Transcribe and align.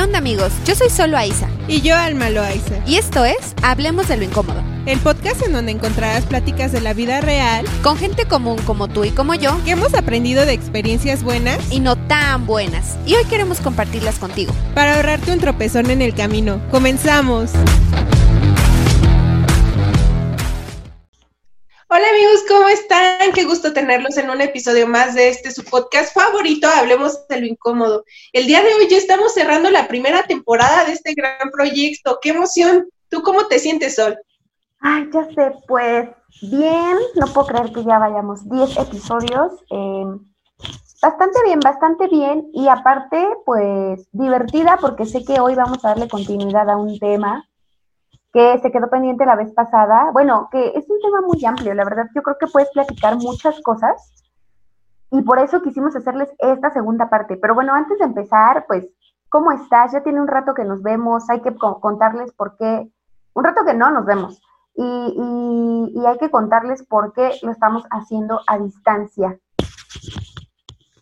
¿Qué 0.00 0.04
onda 0.04 0.16
amigos? 0.16 0.50
Yo 0.64 0.74
soy 0.74 0.88
Solo 0.88 1.18
Aiza. 1.18 1.46
Y 1.68 1.82
yo 1.82 1.94
Alma 1.94 2.30
Loaiza. 2.30 2.76
Y 2.86 2.96
esto 2.96 3.26
es 3.26 3.54
Hablemos 3.62 4.08
de 4.08 4.16
lo 4.16 4.24
Incómodo. 4.24 4.62
El 4.86 4.98
podcast 4.98 5.42
en 5.42 5.52
donde 5.52 5.72
encontrarás 5.72 6.24
pláticas 6.24 6.72
de 6.72 6.80
la 6.80 6.94
vida 6.94 7.20
real. 7.20 7.66
Con 7.82 7.98
gente 7.98 8.24
común 8.24 8.56
como 8.64 8.88
tú 8.88 9.04
y 9.04 9.10
como 9.10 9.34
yo. 9.34 9.62
Que 9.62 9.72
hemos 9.72 9.92
aprendido 9.92 10.46
de 10.46 10.54
experiencias 10.54 11.22
buenas. 11.22 11.70
Y 11.70 11.80
no 11.80 11.96
tan 11.96 12.46
buenas. 12.46 12.96
Y 13.04 13.14
hoy 13.14 13.26
queremos 13.26 13.60
compartirlas 13.60 14.18
contigo. 14.18 14.54
Para 14.74 14.96
ahorrarte 14.96 15.34
un 15.34 15.38
tropezón 15.38 15.90
en 15.90 16.00
el 16.00 16.14
camino. 16.14 16.62
¡Comenzamos! 16.70 17.50
Hola 21.92 22.04
amigos, 22.08 22.44
¿cómo 22.46 22.68
están? 22.68 23.32
Qué 23.34 23.42
gusto 23.42 23.72
tenerlos 23.72 24.16
en 24.16 24.30
un 24.30 24.40
episodio 24.40 24.86
más 24.86 25.16
de 25.16 25.28
este 25.28 25.50
su 25.50 25.64
podcast 25.64 26.14
favorito, 26.14 26.68
Hablemos 26.68 27.26
de 27.26 27.40
lo 27.40 27.46
Incómodo. 27.46 28.04
El 28.32 28.46
día 28.46 28.62
de 28.62 28.72
hoy 28.74 28.86
ya 28.88 28.96
estamos 28.96 29.34
cerrando 29.34 29.72
la 29.72 29.88
primera 29.88 30.22
temporada 30.22 30.84
de 30.84 30.92
este 30.92 31.14
gran 31.14 31.50
proyecto. 31.50 32.20
¡Qué 32.22 32.28
emoción! 32.28 32.86
¿Tú 33.08 33.22
cómo 33.22 33.48
te 33.48 33.58
sientes, 33.58 33.96
Sol? 33.96 34.16
Ay, 34.78 35.10
ya 35.12 35.24
sé, 35.34 35.52
pues 35.66 36.08
bien, 36.42 36.96
no 37.16 37.26
puedo 37.26 37.48
creer 37.48 37.72
que 37.72 37.82
ya 37.82 37.98
vayamos 37.98 38.48
10 38.48 38.76
episodios. 38.76 39.54
Eh, 39.72 40.04
bastante 41.02 41.40
bien, 41.44 41.58
bastante 41.58 42.06
bien. 42.06 42.50
Y 42.52 42.68
aparte, 42.68 43.26
pues 43.44 44.06
divertida 44.12 44.78
porque 44.80 45.06
sé 45.06 45.24
que 45.24 45.40
hoy 45.40 45.56
vamos 45.56 45.84
a 45.84 45.88
darle 45.88 46.08
continuidad 46.08 46.70
a 46.70 46.76
un 46.76 47.00
tema 47.00 47.49
que 48.32 48.58
se 48.60 48.70
quedó 48.70 48.88
pendiente 48.88 49.26
la 49.26 49.36
vez 49.36 49.52
pasada. 49.52 50.10
Bueno, 50.12 50.48
que 50.50 50.68
es 50.68 50.88
un 50.88 51.00
tema 51.00 51.20
muy 51.22 51.44
amplio, 51.44 51.74
la 51.74 51.84
verdad 51.84 52.06
yo 52.14 52.22
creo 52.22 52.36
que 52.38 52.46
puedes 52.46 52.70
platicar 52.70 53.16
muchas 53.16 53.60
cosas 53.62 54.20
y 55.10 55.22
por 55.22 55.38
eso 55.38 55.62
quisimos 55.62 55.96
hacerles 55.96 56.28
esta 56.38 56.70
segunda 56.70 57.10
parte. 57.10 57.36
Pero 57.36 57.54
bueno, 57.54 57.74
antes 57.74 57.98
de 57.98 58.04
empezar, 58.04 58.64
pues, 58.68 58.86
¿cómo 59.28 59.50
estás? 59.52 59.92
Ya 59.92 60.02
tiene 60.02 60.20
un 60.20 60.28
rato 60.28 60.54
que 60.54 60.64
nos 60.64 60.82
vemos, 60.82 61.28
hay 61.28 61.40
que 61.40 61.54
contarles 61.56 62.32
por 62.32 62.56
qué, 62.56 62.88
un 63.34 63.44
rato 63.44 63.64
que 63.64 63.74
no 63.74 63.90
nos 63.90 64.06
vemos, 64.06 64.40
y, 64.76 65.92
y, 65.94 66.06
hay 66.06 66.16
que 66.18 66.30
contarles 66.30 66.84
por 66.84 67.12
qué 67.12 67.32
lo 67.42 67.50
estamos 67.50 67.82
haciendo 67.90 68.40
a 68.46 68.58
distancia. 68.58 69.38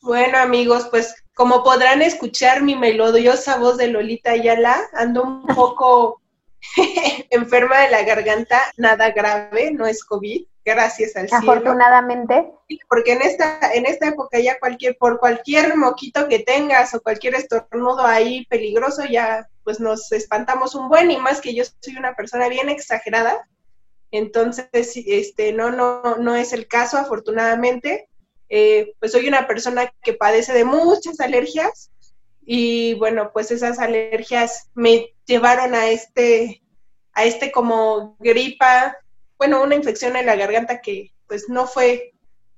Bueno, 0.02 0.39
amigos, 0.39 0.89
pues 0.91 1.14
como 1.34 1.62
podrán 1.62 2.02
escuchar 2.02 2.62
mi 2.62 2.74
melodiosa 2.74 3.58
voz 3.58 3.77
de 3.77 3.89
Lolita 3.89 4.30
Ayala, 4.30 4.77
ando 4.95 5.22
un 5.22 5.47
poco 5.47 6.20
enferma 7.31 7.81
de 7.81 7.91
la 7.91 8.03
garganta, 8.03 8.61
nada 8.77 9.11
grave, 9.11 9.70
no 9.73 9.87
es 9.87 10.05
COVID, 10.05 10.45
gracias 10.64 11.17
al 11.17 11.28
cielo. 11.28 11.53
Afortunadamente. 11.53 12.51
Porque 12.89 13.12
en 13.12 13.23
esta, 13.23 13.73
en 13.73 13.87
esta 13.87 14.09
época 14.09 14.39
ya 14.39 14.59
cualquier, 14.59 14.97
por 14.97 15.19
cualquier 15.19 15.77
moquito 15.77 16.29
que 16.29 16.41
tengas 16.41 16.95
o 16.95 17.01
cualquier 17.01 17.34
estornudo 17.34 18.05
ahí 18.05 18.47
peligroso, 18.47 19.05
ya 19.05 19.48
pues 19.64 19.81
nos 19.81 20.12
espantamos 20.12 20.75
un 20.75 20.89
buen 20.89 21.11
y 21.11 21.19
más 21.19 21.41
que 21.41 21.55
yo 21.55 21.64
soy 21.81 21.97
una 21.97 22.14
persona 22.14 22.48
bien 22.48 22.69
exagerada. 22.69 23.48
Entonces, 24.11 24.92
este, 24.95 25.53
no, 25.53 25.70
no, 25.70 26.17
no 26.17 26.34
es 26.34 26.53
el 26.53 26.67
caso, 26.67 26.97
afortunadamente. 26.97 28.09
Eh, 28.48 28.95
pues 28.98 29.12
soy 29.12 29.29
una 29.29 29.47
persona 29.47 29.92
que 30.03 30.14
padece 30.14 30.55
de 30.55 30.64
muchas 30.64 31.20
alergias, 31.20 31.91
y 32.50 32.94
bueno, 32.94 33.30
pues 33.30 33.50
esas 33.50 33.78
alergias 33.78 34.70
me 34.74 35.14
llevaron 35.27 35.74
a 35.74 35.88
este, 35.88 36.62
a 37.12 37.24
este 37.24 37.52
como 37.52 38.16
gripa, 38.20 38.96
bueno, 39.36 39.62
una 39.62 39.74
infección 39.74 40.16
en 40.16 40.24
la 40.24 40.34
garganta 40.34 40.80
que 40.80 41.12
pues 41.27 41.50
no 41.50 41.66
fue 41.66 42.14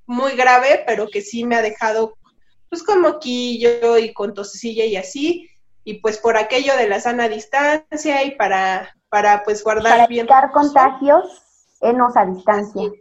muy 0.06 0.36
grave, 0.36 0.84
pero 0.86 1.08
que 1.08 1.22
sí 1.22 1.42
me 1.42 1.56
ha 1.56 1.62
dejado 1.62 2.16
pues 2.68 2.84
con 2.84 3.00
moquillo 3.00 3.98
y 3.98 4.12
con 4.12 4.32
tosecilla 4.32 4.84
y 4.84 4.94
así, 4.94 5.50
y 5.82 5.94
pues 5.94 6.18
por 6.18 6.36
aquello 6.36 6.76
de 6.76 6.88
la 6.88 7.00
sana 7.00 7.28
distancia 7.28 8.22
y 8.22 8.36
para, 8.36 8.94
para 9.08 9.42
pues 9.42 9.64
guardar 9.64 9.90
para 9.90 10.06
bien. 10.06 10.20
evitar 10.20 10.52
contagios, 10.52 11.24
enos 11.80 12.16
a 12.16 12.26
distancia. 12.26 12.92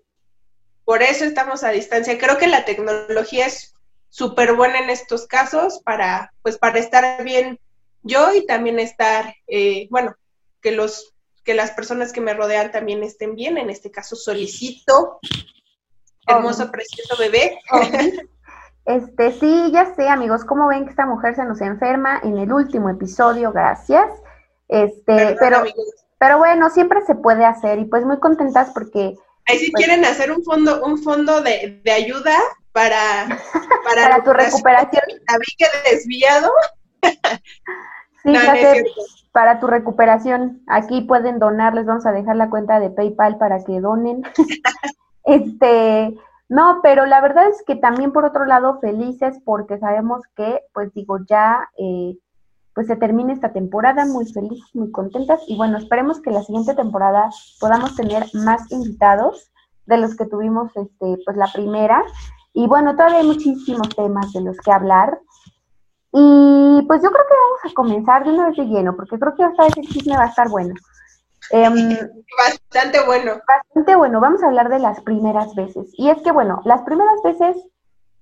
Por 0.86 1.04
eso 1.04 1.24
estamos 1.24 1.64
a 1.64 1.70
distancia. 1.70 2.18
Creo 2.18 2.40
que 2.40 2.48
la 2.48 2.66
tecnología 2.66 3.46
es 3.46 3.76
súper 4.10 4.56
buena 4.56 4.80
en 4.80 4.90
estos 4.90 5.28
casos 5.28 5.82
para, 5.84 6.34
pues, 6.42 6.58
para 6.58 6.80
estar 6.80 7.24
bien 7.24 7.60
yo 8.02 8.34
y 8.34 8.46
también 8.46 8.80
estar, 8.80 9.36
eh, 9.48 9.88
bueno, 9.90 10.16
que 10.62 10.72
los 10.72 11.14
que 11.44 11.54
las 11.56 11.72
personas 11.72 12.12
que 12.12 12.22
me 12.22 12.34
rodean 12.34 12.72
también 12.72 13.02
estén 13.02 13.36
bien, 13.36 13.58
en 13.58 13.72
este 13.72 13.90
caso 13.90 14.16
solicito, 14.16 15.20
hermoso, 16.28 16.70
precioso 16.70 17.16
bebé. 17.18 17.60
Este, 18.86 19.32
sí, 19.34 19.72
ya 19.72 19.94
sé, 19.94 20.08
amigos, 20.08 20.44
como 20.44 20.68
ven 20.68 20.86
que 20.86 20.90
esta 20.90 21.06
mujer 21.06 21.36
se 21.36 21.46
nos 21.46 21.62
enferma 21.62 22.22
en 22.24 22.40
el 22.40 22.52
último 22.52 22.90
episodio, 22.90 23.52
gracias. 23.52 24.12
Este, 24.68 25.36
pero, 25.40 25.64
pero 26.18 26.40
bueno, 26.40 26.72
siempre 26.72 27.06
se 27.06 27.14
puede 27.14 27.46
hacer 27.46 27.78
y 27.78 27.86
pues 27.86 28.04
muy 28.04 28.20
contentas 28.20 28.72
porque 28.74 29.16
Ahí 29.46 29.60
si 29.60 29.72
pues 29.72 29.86
quieren 29.86 30.06
hacer 30.06 30.32
un 30.32 30.44
fondo, 30.44 30.84
un 30.84 30.98
fondo 31.04 31.42
de, 31.42 31.82
de 31.84 31.92
ayuda 31.92 32.36
para, 32.72 33.28
para, 33.86 34.10
para 34.10 34.24
tu 34.24 34.34
recuperación. 34.34 35.04
que 35.58 35.92
desviado. 35.92 36.52
sí, 38.24 38.34
no, 38.34 38.40
para 39.32 39.60
tu 39.60 39.68
recuperación. 39.68 40.62
Aquí 40.68 41.02
pueden 41.02 41.40
donar, 41.40 41.74
les 41.74 41.86
vamos 41.86 42.06
a 42.06 42.12
dejar 42.12 42.36
la 42.36 42.50
cuenta 42.50 42.80
de 42.80 42.90
PayPal 42.90 43.38
para 43.38 43.64
que 43.64 43.80
donen. 43.80 44.24
este, 45.24 46.16
no, 46.50 46.80
pero 46.82 47.06
la 47.06 47.22
verdad 47.22 47.48
es 47.48 47.64
que 47.66 47.76
también 47.76 48.12
por 48.12 48.26
otro 48.26 48.46
lado 48.46 48.80
felices 48.80 49.40
porque 49.46 49.78
sabemos 49.78 50.24
que, 50.36 50.62
pues 50.74 50.94
digo, 50.94 51.20
ya 51.28 51.70
eh, 51.78 52.18
pues 52.74 52.88
se 52.88 52.96
termine 52.96 53.34
esta 53.34 53.54
temporada, 53.54 54.06
muy 54.06 54.26
felices, 54.26 54.74
muy 54.74 54.92
contentas 54.92 55.42
y 55.48 55.58
bueno, 55.58 55.78
esperemos 55.78 56.22
que 56.22 56.32
la 56.32 56.44
siguiente 56.44 56.74
temporada 56.74 57.30
podamos 57.60 57.96
tener 57.96 58.26
más 58.34 58.72
invitados 58.72 59.52
de 59.86 59.98
los 59.98 60.16
que 60.16 60.26
tuvimos 60.26 60.76
este, 60.76 61.18
pues 61.26 61.38
la 61.38 61.52
primera 61.52 62.04
y 62.54 62.68
bueno, 62.68 62.96
todavía 62.96 63.20
hay 63.20 63.28
muchísimos 63.28 63.90
temas 63.90 64.32
de 64.34 64.42
los 64.42 64.58
que 64.58 64.72
hablar. 64.72 65.20
Y 66.12 66.84
pues 66.88 67.04
yo 67.04 67.10
creo 67.10 67.26
que 67.28 67.36
vamos 67.36 67.60
a 67.66 67.74
comenzar 67.76 68.24
de 68.24 68.32
una 68.32 68.48
vez 68.48 68.58
de 68.58 68.66
lleno, 68.66 68.96
porque 68.96 69.20
creo 69.20 69.36
que 69.36 69.44
esta 69.44 69.64
vez 69.64 69.78
el 69.78 69.88
chisme 69.88 70.18
va 70.18 70.24
a 70.24 70.30
estar 70.30 70.50
bueno. 70.50 70.74
Eh, 71.52 72.10
bastante 72.38 73.06
bueno. 73.06 73.34
Bastante 73.48 73.96
bueno. 73.96 74.20
Vamos 74.20 74.44
a 74.44 74.48
hablar 74.48 74.70
de 74.70 74.80
las 74.80 75.02
primeras 75.02 75.54
veces. 75.56 75.92
Y 75.94 76.10
es 76.10 76.22
que, 76.22 76.32
bueno, 76.32 76.62
las 76.66 76.82
primeras 76.82 77.22
veces, 77.24 77.58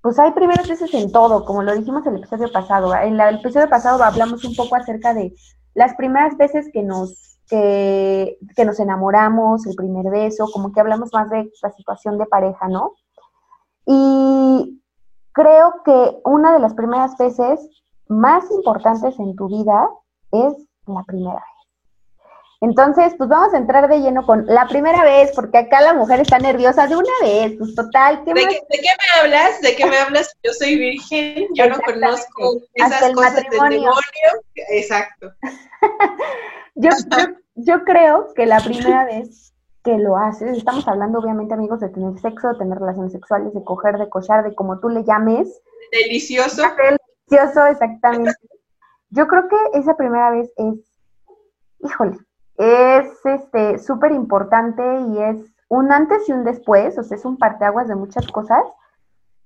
pues 0.02 0.18
hay 0.18 0.32
primeras 0.32 0.68
veces 0.68 0.92
en 0.94 1.10
todo, 1.12 1.44
como 1.44 1.62
lo 1.62 1.74
dijimos 1.74 2.06
en 2.06 2.14
el 2.14 2.20
episodio 2.20 2.52
pasado. 2.52 2.94
En 2.94 3.18
el 3.18 3.36
episodio 3.36 3.68
pasado 3.68 4.02
hablamos 4.02 4.44
un 4.44 4.54
poco 4.54 4.76
acerca 4.76 5.14
de 5.14 5.34
las 5.74 5.94
primeras 5.94 6.36
veces 6.36 6.68
que 6.72 6.82
nos, 6.82 7.38
que, 7.48 8.38
que 8.54 8.64
nos 8.64 8.78
enamoramos, 8.80 9.66
el 9.66 9.74
primer 9.74 10.10
beso, 10.10 10.46
como 10.52 10.72
que 10.72 10.80
hablamos 10.80 11.10
más 11.12 11.30
de 11.30 11.50
la 11.62 11.70
situación 11.72 12.18
de 12.18 12.26
pareja, 12.26 12.68
¿no? 12.68 12.94
Y 13.90 14.82
creo 15.32 15.82
que 15.82 16.20
una 16.26 16.52
de 16.52 16.58
las 16.58 16.74
primeras 16.74 17.16
veces 17.16 17.58
más 18.06 18.44
importantes 18.50 19.18
en 19.18 19.34
tu 19.34 19.48
vida 19.48 19.88
es 20.30 20.54
la 20.86 21.02
primera 21.04 21.36
vez. 21.36 21.58
Entonces, 22.60 23.14
pues 23.16 23.30
vamos 23.30 23.54
a 23.54 23.56
entrar 23.56 23.88
de 23.88 24.00
lleno 24.00 24.26
con 24.26 24.44
la 24.44 24.66
primera 24.66 25.02
vez, 25.04 25.30
porque 25.34 25.56
acá 25.56 25.80
la 25.80 25.94
mujer 25.94 26.20
está 26.20 26.38
nerviosa 26.38 26.86
de 26.86 26.96
una 26.96 27.12
vez, 27.22 27.54
pues 27.56 27.74
total. 27.74 28.22
¿De, 28.26 28.34
qué, 28.34 28.40
¿De, 28.42 28.78
qué, 28.78 28.90
me 28.98 29.20
hablas? 29.20 29.60
¿De 29.62 29.74
qué 29.74 29.86
me 29.86 29.96
hablas? 29.98 30.36
Yo 30.42 30.52
soy 30.52 30.76
virgen, 30.76 31.46
yo 31.54 31.68
no 31.70 31.78
conozco 31.80 32.60
esas 32.74 33.12
cosas 33.12 33.36
del 33.36 33.44
demonio. 33.50 33.92
Exacto. 34.54 35.32
yo, 36.74 36.90
yo, 36.90 37.24
yo 37.54 37.84
creo 37.84 38.34
que 38.34 38.44
la 38.44 38.60
primera 38.60 39.06
vez 39.06 39.54
que 39.82 39.98
lo 39.98 40.16
haces, 40.16 40.56
estamos 40.56 40.86
hablando 40.88 41.18
obviamente 41.18 41.54
amigos 41.54 41.80
de 41.80 41.88
tener 41.88 42.18
sexo, 42.20 42.48
de 42.48 42.58
tener 42.58 42.78
relaciones 42.78 43.12
sexuales, 43.12 43.54
de 43.54 43.64
coger, 43.64 43.98
de 43.98 44.08
cochar, 44.08 44.44
de 44.44 44.54
como 44.54 44.80
tú 44.80 44.88
le 44.88 45.04
llames. 45.04 45.60
Delicioso. 45.92 46.62
Delicioso, 47.28 47.66
exactamente. 47.66 48.34
Yo 49.10 49.26
creo 49.26 49.48
que 49.48 49.78
esa 49.78 49.96
primera 49.96 50.30
vez 50.30 50.52
es, 50.56 50.74
híjole, 51.80 52.18
es 52.56 53.06
este 53.24 53.78
súper 53.78 54.12
importante 54.12 54.82
y 55.08 55.18
es 55.18 55.36
un 55.68 55.92
antes 55.92 56.28
y 56.28 56.32
un 56.32 56.44
después, 56.44 56.98
o 56.98 57.02
sea, 57.02 57.16
es 57.16 57.24
un 57.24 57.38
parteaguas 57.38 57.88
de 57.88 57.94
muchas 57.94 58.26
cosas. 58.26 58.64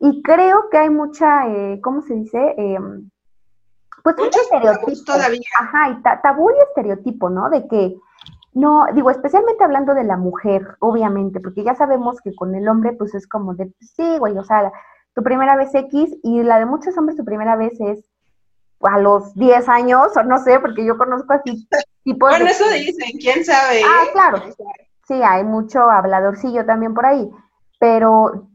Y 0.00 0.22
creo 0.22 0.68
que 0.70 0.78
hay 0.78 0.90
mucha, 0.90 1.46
eh, 1.48 1.80
¿cómo 1.80 2.02
se 2.02 2.14
dice? 2.14 2.54
Eh, 2.56 2.78
pues 4.02 4.16
mucho 4.18 4.40
estereotipo. 4.40 5.04
Todavía. 5.04 5.40
Ajá, 5.60 5.90
y 5.90 6.02
tabú 6.22 6.50
y 6.50 6.62
estereotipo, 6.68 7.30
¿no? 7.30 7.50
De 7.50 7.68
que 7.68 7.96
no, 8.54 8.86
digo, 8.94 9.10
especialmente 9.10 9.64
hablando 9.64 9.94
de 9.94 10.04
la 10.04 10.16
mujer, 10.16 10.76
obviamente, 10.80 11.40
porque 11.40 11.64
ya 11.64 11.74
sabemos 11.74 12.20
que 12.20 12.34
con 12.34 12.54
el 12.54 12.68
hombre, 12.68 12.92
pues 12.92 13.14
es 13.14 13.26
como 13.26 13.54
de, 13.54 13.72
sí, 13.80 14.18
güey, 14.18 14.36
o 14.36 14.44
sea, 14.44 14.70
tu 15.14 15.22
primera 15.22 15.56
vez 15.56 15.74
X 15.74 16.16
y 16.22 16.42
la 16.42 16.58
de 16.58 16.66
muchos 16.66 16.96
hombres, 16.98 17.16
tu 17.16 17.24
primera 17.24 17.56
vez 17.56 17.72
es 17.80 18.10
a 18.82 18.98
los 18.98 19.34
10 19.34 19.68
años, 19.68 20.16
o 20.16 20.22
no 20.24 20.38
sé, 20.42 20.60
porque 20.60 20.84
yo 20.84 20.98
conozco 20.98 21.32
así 21.32 21.66
tipos. 22.04 22.30
bueno, 22.30 22.46
eso 22.46 22.68
dicen, 22.68 23.18
quién 23.18 23.44
sabe. 23.44 23.82
Ah, 23.84 24.04
claro. 24.12 24.42
Sí, 25.06 25.20
hay 25.22 25.44
mucho 25.44 25.90
habladorcillo 25.90 26.64
también 26.66 26.94
por 26.94 27.06
ahí, 27.06 27.30
pero 27.78 28.48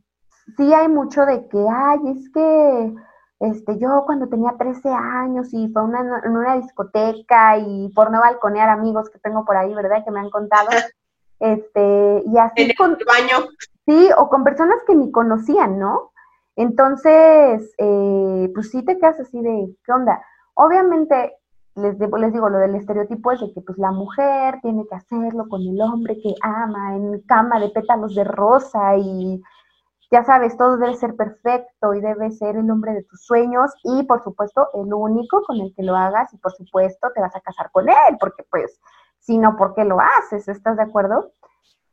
sí 0.57 0.73
hay 0.73 0.87
mucho 0.87 1.25
de 1.25 1.47
que, 1.47 1.65
ay, 1.69 1.99
es 2.15 2.29
que 2.31 2.95
este, 3.39 3.77
yo 3.77 4.03
cuando 4.05 4.27
tenía 4.27 4.55
13 4.57 4.89
años 4.89 5.53
y 5.53 5.67
fue 5.69 5.83
una, 5.83 6.21
en 6.23 6.35
una 6.35 6.55
discoteca 6.55 7.57
y 7.57 7.89
por 7.89 8.11
no 8.11 8.19
balconear 8.19 8.69
amigos 8.69 9.09
que 9.09 9.19
tengo 9.19 9.45
por 9.45 9.57
ahí, 9.57 9.73
¿verdad? 9.73 10.03
Que 10.03 10.11
me 10.11 10.19
han 10.19 10.29
contado. 10.29 10.69
Este, 11.39 12.23
y 12.25 12.35
así 12.39 12.63
en 12.63 12.71
el 12.71 12.75
con, 12.75 12.97
baño. 13.05 13.47
Sí, 13.85 14.09
o 14.17 14.27
con 14.27 14.43
personas 14.43 14.79
que 14.87 14.95
ni 14.95 15.11
conocían, 15.11 15.77
¿no? 15.77 16.11
Entonces, 16.55 17.75
eh, 17.77 18.51
pues 18.55 18.71
sí 18.71 18.83
te 18.83 18.97
quedas 18.97 19.19
así 19.19 19.39
de, 19.39 19.71
¿qué 19.85 19.91
onda? 19.91 20.19
Obviamente, 20.55 21.35
les, 21.75 21.95
les 21.99 22.33
digo, 22.33 22.49
lo 22.49 22.57
del 22.57 22.73
estereotipo 22.73 23.31
es 23.33 23.39
de 23.39 23.53
que 23.53 23.61
pues 23.61 23.77
la 23.77 23.91
mujer 23.91 24.57
tiene 24.63 24.87
que 24.89 24.95
hacerlo 24.95 25.47
con 25.47 25.61
el 25.61 25.79
hombre 25.79 26.19
que 26.19 26.33
ama, 26.41 26.95
en 26.95 27.21
cama 27.27 27.59
de 27.59 27.69
pétalos 27.69 28.15
de 28.15 28.23
rosa 28.23 28.97
y 28.97 29.39
ya 30.09 30.23
sabes, 30.23 30.55
todo 30.57 30.77
debe 30.77 30.95
ser 30.95 31.15
perfecto 31.15 31.93
y 31.93 32.01
debe 32.01 32.31
ser 32.31 32.55
el 32.55 32.69
hombre 32.71 32.93
de 32.93 33.03
tus 33.03 33.25
sueños 33.25 33.71
y 33.83 34.03
por 34.03 34.23
supuesto 34.23 34.69
el 34.73 34.93
único 34.93 35.43
con 35.43 35.59
el 35.59 35.73
que 35.75 35.83
lo 35.83 35.95
hagas 35.95 36.33
y 36.33 36.37
por 36.37 36.53
supuesto 36.53 37.09
te 37.13 37.21
vas 37.21 37.35
a 37.35 37.41
casar 37.41 37.69
con 37.71 37.89
él, 37.89 38.17
porque 38.19 38.43
pues, 38.49 38.79
si 39.19 39.37
no, 39.37 39.57
¿por 39.57 39.75
qué 39.75 39.83
lo 39.83 39.97
haces? 39.99 40.47
¿Estás 40.47 40.77
de 40.77 40.83
acuerdo? 40.83 41.33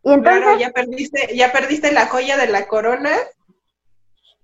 Y 0.05 0.13
entonces, 0.13 0.43
claro, 0.43 0.59
ya 0.59 0.71
perdiste, 0.71 1.37
ya 1.37 1.51
perdiste 1.51 1.91
la 1.93 2.07
joya 2.07 2.37
de 2.37 2.47
la 2.47 2.69
corona. 2.69 3.11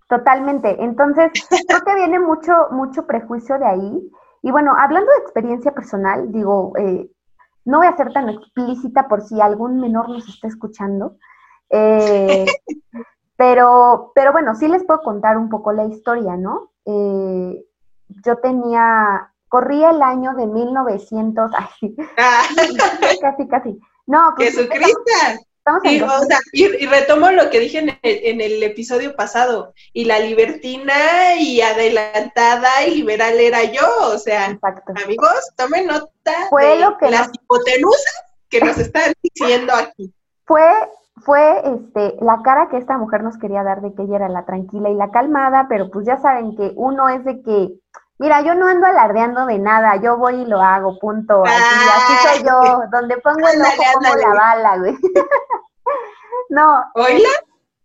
Totalmente. 0.09 0.83
Entonces, 0.83 1.31
creo 1.69 1.81
que 1.83 1.95
viene 1.95 2.19
mucho, 2.19 2.53
mucho 2.73 3.07
prejuicio 3.07 3.59
de 3.59 3.67
ahí. 3.67 4.11
Y 4.43 4.51
bueno, 4.51 4.75
hablando 4.77 5.11
de 5.13 5.19
experiencia 5.19 5.73
personal, 5.73 6.33
digo, 6.33 6.73
eh, 6.79 7.09
no 7.67 7.79
voy 7.79 7.87
a 7.87 7.97
ser 7.97 8.13
tan 8.13 8.29
explícita 8.31 9.07
por 9.07 9.23
si 9.23 9.41
algún 9.41 9.79
menor 9.81 10.09
nos 10.09 10.27
está 10.29 10.49
escuchando. 10.49 11.17
Eh, 11.69 12.47
pero, 13.41 14.13
pero 14.15 14.33
bueno, 14.33 14.55
sí 14.55 14.69
les 14.69 14.85
puedo 14.85 15.01
contar 15.01 15.39
un 15.39 15.49
poco 15.49 15.73
la 15.73 15.87
historia, 15.87 16.37
¿no? 16.37 16.73
Eh, 16.85 17.65
yo 18.23 18.37
tenía, 18.37 19.33
corría 19.49 19.93
el 19.93 20.03
año 20.03 20.35
de 20.35 20.47
1900, 20.47 21.51
ay, 21.57 21.97
ah. 22.19 22.43
casi, 23.23 23.49
casi. 23.49 23.81
No, 24.07 24.35
Jesucristo. 24.37 24.93
Y, 25.85 26.03
o 26.03 26.21
sea, 26.25 26.39
y, 26.53 26.85
retomo 26.85 27.31
lo 27.31 27.49
que 27.49 27.61
dije 27.61 27.79
en 27.79 28.41
el, 28.43 28.63
episodio 28.63 29.17
pasado, 29.17 29.73
y 29.95 30.05
la 30.05 30.19
libertina 30.19 31.37
y 31.39 31.63
adelantada 31.63 32.85
y 32.87 32.97
liberal 32.97 33.41
era 33.41 33.65
yo, 33.65 33.87
o 34.03 34.19
sea, 34.19 34.59
amigos, 35.03 35.51
tomen 35.57 35.87
nota 35.87 36.11
fue 36.51 36.67
de 36.67 36.81
lo 36.81 36.99
que 36.99 37.11
las 37.11 37.31
hipotenusas 37.33 38.23
que 38.51 38.61
nos 38.61 38.77
están 38.77 39.15
diciendo 39.23 39.73
aquí. 39.73 40.13
Fue, 40.45 40.63
fue 41.25 41.61
este, 41.65 42.17
la 42.21 42.41
cara 42.43 42.69
que 42.71 42.79
esta 42.79 42.97
mujer 42.99 43.23
nos 43.23 43.39
quería 43.39 43.63
dar 43.63 43.81
de 43.81 43.95
que 43.95 44.03
ella 44.03 44.17
era 44.17 44.29
la 44.29 44.45
tranquila 44.45 44.91
y 44.91 44.95
la 44.95 45.11
calmada, 45.11 45.67
pero 45.69 45.91
pues 45.91 46.07
ya 46.07 46.19
saben 46.19 46.57
que 46.57 46.73
uno 46.77 47.09
es 47.09 47.25
de 47.25 47.43
que, 47.43 47.69
mira, 48.19 48.43
yo 48.43 48.55
no 48.55 48.67
ando 48.67 48.87
alardeando 48.87 49.47
de 49.47 49.59
nada, 49.59 49.97
yo 50.03 50.17
voy 50.17 50.43
y 50.43 50.47
lo 50.47 50.61
hago, 50.61 50.99
punto. 50.99 51.43
Así, 51.45 51.63
así 51.97 52.39
soy 52.39 52.49
yo, 52.49 52.83
donde 52.91 53.19
pongo 53.19 53.49
el 53.49 53.61
ojo 53.61 53.83
como 53.95 54.15
la 54.15 54.35
bala, 54.35 54.79
güey. 54.79 54.97
no. 56.51 56.85
¿Oíla? 56.95 57.29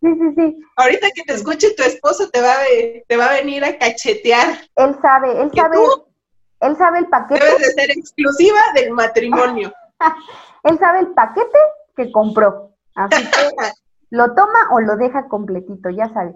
Sí, 0.02 0.14
sí, 0.14 0.34
sí. 0.36 0.66
Ahorita 0.78 1.08
que 1.16 1.24
te 1.24 1.34
escuche 1.34 1.74
tu 1.76 1.84
esposo 1.84 2.30
te 2.30 2.42
va 2.42 2.52
a, 2.52 2.66
te 3.08 3.18
va 3.18 3.26
a 3.26 3.34
venir 3.34 3.64
a 3.66 3.78
cachetear. 3.78 4.50
Él 4.76 4.96
sabe, 5.02 5.42
él 5.42 5.52
sabe, 5.56 5.78
él 6.62 6.78
sabe 6.78 7.00
el 7.00 7.08
paquete. 7.08 7.44
Debes 7.44 7.60
de 7.60 7.82
ser 7.82 7.92
exclusiva 7.92 8.60
del 8.76 8.92
matrimonio. 8.92 9.74
él 10.64 10.78
sabe 10.78 11.00
el 11.00 11.08
paquete 11.08 11.58
que 11.96 12.12
compró. 12.12 12.75
Así 12.96 13.24
que 13.24 13.72
lo 14.10 14.34
toma 14.34 14.70
o 14.72 14.80
lo 14.80 14.96
deja 14.96 15.28
completito, 15.28 15.90
ya 15.90 16.10
sabe. 16.10 16.36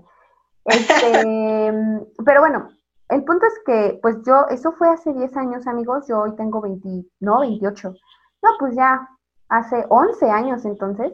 Este, 0.65 1.73
pero 2.25 2.41
bueno, 2.41 2.69
el 3.09 3.23
punto 3.23 3.45
es 3.47 3.53
que, 3.65 3.99
pues 4.01 4.17
yo, 4.25 4.47
eso 4.49 4.71
fue 4.73 4.89
hace 4.89 5.13
10 5.13 5.35
años, 5.37 5.67
amigos, 5.67 6.07
yo 6.07 6.21
hoy 6.21 6.35
tengo 6.35 6.61
20, 6.61 7.05
no, 7.21 7.39
28. 7.39 7.93
No, 8.43 8.49
pues 8.59 8.75
ya 8.75 9.09
hace 9.49 9.85
11 9.89 10.29
años 10.29 10.65
entonces. 10.65 11.13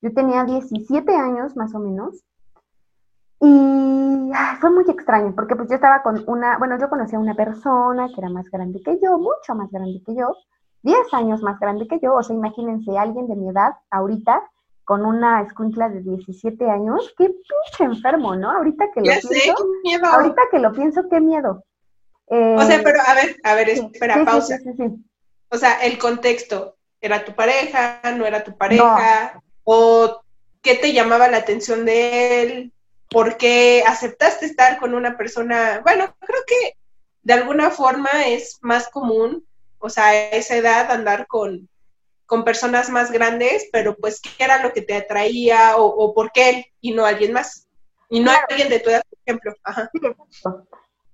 Yo 0.00 0.14
tenía 0.14 0.44
17 0.44 1.14
años 1.14 1.56
más 1.56 1.74
o 1.74 1.80
menos. 1.80 2.24
Y 3.40 4.32
fue 4.60 4.70
muy 4.70 4.84
extraño, 4.88 5.34
porque 5.34 5.54
pues 5.54 5.68
yo 5.68 5.76
estaba 5.76 6.02
con 6.02 6.24
una, 6.26 6.58
bueno, 6.58 6.78
yo 6.78 6.88
conocí 6.88 7.14
a 7.14 7.20
una 7.20 7.34
persona 7.34 8.08
que 8.08 8.20
era 8.20 8.30
más 8.30 8.50
grande 8.50 8.80
que 8.84 8.98
yo, 9.00 9.18
mucho 9.18 9.54
más 9.54 9.70
grande 9.70 10.02
que 10.04 10.14
yo, 10.14 10.34
10 10.82 11.14
años 11.14 11.42
más 11.42 11.58
grande 11.60 11.86
que 11.86 12.00
yo, 12.00 12.14
o 12.14 12.22
sea, 12.22 12.34
imagínense 12.34 12.96
alguien 12.98 13.28
de 13.28 13.36
mi 13.36 13.48
edad 13.48 13.74
ahorita 13.90 14.42
con 14.88 15.04
una 15.04 15.42
escuincla 15.42 15.90
de 15.90 16.00
17 16.00 16.64
años, 16.64 17.14
qué 17.18 17.26
pinche 17.26 17.84
enfermo, 17.84 18.34
¿no? 18.34 18.50
Ahorita 18.50 18.86
que 18.94 19.00
lo 19.00 19.06
pienso, 19.28 19.68
miedo. 19.84 20.06
ahorita 20.06 20.42
que 20.50 20.58
lo 20.58 20.72
pienso, 20.72 21.02
qué 21.10 21.20
miedo. 21.20 21.62
o 22.24 22.62
sea, 22.62 22.80
pero 22.82 22.98
a 23.06 23.12
ver, 23.12 23.36
a 23.44 23.54
ver, 23.54 23.68
espera, 23.68 24.24
pausa. 24.24 24.56
o 25.50 25.58
sea, 25.58 25.74
el 25.82 25.98
contexto, 25.98 26.78
¿era 27.02 27.22
tu 27.22 27.34
pareja, 27.34 28.00
no 28.16 28.24
era 28.24 28.42
tu 28.42 28.56
pareja? 28.56 29.42
¿O 29.62 30.22
qué 30.62 30.76
te 30.76 30.94
llamaba 30.94 31.28
la 31.28 31.36
atención 31.36 31.84
de 31.84 32.42
él? 32.42 32.72
¿Por 33.10 33.36
qué 33.36 33.84
aceptaste 33.86 34.46
estar 34.46 34.78
con 34.78 34.94
una 34.94 35.18
persona? 35.18 35.82
Bueno, 35.84 36.16
creo 36.18 36.40
que 36.46 36.78
de 37.24 37.34
alguna 37.34 37.68
forma 37.70 38.26
es 38.26 38.56
más 38.62 38.88
común, 38.88 39.44
o 39.80 39.90
sea, 39.90 40.06
a 40.06 40.14
esa 40.30 40.56
edad 40.56 40.90
andar 40.90 41.26
con, 41.26 41.68
con 42.28 42.44
personas 42.44 42.90
más 42.90 43.10
grandes, 43.10 43.70
pero 43.72 43.96
pues 43.96 44.20
qué 44.20 44.44
era 44.44 44.62
lo 44.62 44.74
que 44.74 44.82
te 44.82 44.94
atraía 44.94 45.78
o, 45.78 46.14
por 46.14 46.30
qué 46.30 46.50
él 46.50 46.66
y 46.82 46.92
no 46.92 47.06
alguien 47.06 47.32
más. 47.32 47.66
Y 48.10 48.20
no 48.20 48.30
alguien 48.48 48.68
de 48.68 48.80
tu 48.80 48.90
edad, 48.90 49.02
por 49.08 49.18
ejemplo. 49.24 49.54
Ajá. 49.64 49.90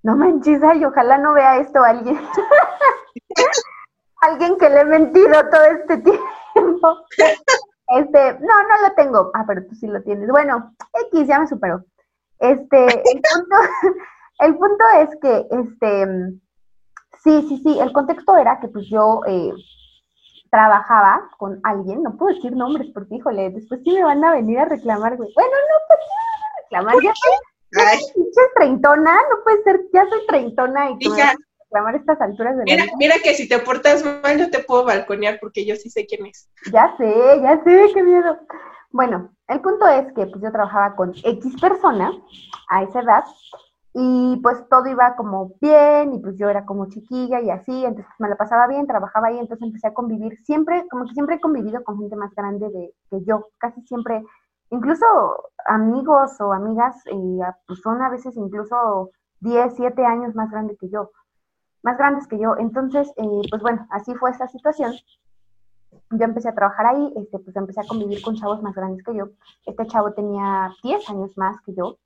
No 0.02 0.16
manches, 0.16 0.60
ay, 0.64 0.84
ojalá 0.84 1.16
no 1.18 1.32
vea 1.32 1.58
esto 1.58 1.84
alguien. 1.84 2.20
alguien 4.22 4.58
que 4.58 4.68
le 4.68 4.80
he 4.80 4.84
mentido 4.84 5.48
todo 5.50 5.64
este 5.64 5.98
tiempo. 5.98 7.06
Este, 7.96 8.32
no, 8.40 8.62
no 8.68 8.88
lo 8.88 8.94
tengo. 8.96 9.30
Ah, 9.34 9.44
pero 9.46 9.64
tú 9.66 9.76
sí 9.76 9.86
lo 9.86 10.02
tienes. 10.02 10.28
Bueno, 10.28 10.74
X 11.12 11.28
ya 11.28 11.38
me 11.38 11.46
superó. 11.46 11.84
Este, 12.40 12.86
el 12.86 13.22
punto, 13.22 13.56
el 14.40 14.56
punto 14.56 14.84
es 14.98 15.10
que, 15.22 15.46
este, 15.48 16.06
sí, 17.22 17.46
sí, 17.48 17.60
sí, 17.62 17.78
el 17.78 17.92
contexto 17.92 18.36
era 18.36 18.58
que 18.58 18.66
pues 18.66 18.86
yo 18.90 19.20
eh, 19.28 19.52
trabajaba 20.54 21.28
con 21.36 21.58
alguien, 21.64 22.04
no 22.04 22.16
puedo 22.16 22.32
decir 22.32 22.52
nombres 22.52 22.88
porque, 22.94 23.16
híjole, 23.16 23.50
después 23.50 23.80
sí 23.82 23.90
me 23.92 24.04
van 24.04 24.22
a 24.22 24.34
venir 24.34 24.60
a 24.60 24.66
reclamar, 24.66 25.16
güey. 25.16 25.28
Bueno, 25.34 25.50
no, 25.50 25.76
pues 25.88 25.98
sí 26.00 26.12
me 26.70 26.84
van 26.84 26.94
a 26.94 26.94
reclamar, 26.94 27.02
ya 27.02 27.12
soy, 28.32 28.44
treintona, 28.54 29.16
no 29.30 29.42
puede 29.42 29.64
ser, 29.64 29.80
ya 29.92 30.08
soy 30.08 30.24
treintona 30.28 30.90
y 30.92 30.98
que 30.98 31.08
me 31.08 31.16
van 31.16 31.28
a 31.28 31.36
reclamar 31.58 31.96
estas 31.96 32.20
alturas 32.20 32.56
de 32.56 32.62
mira, 32.62 32.84
Mira 32.98 33.16
que 33.20 33.34
si 33.34 33.48
te 33.48 33.58
portas 33.58 34.04
mal 34.04 34.38
yo 34.38 34.48
te 34.48 34.60
puedo 34.60 34.84
balconear 34.84 35.38
porque 35.40 35.66
yo 35.66 35.74
sí 35.74 35.90
sé 35.90 36.06
quién 36.06 36.24
es. 36.26 36.48
Ya 36.72 36.94
sé, 36.98 37.12
ya 37.42 37.60
sé, 37.64 37.90
qué 37.92 38.02
miedo. 38.04 38.38
Bueno, 38.92 39.32
el 39.48 39.60
punto 39.60 39.88
es 39.88 40.06
que 40.12 40.26
pues 40.26 40.40
yo 40.40 40.52
trabajaba 40.52 40.94
con 40.94 41.12
X 41.20 41.60
persona 41.60 42.12
a 42.68 42.84
esa 42.84 43.00
edad 43.00 43.24
y 43.96 44.40
pues 44.42 44.68
todo 44.68 44.88
iba 44.88 45.14
como 45.14 45.52
bien 45.60 46.14
y 46.14 46.18
pues 46.18 46.36
yo 46.36 46.50
era 46.50 46.66
como 46.66 46.88
chiquilla 46.88 47.40
y 47.40 47.50
así, 47.50 47.84
entonces 47.84 48.12
me 48.18 48.28
la 48.28 48.34
pasaba 48.34 48.66
bien, 48.66 48.88
trabajaba 48.88 49.28
ahí, 49.28 49.38
entonces 49.38 49.64
empecé 49.64 49.86
a 49.86 49.94
convivir 49.94 50.36
siempre, 50.44 50.84
como 50.90 51.04
que 51.06 51.14
siempre 51.14 51.36
he 51.36 51.40
convivido 51.40 51.82
con 51.84 52.00
gente 52.00 52.16
más 52.16 52.34
grande 52.34 52.68
de, 52.70 52.92
que 53.08 53.24
yo, 53.24 53.46
casi 53.58 53.80
siempre, 53.82 54.24
incluso 54.70 55.06
amigos 55.66 56.40
o 56.40 56.52
amigas, 56.52 56.96
y 57.06 57.38
pues 57.68 57.80
son 57.82 58.02
a 58.02 58.10
veces 58.10 58.36
incluso 58.36 59.10
10, 59.40 59.76
7 59.76 60.04
años 60.04 60.34
más 60.34 60.50
grandes 60.50 60.76
que 60.80 60.88
yo, 60.88 61.12
más 61.84 61.96
grandes 61.96 62.26
que 62.26 62.40
yo, 62.40 62.56
entonces 62.58 63.12
eh, 63.16 63.42
pues 63.48 63.62
bueno, 63.62 63.86
así 63.90 64.12
fue 64.16 64.30
esa 64.30 64.48
situación. 64.48 64.92
Yo 66.10 66.24
empecé 66.24 66.48
a 66.48 66.54
trabajar 66.54 66.86
ahí, 66.86 67.12
este, 67.16 67.38
pues 67.38 67.54
empecé 67.54 67.80
a 67.80 67.86
convivir 67.86 68.20
con 68.22 68.34
chavos 68.34 68.60
más 68.60 68.74
grandes 68.74 69.04
que 69.04 69.14
yo. 69.14 69.28
Este 69.64 69.86
chavo 69.86 70.12
tenía 70.12 70.72
10 70.82 71.08
años 71.10 71.38
más 71.38 71.60
que 71.60 71.74
yo 71.74 71.98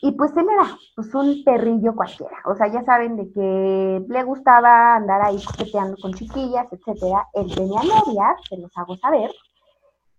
y 0.00 0.12
pues 0.12 0.36
él 0.36 0.46
era 0.48 0.64
pues 0.94 1.12
un 1.14 1.42
perrillo 1.44 1.94
cualquiera, 1.94 2.36
o 2.44 2.54
sea, 2.54 2.68
ya 2.68 2.84
saben 2.84 3.16
de 3.16 3.32
que 3.32 4.04
le 4.08 4.22
gustaba 4.22 4.96
andar 4.96 5.22
ahí 5.22 5.42
coqueteando 5.44 5.96
con 6.00 6.12
chiquillas, 6.14 6.66
etcétera. 6.72 7.26
Él 7.34 7.52
tenía 7.52 7.80
novia, 7.82 8.36
se 8.48 8.58
los 8.58 8.70
hago 8.76 8.96
saber. 8.96 9.30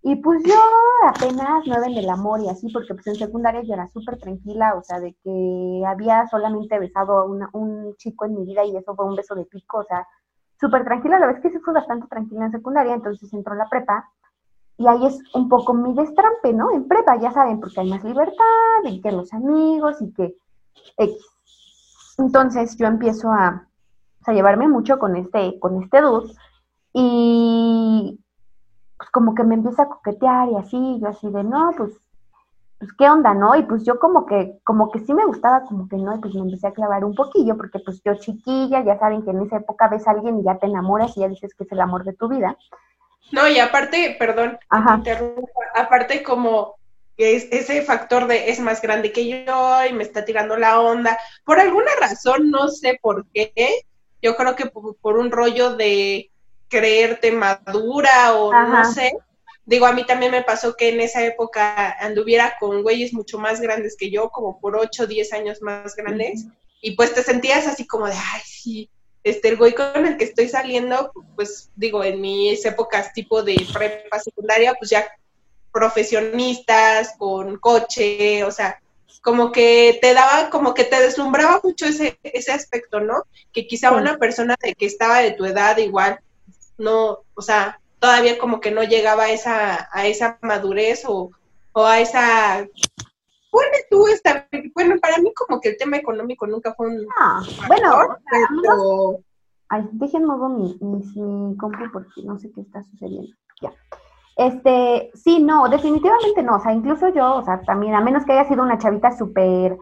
Y 0.01 0.15
pues 0.17 0.43
yo 0.45 0.55
apenas 1.07 1.63
nueve 1.65 1.87
en 1.87 1.97
el 1.97 2.09
amor 2.09 2.41
y 2.41 2.49
así, 2.49 2.71
porque 2.71 2.93
pues 2.93 3.07
en 3.07 3.15
secundaria 3.15 3.61
yo 3.63 3.73
era 3.73 3.87
súper 3.87 4.17
tranquila, 4.17 4.75
o 4.75 4.83
sea, 4.83 4.99
de 4.99 5.15
que 5.23 5.83
había 5.85 6.25
solamente 6.27 6.79
besado 6.79 7.19
a 7.19 7.25
un 7.25 7.95
chico 7.97 8.25
en 8.25 8.35
mi 8.35 8.45
vida 8.45 8.63
y 8.65 8.75
eso 8.75 8.95
fue 8.95 9.05
un 9.05 9.15
beso 9.15 9.35
de 9.35 9.45
pico, 9.45 9.79
o 9.79 9.83
sea, 9.83 10.07
súper 10.59 10.83
tranquila, 10.83 11.19
la 11.19 11.27
vez 11.27 11.39
que 11.41 11.49
sí 11.49 11.59
fue 11.59 11.73
bastante 11.73 12.07
tranquila 12.07 12.45
en 12.45 12.51
secundaria, 12.51 12.93
entonces 12.93 13.31
entró 13.33 13.55
la 13.55 13.69
prepa 13.69 14.09
y 14.79 14.87
ahí 14.87 15.05
es 15.05 15.19
un 15.33 15.49
poco 15.49 15.73
mi 15.73 15.93
destrampe, 15.93 16.53
¿no? 16.53 16.71
En 16.71 16.87
prepa, 16.87 17.19
ya 17.19 17.31
saben, 17.31 17.59
porque 17.59 17.81
hay 17.81 17.89
más 17.89 18.03
libertad, 18.03 18.83
y 18.85 19.01
que 19.01 19.11
los 19.11 19.33
amigos 19.33 20.01
y 20.01 20.13
que 20.13 20.35
Entonces 22.17 22.77
yo 22.77 22.87
empiezo 22.87 23.31
a, 23.31 23.67
a, 24.25 24.33
llevarme 24.33 24.67
mucho 24.67 24.97
con 24.97 25.15
este, 25.17 25.59
con 25.59 25.83
este 25.83 26.01
dude 26.01 26.33
y 26.93 28.19
pues 28.97 29.09
como 29.11 29.35
que 29.35 29.43
me 29.43 29.55
empieza 29.55 29.83
a 29.83 29.89
coquetear 29.89 30.49
y 30.49 30.55
así, 30.55 30.99
yo 31.01 31.09
así 31.09 31.29
de, 31.29 31.43
no, 31.43 31.71
pues 31.77 31.99
pues, 32.79 32.93
¿qué 32.93 33.09
onda, 33.09 33.33
no? 33.33 33.55
Y 33.57 33.63
pues 33.63 33.83
yo 33.83 33.99
como 33.99 34.25
que, 34.25 34.57
como 34.63 34.89
que 34.89 34.99
sí 34.99 35.13
me 35.13 35.25
gustaba, 35.25 35.65
como 35.65 35.89
que 35.89 35.97
no, 35.97 36.15
y 36.15 36.19
pues 36.19 36.33
me 36.33 36.41
empecé 36.41 36.67
a 36.67 36.71
clavar 36.71 37.03
un 37.03 37.13
poquillo, 37.13 37.57
porque 37.57 37.79
pues 37.79 38.01
yo 38.03 38.15
chiquilla, 38.15 38.83
ya 38.85 38.97
saben 38.97 39.21
que 39.23 39.31
en 39.31 39.41
esa 39.41 39.57
época 39.57 39.89
ves 39.89 40.07
a 40.07 40.11
alguien 40.11 40.39
y 40.39 40.43
ya 40.43 40.57
te 40.57 40.67
enamoras 40.67 41.15
y 41.17 41.19
ya 41.19 41.27
dices 41.27 41.53
que 41.53 41.65
es 41.65 41.71
el 41.73 41.81
amor 41.81 42.05
de 42.05 42.13
tu 42.13 42.29
vida. 42.29 42.57
No, 43.31 43.47
y 43.47 43.59
aparte, 43.59 44.15
perdón, 44.17 44.57
aparte 45.75 46.23
como 46.23 46.75
es, 47.17 47.47
ese 47.51 47.81
factor 47.81 48.27
de 48.27 48.49
es 48.49 48.59
más 48.59 48.81
grande 48.81 49.11
que 49.11 49.27
yo 49.27 49.85
y 49.87 49.93
me 49.93 50.03
está 50.03 50.25
tirando 50.25 50.57
la 50.57 50.79
onda, 50.79 51.17
por 51.45 51.59
alguna 51.59 51.91
razón, 51.99 52.49
no 52.49 52.69
sé 52.69 52.97
por 53.01 53.27
qué, 53.33 53.51
yo 54.21 54.35
creo 54.35 54.55
que 54.55 54.65
por, 54.67 55.17
un 55.17 55.31
rollo 55.31 55.75
de 55.75 56.31
creerte 56.67 57.31
madura 57.31 58.35
o 58.35 58.51
no 58.53 58.85
sé, 58.85 59.11
digo, 59.65 59.85
a 59.85 59.93
mí 59.93 60.05
también 60.05 60.31
me 60.31 60.43
pasó 60.43 60.75
que 60.75 60.89
en 60.89 61.01
esa 61.01 61.23
época 61.23 61.97
anduviera 61.99 62.55
con 62.59 62.81
güeyes 62.83 63.13
mucho 63.13 63.37
más 63.37 63.61
grandes 63.61 63.95
que 63.97 64.09
yo, 64.09 64.29
como 64.29 64.59
por 64.59 64.75
8 64.75 65.03
o 65.03 65.07
10 65.07 65.33
años 65.33 65.61
más 65.61 65.95
grandes, 65.95 66.45
y 66.81 66.95
pues 66.95 67.13
te 67.13 67.21
sentías 67.21 67.67
así 67.67 67.85
como 67.85 68.07
de, 68.07 68.13
ay, 68.13 68.41
sí, 68.45 68.89
este, 69.29 69.49
el 69.49 69.57
güey 69.57 69.73
con 69.73 70.05
el 70.05 70.17
que 70.17 70.25
estoy 70.25 70.47
saliendo, 70.47 71.11
pues 71.35 71.69
digo, 71.75 72.03
en 72.03 72.21
mis 72.21 72.65
épocas 72.65 73.13
tipo 73.13 73.43
de 73.43 73.55
prepa 73.73 74.19
secundaria, 74.19 74.73
pues 74.75 74.89
ya 74.89 75.07
profesionistas, 75.71 77.15
con 77.17 77.57
coche, 77.57 78.43
o 78.43 78.51
sea, 78.51 78.81
como 79.21 79.51
que 79.51 79.99
te 80.01 80.13
daba, 80.13 80.49
como 80.49 80.73
que 80.73 80.83
te 80.83 80.99
deslumbraba 80.99 81.61
mucho 81.63 81.85
ese, 81.85 82.17
ese 82.23 82.51
aspecto, 82.51 82.99
¿no? 82.99 83.23
Que 83.53 83.67
quizá 83.67 83.91
una 83.91 84.17
persona 84.17 84.55
de 84.61 84.73
que 84.73 84.85
estaba 84.85 85.19
de 85.19 85.31
tu 85.31 85.45
edad 85.45 85.77
igual, 85.77 86.19
no, 86.77 87.19
o 87.35 87.41
sea, 87.41 87.79
todavía 87.99 88.37
como 88.37 88.61
que 88.61 88.71
no 88.71 88.83
llegaba 88.83 89.25
a 89.25 89.31
esa, 89.31 89.89
a 89.91 90.07
esa 90.07 90.39
madurez 90.41 91.03
o, 91.05 91.31
o 91.73 91.85
a 91.85 91.99
esa 91.99 92.67
bueno, 93.51 93.71
tú 93.89 94.07
esta, 94.07 94.47
bueno, 94.75 94.95
para 95.01 95.17
mí 95.17 95.33
como 95.33 95.59
que 95.59 95.69
el 95.69 95.77
tema 95.77 95.97
económico 95.97 96.45
nunca 96.47 96.73
fue 96.73 96.87
un 96.87 97.05
ah, 97.19 97.41
bueno, 97.67 98.17
pero... 98.29 99.19
Ay, 99.71 99.87
déjenme 99.91 100.25
mover 100.25 100.49
mi, 100.49 100.77
mi, 100.81 101.21
mi 101.21 101.55
compu 101.55 101.91
porque 101.93 102.23
no 102.23 102.39
sé 102.39 102.51
qué 102.51 102.61
está 102.61 102.81
sucediendo. 102.83 103.31
Ya. 103.61 103.71
Este, 104.35 105.11
sí, 105.13 105.43
no, 105.43 105.69
definitivamente 105.69 106.41
no. 106.41 106.55
O 106.55 106.59
sea, 106.59 106.73
incluso 106.73 107.09
yo, 107.09 107.35
o 107.35 107.43
sea, 107.43 107.61
también, 107.61 107.93
a 107.93 108.01
menos 108.01 108.25
que 108.25 108.31
haya 108.31 108.47
sido 108.47 108.63
una 108.63 108.79
chavita 108.79 109.11
súper 109.11 109.77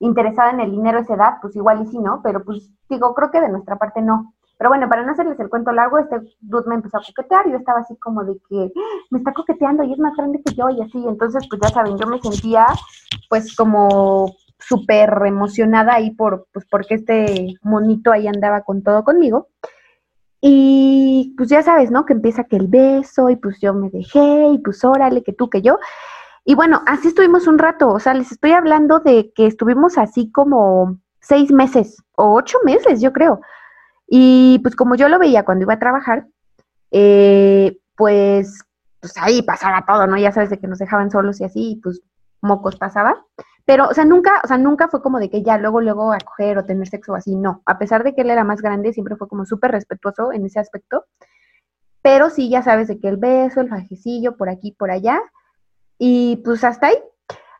interesada 0.00 0.50
en 0.50 0.60
el 0.60 0.70
dinero 0.70 0.98
a 0.98 1.02
esa 1.02 1.14
edad, 1.14 1.34
pues 1.40 1.54
igual 1.54 1.82
y 1.82 1.86
sí, 1.86 1.98
¿no? 1.98 2.20
Pero 2.24 2.42
pues 2.42 2.72
digo, 2.88 3.14
creo 3.14 3.30
que 3.30 3.40
de 3.40 3.50
nuestra 3.50 3.76
parte 3.76 4.02
no. 4.02 4.34
Pero 4.60 4.68
bueno, 4.68 4.90
para 4.90 5.02
no 5.06 5.12
hacerles 5.12 5.40
el 5.40 5.48
cuento 5.48 5.72
largo, 5.72 5.98
este 5.98 6.20
dude 6.42 6.68
me 6.68 6.74
empezó 6.74 6.98
a 6.98 7.00
coquetear 7.00 7.48
yo 7.48 7.56
estaba 7.56 7.80
así 7.80 7.96
como 7.96 8.22
de 8.24 8.34
que 8.46 8.70
me 9.08 9.16
está 9.16 9.32
coqueteando 9.32 9.84
y 9.84 9.94
es 9.94 9.98
más 9.98 10.14
grande 10.14 10.42
que 10.44 10.52
yo 10.52 10.68
y 10.68 10.82
así. 10.82 11.02
Entonces, 11.08 11.48
pues 11.48 11.62
ya 11.62 11.70
saben, 11.70 11.96
yo 11.96 12.06
me 12.06 12.20
sentía 12.20 12.66
pues 13.30 13.56
como 13.56 14.34
súper 14.58 15.10
emocionada 15.24 15.94
ahí 15.94 16.10
por, 16.10 16.46
pues 16.52 16.66
porque 16.70 16.96
este 16.96 17.54
monito 17.62 18.12
ahí 18.12 18.28
andaba 18.28 18.60
con 18.60 18.82
todo 18.82 19.02
conmigo. 19.02 19.48
Y 20.42 21.32
pues 21.38 21.48
ya 21.48 21.62
sabes, 21.62 21.90
¿no? 21.90 22.04
Que 22.04 22.12
empieza 22.12 22.44
que 22.44 22.56
el 22.56 22.66
beso 22.66 23.30
y 23.30 23.36
pues 23.36 23.58
yo 23.62 23.72
me 23.72 23.88
dejé 23.88 24.48
y 24.52 24.58
pues 24.58 24.84
órale, 24.84 25.22
que 25.22 25.32
tú, 25.32 25.48
que 25.48 25.62
yo. 25.62 25.78
Y 26.44 26.54
bueno, 26.54 26.82
así 26.86 27.08
estuvimos 27.08 27.46
un 27.46 27.58
rato, 27.58 27.88
o 27.88 27.98
sea, 27.98 28.12
les 28.12 28.30
estoy 28.30 28.52
hablando 28.52 28.98
de 29.00 29.32
que 29.34 29.46
estuvimos 29.46 29.96
así 29.96 30.30
como 30.30 30.98
seis 31.22 31.50
meses 31.50 31.96
o 32.14 32.34
ocho 32.34 32.58
meses, 32.62 33.00
yo 33.00 33.14
creo. 33.14 33.40
Y 34.12 34.58
pues 34.58 34.74
como 34.74 34.96
yo 34.96 35.08
lo 35.08 35.20
veía 35.20 35.44
cuando 35.44 35.62
iba 35.62 35.74
a 35.74 35.78
trabajar, 35.78 36.26
eh, 36.90 37.78
pues, 37.96 38.58
pues 38.98 39.14
ahí 39.16 39.40
pasaba 39.42 39.84
todo, 39.86 40.08
¿no? 40.08 40.18
Ya 40.18 40.32
sabes 40.32 40.50
de 40.50 40.58
que 40.58 40.66
nos 40.66 40.80
dejaban 40.80 41.12
solos 41.12 41.40
y 41.40 41.44
así, 41.44 41.72
y 41.72 41.76
pues 41.76 42.02
mocos 42.42 42.76
pasaba. 42.76 43.24
Pero, 43.64 43.88
o 43.88 43.94
sea, 43.94 44.04
nunca, 44.04 44.40
o 44.42 44.48
sea, 44.48 44.58
nunca 44.58 44.88
fue 44.88 45.00
como 45.00 45.20
de 45.20 45.30
que 45.30 45.44
ya 45.44 45.58
luego, 45.58 45.80
luego 45.80 46.12
a 46.12 46.18
coger 46.18 46.58
o 46.58 46.64
tener 46.64 46.88
sexo 46.88 47.12
o 47.12 47.14
así, 47.14 47.36
no. 47.36 47.62
A 47.66 47.78
pesar 47.78 48.02
de 48.02 48.14
que 48.14 48.22
él 48.22 48.30
era 48.30 48.42
más 48.42 48.60
grande, 48.62 48.92
siempre 48.92 49.14
fue 49.14 49.28
como 49.28 49.44
súper 49.46 49.70
respetuoso 49.70 50.32
en 50.32 50.44
ese 50.44 50.58
aspecto. 50.58 51.04
Pero 52.02 52.30
sí, 52.30 52.48
ya 52.50 52.62
sabes 52.62 52.88
de 52.88 52.98
que 52.98 53.08
el 53.08 53.16
beso, 53.16 53.60
el 53.60 53.68
fajecillo, 53.68 54.36
por 54.36 54.48
aquí, 54.48 54.72
por 54.72 54.90
allá. 54.90 55.20
Y 55.98 56.38
pues 56.44 56.64
hasta 56.64 56.88
ahí. 56.88 56.96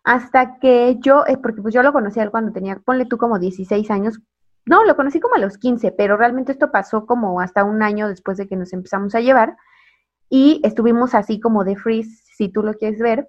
Hasta 0.02 0.58
que 0.58 0.96
yo, 0.98 1.24
eh, 1.28 1.36
porque 1.36 1.62
pues 1.62 1.74
yo 1.74 1.84
lo 1.84 1.92
conocí 1.92 2.18
a 2.18 2.24
él 2.24 2.32
cuando 2.32 2.52
tenía, 2.52 2.76
ponle 2.84 3.04
tú 3.06 3.18
como 3.18 3.38
16 3.38 3.88
años. 3.92 4.20
No, 4.66 4.84
lo 4.84 4.96
conocí 4.96 5.20
como 5.20 5.34
a 5.34 5.38
los 5.38 5.58
15, 5.58 5.92
pero 5.92 6.16
realmente 6.16 6.52
esto 6.52 6.70
pasó 6.70 7.06
como 7.06 7.40
hasta 7.40 7.64
un 7.64 7.82
año 7.82 8.08
después 8.08 8.36
de 8.38 8.46
que 8.46 8.56
nos 8.56 8.72
empezamos 8.72 9.14
a 9.14 9.20
llevar. 9.20 9.56
Y 10.28 10.60
estuvimos 10.64 11.14
así 11.14 11.40
como 11.40 11.64
de 11.64 11.76
freeze, 11.76 12.22
si 12.36 12.48
tú 12.48 12.62
lo 12.62 12.74
quieres 12.74 13.00
ver, 13.00 13.28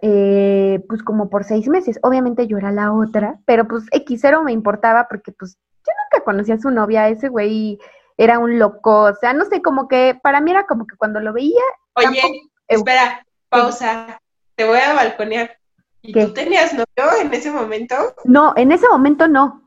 eh, 0.00 0.82
pues 0.88 1.02
como 1.02 1.28
por 1.28 1.44
seis 1.44 1.68
meses. 1.68 1.98
Obviamente 2.02 2.46
yo 2.46 2.56
era 2.56 2.72
la 2.72 2.92
otra, 2.92 3.38
pero 3.44 3.68
pues 3.68 3.84
X0 3.90 4.42
me 4.42 4.52
importaba 4.52 5.06
porque 5.08 5.32
pues 5.32 5.58
yo 5.86 5.92
nunca 6.04 6.24
conocía 6.24 6.54
a 6.54 6.60
su 6.60 6.70
novia, 6.70 7.08
ese 7.08 7.28
güey 7.28 7.78
era 8.16 8.38
un 8.38 8.58
loco, 8.58 9.02
o 9.04 9.14
sea, 9.14 9.32
no 9.32 9.44
sé, 9.46 9.62
como 9.62 9.88
que 9.88 10.18
para 10.22 10.40
mí 10.40 10.50
era 10.50 10.66
como 10.66 10.86
que 10.86 10.96
cuando 10.96 11.20
lo 11.20 11.32
veía... 11.32 11.62
Oye, 11.94 12.20
espera, 12.68 13.26
pausa, 13.48 14.20
te 14.54 14.64
voy 14.64 14.78
a 14.78 14.94
balconear. 14.94 15.58
¿Y 16.02 16.12
tú 16.12 16.32
tenías 16.32 16.72
novio 16.72 17.20
en 17.20 17.32
ese 17.32 17.50
momento? 17.50 17.94
No, 18.24 18.54
en 18.56 18.72
ese 18.72 18.88
momento 18.88 19.28
no. 19.28 19.59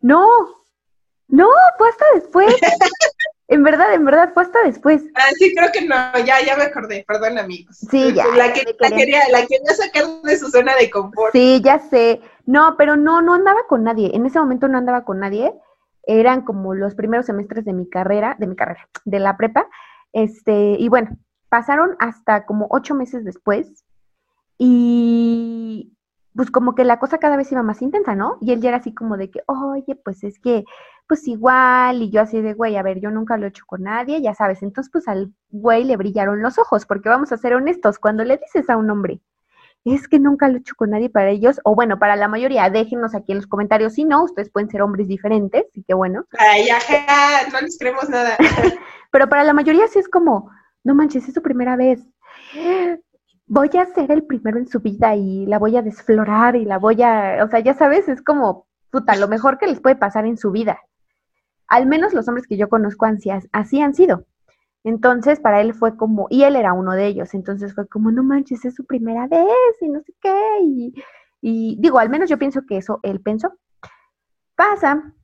No, 0.00 0.26
no, 1.28 1.48
fue 1.76 1.88
hasta 1.88 2.04
después. 2.14 2.54
En 3.50 3.62
verdad, 3.62 3.94
en 3.94 4.04
verdad, 4.04 4.30
fue 4.34 4.42
hasta 4.42 4.62
después. 4.62 5.02
Ah, 5.14 5.30
sí, 5.38 5.54
creo 5.54 5.72
que 5.72 5.80
no, 5.80 5.96
ya, 6.26 6.44
ya 6.44 6.54
me 6.54 6.64
acordé, 6.64 7.02
perdón 7.08 7.38
amigos. 7.38 7.78
Sí, 7.90 8.12
ya. 8.12 8.26
La, 8.36 8.52
que, 8.52 8.62
la, 8.78 8.90
quería, 8.90 9.20
la 9.30 9.46
quería 9.46 9.74
sacar 9.74 10.04
de 10.22 10.36
su 10.36 10.50
zona 10.50 10.76
de 10.76 10.90
confort. 10.90 11.32
Sí, 11.32 11.62
ya 11.64 11.78
sé. 11.78 12.20
No, 12.44 12.76
pero 12.76 12.96
no, 12.96 13.22
no 13.22 13.32
andaba 13.32 13.60
con 13.66 13.84
nadie. 13.84 14.10
En 14.14 14.26
ese 14.26 14.38
momento 14.38 14.68
no 14.68 14.76
andaba 14.76 15.06
con 15.06 15.20
nadie. 15.20 15.54
Eran 16.02 16.42
como 16.42 16.74
los 16.74 16.94
primeros 16.94 17.24
semestres 17.24 17.64
de 17.64 17.72
mi 17.72 17.88
carrera, 17.88 18.36
de 18.38 18.48
mi 18.48 18.54
carrera, 18.54 18.86
de 19.06 19.18
la 19.18 19.38
prepa. 19.38 19.66
Este, 20.12 20.76
y 20.78 20.90
bueno, 20.90 21.16
pasaron 21.48 21.96
hasta 22.00 22.44
como 22.44 22.66
ocho 22.70 22.94
meses 22.94 23.24
después. 23.24 23.82
Y 24.58 25.96
pues 26.34 26.50
como 26.50 26.74
que 26.74 26.84
la 26.84 26.98
cosa 26.98 27.18
cada 27.18 27.36
vez 27.36 27.50
iba 27.52 27.62
más 27.62 27.82
intensa, 27.82 28.14
¿no? 28.14 28.38
Y 28.40 28.52
él 28.52 28.60
ya 28.60 28.68
era 28.70 28.78
así 28.78 28.94
como 28.94 29.16
de 29.16 29.30
que, 29.30 29.42
oye, 29.46 29.96
pues 30.04 30.22
es 30.24 30.38
que, 30.38 30.64
pues 31.08 31.26
igual, 31.26 32.02
y 32.02 32.10
yo 32.10 32.20
así 32.20 32.40
de, 32.40 32.54
güey, 32.54 32.76
a 32.76 32.82
ver, 32.82 33.00
yo 33.00 33.10
nunca 33.10 33.36
lo 33.36 33.46
he 33.46 33.48
hecho 33.48 33.64
con 33.66 33.82
nadie, 33.82 34.20
ya 34.20 34.34
sabes, 34.34 34.62
entonces 34.62 34.90
pues 34.92 35.08
al 35.08 35.32
güey 35.50 35.84
le 35.84 35.96
brillaron 35.96 36.42
los 36.42 36.58
ojos, 36.58 36.86
porque 36.86 37.08
vamos 37.08 37.32
a 37.32 37.38
ser 37.38 37.54
honestos, 37.54 37.98
cuando 37.98 38.24
le 38.24 38.36
dices 38.36 38.68
a 38.68 38.76
un 38.76 38.90
hombre, 38.90 39.20
es 39.84 40.06
que 40.06 40.18
nunca 40.18 40.48
lo 40.48 40.56
he 40.56 40.60
hecho 40.60 40.74
con 40.76 40.90
nadie 40.90 41.08
para 41.08 41.30
ellos, 41.30 41.60
o 41.64 41.74
bueno, 41.74 41.98
para 41.98 42.14
la 42.14 42.28
mayoría, 42.28 42.68
déjenos 42.68 43.14
aquí 43.14 43.32
en 43.32 43.38
los 43.38 43.46
comentarios, 43.46 43.94
si 43.94 44.04
no, 44.04 44.22
ustedes 44.22 44.50
pueden 44.50 44.68
ser 44.68 44.82
hombres 44.82 45.08
diferentes, 45.08 45.64
y 45.72 45.82
que 45.82 45.94
bueno. 45.94 46.26
Ay, 46.38 46.68
no 47.52 47.60
les 47.60 47.78
creemos 47.78 48.08
nada. 48.08 48.36
Pero 49.10 49.28
para 49.28 49.44
la 49.44 49.54
mayoría 49.54 49.88
sí 49.88 49.98
es 49.98 50.08
como, 50.08 50.50
no 50.84 50.94
manches, 50.94 51.26
es 51.26 51.34
su 51.34 51.42
primera 51.42 51.76
vez 51.76 52.00
voy 53.48 53.70
a 53.78 53.86
ser 53.86 54.12
el 54.12 54.24
primero 54.24 54.58
en 54.58 54.68
su 54.68 54.80
vida 54.80 55.16
y 55.16 55.46
la 55.46 55.58
voy 55.58 55.76
a 55.76 55.82
desflorar 55.82 56.54
y 56.56 56.64
la 56.64 56.78
voy 56.78 57.02
a, 57.02 57.42
o 57.44 57.48
sea, 57.48 57.60
ya 57.60 57.74
sabes, 57.74 58.08
es 58.08 58.22
como, 58.22 58.66
puta, 58.90 59.16
lo 59.16 59.28
mejor 59.28 59.58
que 59.58 59.66
les 59.66 59.80
puede 59.80 59.96
pasar 59.96 60.26
en 60.26 60.36
su 60.36 60.50
vida. 60.50 60.78
Al 61.66 61.86
menos 61.86 62.14
los 62.14 62.28
hombres 62.28 62.46
que 62.46 62.56
yo 62.56 62.68
conozco 62.68 63.06
así 63.52 63.80
han 63.80 63.94
sido. 63.94 64.26
Entonces, 64.84 65.40
para 65.40 65.60
él 65.60 65.74
fue 65.74 65.96
como, 65.96 66.28
y 66.30 66.44
él 66.44 66.56
era 66.56 66.72
uno 66.72 66.92
de 66.92 67.06
ellos, 67.06 67.34
entonces 67.34 67.74
fue 67.74 67.88
como, 67.88 68.10
no 68.10 68.22
manches, 68.22 68.64
es 68.64 68.74
su 68.74 68.86
primera 68.86 69.26
vez 69.26 69.48
y 69.80 69.88
no 69.88 70.00
sé 70.02 70.14
qué. 70.20 70.40
Y, 70.62 70.94
y 71.40 71.76
digo, 71.80 71.98
al 71.98 72.10
menos 72.10 72.30
yo 72.30 72.38
pienso 72.38 72.62
que 72.66 72.78
eso 72.78 73.00
él 73.02 73.20
pensó. 73.20 73.52
Pasa. 74.54 75.14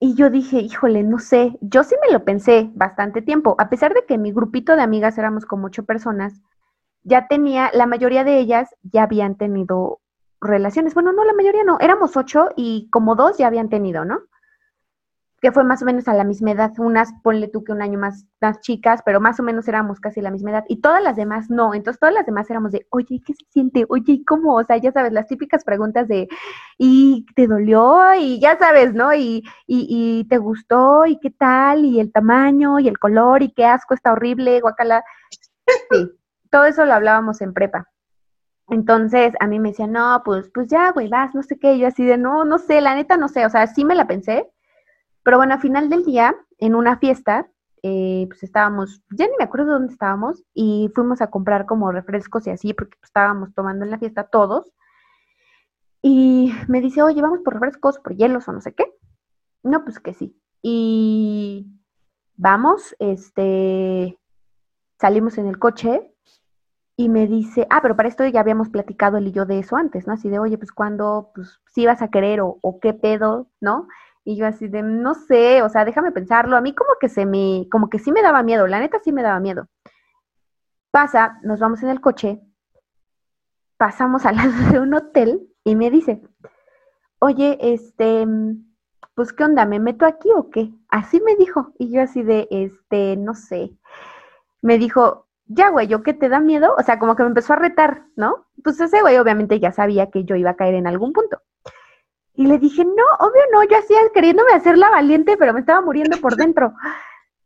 Y 0.00 0.14
yo 0.14 0.28
dije, 0.28 0.58
híjole, 0.58 1.02
no 1.02 1.18
sé, 1.18 1.56
yo 1.60 1.82
sí 1.82 1.94
me 2.04 2.12
lo 2.12 2.24
pensé 2.24 2.70
bastante 2.74 3.22
tiempo, 3.22 3.54
a 3.58 3.70
pesar 3.70 3.94
de 3.94 4.04
que 4.06 4.18
mi 4.18 4.32
grupito 4.32 4.76
de 4.76 4.82
amigas 4.82 5.16
éramos 5.18 5.46
como 5.46 5.68
ocho 5.68 5.84
personas, 5.84 6.42
ya 7.04 7.28
tenía, 7.28 7.70
la 7.74 7.86
mayoría 7.86 8.24
de 8.24 8.38
ellas 8.38 8.74
ya 8.82 9.04
habían 9.04 9.36
tenido 9.36 10.00
relaciones. 10.40 10.94
Bueno, 10.94 11.12
no, 11.12 11.24
la 11.24 11.34
mayoría 11.34 11.64
no, 11.64 11.78
éramos 11.80 12.16
ocho 12.16 12.48
y 12.56 12.88
como 12.90 13.14
dos 13.14 13.38
ya 13.38 13.46
habían 13.46 13.68
tenido, 13.68 14.04
¿no? 14.04 14.20
Que 15.40 15.52
fue 15.52 15.64
más 15.64 15.82
o 15.82 15.84
menos 15.84 16.08
a 16.08 16.14
la 16.14 16.24
misma 16.24 16.52
edad, 16.52 16.72
unas, 16.78 17.12
ponle 17.22 17.48
tú 17.48 17.64
que 17.64 17.72
un 17.72 17.82
año 17.82 17.98
más, 17.98 18.24
chicas, 18.60 19.02
pero 19.04 19.20
más 19.20 19.38
o 19.38 19.42
menos 19.42 19.68
éramos 19.68 20.00
casi 20.00 20.22
la 20.22 20.30
misma 20.30 20.52
edad, 20.52 20.64
y 20.68 20.80
todas 20.80 21.02
las 21.02 21.16
demás 21.16 21.50
no, 21.50 21.74
entonces 21.74 22.00
todas 22.00 22.14
las 22.14 22.24
demás 22.24 22.48
éramos 22.48 22.72
de, 22.72 22.86
oye, 22.90 23.20
¿qué 23.24 23.34
se 23.34 23.44
siente? 23.50 23.84
Oye, 23.90 24.22
¿cómo? 24.26 24.54
O 24.54 24.64
sea, 24.64 24.78
ya 24.78 24.90
sabes, 24.92 25.12
las 25.12 25.26
típicas 25.26 25.62
preguntas 25.64 26.08
de, 26.08 26.28
¿y 26.78 27.26
te 27.34 27.46
dolió? 27.46 28.14
Y 28.18 28.40
ya 28.40 28.58
sabes, 28.58 28.94
¿no? 28.94 29.12
Y, 29.14 29.44
y, 29.66 29.86
y 30.20 30.24
te 30.28 30.38
gustó, 30.38 31.04
y 31.04 31.18
qué 31.20 31.30
tal, 31.30 31.84
y 31.84 32.00
el 32.00 32.10
tamaño, 32.10 32.78
y 32.78 32.88
el 32.88 32.98
color, 32.98 33.42
y 33.42 33.52
qué 33.52 33.66
asco, 33.66 33.92
está 33.92 34.12
horrible, 34.12 34.60
guacala. 34.60 35.04
Sí, 35.90 36.10
todo 36.54 36.66
eso 36.66 36.84
lo 36.84 36.94
hablábamos 36.94 37.40
en 37.40 37.52
prepa. 37.52 37.90
Entonces 38.68 39.34
a 39.40 39.48
mí 39.48 39.58
me 39.58 39.70
decían, 39.70 39.90
no, 39.90 40.22
pues, 40.24 40.48
pues 40.54 40.68
ya, 40.68 40.92
güey, 40.92 41.08
vas, 41.08 41.34
no 41.34 41.42
sé 41.42 41.58
qué. 41.58 41.80
yo 41.80 41.88
así 41.88 42.04
de, 42.04 42.16
no, 42.16 42.44
no 42.44 42.58
sé, 42.58 42.80
la 42.80 42.94
neta 42.94 43.16
no 43.16 43.26
sé. 43.26 43.44
O 43.44 43.50
sea, 43.50 43.66
sí 43.66 43.84
me 43.84 43.96
la 43.96 44.06
pensé. 44.06 44.48
Pero 45.24 45.38
bueno, 45.38 45.54
al 45.54 45.60
final 45.60 45.90
del 45.90 46.04
día, 46.04 46.36
en 46.58 46.76
una 46.76 46.96
fiesta, 46.98 47.50
eh, 47.82 48.26
pues 48.28 48.44
estábamos, 48.44 49.02
ya 49.10 49.26
ni 49.26 49.32
me 49.36 49.42
acuerdo 49.42 49.72
dónde 49.72 49.92
estábamos, 49.92 50.44
y 50.54 50.92
fuimos 50.94 51.20
a 51.22 51.26
comprar 51.28 51.66
como 51.66 51.90
refrescos 51.90 52.46
y 52.46 52.50
así, 52.50 52.72
porque 52.72 52.98
pues, 53.00 53.08
estábamos 53.08 53.52
tomando 53.52 53.84
en 53.84 53.90
la 53.90 53.98
fiesta 53.98 54.28
todos. 54.28 54.72
Y 56.02 56.52
me 56.68 56.80
dice, 56.80 57.02
oye, 57.02 57.20
vamos 57.20 57.40
por 57.44 57.54
refrescos, 57.54 57.98
por 57.98 58.14
hielos 58.14 58.46
o 58.46 58.52
no 58.52 58.60
sé 58.60 58.74
qué. 58.74 58.94
No, 59.64 59.82
pues 59.82 59.98
que 59.98 60.14
sí. 60.14 60.40
Y 60.62 61.66
vamos, 62.36 62.94
este, 63.00 64.20
salimos 65.00 65.36
en 65.38 65.48
el 65.48 65.58
coche 65.58 66.13
y 66.96 67.08
me 67.08 67.26
dice, 67.26 67.66
ah, 67.70 67.80
pero 67.82 67.96
para 67.96 68.08
esto 68.08 68.24
ya 68.26 68.40
habíamos 68.40 68.68
platicado 68.68 69.16
él 69.16 69.28
y 69.28 69.32
yo 69.32 69.46
de 69.46 69.58
eso 69.58 69.76
antes, 69.76 70.06
¿no? 70.06 70.12
Así 70.12 70.28
de, 70.28 70.38
oye, 70.38 70.58
pues 70.58 70.72
cuando, 70.72 71.32
pues 71.34 71.60
si 71.66 71.86
vas 71.86 72.02
a 72.02 72.08
querer 72.08 72.40
o, 72.40 72.58
o 72.62 72.78
qué 72.80 72.94
pedo, 72.94 73.48
¿no? 73.60 73.88
Y 74.24 74.36
yo 74.36 74.46
así 74.46 74.68
de, 74.68 74.82
no 74.82 75.14
sé, 75.14 75.62
o 75.62 75.68
sea, 75.68 75.84
déjame 75.84 76.12
pensarlo. 76.12 76.56
A 76.56 76.60
mí 76.60 76.74
como 76.74 76.90
que 77.00 77.08
se 77.08 77.26
me, 77.26 77.68
como 77.70 77.90
que 77.90 77.98
sí 77.98 78.12
me 78.12 78.22
daba 78.22 78.42
miedo, 78.42 78.66
la 78.66 78.80
neta 78.80 79.00
sí 79.02 79.12
me 79.12 79.22
daba 79.22 79.40
miedo. 79.40 79.68
Pasa, 80.90 81.40
nos 81.42 81.58
vamos 81.60 81.82
en 81.82 81.88
el 81.90 82.00
coche, 82.00 82.40
pasamos 83.76 84.24
al 84.24 84.36
lado 84.36 84.52
de 84.72 84.78
un 84.80 84.94
hotel 84.94 85.48
y 85.64 85.76
me 85.76 85.90
dice, 85.90 86.22
oye, 87.18 87.58
este, 87.60 88.26
pues 89.14 89.32
qué 89.32 89.44
onda, 89.44 89.66
¿me 89.66 89.80
meto 89.80 90.06
aquí 90.06 90.28
o 90.34 90.50
qué? 90.50 90.70
Así 90.88 91.20
me 91.20 91.36
dijo. 91.36 91.72
Y 91.78 91.90
yo 91.90 92.02
así 92.02 92.22
de, 92.22 92.46
este, 92.50 93.16
no 93.16 93.34
sé. 93.34 93.72
Me 94.62 94.78
dijo, 94.78 95.23
ya, 95.46 95.70
güey, 95.70 95.86
¿yo 95.86 96.02
qué 96.02 96.14
te 96.14 96.28
da 96.28 96.40
miedo? 96.40 96.74
O 96.78 96.82
sea, 96.82 96.98
como 96.98 97.16
que 97.16 97.22
me 97.22 97.28
empezó 97.28 97.52
a 97.52 97.56
retar, 97.56 98.04
¿no? 98.16 98.46
Pues 98.62 98.80
ese 98.80 99.00
güey 99.00 99.18
obviamente 99.18 99.60
ya 99.60 99.72
sabía 99.72 100.10
que 100.10 100.24
yo 100.24 100.36
iba 100.36 100.50
a 100.50 100.56
caer 100.56 100.74
en 100.74 100.86
algún 100.86 101.12
punto. 101.12 101.40
Y 102.34 102.46
le 102.46 102.58
dije, 102.58 102.84
no, 102.84 103.04
obvio 103.20 103.42
no, 103.52 103.62
yo 103.62 103.78
hacía 103.78 103.98
queriéndome 104.12 104.52
hacer 104.52 104.76
la 104.76 104.90
valiente, 104.90 105.36
pero 105.36 105.52
me 105.52 105.60
estaba 105.60 105.80
muriendo 105.80 106.16
por 106.18 106.36
dentro. 106.36 106.72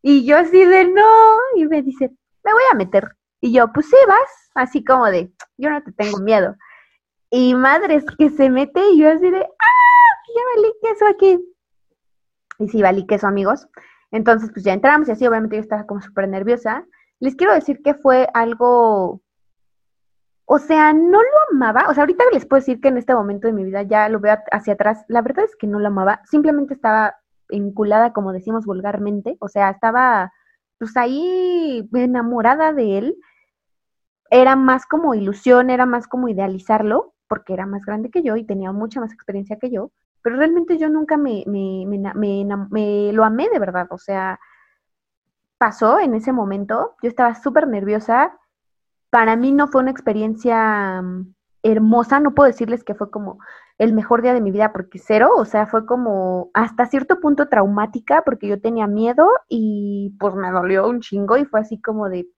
Y 0.00 0.24
yo 0.24 0.38
así 0.38 0.64
de 0.64 0.84
no, 0.86 1.36
y 1.56 1.66
me 1.66 1.82
dice, 1.82 2.10
me 2.44 2.52
voy 2.52 2.62
a 2.72 2.76
meter. 2.76 3.16
Y 3.40 3.52
yo, 3.52 3.72
pues 3.72 3.86
sí, 3.86 3.96
vas, 4.06 4.50
así 4.54 4.82
como 4.84 5.06
de, 5.06 5.30
yo 5.58 5.70
no 5.70 5.82
te 5.82 5.92
tengo 5.92 6.18
miedo. 6.18 6.56
Y 7.30 7.54
madres 7.54 8.04
que 8.16 8.30
se 8.30 8.48
mete 8.48 8.80
y 8.92 9.00
yo 9.00 9.10
así 9.10 9.30
de, 9.30 9.40
ah, 9.42 10.08
ya 10.34 10.42
valí 10.56 10.72
queso 10.82 11.06
aquí. 11.06 11.38
Y 12.60 12.68
sí, 12.68 12.80
valí 12.80 13.06
queso, 13.06 13.26
amigos. 13.26 13.68
Entonces, 14.10 14.50
pues 14.52 14.64
ya 14.64 14.72
entramos 14.72 15.08
y 15.08 15.12
así, 15.12 15.26
obviamente 15.26 15.56
yo 15.56 15.62
estaba 15.62 15.86
como 15.86 16.00
súper 16.00 16.28
nerviosa. 16.28 16.86
Les 17.20 17.34
quiero 17.34 17.54
decir 17.54 17.82
que 17.82 17.94
fue 17.94 18.28
algo 18.32 19.22
o 20.50 20.58
sea, 20.58 20.94
no 20.94 21.20
lo 21.20 21.28
amaba. 21.52 21.90
O 21.90 21.94
sea, 21.94 22.04
ahorita 22.04 22.24
les 22.32 22.46
puedo 22.46 22.60
decir 22.60 22.80
que 22.80 22.88
en 22.88 22.96
este 22.96 23.14
momento 23.14 23.46
de 23.46 23.52
mi 23.52 23.64
vida 23.64 23.82
ya 23.82 24.08
lo 24.08 24.18
veo 24.18 24.34
hacia 24.50 24.72
atrás. 24.72 25.04
La 25.06 25.20
verdad 25.20 25.44
es 25.44 25.54
que 25.56 25.66
no 25.66 25.78
lo 25.78 25.88
amaba. 25.88 26.22
Simplemente 26.24 26.72
estaba 26.72 27.16
enculada, 27.50 28.14
como 28.14 28.32
decimos 28.32 28.64
vulgarmente. 28.64 29.36
O 29.40 29.48
sea, 29.48 29.68
estaba 29.68 30.32
pues 30.78 30.96
ahí 30.96 31.86
enamorada 31.92 32.72
de 32.72 32.96
él. 32.96 33.16
Era 34.30 34.56
más 34.56 34.86
como 34.86 35.14
ilusión, 35.14 35.68
era 35.68 35.84
más 35.84 36.08
como 36.08 36.30
idealizarlo, 36.30 37.12
porque 37.28 37.52
era 37.52 37.66
más 37.66 37.84
grande 37.84 38.10
que 38.10 38.22
yo 38.22 38.36
y 38.36 38.44
tenía 38.44 38.72
mucha 38.72 39.00
más 39.00 39.12
experiencia 39.12 39.58
que 39.58 39.70
yo. 39.70 39.92
Pero 40.22 40.36
realmente 40.36 40.78
yo 40.78 40.88
nunca 40.88 41.18
me 41.18 41.44
lo 41.46 43.24
amé 43.24 43.48
de 43.50 43.58
verdad. 43.58 43.86
O 43.90 43.98
sea, 43.98 44.40
pasó 45.58 45.98
en 45.98 46.14
ese 46.14 46.32
momento. 46.32 46.94
Yo 47.02 47.08
estaba 47.08 47.34
súper 47.34 47.68
nerviosa 47.68 48.38
para 49.10 49.36
mí 49.36 49.52
no 49.52 49.68
fue 49.68 49.80
una 49.80 49.90
experiencia 49.90 51.02
mm, 51.02 51.34
hermosa, 51.62 52.20
no 52.20 52.34
puedo 52.34 52.48
decirles 52.48 52.84
que 52.84 52.94
fue 52.94 53.10
como 53.10 53.38
el 53.78 53.92
mejor 53.92 54.22
día 54.22 54.34
de 54.34 54.40
mi 54.40 54.50
vida 54.50 54.72
porque 54.72 54.98
cero, 54.98 55.30
o 55.36 55.44
sea, 55.44 55.66
fue 55.66 55.86
como 55.86 56.50
hasta 56.54 56.86
cierto 56.86 57.20
punto 57.20 57.48
traumática 57.48 58.22
porque 58.24 58.48
yo 58.48 58.60
tenía 58.60 58.86
miedo 58.86 59.28
y 59.48 60.16
pues 60.18 60.34
me 60.34 60.50
dolió 60.50 60.88
un 60.88 61.00
chingo 61.00 61.36
y 61.36 61.44
fue 61.44 61.60
así 61.60 61.80
como 61.80 62.08
de, 62.08 62.28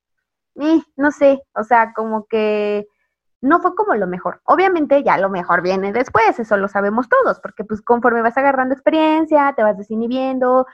eh, 0.56 0.82
no 0.96 1.10
sé, 1.12 1.42
o 1.54 1.64
sea, 1.64 1.92
como 1.94 2.26
que 2.26 2.86
no 3.40 3.60
fue 3.60 3.74
como 3.74 3.94
lo 3.94 4.06
mejor. 4.06 4.42
Obviamente 4.44 5.02
ya 5.02 5.16
lo 5.18 5.30
mejor 5.30 5.62
viene 5.62 5.92
después, 5.92 6.38
eso 6.38 6.56
lo 6.58 6.68
sabemos 6.68 7.08
todos, 7.08 7.40
porque 7.40 7.64
pues 7.64 7.80
conforme 7.82 8.22
vas 8.22 8.36
agarrando 8.36 8.74
experiencia, 8.74 9.54
te 9.56 9.62
vas 9.62 9.78
desinhibiendo, 9.78 10.66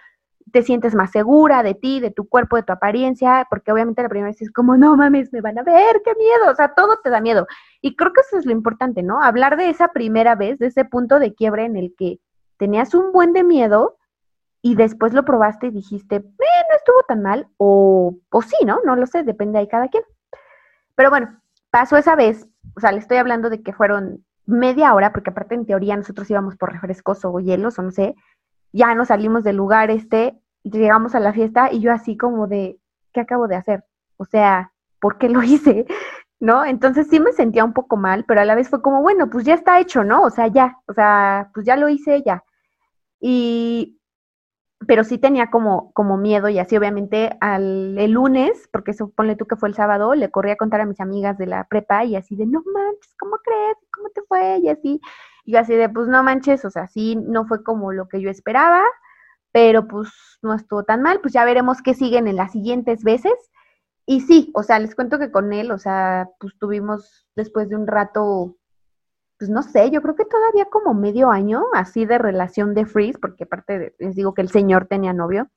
te 0.53 0.63
sientes 0.63 0.95
más 0.95 1.11
segura 1.11 1.63
de 1.63 1.75
ti, 1.75 2.01
de 2.01 2.11
tu 2.11 2.29
cuerpo, 2.29 2.57
de 2.57 2.63
tu 2.63 2.73
apariencia, 2.73 3.47
porque 3.51 3.73
obviamente 3.73 4.03
la 4.03 4.09
primera 4.09 4.31
vez 4.31 4.41
es 4.43 4.53
como, 4.53 4.77
no 4.77 4.97
mames, 4.97 5.33
me 5.33 5.41
van 5.41 5.59
a 5.59 5.63
ver, 5.63 6.03
qué 6.05 6.15
miedo, 6.15 6.51
o 6.51 6.55
sea, 6.55 6.75
todo 6.75 6.99
te 7.03 7.11
da 7.11 7.21
miedo. 7.21 7.47
Y 7.81 7.97
creo 7.97 8.13
que 8.13 8.21
eso 8.21 8.39
es 8.39 8.47
lo 8.47 8.53
importante, 8.53 9.03
¿no? 9.03 9.23
Hablar 9.23 9.57
de 9.57 9.71
esa 9.71 9.89
primera 9.89 10.35
vez, 10.35 10.59
de 10.59 10.67
ese 10.67 10.85
punto 10.85 11.19
de 11.19 11.35
quiebre 11.35 11.65
en 11.65 11.77
el 11.77 11.95
que 11.97 12.21
tenías 12.59 12.95
un 12.95 13.13
buen 13.13 13.33
de 13.33 13.45
miedo 13.45 13.99
y 14.63 14.75
después 14.75 15.13
lo 15.13 15.25
probaste 15.25 15.69
y 15.69 15.71
dijiste, 15.71 16.17
eh, 16.17 16.23
no 16.71 16.77
estuvo 16.77 17.03
tan 17.07 17.23
mal, 17.23 17.49
o, 17.57 18.17
o 18.31 18.43
sí, 18.43 18.65
¿no? 18.65 18.81
No 18.85 18.97
lo 18.97 19.07
sé, 19.07 19.25
depende 19.25 19.59
de 19.59 19.69
cada 19.69 19.89
quien. 19.89 20.05
Pero 20.95 21.11
bueno, 21.11 21.41
pasó 21.71 21.97
esa 21.97 22.17
vez, 22.17 22.47
o 22.77 22.81
sea, 22.81 22.93
le 22.93 22.99
estoy 22.99 23.19
hablando 23.19 23.51
de 23.51 23.63
que 23.63 23.73
fueron 23.73 24.25
media 24.47 24.95
hora, 24.95 25.13
porque 25.13 25.31
aparte 25.31 25.55
en 25.55 25.67
teoría 25.67 25.97
nosotros 25.97 26.31
íbamos 26.31 26.57
por 26.57 26.73
refrescos 26.73 27.25
o 27.25 27.39
hielos 27.41 27.79
o 27.79 27.83
no 27.83 27.91
sé, 27.91 28.15
ya 28.77 28.95
nos 28.95 29.09
salimos 29.09 29.43
del 29.43 29.57
lugar 29.57 29.91
este, 29.91 30.39
llegamos 30.63 31.15
a 31.15 31.21
la 31.21 31.33
fiesta 31.33 31.73
y 31.73 31.81
yo 31.81 31.93
así 31.93 32.17
como 32.17 32.47
de, 32.47 32.79
¿qué 33.13 33.21
acabo 33.21 33.49
de 33.49 33.57
hacer? 33.57 33.85
O 34.19 34.25
sea, 34.27 34.73
¿por 35.01 35.19
qué 35.19 35.29
lo 35.29 35.43
hice? 35.43 35.87
¿No? 36.39 36.65
Entonces 36.65 37.07
sí 37.09 37.19
me 37.19 37.33
sentía 37.33 37.65
un 37.65 37.73
poco 37.73 37.97
mal, 37.97 38.25
pero 38.29 38.43
a 38.43 38.45
la 38.45 38.55
vez 38.55 38.69
fue 38.69 38.83
como, 38.83 39.01
bueno, 39.01 39.31
pues 39.31 39.47
ya 39.47 39.55
está 39.55 39.81
hecho, 39.81 40.05
¿no? 40.05 40.23
O 40.23 40.31
sea, 40.31 40.49
ya, 40.49 40.77
o 40.87 40.93
sea, 40.93 41.51
pues 41.55 41.65
ya 41.65 41.77
lo 41.77 41.89
hice, 41.89 42.23
ya. 42.23 42.45
Y, 43.19 43.99
pero 44.87 45.05
sí 45.05 45.17
tenía 45.17 45.51
como, 45.51 45.93
como 45.95 46.19
miedo 46.19 46.51
y 46.51 46.59
así 46.59 46.77
obviamente 46.77 47.35
al 47.41 47.99
el 47.99 48.11
lunes, 48.11 48.69
porque 48.71 48.93
supone 48.93 49.37
tú 49.37 49.47
que 49.47 49.57
fue 49.57 49.71
el 49.71 49.75
sábado, 49.75 50.15
le 50.15 50.31
corrí 50.31 50.51
a 50.51 50.57
contar 50.57 50.83
a 50.83 50.87
mis 50.87 51.01
amigas 51.01 51.39
de 51.39 51.47
la 51.47 51.65
prepa 51.65 52.05
y 52.05 52.17
así 52.17 52.37
de, 52.37 52.45
no 52.45 52.63
manches, 52.75 53.15
¿cómo 53.19 53.39
crees? 53.43 53.79
¿Cómo 53.91 54.11
te 54.11 54.21
fue? 54.29 54.59
Y 54.59 54.69
así, 54.69 55.01
y 55.47 55.57
así 55.57 55.75
de, 55.75 55.89
pues 55.89 56.09
no 56.09 56.23
manches, 56.23 56.65
o 56.65 56.71
sea, 56.71 56.89
sí, 56.89 57.17
no 57.17 57.47
fue 57.47 57.63
como 57.63 57.93
lo 57.93 58.09
que 58.09 58.21
yo 58.21 58.29
esperaba, 58.29 58.83
pero 59.53 59.87
pues 59.87 60.11
no 60.43 60.55
estuvo 60.55 60.83
tan 60.83 61.03
mal, 61.03 61.21
pues 61.21 61.33
ya 61.33 61.45
veremos 61.45 61.81
qué 61.83 61.95
siguen 61.95 62.27
en 62.27 62.37
las 62.37 62.53
siguientes 62.53 63.05
veces. 63.05 63.33
Y 64.05 64.21
sí, 64.21 64.51
o 64.55 64.63
sea, 64.63 64.79
les 64.81 64.95
cuento 64.95 65.19
que 65.19 65.31
con 65.31 65.53
él, 65.53 65.71
o 65.71 65.79
sea, 65.79 66.29
pues 66.41 66.59
tuvimos 66.59 67.29
después 67.37 67.69
de 67.69 67.77
un 67.77 67.87
rato, 67.87 68.57
pues 69.39 69.49
no 69.49 69.63
sé, 69.63 69.91
yo 69.91 70.03
creo 70.03 70.17
que 70.17 70.25
todavía 70.25 70.67
como 70.67 70.95
medio 70.95 71.31
año 71.31 71.65
así 71.75 72.05
de 72.07 72.19
relación 72.19 72.75
de 72.75 72.85
freeze, 72.87 73.19
porque 73.19 73.45
aparte 73.45 73.95
les 73.99 74.17
digo 74.17 74.35
que 74.35 74.43
el 74.43 74.51
señor 74.51 74.87
tenía 74.87 75.13
novio. 75.13 75.49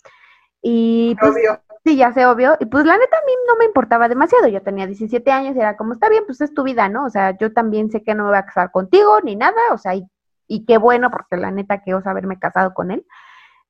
Y 0.61 1.15
pues, 1.19 1.31
Obvio. 1.31 1.61
Sí, 1.85 1.95
ya 1.95 2.11
sé, 2.13 2.25
obvio. 2.25 2.55
Y 2.59 2.65
pues 2.65 2.85
la 2.85 2.97
neta 2.97 3.17
a 3.17 3.25
mí 3.25 3.31
no 3.47 3.55
me 3.57 3.65
importaba 3.65 4.07
demasiado. 4.09 4.47
Yo 4.47 4.61
tenía 4.61 4.85
17 4.85 5.31
años 5.31 5.55
y 5.55 5.59
era 5.59 5.77
como, 5.77 5.93
está 5.93 6.09
bien, 6.09 6.23
pues 6.25 6.41
es 6.41 6.53
tu 6.53 6.63
vida, 6.63 6.89
¿no? 6.89 7.05
O 7.05 7.09
sea, 7.09 7.37
yo 7.37 7.53
también 7.53 7.89
sé 7.89 8.03
que 8.03 8.13
no 8.15 8.23
me 8.23 8.29
voy 8.31 8.37
a 8.39 8.45
casar 8.45 8.71
contigo 8.71 9.21
ni 9.21 9.35
nada. 9.35 9.59
O 9.71 9.77
sea, 9.77 9.95
y, 9.95 10.05
y 10.47 10.65
qué 10.65 10.77
bueno, 10.77 11.09
porque 11.11 11.37
la 11.37 11.51
neta 11.51 11.81
que 11.83 11.93
osa 11.93 12.11
haberme 12.11 12.37
casado 12.39 12.73
con 12.73 12.91
él. 12.91 13.05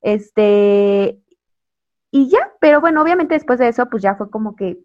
Este, 0.02 1.22
y 2.12 2.30
ya, 2.30 2.52
pero 2.60 2.82
bueno, 2.82 3.02
obviamente 3.02 3.36
después 3.36 3.60
de 3.60 3.68
eso, 3.70 3.88
pues 3.90 4.02
ya 4.04 4.16
fue 4.16 4.30
como 4.30 4.56
que 4.56 4.80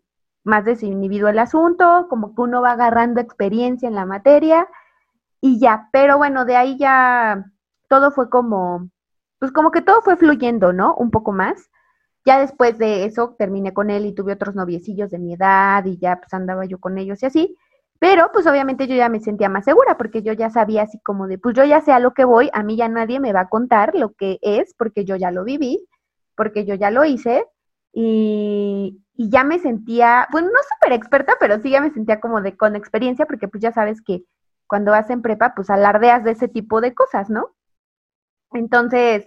más 0.45 0.65
desinhibido 0.65 1.29
el 1.29 1.39
asunto, 1.39 2.07
como 2.11 2.35
que 2.35 2.43
uno 2.43 2.61
va 2.63 2.73
agarrando 2.73 3.21
experiencia 3.21 3.89
en 3.89 3.95
la 3.95 4.07
materia 4.07 4.69
y 5.41 5.59
ya, 5.61 5.89
pero 5.93 6.19
bueno, 6.19 6.45
de 6.47 6.57
ahí 6.57 6.79
ya 6.79 7.45
todo 7.89 8.11
fue 8.13 8.31
como, 8.31 8.89
pues 9.39 9.53
como 9.53 9.71
que 9.71 9.83
todo 9.83 10.03
fue 10.03 10.17
fluyendo, 10.17 10.73
¿no? 10.73 10.95
Un 10.97 11.11
poco 11.11 11.33
más. 11.33 11.71
Ya 12.25 12.39
después 12.41 12.79
de 12.79 13.05
eso 13.05 13.35
terminé 13.39 13.75
con 13.75 13.91
él 13.91 14.07
y 14.07 14.15
tuve 14.15 14.33
otros 14.33 14.55
noviecillos 14.55 15.11
de 15.11 15.19
mi 15.19 15.35
edad 15.35 15.85
y 15.85 15.99
ya 15.99 16.17
pues 16.21 16.33
andaba 16.35 16.65
yo 16.65 16.79
con 16.81 16.99
ellos 16.99 17.23
y 17.23 17.27
así. 17.27 17.57
Pero 17.99 18.31
pues 18.33 18.47
obviamente 18.47 18.87
yo 18.87 18.95
ya 18.97 19.09
me 19.09 19.21
sentía 19.21 19.49
más 19.49 19.65
segura 19.65 19.97
porque 19.97 20.23
yo 20.23 20.33
ya 20.33 20.51
sabía 20.51 20.83
así 20.83 20.99
como 21.01 21.27
de, 21.27 21.39
pues 21.39 21.55
yo 21.57 21.65
ya 21.65 21.81
sé 21.81 21.93
a 21.93 22.01
lo 22.01 22.13
que 22.15 22.25
voy, 22.25 22.51
a 22.53 22.63
mí 22.63 22.77
ya 22.77 22.89
nadie 22.89 23.21
me 23.21 23.33
va 23.33 23.41
a 23.43 23.49
contar 23.49 23.95
lo 23.95 24.13
que 24.15 24.39
es 24.43 24.75
porque 24.77 25.05
yo 25.05 25.17
ya 25.17 25.31
lo 25.31 25.45
viví, 25.45 25.87
porque 26.37 26.65
yo 26.67 26.75
ya 26.75 26.91
lo 26.91 27.05
hice 27.05 27.47
y, 27.93 29.01
y 29.17 29.31
ya 29.31 29.45
me 29.45 29.59
sentía, 29.59 30.27
pues 30.33 30.45
no 30.45 30.51
súper 30.75 30.93
experta, 30.93 31.35
pero 31.41 31.61
sí 31.61 31.71
ya 31.71 31.81
me 31.81 31.91
sentía 31.93 32.21
como 32.21 32.41
de 32.43 32.57
con 32.57 32.77
experiencia 32.77 33.27
porque 33.27 33.49
pues 33.49 33.63
ya 33.63 33.73
sabes 33.73 34.03
que 34.03 34.25
cuando 34.67 34.91
vas 34.93 35.11
en 35.11 35.23
prepa 35.23 35.55
pues 35.55 35.71
alardeas 35.71 36.25
de 36.25 36.33
ese 36.33 36.49
tipo 36.49 36.81
de 36.81 36.95
cosas, 36.95 37.31
¿no? 37.31 37.51
Entonces, 38.53 39.27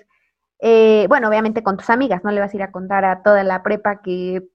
eh, 0.60 1.06
bueno, 1.08 1.30
obviamente 1.30 1.64
con 1.64 1.78
tus 1.78 1.90
amigas, 1.90 2.24
no 2.24 2.32
le 2.32 2.40
vas 2.40 2.54
a 2.54 2.58
ir 2.58 2.64
a 2.64 2.72
contar 2.72 3.06
a 3.06 3.22
toda 3.22 3.44
la 3.44 3.64
prepa 3.64 4.02
que 4.02 4.48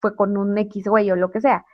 fue 0.00 0.14
con 0.14 0.36
un 0.36 0.56
X 0.58 0.86
güey 0.86 1.10
o 1.10 1.16
lo 1.16 1.30
que 1.30 1.40
sea. 1.40 1.64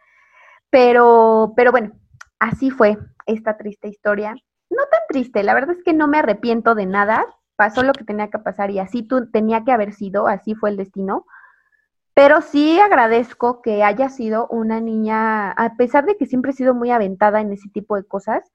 Pero, 0.70 1.52
pero 1.56 1.70
bueno, 1.70 1.92
así 2.38 2.70
fue 2.70 2.98
esta 3.26 3.56
triste 3.56 3.88
historia. 3.88 4.34
No 4.70 4.82
tan 4.90 5.00
triste, 5.08 5.42
la 5.42 5.54
verdad 5.54 5.76
es 5.76 5.82
que 5.84 5.92
no 5.92 6.08
me 6.08 6.18
arrepiento 6.18 6.74
de 6.74 6.86
nada. 6.86 7.26
Pasó 7.56 7.82
lo 7.82 7.92
que 7.92 8.04
tenía 8.04 8.30
que 8.30 8.38
pasar 8.38 8.70
y 8.70 8.80
así 8.80 9.02
tú, 9.02 9.30
tenía 9.30 9.64
que 9.64 9.72
haber 9.72 9.92
sido, 9.92 10.26
así 10.26 10.54
fue 10.54 10.70
el 10.70 10.76
destino. 10.76 11.26
Pero 12.14 12.40
sí 12.40 12.80
agradezco 12.80 13.60
que 13.60 13.82
haya 13.82 14.08
sido 14.08 14.46
una 14.48 14.80
niña, 14.80 15.50
a 15.50 15.76
pesar 15.76 16.06
de 16.06 16.16
que 16.16 16.26
siempre 16.26 16.52
he 16.52 16.54
sido 16.54 16.74
muy 16.74 16.90
aventada 16.90 17.40
en 17.40 17.52
ese 17.52 17.68
tipo 17.70 17.96
de 17.96 18.04
cosas, 18.04 18.50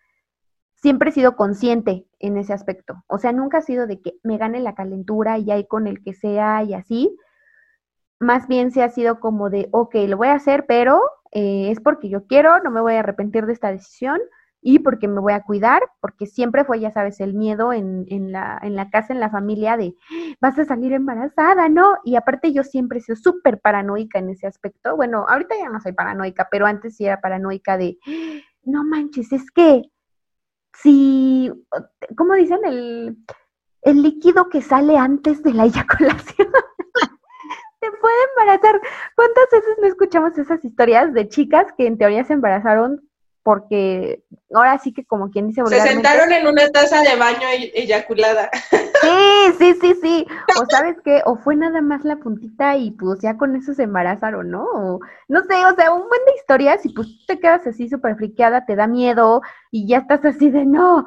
siempre 0.82 1.10
he 1.10 1.14
sido 1.14 1.36
consciente 1.36 2.06
en 2.20 2.38
ese 2.38 2.54
aspecto. 2.54 3.04
O 3.08 3.18
sea, 3.18 3.32
nunca 3.32 3.60
ha 3.60 3.62
sido 3.62 3.88
de 3.88 4.02
que 4.02 4.14
me 4.24 4.38
gane 4.38 4.60
la 4.60 4.76
calentura 4.76 5.38
y 5.38 5.52
ahí 5.52 5.68
con 5.68 5.88
el 5.88 6.04
que 6.04 6.14
sea 6.14 6.64
y 6.64 6.74
así. 6.74 7.16
más 8.20 8.48
bien 8.48 8.72
se 8.72 8.84
ha 8.84 8.90
sido 8.90 9.20
como 9.20 9.50
de, 9.50 9.70
ok, 9.72 9.96
lo 10.08 10.18
voy 10.18 10.28
a 10.28 10.34
hacer, 10.36 10.66
pero 10.68 11.02
eh, 11.32 11.72
es 11.72 11.80
porque 11.80 12.10
yo 12.10 12.28
quiero, 12.28 12.60
no 12.62 12.72
me 12.72 12.82
voy 12.82 12.96
a 12.96 13.00
arrepentir 13.00 13.46
de 13.46 13.54
esta 13.54 13.72
decisión 13.72 14.20
y 14.62 14.80
porque 14.80 15.08
me 15.08 15.22
voy 15.22 15.34
a 15.34 15.44
cuidar, 15.44 15.82
porque 16.02 16.26
siempre 16.26 16.66
fue, 16.66 16.82
ya 16.82 16.92
sabes, 16.92 17.22
el 17.22 17.34
miedo 17.34 17.72
en, 17.72 18.06
en, 18.10 18.32
la, 18.34 18.60
en 18.62 18.76
la 18.76 18.90
casa, 18.90 19.14
en 19.14 19.22
la 19.22 19.30
familia 19.30 19.78
de, 19.78 19.96
vas 20.42 20.60
a 20.60 20.66
salir 20.66 20.92
embarazada, 20.92 21.70
¿no? 21.70 21.98
Y 22.04 22.18
aparte 22.18 22.52
yo 22.52 22.64
siempre 22.64 23.00
he 23.00 23.02
sido 23.02 23.16
súper 23.16 23.62
paranoica 23.62 24.20
en 24.20 24.30
ese 24.30 24.48
aspecto. 24.48 24.98
Bueno, 24.98 25.26
ahorita 25.30 25.56
ya 25.58 25.70
no 25.70 25.80
soy 25.80 25.94
paranoica, 25.94 26.50
pero 26.52 26.66
antes 26.66 26.98
sí 26.98 27.06
era 27.06 27.22
paranoica 27.22 27.78
de, 27.78 28.00
no 28.64 28.84
manches, 28.84 29.32
es 29.32 29.50
que 29.52 29.84
si, 30.74 31.52
¿cómo 32.16 32.34
dicen? 32.36 32.60
El, 32.66 33.18
el 33.82 34.02
líquido 34.02 34.50
que 34.50 34.62
sale 34.62 34.98
antes 34.98 35.44
de 35.44 35.54
la 35.54 35.66
eyaculación. 35.66 36.48
te 37.80 37.92
puede 37.92 38.16
embarazar. 38.32 38.82
¿Cuántas 39.16 39.46
veces 39.52 39.78
no 39.82 39.88
escuchamos 39.88 40.38
esas 40.38 40.64
historias 40.64 41.14
de 41.14 41.28
chicas 41.28 41.68
que 41.78 41.88
en 41.88 41.98
teoría 41.98 42.24
se 42.24 42.34
embarazaron 42.34 43.09
porque 43.44 44.24
ahora 44.54 44.78
sí 44.80 44.94
que 44.94 45.06
como 45.06 45.32
quien 45.32 45.48
dice 45.48 45.64
Se 45.68 45.82
sentaron 45.82 46.32
en 46.32 46.48
una 46.48 46.70
taza 46.70 47.02
de 47.02 47.16
baño 47.16 47.48
e-, 47.48 47.72
eyaculada. 47.74 48.50
Sí, 48.70 49.54
sí, 49.58 49.78
sí, 49.80 49.96
sí. 50.02 50.28
O 50.62 50.66
sabes 50.70 50.98
qué, 51.04 51.22
o 51.26 51.38
fue 51.38 51.56
nada 51.56 51.82
más 51.82 52.04
la 52.04 52.18
puntita 52.18 52.76
y 52.76 52.92
pues 52.92 53.20
ya 53.22 53.38
con 53.38 53.56
eso 53.56 53.74
se 53.74 53.84
embarazaron, 53.84 54.50
¿no? 54.50 54.66
O, 54.66 55.00
no 55.28 55.44
sé, 55.44 55.66
o 55.66 55.76
sea, 55.76 55.94
un 55.94 56.08
buen 56.08 56.26
de 56.26 56.36
historias 56.36 56.86
y 56.86 56.90
pues 56.90 57.08
te 57.26 57.40
quedas 57.40 57.66
así 57.66 57.90
súper 57.90 58.16
friqueada, 58.18 58.66
te 58.66 58.76
da 58.76 58.88
miedo 58.88 59.42
y 59.72 59.88
ya 59.88 60.00
estás 60.00 60.26
así 60.26 60.50
de 60.50 60.66
no. 60.66 61.06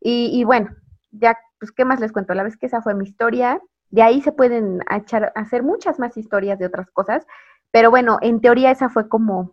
Y, 0.00 0.30
y 0.32 0.44
bueno, 0.44 0.70
ya, 1.10 1.36
pues, 1.58 1.72
¿qué 1.72 1.84
más 1.84 2.00
les 2.00 2.12
cuento? 2.12 2.34
La 2.34 2.42
vez 2.42 2.56
que 2.56 2.66
esa 2.66 2.82
fue 2.82 2.94
mi 2.94 3.04
historia, 3.04 3.60
de 3.90 4.02
ahí 4.02 4.20
se 4.22 4.32
pueden 4.32 4.80
echar, 4.90 5.32
hacer 5.34 5.62
muchas 5.62 5.98
más 5.98 6.16
historias 6.16 6.58
de 6.58 6.66
otras 6.66 6.90
cosas, 6.90 7.26
pero 7.70 7.90
bueno, 7.90 8.18
en 8.20 8.40
teoría 8.40 8.70
esa 8.70 8.88
fue 8.88 9.08
como, 9.08 9.52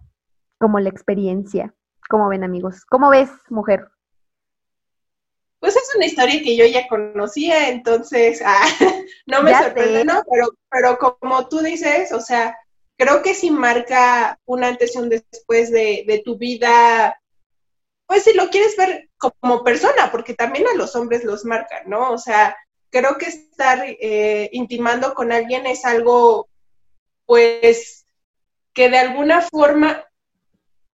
como 0.59 0.79
la 0.79 0.89
experiencia. 0.89 1.73
¿Cómo 2.11 2.27
ven 2.27 2.43
amigos? 2.43 2.83
¿Cómo 2.89 3.09
ves, 3.09 3.29
mujer? 3.47 3.87
Pues 5.61 5.77
es 5.77 5.95
una 5.95 6.05
historia 6.05 6.43
que 6.43 6.57
yo 6.57 6.65
ya 6.65 6.85
conocía, 6.89 7.69
entonces 7.69 8.41
ah, 8.45 8.67
no 9.27 9.41
me 9.41 9.57
sorprende, 9.57 10.03
¿no? 10.03 10.21
Pero, 10.29 10.49
pero 10.69 10.97
como 10.97 11.47
tú 11.47 11.59
dices, 11.59 12.11
o 12.11 12.19
sea, 12.19 12.57
creo 12.97 13.21
que 13.21 13.33
sí 13.33 13.49
marca 13.49 14.37
un 14.43 14.65
antes 14.65 14.93
y 14.93 14.97
un 14.97 15.07
después 15.07 15.71
de, 15.71 16.03
de 16.05 16.21
tu 16.25 16.37
vida, 16.37 17.17
pues 18.07 18.25
si 18.25 18.33
lo 18.33 18.49
quieres 18.49 18.75
ver 18.75 19.09
como 19.17 19.63
persona, 19.63 20.11
porque 20.11 20.33
también 20.33 20.67
a 20.67 20.75
los 20.75 20.97
hombres 20.97 21.23
los 21.23 21.45
marcan, 21.45 21.89
¿no? 21.89 22.11
O 22.11 22.17
sea, 22.17 22.57
creo 22.89 23.17
que 23.17 23.27
estar 23.27 23.85
eh, 23.85 24.49
intimando 24.51 25.13
con 25.13 25.31
alguien 25.31 25.65
es 25.65 25.85
algo, 25.85 26.49
pues, 27.25 28.05
que 28.73 28.89
de 28.89 28.97
alguna 28.97 29.39
forma, 29.43 30.03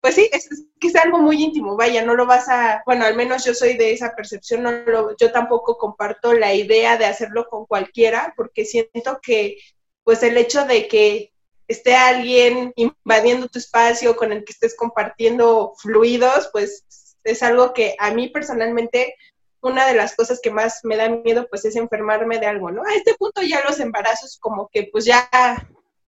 pues 0.06 0.14
sí, 0.14 0.30
es, 0.32 0.48
que 0.80 0.90
es 0.90 0.96
algo 0.98 1.18
muy 1.18 1.42
íntimo, 1.42 1.76
vaya, 1.76 2.06
no 2.06 2.14
lo 2.14 2.28
vas 2.28 2.48
a, 2.48 2.84
bueno, 2.86 3.06
al 3.06 3.16
menos 3.16 3.44
yo 3.44 3.56
soy 3.56 3.76
de 3.76 3.92
esa 3.92 4.16
percepción, 4.16 4.62
no 4.62 4.72
lo, 4.72 5.18
yo 5.18 5.32
tampoco 5.32 5.80
comparto 5.80 6.32
la 6.34 6.54
idea 6.54 6.96
de 6.96 7.08
hacerlo 7.08 7.48
con 7.50 7.66
cualquiera, 7.66 8.32
porque 8.38 8.66
siento 8.66 9.18
que, 9.20 9.58
pues, 10.04 10.22
el 10.22 10.38
hecho 10.38 10.64
de 10.66 10.88
que 10.88 11.34
esté 11.68 11.96
alguien 11.96 12.72
invadiendo 12.76 13.48
tu 13.48 13.58
espacio 13.58 14.16
con 14.16 14.32
el 14.32 14.46
que 14.46 14.52
estés 14.52 14.76
compartiendo 14.76 15.74
fluidos, 15.80 16.50
pues 16.52 16.86
es 17.24 17.42
algo 17.42 17.74
que 17.74 17.96
a 17.98 18.12
mí 18.12 18.28
personalmente 18.28 19.16
una 19.62 19.88
de 19.88 19.96
las 19.96 20.16
cosas 20.16 20.40
que 20.40 20.52
más 20.52 20.82
me 20.84 20.98
da 20.98 21.10
miedo 21.10 21.48
pues 21.50 21.66
es 21.66 21.76
enfermarme 21.76 22.38
de 22.38 22.46
algo, 22.46 22.70
¿no? 22.70 22.84
A 22.84 22.94
este 22.94 23.16
punto 23.16 23.42
ya 23.42 23.64
los 23.64 23.80
embarazos 23.80 24.38
como 24.40 24.70
que 24.72 24.88
pues 24.92 25.06
ya... 25.06 25.28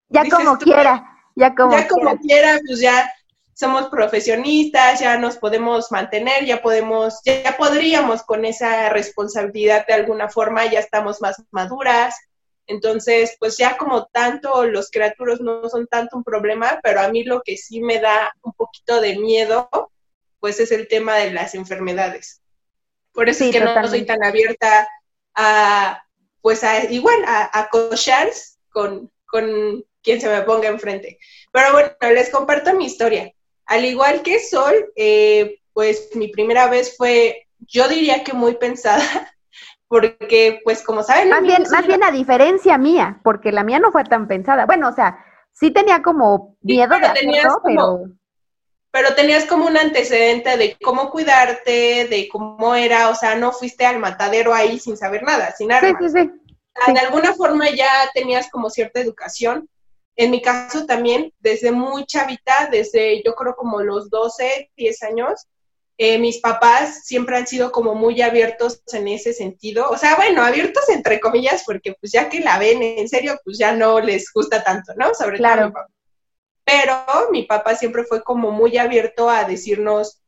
Ya 0.10 0.24
como 0.30 0.56
quiera, 0.60 1.18
ya 1.36 1.56
como 1.56 1.72
Ya 1.72 1.88
como 1.88 2.16
quiera, 2.20 2.60
pues 2.64 2.80
ya 2.80 3.12
somos 3.58 3.90
profesionistas, 3.90 5.00
ya 5.00 5.18
nos 5.18 5.38
podemos 5.38 5.92
mantener, 5.92 6.46
ya 6.46 6.62
podemos, 6.62 7.22
ya 7.26 7.58
podríamos 7.58 8.22
con 8.22 8.46
esa 8.46 8.90
responsabilidad 8.90 9.88
de 9.88 9.96
alguna 9.96 10.30
forma, 10.30 10.68
ya 10.68 10.80
estamos 10.80 11.22
más 11.22 11.42
maduras. 11.50 12.16
Entonces, 12.68 13.36
pues 13.40 13.58
ya 13.58 13.76
como 13.76 14.06
tanto 14.06 14.64
los 14.66 14.92
criaturos 14.92 15.42
no 15.42 15.68
son 15.70 15.88
tanto 15.88 16.18
un 16.18 16.24
problema, 16.24 16.80
pero 16.84 17.02
a 17.02 17.08
mí 17.08 17.24
lo 17.24 17.42
que 17.42 17.58
sí 17.58 17.82
me 17.82 18.00
da 18.00 18.32
un 18.44 18.54
poquito 18.54 19.02
de 19.02 19.18
miedo, 19.18 19.68
pues 20.40 20.60
es 20.60 20.72
el 20.72 20.88
tema 20.88 21.16
de 21.16 21.32
las 21.32 21.56
enfermedades. 21.56 22.44
Por 23.12 23.28
eso 23.28 23.46
es 23.46 23.52
que 23.52 23.60
no 23.60 23.88
soy 23.88 24.06
tan 24.06 24.24
abierta 24.24 24.88
a, 25.34 26.04
pues 26.42 26.64
a, 26.64 26.84
igual, 26.92 27.24
a, 27.26 27.60
a 27.60 27.70
con, 28.70 29.12
con 29.26 29.84
quien 30.04 30.22
se 30.22 30.30
me 30.30 30.44
ponga 30.44 30.68
enfrente. 30.68 31.18
Pero 31.52 31.72
bueno, 31.72 31.90
les 32.14 32.30
comparto 32.30 32.76
mi 32.76 32.86
historia. 32.86 33.34
Al 33.68 33.86
igual 33.86 34.22
que 34.22 34.40
Sol, 34.40 34.74
eh, 34.96 35.60
pues 35.74 36.10
mi 36.16 36.30
primera 36.30 36.68
vez 36.68 36.96
fue, 36.98 37.48
yo 37.60 37.88
diría 37.88 38.24
que 38.24 38.34
muy 38.34 38.56
pensada, 38.56 39.02
porque 39.88 40.62
pues 40.64 40.82
como 40.82 41.04
saben... 41.04 41.30
Más 41.30 41.44
bien, 41.44 41.64
más 41.72 41.86
bien 41.86 42.04
a 42.04 42.12
diferencia 42.12 42.78
mía, 42.78 43.20
porque 43.24 43.52
la 43.52 43.64
mía 43.64 43.80
no 43.80 43.92
fue 43.92 44.04
tan 44.04 44.28
pensada. 44.28 44.66
Bueno, 44.66 44.90
o 44.90 44.94
sea, 44.94 45.24
sí 45.52 45.72
tenía 45.72 46.02
como 46.02 46.58
miedo 46.62 46.98
de 46.98 47.06
hacerlo, 47.06 47.62
pero 47.64 48.18
pero 48.98 49.14
tenías 49.14 49.46
como 49.46 49.68
un 49.68 49.78
antecedente 49.78 50.58
de 50.58 50.76
cómo 50.82 51.12
cuidarte, 51.12 52.08
de 52.08 52.28
cómo 52.32 52.74
era, 52.74 53.10
o 53.10 53.16
sea, 53.16 53.36
no 53.36 53.52
fuiste 53.52 53.86
al 53.86 54.00
matadero 54.00 54.56
ahí 54.56 54.80
sin 54.80 54.98
saber 54.98 55.22
nada, 55.22 55.52
sin 55.52 55.72
armas. 55.72 55.94
Sí, 56.00 56.10
sí, 56.10 56.20
sí. 56.22 56.94
De 56.94 57.00
alguna 57.00 57.34
forma 57.34 57.70
ya 57.70 57.88
tenías 58.16 58.50
como 58.50 58.72
cierta 58.72 59.00
educación. 59.00 59.70
En 60.18 60.32
mi 60.32 60.42
caso 60.42 60.86
también, 60.86 61.32
desde 61.40 61.72
muy 61.72 62.06
chavita, 62.06 62.68
desde 62.70 63.24
yo 63.24 63.36
creo 63.36 63.56
como 63.56 63.82
los 63.82 64.10
12, 64.10 64.72
10 64.76 65.04
años, 65.04 65.48
eh, 65.98 66.18
mis 66.18 66.40
papás 66.40 67.06
siempre 67.06 67.38
han 67.38 67.48
sido 67.48 67.72
como 67.72 67.96
muy 67.96 68.22
abiertos 68.22 68.82
en 68.92 69.08
ese 69.08 69.32
sentido. 69.32 69.90
O 69.90 69.98
sea, 69.98 70.16
bueno, 70.16 70.44
abiertos 70.44 70.90
entre 70.90 71.20
comillas, 71.20 71.64
porque 71.66 71.96
pues 72.00 72.12
ya 72.12 72.28
que 72.28 72.42
la 72.42 72.60
ven 72.60 72.84
en 72.84 73.08
serio, 73.08 73.40
pues 73.46 73.58
ya 73.58 73.74
no 73.74 74.00
les 74.00 74.32
gusta 74.34 74.64
tanto, 74.64 74.94
¿no? 74.96 75.14
Sobre 75.14 75.38
todo 75.38 75.56
mi 75.56 75.72
papá 75.72 75.88
pero 76.68 77.32
mi 77.32 77.44
papá 77.44 77.76
siempre 77.76 78.04
fue 78.04 78.22
como 78.24 78.52
muy 78.52 78.78
abierto 78.78 79.30
a 79.30 79.46
decirnos, 79.46 80.22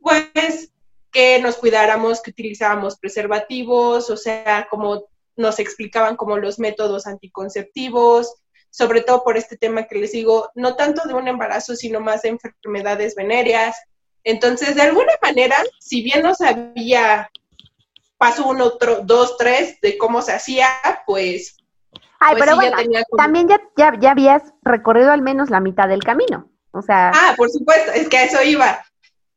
pues, 0.00 0.72
que 1.12 1.38
nos 1.38 1.58
cuidáramos, 1.58 2.20
que 2.20 2.32
utilizábamos 2.32 2.98
preservativos, 2.98 4.10
o 4.10 4.16
sea, 4.16 4.66
como 4.68 5.06
nos 5.36 5.60
explicaban 5.60 6.16
como 6.16 6.38
los 6.38 6.58
métodos 6.58 7.06
anticonceptivos, 7.06 8.34
sobre 8.76 9.00
todo 9.00 9.24
por 9.24 9.38
este 9.38 9.56
tema 9.56 9.84
que 9.84 9.94
les 9.94 10.12
digo, 10.12 10.50
no 10.54 10.76
tanto 10.76 11.08
de 11.08 11.14
un 11.14 11.28
embarazo, 11.28 11.74
sino 11.74 11.98
más 11.98 12.20
de 12.20 12.28
enfermedades 12.28 13.14
venéreas. 13.14 13.74
Entonces, 14.22 14.74
de 14.74 14.82
alguna 14.82 15.14
manera, 15.22 15.56
si 15.80 16.02
bien 16.02 16.22
no 16.22 16.34
sabía 16.34 17.30
paso 18.18 18.46
uno, 18.46 18.64
otro, 18.64 19.00
dos, 19.02 19.38
tres 19.38 19.80
de 19.80 19.96
cómo 19.96 20.20
se 20.20 20.34
hacía, 20.34 20.68
pues 21.06 21.56
Ay, 22.20 22.36
pues 22.36 22.44
pero 22.44 22.56
bueno, 22.56 22.76
también 23.16 23.48
ya, 23.48 23.58
ya, 23.78 23.98
ya 23.98 24.10
habías 24.10 24.42
recorrido 24.60 25.10
al 25.10 25.22
menos 25.22 25.48
la 25.48 25.60
mitad 25.60 25.88
del 25.88 26.04
camino. 26.04 26.50
O 26.70 26.82
sea. 26.82 27.12
Ah, 27.14 27.34
por 27.34 27.48
supuesto, 27.48 27.92
es 27.92 28.10
que 28.10 28.18
a 28.18 28.24
eso 28.24 28.42
iba. 28.42 28.84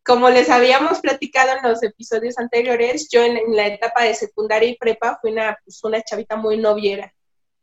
Como 0.06 0.30
les 0.30 0.50
habíamos 0.50 1.00
platicado 1.00 1.52
en 1.52 1.70
los 1.70 1.82
episodios 1.82 2.38
anteriores, 2.40 3.08
yo 3.10 3.24
en, 3.24 3.56
la 3.56 3.68
etapa 3.68 4.04
de 4.04 4.16
secundaria 4.16 4.68
y 4.68 4.78
prepa 4.78 5.18
fui 5.22 5.32
una, 5.32 5.58
pues, 5.64 5.82
una 5.84 6.02
chavita 6.02 6.36
muy 6.36 6.58
noviera. 6.58 7.14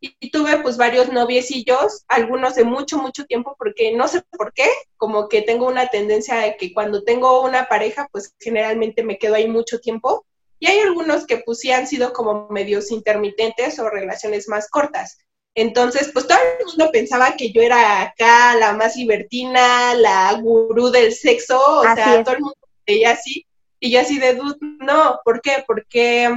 Y, 0.01 0.31
tuve 0.31 0.59
pues 0.59 0.77
varios 0.77 1.11
noviecillos, 1.11 2.05
algunos 2.09 2.55
de 2.55 2.65
mucho, 2.65 2.99
mucho 2.99 3.25
tiempo, 3.25 3.57
porque 3.59 3.95
no 3.97 4.09
sé 4.09 4.23
por 4.37 4.53
qué, 4.53 4.69
como 4.97 5.29
que 5.29 5.43
tengo 5.43 5.67
una 5.67 5.89
tendencia 5.89 6.37
de 6.37 6.57
que 6.57 6.75
cuando 6.75 7.03
tengo 7.03 7.43
una 7.43 7.69
pareja, 7.69 8.07
pues 8.13 8.35
generalmente 8.39 9.03
me 9.03 9.19
quedo 9.19 9.35
ahí 9.35 9.49
mucho 9.49 9.81
tiempo 9.81 10.27
y 10.59 10.69
hay 10.69 10.81
algunos 10.81 11.27
que 11.27 11.39
pues 11.39 11.61
sí 11.61 11.73
han 11.73 11.87
sido 11.87 12.13
como 12.13 12.49
medios 12.49 12.91
intermitentes 12.91 13.79
o 13.79 13.89
relaciones 13.89 14.49
más 14.49 14.69
cortas. 14.69 15.19
Entonces, 15.55 16.11
pues 16.13 16.27
todo 16.27 16.39
el 16.39 16.67
mundo 16.67 16.91
pensaba 16.93 17.35
que 17.35 17.51
yo 17.51 17.63
era 17.63 18.03
acá 18.03 18.55
la 18.57 18.75
más 18.75 18.95
libertina, 18.97 19.95
la 19.95 20.35
gurú 20.35 20.91
del 20.91 21.15
sexo, 21.15 21.59
o 21.81 21.83
sea, 21.83 22.23
todo 22.23 22.35
el 22.35 22.41
mundo 22.43 22.59
veía 22.87 23.13
así, 23.13 23.47
y 23.81 23.91
yo 23.91 24.01
así 24.01 24.19
de, 24.19 24.39
no, 24.61 25.21
¿por 25.25 25.41
qué? 25.41 25.65
Porque, 25.67 26.29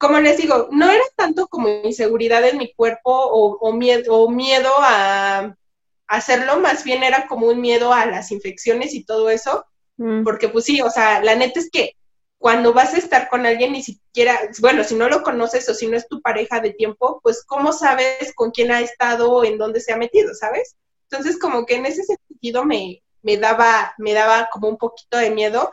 como 0.00 0.18
les 0.18 0.38
digo, 0.38 0.68
no 0.70 0.90
era 0.90 1.04
tanto 1.14 1.46
como 1.46 1.68
inseguridad 1.68 2.42
en 2.48 2.56
mi 2.56 2.72
cuerpo 2.72 3.12
o, 3.12 3.72
miedo, 3.74 4.16
o 4.16 4.30
miedo 4.30 4.70
a 4.78 5.54
hacerlo, 6.06 6.58
más 6.58 6.84
bien 6.84 7.02
era 7.02 7.26
como 7.26 7.48
un 7.48 7.60
miedo 7.60 7.92
a 7.92 8.06
las 8.06 8.32
infecciones 8.32 8.94
y 8.94 9.04
todo 9.04 9.28
eso, 9.28 9.66
mm. 9.98 10.24
porque 10.24 10.48
pues 10.48 10.64
sí, 10.64 10.80
o 10.80 10.88
sea, 10.88 11.22
la 11.22 11.34
neta 11.34 11.60
es 11.60 11.68
que 11.70 11.96
cuando 12.38 12.72
vas 12.72 12.94
a 12.94 12.96
estar 12.96 13.28
con 13.28 13.44
alguien 13.44 13.72
ni 13.72 13.82
siquiera, 13.82 14.40
bueno, 14.62 14.84
si 14.84 14.94
no 14.94 15.06
lo 15.10 15.22
conoces 15.22 15.68
o 15.68 15.74
si 15.74 15.86
no 15.86 15.98
es 15.98 16.08
tu 16.08 16.22
pareja 16.22 16.60
de 16.60 16.72
tiempo, 16.72 17.20
pues 17.22 17.44
cómo 17.44 17.74
sabes 17.74 18.32
con 18.34 18.52
quién 18.52 18.72
ha 18.72 18.80
estado 18.80 19.30
o 19.30 19.44
en 19.44 19.58
dónde 19.58 19.80
se 19.80 19.92
ha 19.92 19.98
metido, 19.98 20.32
¿sabes? 20.32 20.76
Entonces 21.10 21.38
como 21.38 21.66
que 21.66 21.74
en 21.74 21.84
ese 21.84 22.04
sentido 22.04 22.64
me, 22.64 23.02
me 23.22 23.36
daba, 23.36 23.92
me 23.98 24.14
daba 24.14 24.48
como 24.50 24.68
un 24.68 24.78
poquito 24.78 25.18
de 25.18 25.30
miedo. 25.30 25.70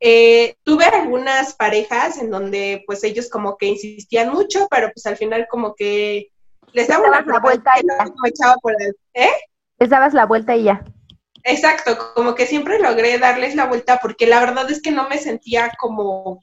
Eh, 0.00 0.54
tuve 0.62 0.84
algunas 0.84 1.54
parejas 1.54 2.18
en 2.18 2.30
donde 2.30 2.84
pues 2.86 3.02
ellos 3.02 3.28
como 3.28 3.56
que 3.56 3.66
insistían 3.66 4.30
mucho, 4.30 4.68
pero 4.70 4.90
pues 4.94 5.06
al 5.06 5.16
final 5.16 5.46
como 5.50 5.74
que 5.74 6.30
les 6.72 6.88
daba 6.88 7.08
una 7.08 7.20
la 7.22 7.40
vuelta 7.40 7.72
y 7.82 7.86
ya. 7.86 8.04
Me 8.22 8.28
echaba 8.28 8.56
por 8.62 8.72
el, 8.80 8.96
¿eh? 9.14 9.32
Les 9.78 9.90
dabas 9.90 10.14
la 10.14 10.26
vuelta 10.26 10.54
y 10.54 10.64
ya. 10.64 10.84
Exacto, 11.44 12.12
como 12.14 12.34
que 12.34 12.46
siempre 12.46 12.78
logré 12.78 13.18
darles 13.18 13.54
la 13.54 13.66
vuelta 13.66 13.98
porque 14.00 14.26
la 14.26 14.40
verdad 14.40 14.70
es 14.70 14.82
que 14.82 14.90
no 14.90 15.08
me 15.08 15.18
sentía 15.18 15.72
como 15.78 16.40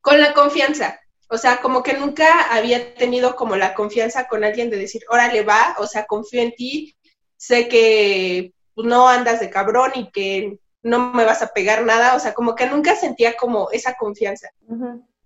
con 0.00 0.20
la 0.20 0.32
confianza. 0.32 1.00
O 1.30 1.36
sea, 1.36 1.60
como 1.60 1.82
que 1.82 1.92
nunca 1.92 2.54
había 2.54 2.94
tenido 2.94 3.36
como 3.36 3.56
la 3.56 3.74
confianza 3.74 4.26
con 4.26 4.44
alguien 4.44 4.70
de 4.70 4.78
decir, 4.78 5.02
órale, 5.10 5.42
va, 5.42 5.76
o 5.78 5.86
sea, 5.86 6.06
confío 6.06 6.40
en 6.40 6.54
ti, 6.54 6.96
sé 7.36 7.68
que 7.68 8.54
no 8.76 9.08
andas 9.08 9.40
de 9.40 9.50
cabrón 9.50 9.92
y 9.94 10.10
que 10.10 10.58
no 10.88 11.12
me 11.12 11.24
vas 11.24 11.42
a 11.42 11.48
pegar 11.48 11.84
nada, 11.84 12.16
o 12.16 12.20
sea, 12.20 12.34
como 12.34 12.54
que 12.54 12.66
nunca 12.66 12.96
sentía 12.96 13.36
como 13.36 13.70
esa 13.70 13.94
confianza. 13.94 14.50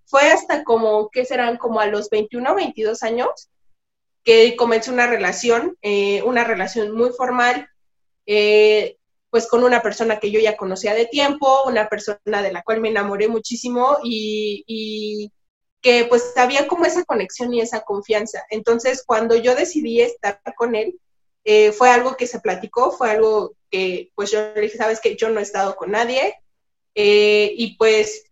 Fue 0.05 0.31
hasta 0.31 0.65
como, 0.65 1.09
¿qué 1.11 1.25
serán? 1.25 1.57
Como 1.57 1.81
a 1.81 1.87
los 1.87 2.11
21 2.11 2.53
o 2.53 2.55
22 2.55 3.03
años 3.03 3.51
que 4.25 4.57
comencé 4.57 4.91
una 4.91 5.07
relación, 5.07 5.77
eh, 5.83 6.23
una 6.23 6.45
relación 6.45 6.93
muy 6.93 7.11
formal, 7.11 7.69
eh, 8.27 8.97
pues 9.31 9.49
con 9.49 9.65
una 9.65 9.83
persona 9.83 10.19
que 10.21 10.31
yo 10.31 10.41
ya 10.41 10.57
conocía 10.57 10.95
de 10.95 11.07
tiempo, 11.07 11.65
una 11.67 11.89
persona 11.89 12.43
de 12.43 12.53
la 12.53 12.63
cual 12.63 12.81
me 12.81 12.91
enamoré 12.91 13.29
muchísimo 13.29 13.99
y, 14.05 15.31
que 15.81 16.05
pues 16.05 16.37
había 16.37 16.69
como 16.69 16.85
esa 16.85 17.03
conexión 17.05 17.53
y 17.53 17.61
esa 17.61 17.81
confianza. 17.81 18.45
Entonces, 18.51 19.03
cuando 19.05 19.35
yo 19.35 19.57
decidí 19.57 20.01
estar 20.01 20.41
con 20.57 20.77
él, 20.77 20.97
eh, 21.45 21.73
fue 21.73 21.91
algo 21.91 22.17
que 22.17 22.27
se 22.27 22.41
platicó, 22.41 22.93
fue 22.93 23.11
algo 23.11 23.55
que 23.71 24.11
pues 24.15 24.31
yo 24.31 24.53
le 24.55 24.61
dije, 24.61 24.77
sabes 24.77 25.01
que 25.01 25.17
yo 25.17 25.29
no 25.29 25.41
he 25.41 25.43
estado 25.43 25.77
con 25.77 25.91
nadie 25.91 26.39
y 26.95 27.75
pues 27.79 28.25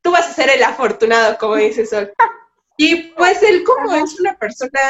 tú 0.00 0.10
vas 0.10 0.28
a 0.28 0.32
ser 0.32 0.48
el 0.50 0.62
afortunado, 0.62 1.36
como 1.38 1.56
dice 1.56 1.86
Sol. 1.86 2.12
Y 2.78 3.12
pues 3.14 3.42
él 3.42 3.64
como 3.64 3.94
es 3.94 4.20
una 4.20 4.36
persona 4.36 4.80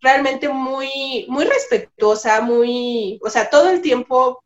realmente 0.00 0.48
muy, 0.48 1.26
muy 1.28 1.44
respetuosa, 1.44 2.40
muy, 2.40 3.20
o 3.22 3.30
sea, 3.30 3.48
todo 3.50 3.70
el 3.70 3.80
tiempo, 3.82 4.42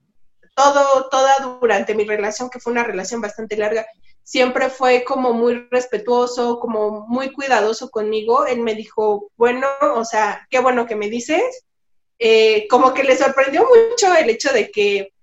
todo, 0.55 1.09
toda 1.09 1.59
durante 1.61 1.95
mi 1.95 2.05
relación, 2.05 2.51
que 2.51 2.61
fue 2.61 2.73
una 2.73 2.85
relación 2.85 3.21
bastante 3.21 3.57
larga, 3.57 3.87
siempre 4.23 4.69
fue 4.69 5.03
como 5.05 5.33
muy 5.33 5.67
respetuoso, 5.71 6.61
como 6.61 7.07
muy 7.09 7.33
cuidadoso 7.33 7.91
conmigo. 7.91 8.47
Él 8.47 8.61
me 8.61 8.75
dijo, 8.75 9.31
bueno, 9.37 9.67
o 9.95 10.05
sea, 10.05 10.47
qué 10.51 10.61
bueno 10.61 10.87
que 10.87 10.97
me 10.97 11.09
dices. 11.09 11.65
Eh, 12.23 12.69
como 12.69 12.93
que 12.93 13.03
le 13.03 13.17
sorprendió 13.17 13.63
mucho 13.67 14.15
el 14.15 14.29
hecho 14.29 14.53
de 14.53 14.71
que, 14.71 15.15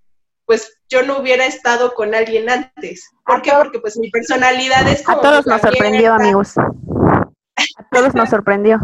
pues, 0.45 0.79
yo 0.89 1.03
no 1.03 1.19
hubiera 1.19 1.45
estado 1.45 1.93
con 1.93 2.15
alguien 2.15 2.49
antes. 2.49 3.11
¿Por 3.23 3.43
qué? 3.43 3.51
Porque, 3.55 3.79
pues, 3.79 3.97
mi 3.97 4.09
personalidad 4.09 4.87
es 4.87 5.03
como... 5.03 5.19
A 5.19 5.21
todos 5.21 5.45
nos 5.45 5.61
sorprendió, 5.61 6.13
amigos. 6.13 6.57
A 6.57 7.87
todos 7.91 8.15
nos 8.15 8.29
sorprendió. 8.29 8.79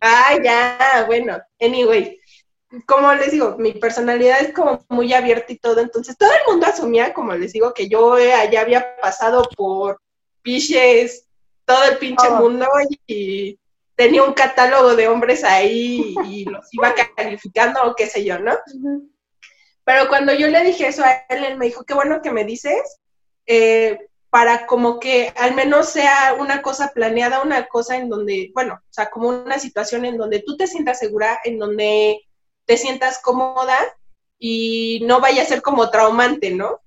Ah, 0.00 0.34
ya, 0.42 1.04
bueno, 1.06 1.38
anyway, 1.60 2.18
como 2.86 3.12
les 3.14 3.32
digo, 3.32 3.56
mi 3.58 3.72
personalidad 3.72 4.40
es 4.40 4.54
como 4.54 4.82
muy 4.88 5.12
abierta 5.12 5.52
y 5.52 5.58
todo, 5.58 5.80
entonces 5.80 6.16
todo 6.16 6.30
el 6.30 6.50
mundo 6.50 6.66
asumía, 6.66 7.12
como 7.12 7.34
les 7.34 7.52
digo, 7.52 7.74
que 7.74 7.86
yo 7.88 8.16
ya 8.18 8.60
había 8.62 8.96
pasado 8.96 9.46
por 9.56 10.00
piches 10.40 11.26
todo 11.66 11.84
el 11.84 11.98
pinche 11.98 12.28
oh. 12.28 12.36
mundo 12.36 12.66
y 13.06 13.58
tenía 14.00 14.22
un 14.22 14.32
catálogo 14.32 14.96
de 14.96 15.08
hombres 15.08 15.44
ahí 15.44 16.14
y 16.24 16.46
los 16.46 16.72
iba 16.72 16.94
calificando 17.14 17.82
o 17.84 17.94
qué 17.94 18.06
sé 18.06 18.24
yo, 18.24 18.38
¿no? 18.38 18.56
Pero 19.84 20.08
cuando 20.08 20.32
yo 20.32 20.48
le 20.48 20.64
dije 20.64 20.88
eso 20.88 21.04
a 21.04 21.26
él, 21.28 21.44
él 21.44 21.58
me 21.58 21.66
dijo, 21.66 21.84
qué 21.84 21.92
bueno 21.92 22.22
que 22.22 22.30
me 22.30 22.44
dices, 22.44 22.98
eh, 23.44 23.98
para 24.30 24.64
como 24.64 25.00
que 25.00 25.34
al 25.36 25.54
menos 25.54 25.90
sea 25.90 26.34
una 26.38 26.62
cosa 26.62 26.92
planeada, 26.94 27.42
una 27.42 27.66
cosa 27.66 27.98
en 27.98 28.08
donde, 28.08 28.50
bueno, 28.54 28.80
o 28.82 28.88
sea, 28.88 29.10
como 29.10 29.28
una 29.28 29.58
situación 29.58 30.06
en 30.06 30.16
donde 30.16 30.40
tú 30.40 30.56
te 30.56 30.66
sientas 30.66 30.98
segura, 30.98 31.38
en 31.44 31.58
donde 31.58 32.26
te 32.64 32.78
sientas 32.78 33.20
cómoda 33.20 33.76
y 34.38 35.02
no 35.04 35.20
vaya 35.20 35.42
a 35.42 35.46
ser 35.46 35.60
como 35.60 35.90
traumante, 35.90 36.52
¿no? 36.52 36.80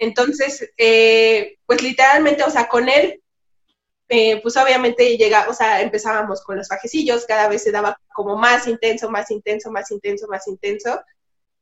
Entonces, 0.00 0.72
eh, 0.76 1.56
pues 1.66 1.84
literalmente, 1.84 2.42
o 2.42 2.50
sea, 2.50 2.66
con 2.66 2.88
él, 2.88 3.22
eh, 4.08 4.40
pues 4.40 4.56
obviamente 4.56 5.16
llega, 5.16 5.46
o 5.48 5.52
sea, 5.52 5.80
empezábamos 5.82 6.42
con 6.42 6.56
los 6.56 6.68
fajecillos, 6.68 7.26
cada 7.26 7.48
vez 7.48 7.62
se 7.62 7.72
daba 7.72 7.98
como 8.14 8.36
más 8.36 8.68
intenso, 8.68 9.10
más 9.10 9.30
intenso, 9.30 9.70
más 9.70 9.90
intenso, 9.90 10.28
más 10.28 10.46
intenso. 10.46 11.00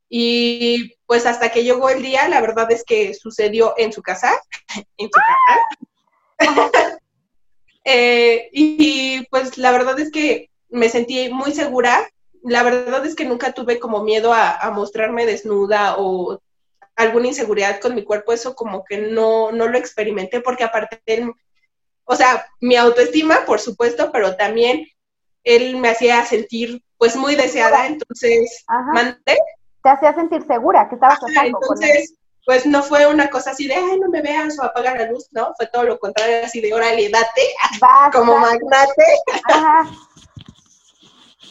Y 0.07 0.93
pues 1.07 1.25
hasta 1.25 1.51
que 1.51 1.63
llegó 1.63 1.89
el 1.89 2.03
día, 2.03 2.29
la 2.29 2.41
verdad 2.41 2.71
es 2.71 2.83
que 2.83 3.15
sucedió 3.15 3.73
en 3.77 3.91
su 3.91 4.01
casa, 4.03 4.39
en 4.97 5.09
su 5.09 5.19
casa. 5.19 6.99
Eh, 7.87 8.49
y, 8.51 9.27
pues 9.27 9.59
la 9.59 9.71
verdad 9.71 9.99
es 9.99 10.09
que 10.09 10.49
me 10.69 10.89
sentí 10.89 11.29
muy 11.29 11.51
segura. 11.51 12.09
La 12.41 12.63
verdad 12.63 13.05
es 13.05 13.13
que 13.13 13.25
nunca 13.25 13.51
tuve 13.51 13.77
como 13.77 14.03
miedo 14.03 14.33
a, 14.33 14.71
mostrarme 14.71 15.27
desnuda 15.27 15.93
o 15.99 16.41
alguna 16.95 17.27
inseguridad 17.27 17.79
con 17.79 17.93
mi 17.93 18.03
cuerpo. 18.03 18.33
Eso 18.33 18.55
como 18.55 18.83
que 18.83 18.97
no, 18.97 19.51
no 19.51 19.67
lo 19.67 19.77
experimenté 19.77 20.41
porque 20.41 20.63
aparte, 20.63 20.99
o 22.05 22.15
sea, 22.15 22.45
mi 22.61 22.75
autoestima, 22.75 23.45
por 23.45 23.59
supuesto, 23.59 24.11
pero 24.11 24.35
también 24.35 24.85
él 25.43 25.77
me 25.77 25.89
hacía 25.89 26.25
sentir 26.25 26.81
pues 26.97 27.15
muy 27.15 27.35
deseada. 27.35 27.87
Entonces, 27.87 28.65
mandé 28.93 29.37
te 29.85 29.91
hacía 29.91 30.15
sentir 30.15 30.43
segura, 30.47 30.89
que 30.89 30.95
estabas 30.95 31.19
pasando 31.19 31.59
Entonces, 31.61 32.15
pues 32.43 32.65
no 32.65 32.81
fue 32.81 33.05
una 33.05 33.29
cosa 33.29 33.51
así 33.51 33.67
de, 33.67 33.75
ay, 33.75 33.99
no 33.99 34.09
me 34.09 34.23
veas 34.23 34.57
o 34.57 34.63
apaga 34.63 34.95
la 34.95 35.11
luz, 35.11 35.27
¿no? 35.31 35.53
Fue 35.55 35.67
todo 35.67 35.83
lo 35.83 35.99
contrario, 35.99 36.41
así 36.43 36.59
de, 36.59 36.73
órale, 36.73 37.07
date, 37.09 37.41
como 38.11 38.35
magnate. 38.39 39.03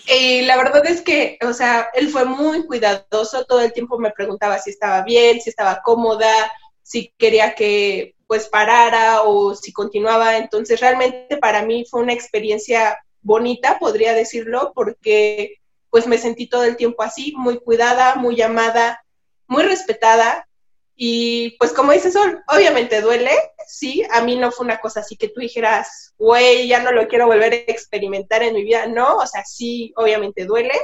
Y 0.08 0.42
la 0.42 0.56
verdad 0.56 0.84
es 0.84 1.00
que, 1.00 1.38
o 1.46 1.52
sea, 1.52 1.90
él 1.94 2.08
fue 2.08 2.24
muy 2.24 2.66
cuidadoso, 2.66 3.44
todo 3.44 3.60
el 3.60 3.72
tiempo 3.72 3.98
me 4.00 4.10
preguntaba 4.10 4.58
si 4.58 4.70
estaba 4.70 5.02
bien, 5.02 5.40
si 5.40 5.50
estaba 5.50 5.80
cómoda, 5.82 6.52
si 6.82 7.14
quería 7.16 7.54
que 7.54 8.13
pues 8.26 8.48
parara 8.48 9.22
o 9.22 9.54
si 9.54 9.72
continuaba. 9.72 10.36
Entonces, 10.36 10.80
realmente 10.80 11.36
para 11.36 11.62
mí 11.62 11.84
fue 11.88 12.02
una 12.02 12.12
experiencia 12.12 12.98
bonita, 13.22 13.78
podría 13.78 14.12
decirlo, 14.12 14.72
porque 14.74 15.56
pues 15.90 16.06
me 16.06 16.18
sentí 16.18 16.48
todo 16.48 16.64
el 16.64 16.76
tiempo 16.76 17.02
así, 17.02 17.32
muy 17.36 17.58
cuidada, 17.58 18.16
muy 18.16 18.40
amada, 18.42 19.04
muy 19.46 19.62
respetada. 19.62 20.48
Y 20.96 21.56
pues 21.58 21.72
como 21.72 21.92
dice 21.92 22.12
Sol, 22.12 22.42
obviamente 22.48 23.00
duele, 23.00 23.30
sí, 23.66 24.04
a 24.10 24.20
mí 24.22 24.36
no 24.36 24.52
fue 24.52 24.64
una 24.64 24.80
cosa 24.80 25.00
así 25.00 25.16
que 25.16 25.28
tú 25.28 25.40
dijeras, 25.40 26.14
güey, 26.18 26.68
ya 26.68 26.80
no 26.80 26.92
lo 26.92 27.08
quiero 27.08 27.26
volver 27.26 27.52
a 27.52 27.56
experimentar 27.56 28.42
en 28.42 28.54
mi 28.54 28.62
vida, 28.62 28.86
no, 28.86 29.16
o 29.16 29.26
sea, 29.26 29.44
sí, 29.44 29.92
obviamente 29.96 30.44
duele, 30.44 30.74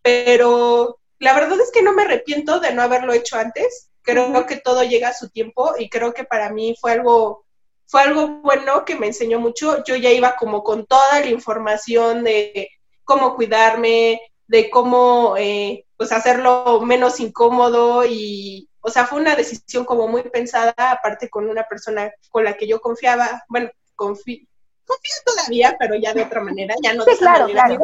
pero 0.00 1.00
la 1.18 1.34
verdad 1.34 1.60
es 1.60 1.70
que 1.72 1.82
no 1.82 1.92
me 1.92 2.02
arrepiento 2.02 2.60
de 2.60 2.72
no 2.72 2.82
haberlo 2.82 3.12
hecho 3.12 3.36
antes, 3.36 3.90
creo 4.02 4.46
que 4.46 4.56
todo 4.56 4.82
llega 4.82 5.08
a 5.08 5.14
su 5.14 5.30
tiempo 5.30 5.72
y 5.78 5.88
creo 5.88 6.12
que 6.12 6.24
para 6.24 6.50
mí 6.50 6.76
fue 6.80 6.92
algo, 6.92 7.44
fue 7.86 8.02
algo 8.02 8.40
bueno 8.42 8.84
que 8.84 8.96
me 8.96 9.06
enseñó 9.06 9.38
mucho, 9.38 9.82
yo 9.84 9.96
ya 9.96 10.10
iba 10.10 10.36
como 10.36 10.62
con 10.62 10.86
toda 10.86 11.20
la 11.20 11.26
información 11.26 12.24
de 12.24 12.68
cómo 13.04 13.34
cuidarme, 13.34 14.20
de 14.46 14.70
cómo 14.70 15.36
eh, 15.38 15.86
pues 15.96 16.12
hacerlo 16.12 16.80
menos 16.82 17.20
incómodo 17.20 18.04
y, 18.04 18.68
o 18.80 18.90
sea, 18.90 19.06
fue 19.06 19.20
una 19.20 19.34
decisión 19.34 19.84
como 19.84 20.08
muy 20.08 20.22
pensada, 20.24 20.74
aparte 20.76 21.30
con 21.30 21.48
una 21.48 21.64
persona 21.64 22.12
con 22.30 22.44
la 22.44 22.54
que 22.54 22.66
yo 22.66 22.80
confiaba, 22.80 23.44
bueno, 23.48 23.70
confío, 23.94 24.46
confío 24.84 25.14
todavía, 25.24 25.76
pero 25.78 25.94
ya 25.94 26.12
de 26.12 26.22
otra 26.22 26.42
manera, 26.42 26.74
ya 26.82 26.92
no 26.92 27.04
sí, 27.04 27.16
claro, 27.16 27.46
claro. 27.46 27.78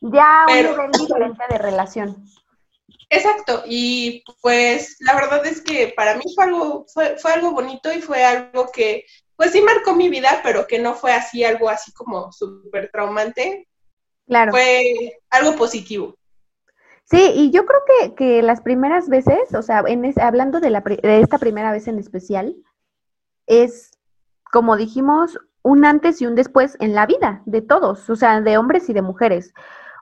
Ya 0.00 0.44
un 0.48 0.54
nivel 0.54 0.90
diferente 0.92 1.44
de 1.48 1.58
relación. 1.58 2.24
Exacto, 3.16 3.62
y 3.66 4.24
pues 4.42 4.96
la 5.00 5.14
verdad 5.14 5.46
es 5.46 5.60
que 5.60 5.92
para 5.96 6.16
mí 6.16 6.24
fue 6.34 6.44
algo, 6.44 6.84
fue, 6.92 7.16
fue 7.18 7.32
algo 7.32 7.52
bonito 7.52 7.92
y 7.92 8.00
fue 8.00 8.24
algo 8.24 8.70
que, 8.72 9.04
pues 9.36 9.52
sí 9.52 9.60
marcó 9.60 9.94
mi 9.94 10.08
vida, 10.08 10.40
pero 10.42 10.66
que 10.66 10.78
no 10.78 10.94
fue 10.94 11.12
así 11.12 11.44
algo 11.44 11.68
así 11.68 11.92
como 11.92 12.32
súper 12.32 12.90
traumante, 12.90 13.68
Claro. 14.26 14.52
Fue 14.52 15.18
algo 15.30 15.56
positivo. 15.56 16.14
Sí, 17.04 17.32
y 17.34 17.50
yo 17.50 17.66
creo 17.66 17.80
que, 17.86 18.14
que 18.14 18.42
las 18.42 18.62
primeras 18.62 19.08
veces, 19.08 19.54
o 19.54 19.60
sea, 19.60 19.84
en 19.86 20.10
hablando 20.18 20.60
de, 20.60 20.70
la, 20.70 20.80
de 20.80 21.20
esta 21.20 21.38
primera 21.38 21.70
vez 21.70 21.86
en 21.86 21.98
especial, 21.98 22.56
es, 23.46 23.90
como 24.50 24.76
dijimos, 24.76 25.38
un 25.62 25.84
antes 25.84 26.22
y 26.22 26.26
un 26.26 26.34
después 26.34 26.76
en 26.80 26.94
la 26.94 27.04
vida 27.04 27.42
de 27.44 27.60
todos, 27.60 28.08
o 28.08 28.16
sea, 28.16 28.40
de 28.40 28.56
hombres 28.56 28.88
y 28.88 28.94
de 28.94 29.02
mujeres. 29.02 29.52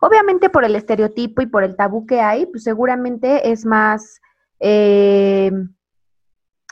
Obviamente 0.04 0.50
por 0.50 0.64
el 0.64 0.74
estereotipo 0.74 1.42
y 1.42 1.46
por 1.46 1.62
el 1.62 1.76
tabú 1.76 2.06
que 2.06 2.20
hay, 2.20 2.46
pues 2.46 2.64
seguramente 2.64 3.52
es 3.52 3.64
más, 3.64 4.20
eh, 4.58 5.52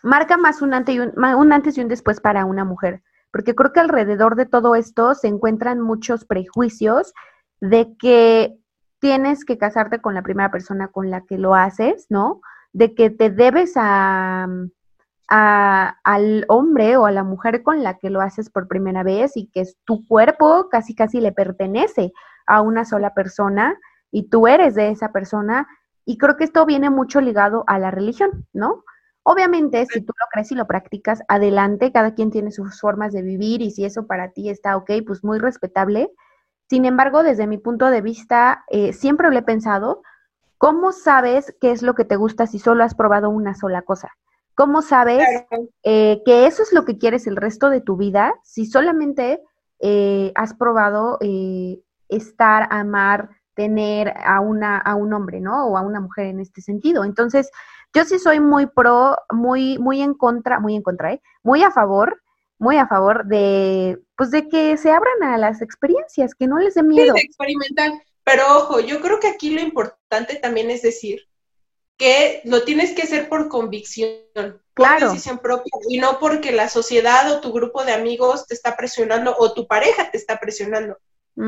marca 0.02 0.36
más 0.36 0.62
un 0.62 0.74
antes, 0.74 0.96
y 0.96 0.98
un, 0.98 1.52
antes 1.52 1.78
y 1.78 1.80
un 1.80 1.86
después 1.86 2.20
para 2.20 2.44
una 2.44 2.64
mujer, 2.64 3.04
porque 3.30 3.54
creo 3.54 3.72
que 3.72 3.78
alrededor 3.78 4.34
de 4.34 4.46
todo 4.46 4.74
esto 4.74 5.14
se 5.14 5.28
encuentran 5.28 5.80
muchos 5.80 6.24
prejuicios 6.24 7.14
de 7.60 7.94
que 8.00 8.58
tienes 8.98 9.44
que 9.44 9.58
casarte 9.58 10.00
con 10.00 10.14
la 10.14 10.22
primera 10.22 10.50
persona 10.50 10.88
con 10.88 11.08
la 11.08 11.20
que 11.20 11.38
lo 11.38 11.54
haces, 11.54 12.06
¿no? 12.08 12.40
De 12.72 12.96
que 12.96 13.10
te 13.10 13.30
debes 13.30 13.74
a, 13.76 14.48
al 15.28 16.44
hombre 16.48 16.96
o 16.96 17.06
a 17.06 17.12
la 17.12 17.22
mujer 17.22 17.62
con 17.62 17.84
la 17.84 17.96
que 17.98 18.10
lo 18.10 18.22
haces 18.22 18.50
por 18.50 18.66
primera 18.66 19.04
vez 19.04 19.36
y 19.36 19.46
que 19.46 19.60
es 19.60 19.76
tu 19.84 20.04
cuerpo 20.08 20.68
casi 20.68 20.96
casi 20.96 21.20
le 21.20 21.30
pertenece 21.30 22.12
a 22.50 22.60
una 22.60 22.84
sola 22.84 23.14
persona 23.14 23.78
y 24.10 24.28
tú 24.28 24.46
eres 24.46 24.74
de 24.74 24.90
esa 24.90 25.12
persona. 25.12 25.68
Y 26.04 26.18
creo 26.18 26.36
que 26.36 26.44
esto 26.44 26.66
viene 26.66 26.90
mucho 26.90 27.20
ligado 27.20 27.64
a 27.66 27.78
la 27.78 27.90
religión, 27.90 28.46
¿no? 28.52 28.84
Obviamente, 29.22 29.86
si 29.86 30.00
tú 30.00 30.12
lo 30.18 30.26
crees 30.32 30.50
y 30.50 30.54
lo 30.54 30.66
practicas, 30.66 31.22
adelante, 31.28 31.92
cada 31.92 32.14
quien 32.14 32.30
tiene 32.30 32.50
sus 32.50 32.80
formas 32.80 33.12
de 33.12 33.22
vivir 33.22 33.60
y 33.62 33.70
si 33.70 33.84
eso 33.84 34.06
para 34.06 34.32
ti 34.32 34.50
está 34.50 34.76
ok, 34.76 34.90
pues 35.06 35.22
muy 35.22 35.38
respetable. 35.38 36.10
Sin 36.68 36.84
embargo, 36.84 37.22
desde 37.22 37.46
mi 37.46 37.58
punto 37.58 37.86
de 37.86 38.00
vista, 38.00 38.64
eh, 38.68 38.92
siempre 38.92 39.30
lo 39.30 39.38
he 39.38 39.42
pensado, 39.42 40.02
¿cómo 40.58 40.92
sabes 40.92 41.54
qué 41.60 41.70
es 41.70 41.82
lo 41.82 41.94
que 41.94 42.04
te 42.04 42.16
gusta 42.16 42.46
si 42.46 42.58
solo 42.58 42.82
has 42.82 42.94
probado 42.94 43.28
una 43.28 43.54
sola 43.54 43.82
cosa? 43.82 44.08
¿Cómo 44.54 44.82
sabes 44.82 45.26
eh, 45.84 46.22
que 46.24 46.46
eso 46.46 46.62
es 46.62 46.72
lo 46.72 46.84
que 46.84 46.98
quieres 46.98 47.26
el 47.26 47.36
resto 47.36 47.70
de 47.70 47.80
tu 47.80 47.96
vida 47.96 48.34
si 48.42 48.66
solamente 48.66 49.42
eh, 49.78 50.32
has 50.34 50.54
probado 50.54 51.18
estar, 52.10 52.68
amar, 52.70 53.30
tener 53.54 54.14
a, 54.16 54.40
una, 54.40 54.78
a 54.78 54.94
un 54.94 55.12
hombre, 55.12 55.40
¿no? 55.40 55.66
O 55.66 55.76
a 55.76 55.82
una 55.82 56.00
mujer 56.00 56.26
en 56.26 56.40
este 56.40 56.62
sentido. 56.62 57.04
Entonces, 57.04 57.50
yo 57.94 58.04
sí 58.04 58.18
soy 58.18 58.40
muy 58.40 58.66
pro, 58.66 59.16
muy, 59.30 59.78
muy 59.78 60.00
en 60.02 60.14
contra, 60.14 60.60
muy 60.60 60.76
en 60.76 60.82
contra, 60.82 61.12
¿eh? 61.12 61.22
Muy 61.42 61.62
a 61.62 61.70
favor, 61.70 62.22
muy 62.58 62.76
a 62.76 62.86
favor 62.86 63.26
de, 63.26 63.98
pues 64.16 64.30
de 64.30 64.48
que 64.48 64.76
se 64.76 64.90
abran 64.90 65.22
a 65.22 65.38
las 65.38 65.62
experiencias, 65.62 66.34
que 66.34 66.46
no 66.46 66.58
les 66.58 66.74
dé 66.74 66.82
miedo. 66.82 67.14
Sí, 67.14 67.22
experimentar. 67.22 67.92
Pero 68.22 68.58
ojo, 68.58 68.80
yo 68.80 69.00
creo 69.00 69.18
que 69.18 69.28
aquí 69.28 69.50
lo 69.50 69.60
importante 69.60 70.36
también 70.36 70.70
es 70.70 70.82
decir 70.82 71.22
que 71.96 72.40
lo 72.44 72.62
tienes 72.64 72.92
que 72.92 73.02
hacer 73.02 73.28
por 73.28 73.48
convicción, 73.48 74.22
por 74.74 75.00
decisión 75.00 75.38
propia, 75.38 75.70
y 75.88 75.98
no 75.98 76.18
porque 76.18 76.50
la 76.50 76.68
sociedad 76.68 77.30
o 77.30 77.40
tu 77.40 77.52
grupo 77.52 77.84
de 77.84 77.92
amigos 77.92 78.46
te 78.46 78.54
está 78.54 78.74
presionando 78.76 79.34
o 79.38 79.52
tu 79.52 79.66
pareja 79.66 80.10
te 80.10 80.16
está 80.16 80.40
presionando. 80.40 80.96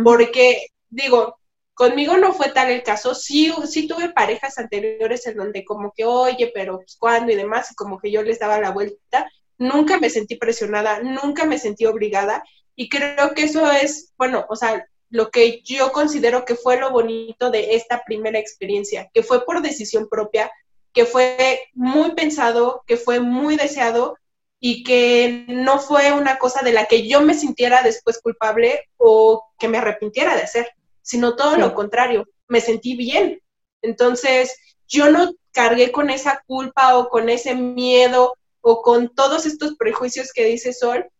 Porque, 0.04 0.66
digo, 0.88 1.36
conmigo 1.74 2.16
no 2.16 2.32
fue 2.32 2.50
tal 2.50 2.70
el 2.70 2.82
caso, 2.82 3.14
sí, 3.14 3.52
sí 3.66 3.86
tuve 3.86 4.10
parejas 4.10 4.58
anteriores 4.58 5.26
en 5.26 5.36
donde 5.36 5.64
como 5.64 5.92
que, 5.96 6.04
oye, 6.04 6.50
pero 6.54 6.78
pues 6.78 6.96
cuándo 6.98 7.32
y 7.32 7.36
demás, 7.36 7.70
y 7.72 7.74
como 7.74 7.98
que 7.98 8.10
yo 8.10 8.22
les 8.22 8.38
daba 8.38 8.60
la 8.60 8.70
vuelta, 8.70 9.30
nunca 9.58 9.98
me 9.98 10.10
sentí 10.10 10.36
presionada, 10.36 11.00
nunca 11.02 11.44
me 11.44 11.58
sentí 11.58 11.86
obligada, 11.86 12.42
y 12.74 12.88
creo 12.88 13.34
que 13.34 13.44
eso 13.44 13.70
es, 13.70 14.12
bueno, 14.16 14.46
o 14.48 14.56
sea, 14.56 14.86
lo 15.10 15.30
que 15.30 15.60
yo 15.62 15.92
considero 15.92 16.44
que 16.44 16.54
fue 16.54 16.78
lo 16.78 16.90
bonito 16.90 17.50
de 17.50 17.74
esta 17.74 18.02
primera 18.04 18.38
experiencia, 18.38 19.10
que 19.12 19.22
fue 19.22 19.44
por 19.44 19.60
decisión 19.60 20.08
propia, 20.08 20.50
que 20.94 21.04
fue 21.04 21.60
muy 21.74 22.14
pensado, 22.14 22.82
que 22.86 22.96
fue 22.96 23.20
muy 23.20 23.56
deseado 23.56 24.16
y 24.64 24.84
que 24.84 25.44
no 25.48 25.80
fue 25.80 26.12
una 26.12 26.38
cosa 26.38 26.62
de 26.62 26.72
la 26.72 26.86
que 26.86 27.08
yo 27.08 27.20
me 27.20 27.34
sintiera 27.34 27.82
después 27.82 28.20
culpable 28.22 28.88
o 28.96 29.44
que 29.58 29.66
me 29.66 29.78
arrepintiera 29.78 30.36
de 30.36 30.42
hacer, 30.42 30.70
sino 31.02 31.34
todo 31.34 31.56
lo 31.56 31.74
contrario, 31.74 32.28
me 32.46 32.60
sentí 32.60 32.96
bien. 32.96 33.42
Entonces, 33.82 34.56
yo 34.86 35.10
no 35.10 35.34
cargué 35.50 35.90
con 35.90 36.10
esa 36.10 36.44
culpa 36.46 36.96
o 36.96 37.08
con 37.08 37.28
ese 37.28 37.56
miedo 37.56 38.36
o 38.60 38.82
con 38.82 39.12
todos 39.12 39.46
estos 39.46 39.74
prejuicios 39.74 40.32
que 40.32 40.44
dice 40.44 40.72
Sol, 40.72 41.10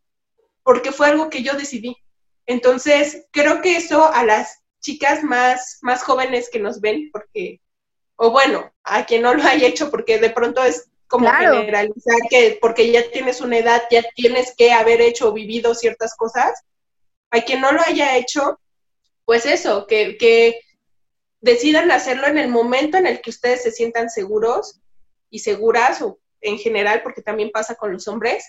porque 0.63 0.93
fue 0.93 1.09
algo 1.09 1.29
que 1.29 1.43
yo 1.43 1.55
decidí. 1.55 1.97
Entonces, 2.47 3.27
creo 3.33 3.61
que 3.61 3.75
eso 3.75 4.07
a 4.07 4.25
las 4.25 4.61
chicas 4.81 5.25
más, 5.25 5.81
más 5.83 6.05
jóvenes 6.05 6.49
que 6.49 6.61
nos 6.61 6.81
ven, 6.81 7.11
porque, 7.13 7.61
o 8.15 8.31
bueno, 8.31 8.73
a 8.85 9.05
quien 9.05 9.23
no 9.23 9.35
lo 9.35 9.43
haya 9.43 9.67
hecho, 9.67 9.91
porque 9.91 10.21
de 10.21 10.31
pronto 10.31 10.63
es 10.63 10.92
como 11.13 11.31
generalizar 11.31 12.17
que 12.31 12.59
porque 12.59 12.91
ya 12.91 13.11
tienes 13.11 13.43
una 13.43 13.59
edad, 13.59 13.83
ya 13.91 14.03
tienes 14.15 14.55
que 14.57 14.73
haber 14.73 15.03
hecho 15.03 15.29
o 15.29 15.33
vivido 15.35 15.75
ciertas 15.75 16.17
cosas. 16.17 16.65
A 17.31 17.43
quien 17.43 17.61
no 17.61 17.71
lo 17.71 17.83
haya 17.83 18.17
hecho, 18.17 18.59
pues 19.27 19.45
eso, 19.45 19.87
que, 19.87 20.17
que 20.17 20.59
decidan 21.43 21.91
hacerlo 21.91 22.29
en 22.29 22.39
el 22.39 22.49
momento 22.49 22.97
en 22.97 23.07
el 23.07 23.21
que 23.21 23.29
ustedes 23.29 23.63
se 23.63 23.73
sientan 23.73 24.09
seguros 24.09 24.81
y 25.29 25.41
seguras, 25.41 26.01
o 26.01 26.19
en 26.41 26.57
general, 26.59 27.03
porque 27.03 27.21
también 27.21 27.51
pasa 27.51 27.75
con 27.75 27.93
los 27.93 28.09
hombres, 28.09 28.47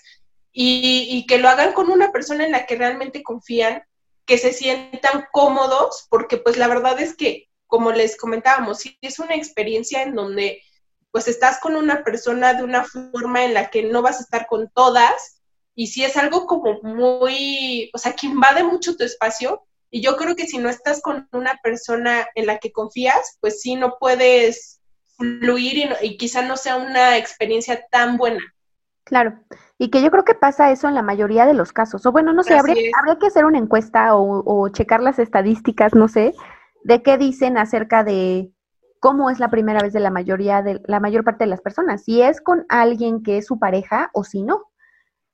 y, 0.53 1.25
que 1.27 1.39
lo 1.39 1.49
hagan 1.49 1.73
con 1.73 1.89
una 1.91 2.13
persona 2.13 2.45
en 2.45 2.53
la 2.53 2.65
que 2.65 2.77
realmente 2.77 3.23
confían, 3.23 3.83
que 4.25 4.37
se 4.37 4.53
sientan 4.53 5.25
cómodos, 5.33 6.07
porque 6.09 6.37
pues 6.37 6.55
la 6.55 6.69
verdad 6.69 6.97
es 7.01 7.13
que, 7.13 7.49
como 7.67 7.91
les 7.91 8.15
comentábamos, 8.15 8.79
si 8.79 8.97
es 9.01 9.19
una 9.19 9.35
experiencia 9.35 10.01
en 10.03 10.15
donde 10.15 10.61
pues 11.13 11.29
estás 11.29 11.59
con 11.59 11.77
una 11.77 12.03
persona 12.03 12.55
de 12.55 12.63
una 12.63 12.83
forma 12.83 13.45
en 13.45 13.53
la 13.53 13.69
que 13.69 13.83
no 13.83 14.01
vas 14.01 14.17
a 14.17 14.23
estar 14.23 14.47
con 14.47 14.69
todas, 14.69 15.41
y 15.75 15.87
si 15.87 16.03
es 16.03 16.17
algo 16.17 16.45
como 16.45 16.81
muy, 16.81 17.89
o 17.93 17.97
sea, 17.97 18.13
que 18.13 18.27
invade 18.27 18.63
mucho 18.63 18.97
tu 18.97 19.05
espacio, 19.05 19.63
y 19.91 20.01
yo 20.01 20.17
creo 20.17 20.35
que 20.35 20.47
si 20.47 20.57
no 20.57 20.69
estás 20.69 21.01
con 21.01 21.29
una 21.31 21.59
persona 21.63 22.27
en 22.33 22.47
la 22.47 22.57
que 22.57 22.71
confías, 22.71 23.37
pues 23.39 23.61
sí, 23.61 23.75
no 23.75 23.97
puedes 23.99 24.81
fluir 25.17 25.77
y, 25.77 26.07
y 26.07 26.17
quizá 26.17 26.41
no 26.41 26.57
sea 26.57 26.77
una 26.77 27.15
experiencia 27.17 27.85
tan 27.91 28.17
buena. 28.17 28.41
Claro, 29.03 29.37
y 29.77 29.89
que 29.89 30.01
yo 30.01 30.09
creo 30.09 30.23
que 30.23 30.33
pasa 30.33 30.71
eso 30.71 30.87
en 30.87 30.95
la 30.95 31.01
mayoría 31.01 31.45
de 31.45 31.53
los 31.53 31.73
casos. 31.73 32.05
O 32.05 32.11
bueno, 32.13 32.31
no 32.31 32.41
sé, 32.41 32.53
habría, 32.53 32.75
habría, 32.97 33.19
que 33.19 33.27
hacer 33.27 33.43
una 33.43 33.57
encuesta 33.57 34.15
o, 34.15 34.69
checar 34.69 35.01
las 35.01 35.19
estadísticas, 35.19 35.93
no 35.93 36.07
sé, 36.07 36.33
de 36.83 37.03
qué 37.03 37.17
dicen 37.17 37.57
acerca 37.57 38.03
de 38.03 38.52
cómo 39.03 39.29
es 39.29 39.37
la 39.37 39.49
primera 39.49 39.81
vez 39.81 39.91
de 39.91 39.99
la 39.99 40.11
mayoría 40.11 40.61
de 40.61 40.81
la 40.85 41.01
mayor 41.01 41.25
parte 41.25 41.43
de 41.43 41.49
las 41.49 41.59
personas, 41.59 42.05
si 42.05 42.21
es 42.21 42.39
con 42.39 42.65
alguien 42.69 43.21
que 43.21 43.37
es 43.37 43.45
su 43.45 43.59
pareja 43.59 44.09
o 44.13 44.23
si 44.23 44.43
no. 44.43 44.71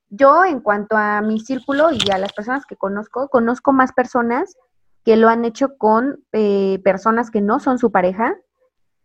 Yo, 0.10 0.44
en 0.44 0.60
cuanto 0.60 0.98
a 0.98 1.22
mi 1.22 1.40
círculo 1.40 1.90
y 1.92 2.10
a 2.10 2.18
las 2.18 2.34
personas 2.34 2.66
que 2.66 2.76
conozco, 2.76 3.30
conozco 3.30 3.72
más 3.72 3.94
personas 3.94 4.58
que 5.06 5.18
lo 5.18 5.30
han 5.30 5.46
hecho 5.46 5.78
con 5.78 6.24
eh, 6.32 6.82
personas 6.84 7.30
que 7.30 7.42
no 7.42 7.60
son 7.60 7.78
su 7.78 7.92
pareja, 7.92 8.36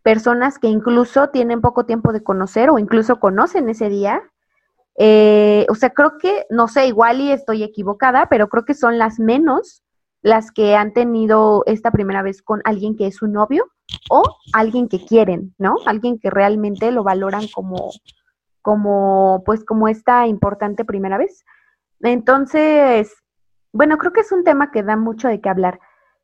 personas 0.02 0.58
que 0.58 0.68
incluso 0.68 1.28
tienen 1.28 1.60
poco 1.60 1.84
tiempo 1.84 2.14
de 2.14 2.22
conocer 2.22 2.70
o 2.70 2.78
incluso 2.78 3.20
conocen 3.20 3.68
ese 3.68 3.90
día 3.90 4.22
eh, 4.96 5.66
o 5.68 5.74
sea, 5.74 5.90
creo 5.90 6.16
que, 6.18 6.46
no 6.48 6.68
sé, 6.68 6.86
igual 6.86 7.20
y 7.20 7.32
estoy 7.32 7.64
equivocada, 7.64 8.28
pero 8.30 8.48
creo 8.48 8.64
que 8.64 8.74
son 8.74 8.96
las 8.96 9.18
menos 9.18 9.82
las 10.22 10.52
que 10.52 10.74
han 10.74 10.94
tenido 10.94 11.64
esta 11.66 11.90
primera 11.90 12.22
vez 12.22 12.40
con 12.40 12.62
alguien 12.64 12.96
que 12.96 13.08
es 13.08 13.16
su 13.16 13.26
novio 13.26 13.73
o 14.10 14.22
alguien 14.52 14.88
que 14.88 15.04
quieren, 15.04 15.54
¿no? 15.58 15.76
Alguien 15.86 16.18
que 16.18 16.30
realmente 16.30 16.90
lo 16.90 17.04
valoran 17.04 17.46
como, 17.48 17.90
como, 18.62 19.42
pues, 19.44 19.64
como 19.64 19.88
esta 19.88 20.26
importante 20.26 20.84
primera 20.84 21.18
vez. 21.18 21.44
Entonces, 22.00 23.12
bueno, 23.72 23.98
creo 23.98 24.12
que 24.12 24.20
es 24.20 24.32
un 24.32 24.44
tema 24.44 24.70
que 24.70 24.82
da 24.82 24.96
mucho 24.96 25.28
de 25.28 25.40
qué 25.40 25.48
hablar. 25.48 25.80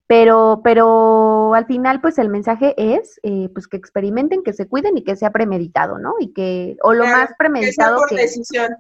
Pero, 0.07 0.61
pero 0.65 1.55
al 1.55 1.67
final, 1.67 2.01
pues 2.01 2.19
el 2.19 2.31
mensaje 2.31 2.75
es, 2.77 3.21
eh, 3.23 3.49
pues 3.55 3.69
que 3.69 3.77
experimenten, 3.77 4.43
que 4.43 4.53
se 4.53 4.67
cuiden 4.67 4.99
y 4.99 5.05
que 5.05 5.15
sea 5.15 5.31
premeditado, 5.31 5.99
¿no? 5.99 6.15
Y 6.19 6.33
que, 6.33 6.77
o 6.83 6.93
lo 6.95 7.05
más 7.07 7.31
premeditado 7.39 7.99
que, 8.09 8.17
por 8.17 8.19
decisión. 8.19 8.75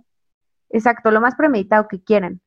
Exacto, 0.70 1.10
lo 1.12 1.20
más 1.20 1.36
premeditado 1.36 1.86
que 1.86 2.02
quieran. 2.02 2.40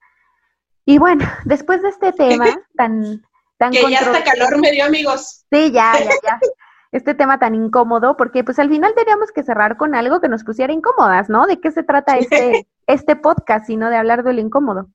Y 0.85 0.97
bueno, 0.97 1.23
después 1.45 1.81
de 1.81 1.89
este 1.89 2.11
tema 2.11 2.45
tan, 2.77 3.21
tan 3.57 3.71
que 3.71 3.89
ya 3.89 3.99
hasta 3.99 4.23
calor 4.23 4.59
me 4.59 4.71
dio, 4.71 4.85
amigos. 4.85 5.45
Sí, 5.51 5.71
ya, 5.71 5.93
ya, 5.99 6.11
ya. 6.23 6.39
este 6.91 7.15
tema 7.15 7.39
tan 7.39 7.55
incómodo, 7.55 8.15
porque 8.17 8.43
pues 8.43 8.59
al 8.59 8.69
final 8.69 8.93
teníamos 8.95 9.31
que 9.31 9.43
cerrar 9.43 9.77
con 9.77 9.95
algo 9.95 10.21
que 10.21 10.29
nos 10.29 10.43
pusiera 10.43 10.71
incómodas, 10.71 11.27
¿no? 11.27 11.47
¿De 11.47 11.59
qué 11.59 11.71
se 11.71 11.83
trata 11.83 12.17
este, 12.17 12.67
este 12.87 13.15
podcast, 13.15 13.65
sino 13.65 13.89
de 13.89 13.97
hablar 13.97 14.23
de 14.23 14.33
lo 14.33 14.41
incómodo? 14.41 14.89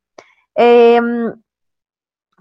Eh, 0.55 1.01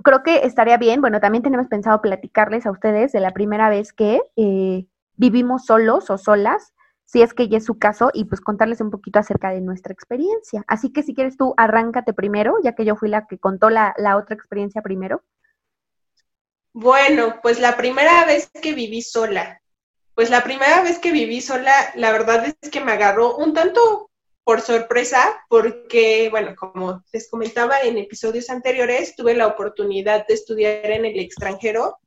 creo 0.03 0.23
que 0.23 0.45
estaría 0.45 0.77
bien, 0.77 1.01
bueno, 1.01 1.19
también 1.19 1.43
tenemos 1.43 1.67
pensado 1.67 2.01
platicarles 2.01 2.65
a 2.65 2.71
ustedes 2.71 3.11
de 3.11 3.19
la 3.19 3.31
primera 3.31 3.69
vez 3.69 3.93
que 3.93 4.21
eh, 4.35 4.85
vivimos 5.15 5.65
solos 5.65 6.09
o 6.09 6.17
solas, 6.17 6.73
si 7.05 7.21
es 7.21 7.33
que 7.33 7.47
ya 7.47 7.57
es 7.57 7.65
su 7.65 7.79
caso, 7.79 8.11
y 8.13 8.25
pues 8.25 8.41
contarles 8.41 8.81
un 8.81 8.91
poquito 8.91 9.19
acerca 9.19 9.49
de 9.49 9.61
nuestra 9.61 9.93
experiencia. 9.93 10.63
Así 10.67 10.91
que 10.91 11.03
si 11.03 11.13
quieres 11.13 11.37
tú, 11.37 11.53
arráncate 11.57 12.13
primero, 12.13 12.55
ya 12.63 12.73
que 12.73 12.85
yo 12.85 12.95
fui 12.95 13.09
la 13.09 13.27
que 13.27 13.39
contó 13.39 13.69
la, 13.69 13.95
la 13.97 14.17
otra 14.17 14.35
experiencia 14.35 14.81
primero. 14.81 15.23
Bueno, 16.79 17.39
pues 17.41 17.59
la 17.59 17.75
primera 17.75 18.23
vez 18.25 18.51
que 18.51 18.73
viví 18.73 19.01
sola, 19.01 19.63
pues 20.13 20.29
la 20.29 20.43
primera 20.43 20.83
vez 20.83 20.99
que 20.99 21.11
viví 21.11 21.41
sola, 21.41 21.73
la 21.95 22.11
verdad 22.11 22.45
es 22.61 22.69
que 22.69 22.81
me 22.81 22.91
agarró 22.91 23.35
un 23.35 23.51
tanto 23.55 24.11
por 24.43 24.61
sorpresa, 24.61 25.43
porque, 25.49 26.27
bueno, 26.29 26.53
como 26.55 27.01
les 27.11 27.31
comentaba 27.31 27.81
en 27.81 27.97
episodios 27.97 28.51
anteriores, 28.51 29.15
tuve 29.15 29.33
la 29.33 29.47
oportunidad 29.47 30.27
de 30.27 30.35
estudiar 30.35 30.91
en 30.91 31.05
el 31.05 31.19
extranjero, 31.19 31.97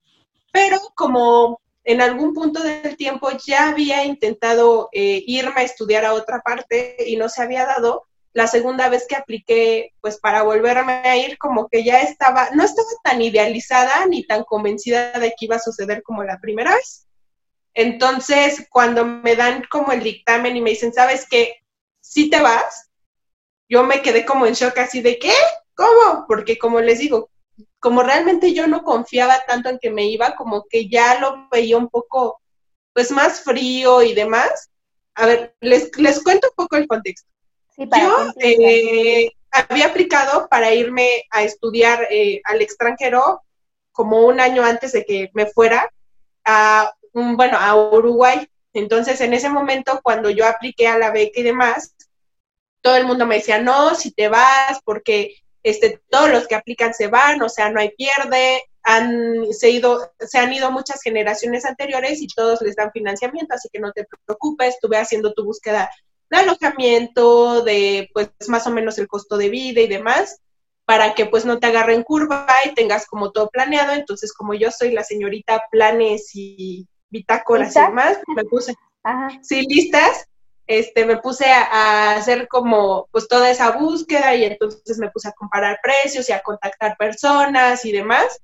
pero 0.53 0.79
como 0.95 1.61
en 1.83 2.01
algún 2.01 2.33
punto 2.33 2.63
del 2.63 2.97
tiempo 2.97 3.29
ya 3.45 3.71
había 3.71 4.05
intentado 4.05 4.89
eh, 4.93 5.25
irme 5.27 5.63
a 5.63 5.65
estudiar 5.65 6.05
a 6.05 6.15
otra 6.15 6.43
parte 6.43 6.95
y 7.05 7.17
no 7.17 7.29
se 7.29 7.43
había 7.43 7.67
dado, 7.67 8.07
la 8.33 8.47
segunda 8.47 8.89
vez 8.89 9.07
que 9.09 9.17
apliqué, 9.17 9.93
pues 10.01 10.19
para 10.19 10.43
volverme 10.43 10.93
a 10.93 11.17
ir, 11.17 11.39
como 11.39 11.69
que 11.69 11.83
ya 11.85 12.01
estaba, 12.01 12.51
no 12.55 12.63
estaba 12.65 12.89
tan 13.03 13.21
idealizada 13.23 14.07
ni 14.07 14.25
tan 14.25 14.45
convencida 14.45 15.13
de 15.19 15.31
que 15.31 15.47
iba 15.47 15.57
a 15.57 15.61
suceder 15.61 16.03
como 16.03 16.23
la 16.23 16.39
primera 16.41 16.75
vez. 16.75 17.07
Entonces, 17.75 18.67
cuando 18.71 19.05
me 19.05 19.37
dan 19.37 19.65
como 19.71 19.93
el 19.93 20.03
dictamen 20.03 20.57
y 20.57 20.61
me 20.61 20.71
dicen, 20.71 20.93
¿sabes 20.93 21.27
qué? 21.29 21.61
si 22.01 22.29
te 22.29 22.41
vas, 22.41 22.91
yo 23.69 23.85
me 23.85 24.03
quedé 24.03 24.25
como 24.25 24.47
en 24.47 24.55
shock 24.55 24.77
así 24.79 25.01
de, 25.01 25.19
¿qué? 25.19 25.33
¿Cómo? 25.75 26.25
Porque 26.27 26.59
como 26.59 26.81
les 26.81 26.99
digo, 26.99 27.31
como 27.79 28.03
realmente 28.03 28.53
yo 28.53 28.67
no 28.67 28.83
confiaba 28.83 29.45
tanto 29.47 29.69
en 29.69 29.79
que 29.79 29.91
me 29.91 30.07
iba, 30.07 30.35
como 30.35 30.65
que 30.69 30.89
ya 30.89 31.21
lo 31.21 31.49
veía 31.51 31.77
un 31.77 31.89
poco, 31.89 32.41
pues 32.93 33.11
más 33.13 33.43
frío 33.43 34.03
y 34.03 34.15
demás. 34.15 34.71
A 35.15 35.27
ver, 35.27 35.55
les, 35.61 35.97
les 35.99 36.23
cuento 36.23 36.49
un 36.49 36.55
poco 36.57 36.77
el 36.77 36.89
contexto. 36.89 37.30
Yo 37.87 38.33
eh, 38.41 39.31
había 39.51 39.87
aplicado 39.87 40.49
para 40.49 40.75
irme 40.75 41.25
a 41.31 41.43
estudiar 41.43 42.07
eh, 42.11 42.41
al 42.45 42.61
extranjero 42.61 43.43
como 43.93 44.27
un 44.27 44.41
año 44.41 44.63
antes 44.65 44.93
de 44.93 45.05
que 45.05 45.31
me 45.35 45.47
fuera 45.47 45.91
a, 46.45 46.93
bueno, 47.13 47.59
a 47.59 47.75
Uruguay. 47.75 48.47
Entonces, 48.73 49.21
en 49.21 49.35
ese 49.35 49.49
momento, 49.49 50.01
cuando 50.03 50.31
yo 50.31 50.47
apliqué 50.47 50.87
a 50.89 50.99
la 50.99 51.11
beca 51.11 51.41
y 51.41 51.43
demás, 51.43 51.95
todo 52.83 52.97
el 52.97 53.07
mundo 53.07 53.27
me 53.27 53.37
decía, 53.37 53.61
no, 53.61 53.95
si 53.95 54.13
te 54.13 54.29
vas, 54.29 54.81
porque 54.85 55.37
este, 55.63 56.01
todos 56.09 56.31
los 56.31 56.47
que 56.47 56.55
aplican 56.55 56.95
se 56.95 57.09
van, 57.09 57.43
o 57.43 57.49
sea, 57.49 57.71
no 57.71 57.81
hay 57.81 57.91
pierde, 57.91 58.63
han, 58.83 59.53
se, 59.53 59.71
ido, 59.71 60.13
se 60.19 60.39
han 60.39 60.53
ido 60.53 60.71
muchas 60.71 61.03
generaciones 61.03 61.65
anteriores 61.65 62.23
y 62.23 62.29
todos 62.29 62.63
les 62.63 62.77
dan 62.77 62.93
financiamiento, 62.93 63.55
así 63.55 63.69
que 63.71 63.81
no 63.81 63.93
te 63.93 64.07
preocupes, 64.25 64.75
estuve 64.75 64.97
haciendo 64.97 65.35
tu 65.35 65.45
búsqueda 65.45 65.91
de 66.31 66.39
alojamiento, 66.39 67.63
de 67.63 68.09
pues 68.13 68.31
más 68.49 68.67
o 68.67 68.71
menos 68.71 68.99
el 68.99 69.09
costo 69.09 69.37
de 69.37 69.49
vida 69.49 69.81
y 69.81 69.89
demás, 69.89 70.41
para 70.85 71.15
que 71.15 71.27
pues 71.27 71.45
no 71.45 71.59
te 71.59 71.67
agarren 71.67 72.03
curva 72.03 72.47
y 72.65 72.75
tengas 72.75 73.07
como 73.07 73.33
todo 73.33 73.49
planeado. 73.51 73.93
Entonces, 73.93 74.33
como 74.33 74.55
yo 74.55 74.71
soy 74.71 74.93
la 74.93 75.05
señorita 75.05 75.65
planes 75.71 76.31
y 76.35 76.87
bitácoras 77.11 77.77
y 77.77 77.81
demás, 77.81 78.19
me 78.35 78.45
puse, 78.45 78.75
sí, 79.43 79.67
listas, 79.69 80.27
este, 80.67 81.05
me 81.05 81.17
puse 81.17 81.47
a, 81.47 82.17
hacer 82.17 82.47
como 82.47 83.09
pues 83.11 83.27
toda 83.27 83.51
esa 83.51 83.73
búsqueda 83.73 84.35
y 84.37 84.45
entonces 84.45 84.99
me 84.99 85.11
puse 85.11 85.29
a 85.29 85.33
comparar 85.33 85.81
precios 85.83 86.29
y 86.29 86.33
a 86.33 86.43
contactar 86.43 86.97
personas 86.97 87.85
y 87.85 87.93
demás. 87.93 88.41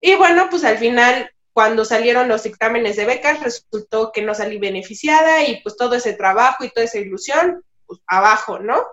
Y 0.00 0.16
bueno, 0.16 0.48
pues 0.50 0.64
al 0.64 0.78
final, 0.78 1.30
cuando 1.54 1.84
salieron 1.84 2.28
los 2.28 2.42
dictámenes 2.42 2.96
de 2.96 3.06
becas, 3.06 3.40
resultó 3.40 4.10
que 4.12 4.22
no 4.22 4.34
salí 4.34 4.58
beneficiada 4.58 5.44
y 5.44 5.62
pues 5.62 5.76
todo 5.76 5.94
ese 5.94 6.12
trabajo 6.12 6.64
y 6.64 6.70
toda 6.70 6.84
esa 6.84 6.98
ilusión, 6.98 7.64
pues 7.86 8.00
abajo, 8.08 8.58
¿no? 8.58 8.84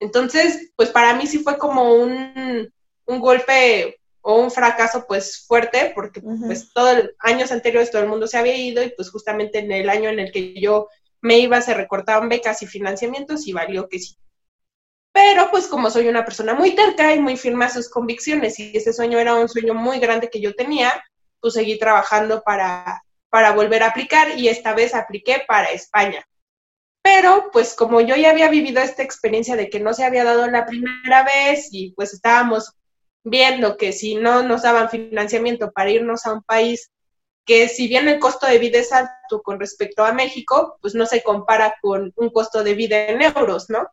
Entonces, 0.00 0.72
pues 0.74 0.90
para 0.90 1.14
mí 1.14 1.28
sí 1.28 1.38
fue 1.38 1.56
como 1.58 1.94
un, 1.94 2.74
un 3.06 3.20
golpe 3.20 4.00
o 4.20 4.40
un 4.40 4.50
fracaso 4.50 5.04
pues 5.06 5.44
fuerte, 5.46 5.92
porque 5.94 6.20
pues 6.20 6.72
todos 6.72 6.96
los 6.96 7.10
años 7.20 7.52
anteriores 7.52 7.92
todo 7.92 8.02
el 8.02 8.08
mundo 8.08 8.26
se 8.26 8.36
había 8.36 8.56
ido 8.56 8.82
y 8.82 8.90
pues 8.90 9.08
justamente 9.08 9.60
en 9.60 9.70
el 9.70 9.88
año 9.88 10.10
en 10.10 10.18
el 10.18 10.32
que 10.32 10.60
yo 10.60 10.88
me 11.20 11.38
iba, 11.38 11.60
se 11.60 11.72
recortaban 11.72 12.28
becas 12.28 12.62
y 12.62 12.66
financiamientos 12.66 13.46
y 13.46 13.52
valió 13.52 13.88
que 13.88 14.00
sí. 14.00 14.16
Pero 15.12 15.50
pues 15.52 15.68
como 15.68 15.88
soy 15.88 16.08
una 16.08 16.24
persona 16.24 16.52
muy 16.52 16.74
terca 16.74 17.14
y 17.14 17.20
muy 17.20 17.36
firme 17.36 17.66
a 17.66 17.70
sus 17.70 17.88
convicciones 17.88 18.58
y 18.58 18.76
ese 18.76 18.92
sueño 18.92 19.20
era 19.20 19.36
un 19.36 19.48
sueño 19.48 19.74
muy 19.74 20.00
grande 20.00 20.30
que 20.30 20.40
yo 20.40 20.52
tenía, 20.54 20.92
pues 21.42 21.54
seguí 21.54 21.78
trabajando 21.78 22.42
para, 22.42 23.02
para 23.28 23.52
volver 23.52 23.82
a 23.82 23.88
aplicar 23.88 24.38
y 24.38 24.48
esta 24.48 24.72
vez 24.72 24.94
apliqué 24.94 25.42
para 25.46 25.70
España. 25.72 26.24
Pero 27.02 27.50
pues 27.52 27.74
como 27.74 28.00
yo 28.00 28.14
ya 28.14 28.30
había 28.30 28.48
vivido 28.48 28.80
esta 28.80 29.02
experiencia 29.02 29.56
de 29.56 29.68
que 29.68 29.80
no 29.80 29.92
se 29.92 30.04
había 30.04 30.24
dado 30.24 30.46
la 30.46 30.64
primera 30.64 31.24
vez 31.24 31.68
y 31.72 31.92
pues 31.92 32.14
estábamos 32.14 32.72
viendo 33.24 33.76
que 33.76 33.92
si 33.92 34.14
no 34.14 34.42
nos 34.44 34.62
daban 34.62 34.88
financiamiento 34.88 35.72
para 35.72 35.90
irnos 35.90 36.24
a 36.26 36.32
un 36.32 36.42
país 36.42 36.90
que 37.44 37.68
si 37.68 37.88
bien 37.88 38.08
el 38.08 38.20
costo 38.20 38.46
de 38.46 38.58
vida 38.58 38.78
es 38.78 38.92
alto 38.92 39.42
con 39.42 39.58
respecto 39.58 40.04
a 40.04 40.12
México, 40.12 40.78
pues 40.80 40.94
no 40.94 41.06
se 41.06 41.24
compara 41.24 41.74
con 41.82 42.12
un 42.14 42.30
costo 42.30 42.62
de 42.62 42.74
vida 42.74 43.06
en 43.08 43.20
euros, 43.20 43.68
¿no? 43.68 43.88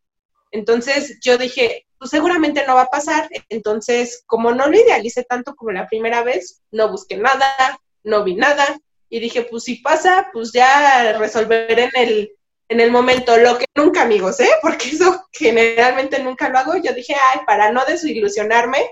Entonces 0.51 1.17
yo 1.21 1.37
dije, 1.37 1.85
pues 1.97 2.11
seguramente 2.11 2.65
no 2.65 2.75
va 2.75 2.83
a 2.83 2.89
pasar. 2.89 3.29
Entonces, 3.49 4.23
como 4.25 4.51
no 4.51 4.67
lo 4.67 4.79
idealicé 4.79 5.23
tanto 5.23 5.55
como 5.55 5.71
la 5.71 5.87
primera 5.87 6.23
vez, 6.23 6.61
no 6.71 6.89
busqué 6.89 7.17
nada, 7.17 7.79
no 8.03 8.23
vi 8.23 8.35
nada. 8.35 8.79
Y 9.09 9.19
dije, 9.19 9.43
pues 9.43 9.63
si 9.63 9.75
pasa, 9.75 10.29
pues 10.31 10.51
ya 10.51 11.17
resolveré 11.17 11.83
en 11.83 11.91
el, 11.95 12.31
en 12.69 12.79
el 12.79 12.91
momento. 12.91 13.37
Lo 13.37 13.57
que 13.57 13.65
nunca, 13.75 14.03
amigos, 14.03 14.39
¿eh? 14.39 14.49
Porque 14.61 14.89
eso 14.89 15.27
generalmente 15.31 16.23
nunca 16.23 16.49
lo 16.49 16.59
hago. 16.59 16.77
Yo 16.77 16.93
dije, 16.93 17.15
ay, 17.31 17.41
para 17.45 17.71
no 17.71 17.83
desilusionarme, 17.85 18.89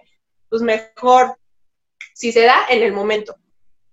pues 0.49 0.61
mejor 0.61 1.37
si 2.13 2.31
se 2.31 2.41
da 2.41 2.65
en 2.69 2.83
el 2.83 2.93
momento. 2.93 3.35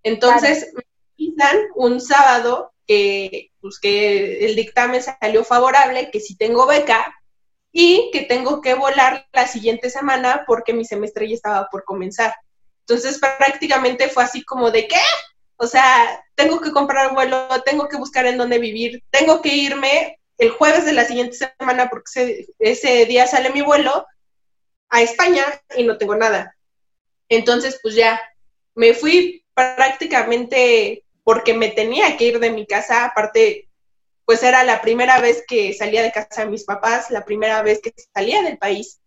Entonces, 0.03 0.73
me 0.75 0.83
avisan 1.15 1.59
un 1.77 2.01
sábado 2.01 2.73
que, 2.87 3.53
pues, 3.61 3.79
que 3.79 4.47
el 4.47 4.57
dictamen 4.57 5.03
salió 5.03 5.45
favorable, 5.45 6.11
que 6.11 6.21
si 6.21 6.37
tengo 6.37 6.67
beca 6.67 7.15
y 7.77 8.11
que 8.13 8.23
tengo 8.23 8.61
que 8.61 8.75
volar 8.75 9.27
la 9.33 9.49
siguiente 9.49 9.91
semana 9.91 10.45
porque 10.47 10.73
mi 10.73 10.85
semestre 10.85 11.29
ya 11.29 11.35
estaba 11.35 11.69
por 11.69 11.83
comenzar. 11.83 12.33
Entonces, 12.87 13.19
prácticamente 13.19 14.09
fue 14.09 14.23
así 14.23 14.45
como 14.45 14.71
de, 14.71 14.87
¿qué? 14.87 15.01
O 15.57 15.67
sea, 15.67 16.25
tengo 16.37 16.61
que 16.61 16.71
comprar 16.71 17.13
vuelo, 17.15 17.49
tengo 17.65 17.89
que 17.89 17.97
buscar 17.97 18.27
en 18.27 18.39
dónde 18.39 18.61
vivir, 18.61 19.03
tengo 19.11 19.43
que 19.43 19.57
irme 19.57 20.21
el 20.39 20.51
jueves 20.51 20.85
de 20.85 20.93
la 20.93 21.05
siguiente 21.05 21.37
semana 21.59 21.91
porque 21.91 22.05
ese, 22.15 22.47
ese 22.61 23.07
día 23.07 23.27
sale 23.27 23.51
mi 23.51 23.63
vuelo 23.63 24.07
a 24.89 25.03
España 25.03 25.45
y 25.77 25.83
no 25.83 25.99
tengo 25.99 26.15
nada. 26.15 26.57
Entonces, 27.29 27.81
pues 27.83 27.97
ya, 27.97 28.21
me 28.77 28.95
fui 28.95 29.45
prácticamente 29.53 31.05
porque 31.25 31.55
me 31.55 31.71
tenía 31.71 32.17
que 32.17 32.27
ir 32.27 32.39
de 32.39 32.51
mi 32.51 32.67
casa, 32.67 33.05
aparte, 33.05 33.69
pues 34.25 34.43
era 34.43 34.65
la 34.65 34.81
primera 34.81 35.21
vez 35.21 35.45
que 35.47 35.73
salía 35.75 36.03
de 36.03 36.13
casa 36.13 36.45
de 36.45 36.51
mis 36.51 36.65
papás, 36.65 37.11
la 37.11 37.25
primera 37.25 37.63
vez 37.63 37.81
que 37.83 37.93
salía 38.15 38.43
del 38.43 38.59
país 38.59 39.01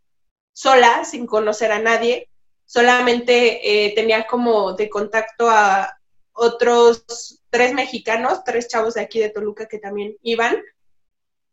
sola, 0.53 1.05
sin 1.05 1.25
conocer 1.25 1.71
a 1.71 1.79
nadie, 1.79 2.29
solamente 2.65 3.85
eh, 3.85 3.93
tenía 3.95 4.27
como 4.27 4.73
de 4.73 4.89
contacto 4.89 5.49
a 5.49 5.97
otros 6.33 7.41
tres 7.49 7.73
mexicanos, 7.73 8.43
tres 8.43 8.67
chavos 8.67 8.95
de 8.95 9.01
aquí 9.01 9.19
de 9.19 9.29
Toluca 9.29 9.67
que 9.67 9.79
también 9.79 10.15
iban, 10.21 10.61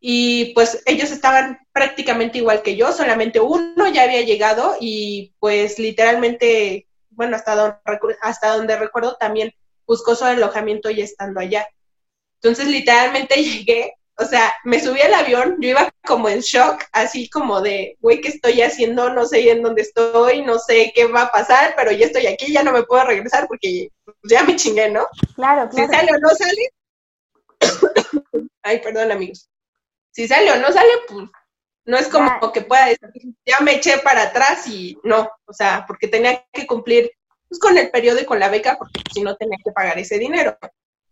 y 0.01 0.53
pues 0.55 0.83
ellos 0.85 1.11
estaban 1.11 1.61
prácticamente 1.73 2.39
igual 2.39 2.62
que 2.62 2.77
yo, 2.77 2.93
solamente 2.93 3.41
uno 3.41 3.89
ya 3.89 4.03
había 4.03 4.21
llegado 4.21 4.77
y 4.79 5.35
pues 5.39 5.79
literalmente 5.79 6.89
bueno, 7.17 7.37
hasta 7.37 7.55
donde, 7.55 7.79
hasta 8.21 8.57
donde 8.57 8.77
recuerdo, 8.77 9.17
también 9.17 9.53
buscó 9.87 10.15
su 10.15 10.25
alojamiento 10.25 10.91
y 10.91 11.01
estando 11.01 11.41
allá. 11.41 11.67
Entonces, 12.45 12.67
literalmente 12.69 13.35
llegué, 13.43 13.95
o 14.19 14.25
sea, 14.27 14.55
me 14.65 14.79
subí 14.79 15.01
al 15.01 15.15
avión, 15.15 15.57
yo 15.61 15.71
iba 15.71 15.91
como 16.07 16.29
en 16.29 16.41
shock, 16.41 16.85
así 16.93 17.29
como 17.31 17.63
de, 17.63 17.97
güey, 18.01 18.21
¿qué 18.21 18.29
estoy 18.29 18.61
haciendo? 18.61 19.11
No 19.11 19.25
sé 19.25 19.51
en 19.51 19.63
dónde 19.63 19.81
estoy, 19.81 20.43
no 20.43 20.59
sé 20.59 20.93
qué 20.95 21.07
va 21.07 21.23
a 21.23 21.33
pasar, 21.33 21.75
pero 21.75 21.91
ya 21.91 22.07
estoy 22.07 22.27
aquí, 22.27 22.53
ya 22.53 22.63
no 22.63 22.73
me 22.73 22.85
puedo 22.85 23.03
regresar 23.05 23.49
porque 23.49 23.89
ya 24.23 24.45
me 24.45 24.57
chingué, 24.57 24.91
¿no? 24.91 25.07
Claro, 25.35 25.69
claro. 25.71 25.89
Si 25.91 25.97
sale 25.97 26.13
o 26.13 26.19
no 26.19 26.29
sale. 26.29 26.71
Ay, 28.63 28.81
perdón, 28.81 29.11
amigos. 29.11 29.49
Si 30.11 30.29
sale 30.29 30.53
o 30.53 30.57
no 30.57 30.71
sale, 30.71 30.93
pues 31.09 31.29
no 31.87 31.97
es 31.97 32.09
como 32.09 32.53
que 32.53 32.61
pueda 32.61 32.87
decir, 32.87 33.35
ya 33.45 33.61
me 33.61 33.75
eché 33.75 33.99
para 33.99 34.25
atrás 34.25 34.67
y 34.69 34.99
no, 35.03 35.29
o 35.47 35.53
sea, 35.53 35.85
porque 35.89 36.09
tenía 36.09 36.45
que 36.53 36.67
cumplir 36.67 37.11
pues, 37.49 37.59
con 37.59 37.77
el 37.79 37.91
periodo 37.91 38.21
y 38.21 38.27
con 38.27 38.39
la 38.39 38.49
beca, 38.49 38.77
porque 38.79 39.01
si 39.13 39.23
no 39.23 39.35
tenía 39.37 39.59
que 39.65 39.73
pagar 39.73 39.99
ese 39.99 40.19
dinero. 40.19 40.57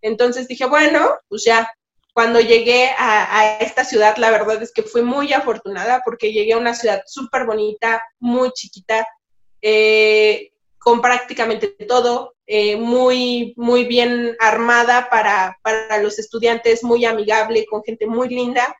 Entonces 0.03 0.48
dije, 0.48 0.66
bueno, 0.66 1.16
pues 1.28 1.44
ya, 1.44 1.70
cuando 2.12 2.40
llegué 2.40 2.90
a, 2.98 3.59
esta 3.61 3.84
ciudad, 3.84 4.16
la 4.18 4.30
verdad 4.30 4.62
es 4.62 4.72
que 4.72 4.82
fui 4.82 5.03
muy 5.03 5.32
afortunada 5.32 6.03
porque 6.05 6.32
llegué 6.32 6.53
a 6.53 6.59
una 6.59 6.74
ciudad 6.74 7.03
súper 7.07 7.46
bonita, 7.46 8.03
muy 8.18 8.50
chiquita, 8.53 9.07
eh, 9.62 10.50
con 10.78 11.00
prácticamente 11.00 11.68
todo, 11.68 12.34
eh, 12.46 12.76
muy, 12.76 13.55
muy 13.57 13.84
bien 13.84 14.36
armada 14.40 15.09
para, 15.09 15.59
para 15.62 15.98
los 15.98 16.18
estudiantes, 16.18 16.84
muy 16.84 17.07
amigable, 17.07 17.64
con 17.64 17.82
gente 17.82 18.07
muy 18.07 18.28
linda 18.28 18.76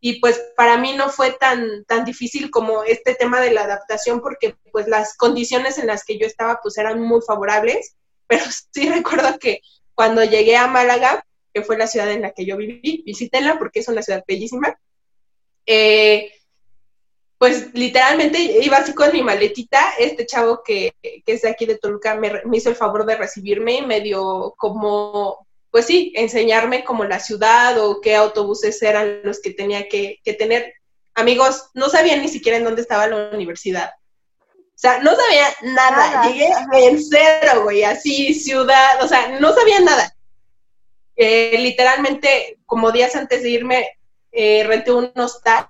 y 0.00 0.18
pues 0.18 0.40
para 0.56 0.78
mí 0.78 0.94
no 0.94 1.10
fue 1.10 1.32
tan, 1.32 1.84
tan 1.84 2.04
difícil 2.04 2.50
como 2.50 2.82
este 2.84 3.14
tema 3.14 3.40
de 3.40 3.52
la 3.52 3.64
adaptación 3.64 4.20
porque 4.20 4.56
pues 4.72 4.88
las 4.88 5.16
condiciones 5.16 5.78
en 5.78 5.86
las 5.86 6.04
que 6.04 6.18
yo 6.18 6.26
estaba 6.26 6.58
pues 6.62 6.78
eran 6.78 7.00
muy 7.00 7.20
favorables, 7.20 7.96
pero 8.26 8.44
sí 8.72 8.88
recuerdo 8.88 9.38
que 9.38 9.60
cuando 10.00 10.24
llegué 10.24 10.56
a 10.56 10.66
Málaga, 10.66 11.26
que 11.52 11.60
fue 11.60 11.76
la 11.76 11.86
ciudad 11.86 12.10
en 12.10 12.22
la 12.22 12.30
que 12.30 12.46
yo 12.46 12.56
viví, 12.56 13.02
visítenla 13.04 13.58
porque 13.58 13.80
es 13.80 13.88
una 13.88 14.00
ciudad 14.00 14.24
bellísima, 14.26 14.80
eh, 15.66 16.32
pues 17.36 17.74
literalmente 17.74 18.38
iba 18.62 18.78
así 18.78 18.94
con 18.94 19.12
mi 19.12 19.22
maletita, 19.22 19.92
este 19.98 20.24
chavo 20.24 20.62
que, 20.64 20.94
es 21.02 21.42
de 21.42 21.50
aquí 21.50 21.66
de 21.66 21.76
Toluca 21.76 22.14
me, 22.14 22.32
hizo 22.50 22.70
el 22.70 22.76
favor 22.76 23.04
de 23.04 23.16
recibirme 23.16 23.74
y 23.74 23.82
me 23.82 24.00
dio 24.00 24.54
como 24.56 25.46
pues 25.70 25.84
sí, 25.84 26.14
enseñarme 26.16 26.82
como 26.82 27.04
la 27.04 27.20
ciudad 27.20 27.78
o 27.78 28.00
qué 28.00 28.16
autobuses 28.16 28.80
eran 28.80 29.20
los 29.22 29.38
que 29.38 29.52
tenía 29.52 29.86
que, 29.86 30.18
tener. 30.38 30.72
Amigos, 31.14 31.68
no 31.74 31.90
sabía 31.90 32.16
ni 32.16 32.28
siquiera 32.28 32.56
en 32.56 32.64
dónde 32.64 32.80
estaba 32.80 33.06
la 33.06 33.32
universidad. 33.34 33.90
O 34.80 34.82
sea, 34.82 34.98
no 35.00 35.14
sabía 35.14 35.74
nada. 35.74 36.26
Llegué 36.26 36.48
en 36.72 37.04
cero, 37.04 37.64
güey, 37.64 37.84
así, 37.84 38.32
ciudad, 38.32 39.04
o 39.04 39.06
sea, 39.06 39.38
no 39.38 39.52
sabía 39.52 39.78
nada. 39.80 40.16
Eh, 41.16 41.58
literalmente, 41.58 42.58
como 42.64 42.90
días 42.90 43.14
antes 43.14 43.42
de 43.42 43.50
irme, 43.50 43.98
eh, 44.32 44.64
renté 44.64 44.90
un 44.90 45.12
hostal. 45.16 45.66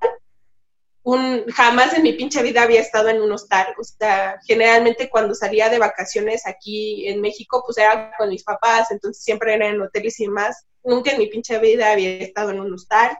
Un, 1.02 1.44
jamás 1.48 1.92
en 1.94 2.04
mi 2.04 2.12
pinche 2.12 2.40
vida 2.40 2.62
había 2.62 2.80
estado 2.80 3.08
en 3.08 3.20
un 3.20 3.32
hostal. 3.32 3.74
O 3.80 3.82
sea, 3.82 4.38
generalmente 4.46 5.11
cuando 5.11 5.34
salía 5.34 5.68
de 5.68 5.80
vacaciones 5.80 6.46
aquí 6.46 7.08
en 7.08 7.20
México, 7.20 7.64
pues 7.66 7.78
era 7.78 8.12
con 8.16 8.28
mis 8.28 8.44
papás, 8.44 8.92
entonces 8.92 9.24
siempre 9.24 9.54
era 9.54 9.66
en 9.66 9.82
hoteles 9.82 10.20
y 10.20 10.28
más. 10.28 10.66
Nunca 10.84 11.11
en 11.11 11.18
mi 11.18 11.26
pinche 11.26 11.58
vida 11.58 11.90
había 11.90 12.11
estado 12.11 12.50
en 12.50 12.61
un 12.61 12.74
hostal. 12.74 13.18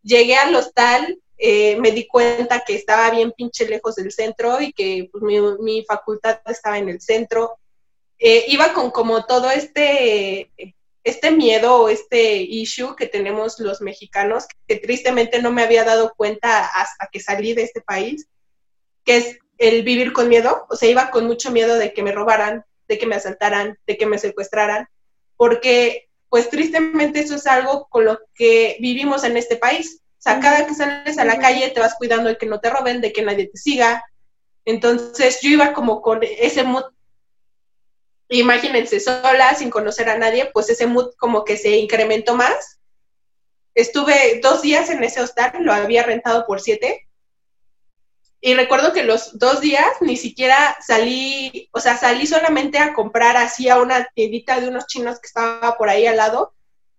Llegué 0.00 0.36
al 0.36 0.54
hostal, 0.54 1.18
eh, 1.38 1.76
me 1.76 1.92
di 1.92 2.06
cuenta 2.06 2.64
que 2.66 2.74
estaba 2.74 3.10
bien 3.10 3.32
pinche 3.32 3.66
lejos 3.68 3.94
del 3.94 4.12
centro 4.12 4.60
y 4.60 4.72
que 4.72 5.08
pues, 5.10 5.22
mi, 5.22 5.40
mi, 5.60 5.84
facultad 5.84 6.40
estaba 6.46 6.78
en 6.78 6.88
el 6.88 7.00
centro. 7.00 7.58
Eh, 8.18 8.44
iba 8.48 8.72
con 8.72 8.90
como 8.90 9.24
todo 9.24 9.50
este 9.50 10.50
este 11.04 11.30
miedo 11.30 11.76
o 11.76 11.88
este 11.88 12.36
issue 12.36 12.94
que 12.94 13.06
tenemos 13.06 13.58
los 13.60 13.80
mexicanos, 13.80 14.46
que 14.66 14.76
tristemente 14.76 15.40
no 15.40 15.50
me 15.50 15.62
había 15.62 15.84
dado 15.84 16.12
cuenta 16.16 16.66
hasta 16.66 17.08
que 17.10 17.20
salí 17.20 17.54
de 17.54 17.62
este 17.62 17.80
país, 17.80 18.28
que 19.04 19.16
es 19.16 19.38
el 19.56 19.82
vivir 19.84 20.12
con 20.12 20.28
miedo, 20.28 20.66
o 20.68 20.76
sea, 20.76 20.88
iba 20.88 21.10
con 21.10 21.26
mucho 21.26 21.50
miedo 21.50 21.76
de 21.76 21.94
que 21.94 22.02
me 22.02 22.12
robaran, 22.12 22.64
de 22.88 22.98
que 22.98 23.06
me 23.06 23.16
asaltaran, 23.16 23.78
de 23.86 23.96
que 23.96 24.06
me 24.06 24.18
secuestraran, 24.18 24.86
porque 25.36 26.08
pues 26.28 26.50
tristemente 26.50 27.20
eso 27.20 27.36
es 27.36 27.46
algo 27.46 27.88
con 27.88 28.04
lo 28.04 28.18
que 28.34 28.76
vivimos 28.80 29.24
en 29.24 29.36
este 29.36 29.56
país. 29.56 30.02
O 30.18 30.20
sea, 30.20 30.40
cada 30.40 30.66
que 30.66 30.74
sales 30.74 31.18
a 31.18 31.24
la 31.24 31.38
calle 31.38 31.70
te 31.70 31.80
vas 31.80 31.94
cuidando 31.94 32.28
de 32.28 32.36
que 32.36 32.46
no 32.46 32.60
te 32.60 32.70
roben, 32.70 33.00
de 33.00 33.12
que 33.12 33.22
nadie 33.22 33.46
te 33.46 33.56
siga. 33.56 34.04
Entonces 34.64 35.40
yo 35.40 35.50
iba 35.50 35.72
como 35.72 36.02
con 36.02 36.20
ese 36.22 36.64
mood 36.64 36.84
imagínense, 38.28 39.00
sola, 39.00 39.54
sin 39.54 39.70
conocer 39.70 40.08
a 40.08 40.18
nadie, 40.18 40.50
pues 40.52 40.68
ese 40.70 40.86
mood 40.86 41.14
como 41.18 41.44
que 41.44 41.56
se 41.56 41.76
incrementó 41.76 42.34
más. 42.34 42.78
Estuve 43.74 44.40
dos 44.42 44.62
días 44.62 44.90
en 44.90 45.02
ese 45.02 45.20
hostal, 45.20 45.52
lo 45.60 45.72
había 45.72 46.02
rentado 46.02 46.46
por 46.46 46.60
siete. 46.60 47.06
Y 48.40 48.54
recuerdo 48.54 48.92
que 48.92 49.02
los 49.02 49.38
dos 49.38 49.60
días 49.60 49.86
ni 50.00 50.16
siquiera 50.16 50.76
salí, 50.86 51.68
o 51.72 51.80
sea, 51.80 51.96
salí 51.96 52.26
solamente 52.26 52.78
a 52.78 52.92
comprar 52.92 53.36
así 53.36 53.68
a 53.68 53.80
una 53.80 54.06
tiendita 54.14 54.60
de 54.60 54.68
unos 54.68 54.86
chinos 54.86 55.18
que 55.18 55.26
estaba 55.26 55.76
por 55.76 55.88
ahí 55.88 56.06
al 56.06 56.18
lado 56.18 56.54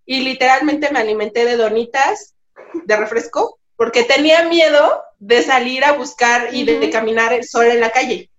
y 0.06 0.22
literalmente 0.22 0.92
me 0.92 1.00
alimenté 1.00 1.46
de 1.46 1.56
donitas 1.56 2.36
de 2.74 2.96
refresco 2.96 3.60
porque 3.76 4.04
tenía 4.04 4.44
miedo 4.44 5.04
de 5.20 5.42
salir 5.42 5.86
a 5.86 5.94
buscar 5.94 6.54
y 6.54 6.66
de, 6.66 6.80
de 6.80 6.90
caminar 6.90 7.44
sola 7.44 7.74
en 7.74 7.80
la 7.80 7.92
calle. 7.92 8.30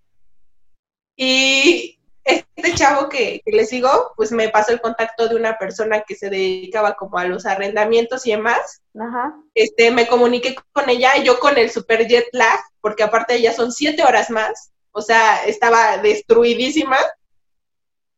Y 1.15 1.99
este 2.23 2.75
chavo 2.75 3.09
que, 3.09 3.41
les 3.45 3.69
digo, 3.69 4.13
pues 4.15 4.31
me 4.31 4.49
pasó 4.49 4.71
el 4.71 4.81
contacto 4.81 5.27
de 5.27 5.35
una 5.35 5.57
persona 5.57 6.01
que 6.01 6.15
se 6.15 6.29
dedicaba 6.29 6.95
como 6.95 7.17
a 7.17 7.25
los 7.25 7.45
arrendamientos 7.45 8.25
y 8.27 8.31
demás. 8.31 8.81
Ajá. 8.99 9.35
Este, 9.53 9.91
me 9.91 10.07
comuniqué 10.07 10.55
con 10.73 10.89
ella, 10.89 11.17
yo 11.23 11.39
con 11.39 11.57
el 11.57 11.71
super 11.71 12.07
jet 12.07 12.27
lag, 12.31 12.59
porque 12.79 13.03
aparte 13.03 13.41
ya 13.41 13.53
son 13.53 13.71
siete 13.71 14.03
horas 14.03 14.29
más, 14.29 14.71
o 14.91 15.01
sea, 15.01 15.45
estaba 15.45 15.97
destruidísima, 15.97 16.97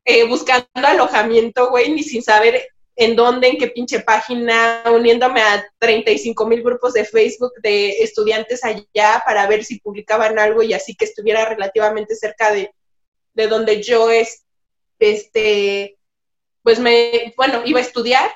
eh, 0.05 0.27
buscando 0.27 0.67
alojamiento, 0.73 1.69
güey, 1.69 1.91
ni 1.91 2.03
sin 2.03 2.21
saber 2.23 2.67
en 2.95 3.15
dónde, 3.15 3.47
en 3.47 3.57
qué 3.57 3.67
pinche 3.67 4.01
página, 4.01 4.83
uniéndome 4.93 5.41
a 5.41 5.65
35 5.79 6.45
mil 6.45 6.61
grupos 6.61 6.93
de 6.93 7.05
Facebook 7.05 7.53
de 7.61 7.89
estudiantes 7.99 8.63
allá 8.63 9.23
para 9.25 9.47
ver 9.47 9.63
si 9.63 9.79
publicaban 9.79 10.37
algo 10.37 10.61
y 10.61 10.73
así 10.73 10.95
que 10.95 11.05
estuviera 11.05 11.45
relativamente 11.45 12.15
cerca 12.15 12.51
de 12.51 12.71
de 13.33 13.47
donde 13.47 13.81
yo 13.81 14.09
es, 14.09 14.45
este, 14.99 15.97
pues 16.61 16.79
me, 16.79 17.33
bueno, 17.35 17.61
iba 17.65 17.79
a 17.79 17.83
estudiar 17.83 18.31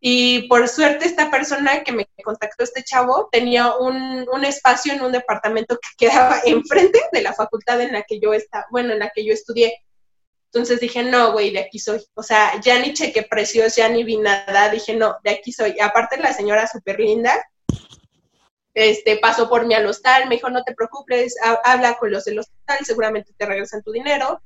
y 0.00 0.48
por 0.48 0.66
suerte 0.68 1.04
esta 1.04 1.30
persona 1.30 1.84
que 1.84 1.92
me 1.92 2.08
contactó, 2.24 2.64
este 2.64 2.82
chavo, 2.82 3.28
tenía 3.30 3.76
un, 3.76 4.26
un, 4.32 4.44
espacio 4.44 4.94
en 4.94 5.02
un 5.02 5.12
departamento 5.12 5.76
que 5.76 6.06
quedaba 6.06 6.40
enfrente 6.44 7.00
de 7.12 7.22
la 7.22 7.34
facultad 7.34 7.80
en 7.80 7.92
la 7.92 8.02
que 8.02 8.18
yo 8.18 8.32
estaba, 8.32 8.66
bueno, 8.70 8.92
en 8.92 9.00
la 9.00 9.10
que 9.14 9.24
yo 9.24 9.32
estudié. 9.32 9.74
Entonces 10.52 10.80
dije, 10.80 11.04
no, 11.04 11.32
güey, 11.32 11.52
de 11.52 11.60
aquí 11.60 11.78
soy. 11.78 12.04
O 12.14 12.24
sea, 12.24 12.60
ya 12.60 12.80
ni 12.80 12.92
chequé 12.92 13.22
precios, 13.22 13.76
ya 13.76 13.88
ni 13.88 14.02
vi 14.02 14.16
nada. 14.16 14.68
Dije, 14.68 14.94
no, 14.94 15.16
de 15.22 15.30
aquí 15.30 15.52
soy. 15.52 15.76
Aparte, 15.80 16.16
la 16.18 16.32
señora 16.32 16.66
súper 16.66 16.98
linda, 16.98 17.40
este, 18.74 19.16
pasó 19.18 19.48
por 19.48 19.66
mí 19.66 19.74
al 19.74 19.86
hostal, 19.86 20.28
me 20.28 20.36
dijo, 20.36 20.50
no 20.50 20.64
te 20.64 20.74
preocupes, 20.74 21.36
habla 21.64 21.98
con 21.98 22.10
los 22.10 22.24
del 22.24 22.40
hostal, 22.40 22.78
seguramente 22.84 23.32
te 23.36 23.46
regresan 23.46 23.82
tu 23.82 23.92
dinero. 23.92 24.42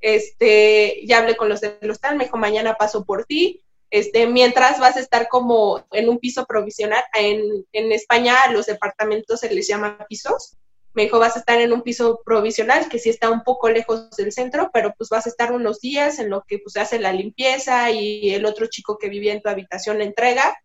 Este, 0.00 1.00
ya 1.06 1.18
hablé 1.18 1.36
con 1.36 1.48
los 1.48 1.62
del 1.62 1.90
hostal, 1.90 2.16
me 2.16 2.24
dijo, 2.24 2.36
mañana 2.36 2.74
paso 2.74 3.04
por 3.04 3.24
ti. 3.24 3.62
Este, 3.90 4.26
mientras 4.26 4.78
vas 4.78 4.96
a 4.96 5.00
estar 5.00 5.28
como 5.28 5.86
en 5.92 6.08
un 6.08 6.18
piso 6.18 6.44
provisional, 6.44 7.02
en, 7.14 7.66
en 7.72 7.92
España 7.92 8.50
los 8.50 8.66
departamentos 8.66 9.40
se 9.40 9.54
les 9.54 9.66
llama 9.66 10.04
pisos. 10.08 10.56
Me 10.96 11.02
dijo, 11.02 11.20
vas 11.20 11.36
a 11.36 11.40
estar 11.40 11.60
en 11.60 11.72
un 11.72 11.82
piso 11.82 12.20
provisional, 12.24 12.88
que 12.88 12.98
sí 12.98 13.10
está 13.10 13.30
un 13.30 13.44
poco 13.44 13.68
lejos 13.68 14.10
del 14.16 14.32
centro, 14.32 14.70
pero 14.72 14.94
pues 14.98 15.10
vas 15.10 15.26
a 15.26 15.28
estar 15.28 15.52
unos 15.52 15.80
días 15.80 16.18
en 16.18 16.30
lo 16.30 16.42
que 16.42 16.58
pues 16.58 16.72
se 16.72 16.80
hace 16.80 16.98
la 16.98 17.12
limpieza 17.12 17.92
y 17.92 18.34
el 18.34 18.44
otro 18.46 18.66
chico 18.66 18.98
que 18.98 19.08
vivía 19.08 19.32
en 19.32 19.42
tu 19.42 19.48
habitación 19.48 20.02
entrega 20.02 20.56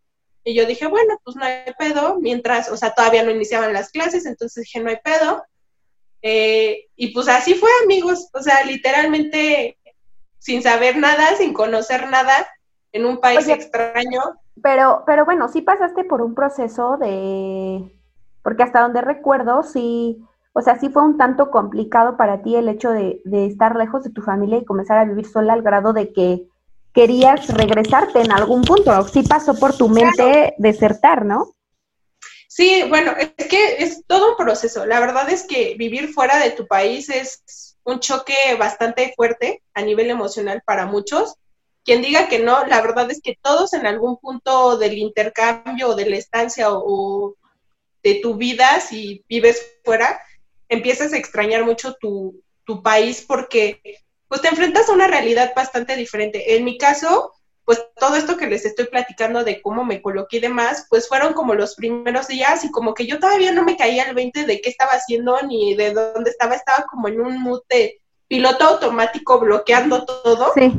y 0.43 0.55
yo 0.55 0.65
dije, 0.65 0.87
bueno, 0.87 1.19
pues 1.23 1.35
no 1.35 1.45
hay 1.45 1.71
pedo, 1.77 2.19
mientras, 2.19 2.69
o 2.69 2.77
sea, 2.77 2.93
todavía 2.93 3.23
no 3.23 3.31
iniciaban 3.31 3.73
las 3.73 3.91
clases, 3.91 4.25
entonces 4.25 4.63
dije, 4.63 4.79
no 4.79 4.89
hay 4.89 4.97
pedo. 5.03 5.43
Eh, 6.23 6.87
y 6.95 7.13
pues 7.13 7.27
así 7.27 7.53
fue, 7.53 7.69
amigos, 7.83 8.29
o 8.33 8.41
sea, 8.41 8.63
literalmente 8.65 9.77
sin 10.39 10.63
saber 10.63 10.97
nada, 10.97 11.35
sin 11.35 11.53
conocer 11.53 12.09
nada, 12.09 12.47
en 12.91 13.05
un 13.05 13.19
país 13.19 13.47
extraño. 13.47 14.21
Pero, 14.61 15.03
pero 15.05 15.25
bueno, 15.25 15.47
sí 15.47 15.61
pasaste 15.61 16.03
por 16.03 16.21
un 16.21 16.33
proceso 16.33 16.97
de, 16.97 18.00
porque 18.43 18.63
hasta 18.63 18.81
donde 18.81 19.01
recuerdo, 19.01 19.63
sí, 19.63 20.23
o 20.53 20.61
sea, 20.61 20.79
sí 20.79 20.89
fue 20.89 21.03
un 21.03 21.17
tanto 21.17 21.51
complicado 21.51 22.17
para 22.17 22.41
ti 22.41 22.55
el 22.55 22.69
hecho 22.69 22.89
de, 22.89 23.21
de 23.25 23.45
estar 23.45 23.75
lejos 23.75 24.03
de 24.03 24.11
tu 24.11 24.21
familia 24.21 24.57
y 24.57 24.65
comenzar 24.65 24.97
a 24.97 25.05
vivir 25.05 25.25
sola 25.25 25.53
al 25.53 25.61
grado 25.61 25.93
de 25.93 26.11
que 26.11 26.47
querías 26.93 27.47
regresarte 27.49 28.21
en 28.21 28.31
algún 28.31 28.63
punto. 28.63 29.07
Sí 29.07 29.23
pasó 29.23 29.57
por 29.57 29.75
tu 29.75 29.89
mente 29.89 30.55
desertar, 30.57 31.25
¿no? 31.25 31.55
Sí, 32.47 32.83
bueno, 32.89 33.13
es 33.17 33.47
que 33.47 33.77
es 33.77 34.03
todo 34.05 34.31
un 34.31 34.35
proceso. 34.37 34.85
La 34.85 34.99
verdad 34.99 35.29
es 35.29 35.43
que 35.43 35.75
vivir 35.77 36.09
fuera 36.09 36.37
de 36.37 36.51
tu 36.51 36.67
país 36.67 37.09
es 37.09 37.77
un 37.85 37.99
choque 37.99 38.35
bastante 38.59 39.13
fuerte 39.15 39.63
a 39.73 39.81
nivel 39.81 40.09
emocional 40.09 40.61
para 40.65 40.85
muchos. 40.85 41.35
Quien 41.85 42.01
diga 42.01 42.27
que 42.27 42.39
no, 42.39 42.65
la 42.65 42.81
verdad 42.81 43.09
es 43.09 43.21
que 43.21 43.37
todos 43.41 43.73
en 43.73 43.87
algún 43.87 44.17
punto 44.17 44.77
del 44.77 44.97
intercambio 44.97 45.89
o 45.89 45.95
de 45.95 46.09
la 46.09 46.17
estancia 46.17 46.67
o, 46.71 47.35
de 48.03 48.15
tu 48.15 48.35
vida, 48.35 48.79
si 48.79 49.23
vives 49.29 49.79
fuera, 49.83 50.21
empiezas 50.69 51.13
a 51.13 51.17
extrañar 51.17 51.65
mucho 51.65 51.95
tu, 51.95 52.41
tu 52.63 52.81
país 52.81 53.23
porque 53.27 53.81
pues 54.27 54.41
te 54.41 54.47
enfrentas 54.47 54.87
a 54.89 54.93
una 54.93 55.07
realidad 55.07 55.51
bastante 55.55 55.95
diferente. 55.95 56.55
En 56.55 56.63
mi 56.63 56.77
caso, 56.77 57.33
pues 57.65 57.85
todo 57.97 58.15
esto 58.15 58.37
que 58.37 58.47
les 58.47 58.65
estoy 58.65 58.85
platicando 58.85 59.43
de 59.43 59.61
cómo 59.61 59.83
me 59.83 60.01
coloqué 60.01 60.37
y 60.37 60.41
demás, 60.41 60.87
pues 60.89 61.07
fueron 61.07 61.33
como 61.33 61.53
los 61.53 61.75
primeros 61.75 62.27
días 62.27 62.63
y 62.63 62.71
como 62.71 62.93
que 62.93 63.05
yo 63.05 63.19
todavía 63.19 63.51
no 63.51 63.63
me 63.63 63.77
caía 63.77 64.03
el 64.03 64.15
20 64.15 64.45
de 64.45 64.61
qué 64.61 64.69
estaba 64.69 64.93
haciendo 64.93 65.37
ni 65.41 65.75
de 65.75 65.93
dónde 65.93 66.29
estaba, 66.29 66.55
estaba 66.55 66.85
como 66.89 67.07
en 67.07 67.19
un 67.19 67.41
mood 67.41 67.61
de 67.69 68.01
piloto 68.27 68.65
automático 68.65 69.39
bloqueando 69.39 70.05
todo. 70.05 70.53
Sí. 70.55 70.73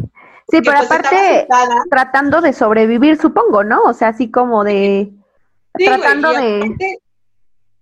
Sí, 0.50 0.60
pero 0.60 0.78
pues, 0.78 0.90
aparte 0.90 1.46
tratando 1.88 2.40
de 2.40 2.52
sobrevivir, 2.52 3.16
supongo, 3.16 3.64
¿no? 3.64 3.84
O 3.84 3.94
sea, 3.94 4.08
así 4.08 4.30
como 4.30 4.64
de 4.64 5.10
tratando 5.72 6.32
de 6.32 6.98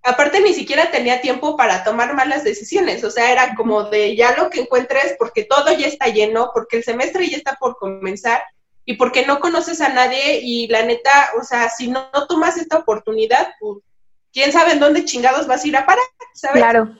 aparte 0.02 0.40
ni 0.40 0.54
siquiera 0.54 0.90
tenía 0.90 1.20
tiempo 1.20 1.56
para 1.56 1.84
tomar 1.84 2.14
malas 2.14 2.44
decisiones, 2.44 3.04
o 3.04 3.10
sea, 3.10 3.32
era 3.32 3.54
como 3.54 3.84
de 3.84 4.16
ya 4.16 4.36
lo 4.36 4.50
que 4.50 4.60
encuentres 4.60 5.14
porque 5.18 5.44
todo 5.44 5.72
ya 5.72 5.86
está 5.86 6.08
lleno, 6.08 6.50
porque 6.54 6.78
el 6.78 6.84
semestre 6.84 7.28
ya 7.28 7.36
está 7.36 7.56
por 7.56 7.76
comenzar 7.76 8.42
y 8.84 8.94
porque 8.94 9.26
no 9.26 9.40
conoces 9.40 9.80
a 9.80 9.90
nadie 9.90 10.40
y 10.42 10.68
la 10.68 10.82
neta, 10.82 11.30
o 11.38 11.44
sea, 11.44 11.68
si 11.68 11.88
no, 11.88 12.10
tomas 12.28 12.56
esta 12.56 12.78
oportunidad, 12.78 13.48
pues 13.60 13.78
quién 14.32 14.52
sabe 14.52 14.72
en 14.72 14.80
dónde 14.80 15.04
chingados 15.04 15.46
vas 15.46 15.64
a 15.64 15.68
ir 15.68 15.76
a 15.76 15.86
parar, 15.86 16.04
¿sabes? 16.34 16.62
Claro. 16.62 16.96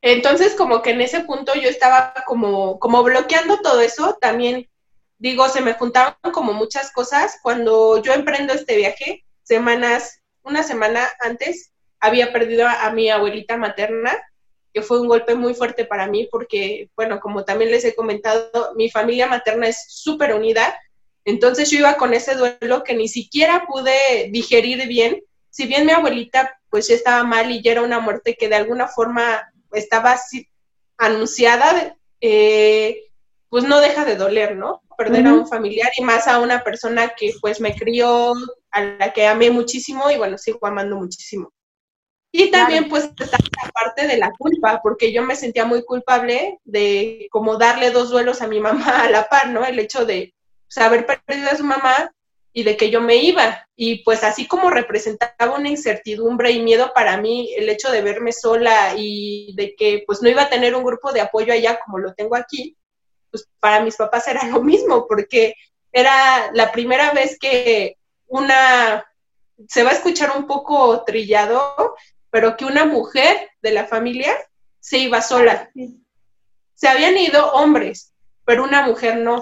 Entonces, 0.00 0.54
como 0.54 0.82
que 0.82 0.90
en 0.90 1.00
ese 1.00 1.20
punto 1.20 1.54
yo 1.54 1.68
estaba 1.68 2.12
como, 2.26 2.78
como 2.78 3.02
bloqueando 3.02 3.60
todo 3.60 3.80
eso, 3.80 4.18
también 4.20 4.68
digo, 5.18 5.48
se 5.48 5.62
me 5.62 5.74
juntaban 5.74 6.16
como 6.32 6.52
muchas 6.52 6.92
cosas. 6.92 7.38
Cuando 7.42 8.02
yo 8.02 8.12
emprendo 8.12 8.52
este 8.52 8.76
viaje, 8.76 9.24
semanas, 9.42 10.20
una 10.42 10.62
semana 10.62 11.08
antes, 11.20 11.72
había 12.04 12.32
perdido 12.32 12.68
a, 12.68 12.90
mi 12.90 13.08
abuelita 13.08 13.56
materna, 13.56 14.12
que 14.74 14.82
fue 14.82 15.00
un 15.00 15.08
golpe 15.08 15.34
muy 15.34 15.54
fuerte 15.54 15.86
para 15.86 16.06
mí 16.06 16.28
porque, 16.30 16.90
bueno, 16.96 17.18
como 17.18 17.44
también 17.44 17.70
les 17.70 17.84
he 17.84 17.94
comentado, 17.94 18.74
mi 18.76 18.90
familia 18.90 19.26
materna 19.26 19.68
es 19.68 19.86
súper 19.88 20.34
unida, 20.34 20.78
entonces 21.24 21.70
yo 21.70 21.78
iba 21.78 21.96
con 21.96 22.12
ese 22.12 22.34
duelo 22.34 22.84
que 22.84 22.94
ni 22.94 23.08
siquiera 23.08 23.64
pude 23.66 24.28
digerir 24.30 24.86
bien, 24.86 25.22
si 25.48 25.66
bien 25.66 25.86
mi 25.86 25.92
abuelita 25.92 26.60
pues 26.68 26.88
ya 26.88 26.94
estaba 26.94 27.24
mal 27.24 27.50
y 27.50 27.62
ya 27.62 27.72
era 27.72 27.82
una 27.82 28.00
muerte 28.00 28.34
que 28.34 28.48
de 28.48 28.56
alguna 28.56 28.88
forma 28.88 29.50
estaba 29.72 30.12
así, 30.12 30.46
anunciada, 30.98 31.96
eh, 32.20 33.04
pues 33.48 33.64
no 33.64 33.80
deja 33.80 34.04
de 34.04 34.16
doler, 34.16 34.56
¿no? 34.56 34.82
perder 34.96 35.26
a 35.26 35.34
un 35.34 35.46
familiar 35.46 35.90
y 35.96 36.02
más 36.02 36.28
a 36.28 36.38
una 36.38 36.62
persona 36.62 37.14
que 37.16 37.32
pues 37.40 37.60
me 37.60 37.74
crió, 37.74 38.34
a 38.70 38.82
la 38.82 39.12
que 39.12 39.26
amé 39.26 39.50
muchísimo 39.50 40.10
y 40.10 40.16
bueno, 40.16 40.38
sigo 40.38 40.66
amando 40.66 40.96
muchísimo. 40.96 41.52
Y 42.36 42.50
también 42.50 42.88
pues 42.88 43.04
está 43.04 43.38
la 43.62 43.70
parte 43.70 44.08
de 44.08 44.16
la 44.16 44.32
culpa, 44.36 44.80
porque 44.82 45.12
yo 45.12 45.22
me 45.22 45.36
sentía 45.36 45.64
muy 45.66 45.84
culpable 45.84 46.58
de 46.64 47.28
como 47.30 47.58
darle 47.58 47.92
dos 47.92 48.10
duelos 48.10 48.42
a 48.42 48.48
mi 48.48 48.58
mamá 48.58 49.02
a 49.04 49.08
la 49.08 49.28
par, 49.28 49.50
¿no? 49.50 49.64
El 49.64 49.78
hecho 49.78 50.04
de 50.04 50.34
pues, 50.74 51.04
perdido 51.24 51.48
a 51.48 51.56
su 51.56 51.62
mamá 51.62 52.12
y 52.52 52.64
de 52.64 52.76
que 52.76 52.90
yo 52.90 53.00
me 53.00 53.18
iba. 53.18 53.64
Y 53.76 54.02
pues 54.02 54.24
así 54.24 54.48
como 54.48 54.70
representaba 54.70 55.54
una 55.56 55.68
incertidumbre 55.68 56.50
y 56.50 56.60
miedo 56.60 56.90
para 56.92 57.18
mí, 57.18 57.54
el 57.56 57.68
hecho 57.68 57.92
de 57.92 58.02
verme 58.02 58.32
sola 58.32 58.94
y 58.96 59.54
de 59.54 59.76
que 59.76 60.02
pues 60.04 60.20
no 60.20 60.28
iba 60.28 60.42
a 60.42 60.50
tener 60.50 60.74
un 60.74 60.82
grupo 60.82 61.12
de 61.12 61.20
apoyo 61.20 61.52
allá 61.52 61.78
como 61.84 61.98
lo 61.98 62.14
tengo 62.14 62.34
aquí, 62.34 62.76
pues 63.30 63.48
para 63.60 63.78
mis 63.78 63.94
papás 63.94 64.26
era 64.26 64.44
lo 64.48 64.60
mismo, 64.60 65.06
porque 65.06 65.54
era 65.92 66.50
la 66.52 66.72
primera 66.72 67.12
vez 67.12 67.38
que 67.38 67.96
una, 68.26 69.06
se 69.68 69.84
va 69.84 69.90
a 69.90 69.94
escuchar 69.94 70.36
un 70.36 70.48
poco 70.48 71.04
trillado, 71.04 71.94
pero 72.34 72.56
que 72.56 72.64
una 72.64 72.84
mujer 72.84 73.48
de 73.62 73.70
la 73.70 73.86
familia 73.86 74.34
se 74.80 74.98
iba 74.98 75.22
sola. 75.22 75.70
Se 76.74 76.88
habían 76.88 77.16
ido 77.16 77.52
hombres, 77.52 78.12
pero 78.44 78.64
una 78.64 78.84
mujer 78.84 79.18
no. 79.18 79.40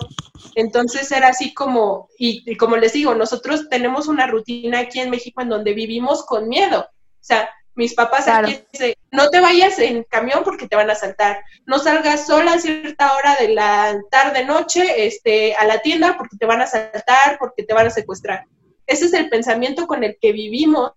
Entonces 0.57 1.11
era 1.11 1.29
así 1.29 1.55
como, 1.55 2.11
y, 2.19 2.55
como 2.59 2.77
les 2.77 2.93
digo, 2.93 3.15
nosotros 3.15 3.71
tenemos 3.71 4.09
una 4.09 4.27
rutina 4.27 4.81
aquí 4.81 5.01
en 5.01 5.09
México 5.09 5.41
en 5.41 5.49
donde 5.49 5.73
vivimos 5.73 6.27
con 6.27 6.51
miedo. 6.51 6.81
O 6.83 7.25
sea, 7.25 7.49
mis 7.75 7.95
papás 7.95 8.29
aquí 8.29 8.63
dicen, 8.71 8.93
no 9.11 9.31
te 9.31 9.41
vayas 9.41 9.79
en 9.79 10.03
camión 10.03 10.45
porque 10.45 10.69
te 10.69 10.77
van 10.77 10.91
a 10.91 10.93
asaltar, 10.93 11.43
no 11.65 11.79
salgas 11.79 12.27
sola 12.27 12.53
a 12.53 12.59
cierta 12.59 13.15
hora 13.15 13.37
de 13.41 13.55
la 13.55 13.99
tarde 14.11 14.45
noche 14.45 15.07
este, 15.07 15.55
a 15.55 15.65
la 15.65 15.79
tienda 15.79 16.19
porque 16.19 16.37
te 16.37 16.45
van 16.45 16.61
a 16.61 16.65
asaltar, 16.65 17.39
porque 17.39 17.63
te 17.63 17.73
van 17.73 17.87
a 17.87 17.91
secuestrar. 17.91 18.45
Ese 18.87 19.07
es 19.07 19.15
el 19.15 19.31
pensamiento 19.31 19.87
con 19.87 20.05
el 20.05 20.19
que 20.21 20.33
vivimos 20.33 20.93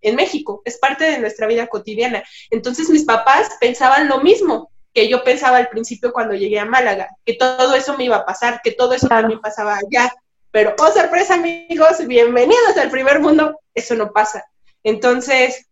en 0.00 0.16
México, 0.16 0.62
es 0.64 0.78
parte 0.78 1.04
de 1.04 1.18
nuestra 1.18 1.46
vida 1.46 1.66
cotidiana. 1.66 2.22
Entonces 2.50 2.88
mis 2.90 3.04
papás 3.04 3.50
pensaban 3.60 4.08
lo 4.08 4.20
mismo 4.20 4.70
que 4.92 5.08
yo 5.08 5.22
pensaba 5.22 5.58
al 5.58 5.68
principio 5.68 6.12
cuando 6.12 6.34
llegué 6.34 6.58
a 6.58 6.64
Málaga, 6.64 7.08
que 7.24 7.34
todo 7.34 7.74
eso 7.74 7.96
me 7.96 8.04
iba 8.04 8.16
a 8.16 8.26
pasar, 8.26 8.60
que 8.62 8.72
todo 8.72 8.94
eso 8.94 9.08
también 9.08 9.40
pasaba 9.40 9.76
allá. 9.76 10.12
Pero, 10.50 10.74
oh 10.78 10.92
sorpresa 10.92 11.34
amigos, 11.34 12.04
bienvenidos 12.06 12.76
al 12.76 12.90
primer 12.90 13.20
mundo, 13.20 13.60
eso 13.74 13.94
no 13.94 14.12
pasa. 14.12 14.44
Entonces, 14.82 15.66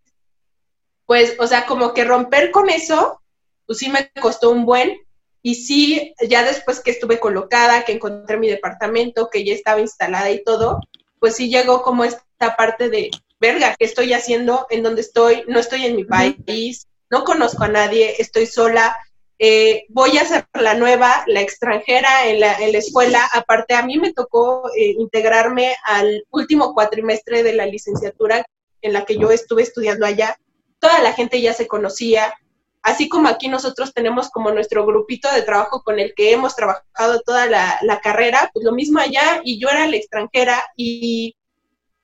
pues, 1.04 1.34
o 1.40 1.46
sea, 1.46 1.66
como 1.66 1.94
que 1.94 2.04
romper 2.04 2.52
con 2.52 2.70
eso, 2.70 3.20
pues 3.66 3.80
sí 3.80 3.90
me 3.90 4.10
costó 4.20 4.50
un 4.50 4.64
buen, 4.64 4.98
y 5.42 5.54
sí, 5.54 6.14
ya 6.28 6.44
después 6.44 6.80
que 6.80 6.90
estuve 6.90 7.18
colocada, 7.20 7.84
que 7.84 7.92
encontré 7.92 8.36
mi 8.36 8.48
departamento, 8.48 9.30
que 9.30 9.44
ya 9.44 9.54
estaba 9.54 9.80
instalada 9.80 10.30
y 10.30 10.42
todo, 10.44 10.80
pues 11.20 11.36
sí 11.36 11.48
llegó 11.48 11.82
como 11.82 12.04
esta 12.04 12.56
parte 12.56 12.88
de, 12.88 13.10
verga, 13.40 13.74
¿qué 13.78 13.84
estoy 13.84 14.12
haciendo? 14.12 14.66
¿En 14.70 14.82
dónde 14.82 15.00
estoy? 15.00 15.44
No 15.48 15.58
estoy 15.58 15.86
en 15.86 15.96
mi 15.96 16.04
país, 16.04 16.86
no 17.10 17.24
conozco 17.24 17.64
a 17.64 17.68
nadie, 17.68 18.14
estoy 18.18 18.46
sola, 18.46 18.96
eh, 19.38 19.84
voy 19.90 20.18
a 20.18 20.24
ser 20.24 20.46
la 20.54 20.74
nueva, 20.74 21.22
la 21.26 21.40
extranjera 21.40 22.26
en 22.26 22.40
la, 22.40 22.54
en 22.54 22.72
la 22.72 22.78
escuela. 22.78 23.28
Aparte, 23.32 23.74
a 23.74 23.82
mí 23.82 23.98
me 23.98 24.12
tocó 24.12 24.68
eh, 24.76 24.94
integrarme 24.98 25.76
al 25.84 26.24
último 26.30 26.74
cuatrimestre 26.74 27.42
de 27.42 27.52
la 27.52 27.66
licenciatura 27.66 28.44
en 28.82 28.92
la 28.92 29.04
que 29.04 29.16
yo 29.16 29.30
estuve 29.30 29.62
estudiando 29.62 30.06
allá. 30.06 30.36
Toda 30.80 31.00
la 31.02 31.12
gente 31.12 31.40
ya 31.40 31.52
se 31.52 31.68
conocía, 31.68 32.34
así 32.82 33.08
como 33.08 33.28
aquí 33.28 33.48
nosotros 33.48 33.94
tenemos 33.94 34.30
como 34.30 34.50
nuestro 34.50 34.84
grupito 34.84 35.30
de 35.32 35.42
trabajo 35.42 35.82
con 35.82 35.98
el 35.98 36.14
que 36.14 36.32
hemos 36.32 36.56
trabajado 36.56 37.20
toda 37.24 37.46
la, 37.46 37.78
la 37.82 38.00
carrera, 38.00 38.50
pues 38.52 38.64
lo 38.64 38.72
mismo 38.72 38.98
allá 38.98 39.40
y 39.44 39.60
yo 39.60 39.68
era 39.68 39.86
la 39.86 39.96
extranjera 39.96 40.64
y 40.76 41.36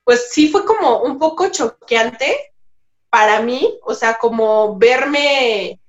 pues 0.04 0.28
sí 0.30 0.48
fue 0.48 0.64
como 0.64 1.02
un 1.02 1.18
poco 1.18 1.48
choqueante 1.48 2.52
para 3.10 3.40
mí, 3.40 3.78
o 3.82 3.94
sea, 3.94 4.14
como 4.14 4.76
verme, 4.76 5.80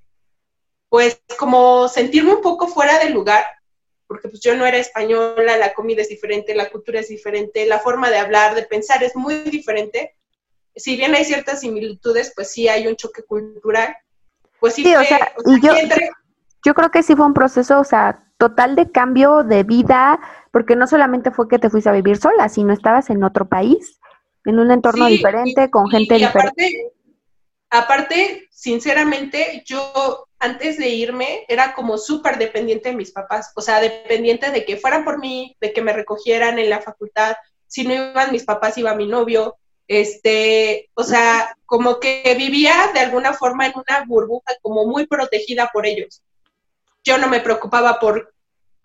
pues 0.89 1.21
como 1.37 1.87
sentirme 1.87 2.33
un 2.33 2.41
poco 2.41 2.67
fuera 2.67 2.97
del 2.99 3.13
lugar, 3.13 3.43
porque 4.07 4.29
pues 4.29 4.41
yo 4.41 4.55
no 4.55 4.65
era 4.65 4.77
española, 4.77 5.57
la 5.57 5.73
comida 5.73 6.01
es 6.01 6.09
diferente, 6.09 6.55
la 6.55 6.69
cultura 6.69 6.99
es 6.99 7.09
diferente, 7.09 7.65
la 7.65 7.79
forma 7.79 8.09
de 8.09 8.19
hablar, 8.19 8.55
de 8.55 8.63
pensar 8.63 9.03
es 9.03 9.15
muy 9.15 9.35
diferente. 9.49 10.15
Si 10.75 10.95
bien 10.95 11.15
hay 11.15 11.25
ciertas 11.25 11.61
similitudes, 11.61 12.31
pues 12.35 12.51
sí 12.51 12.67
hay 12.67 12.87
un 12.87 12.95
choque 12.95 13.23
cultural. 13.23 13.95
Pues 14.59 14.75
sí, 14.75 14.95
o 14.95 15.03
sea, 15.03 15.33
yo, 15.61 15.73
yo 16.63 16.73
creo 16.73 16.91
que 16.91 17.03
sí 17.03 17.15
fue 17.15 17.25
un 17.25 17.33
proceso, 17.33 17.79
o 17.79 17.83
sea, 17.83 18.23
total 18.37 18.75
de 18.75 18.91
cambio 18.91 19.43
de 19.43 19.63
vida, 19.63 20.19
porque 20.51 20.75
no 20.75 20.85
solamente 20.85 21.31
fue 21.31 21.47
que 21.47 21.59
te 21.59 21.69
fuiste 21.69 21.89
a 21.89 21.93
vivir 21.93 22.17
sola, 22.17 22.49
sino 22.49 22.71
estabas 22.71 23.09
en 23.09 23.23
otro 23.23 23.47
país 23.47 23.99
en 24.45 24.59
un 24.59 24.71
entorno 24.71 25.07
diferente, 25.07 25.69
con 25.69 25.89
gente 25.89 26.15
diferente. 26.15 26.91
Aparte, 27.69 28.47
sinceramente, 28.51 29.63
yo 29.65 30.27
antes 30.39 30.77
de 30.77 30.89
irme 30.89 31.45
era 31.47 31.73
como 31.73 31.97
súper 31.97 32.37
dependiente 32.37 32.89
de 32.89 32.95
mis 32.95 33.11
papás, 33.11 33.51
o 33.55 33.61
sea, 33.61 33.81
dependiente 33.81 34.51
de 34.51 34.63
que 34.63 34.77
fueran 34.77 35.03
por 35.03 35.19
mí, 35.19 35.57
de 35.59 35.73
que 35.73 35.81
me 35.81 35.91
recogieran 35.91 36.59
en 36.59 36.69
la 36.69 36.81
facultad, 36.81 37.35
si 37.67 37.83
no 37.83 37.93
iban 37.93 38.31
mis 38.31 38.43
papás, 38.43 38.77
iba 38.77 38.95
mi 38.95 39.07
novio, 39.07 39.57
este, 39.87 40.89
o 40.93 41.03
sea, 41.03 41.57
como 41.65 41.99
que 41.99 42.35
vivía 42.37 42.91
de 42.93 42.99
alguna 42.99 43.33
forma 43.33 43.65
en 43.65 43.73
una 43.75 44.05
burbuja 44.05 44.53
como 44.61 44.85
muy 44.85 45.07
protegida 45.07 45.69
por 45.73 45.85
ellos. 45.85 46.21
Yo 47.03 47.17
no 47.17 47.27
me 47.27 47.39
preocupaba 47.39 47.99
por 47.99 48.34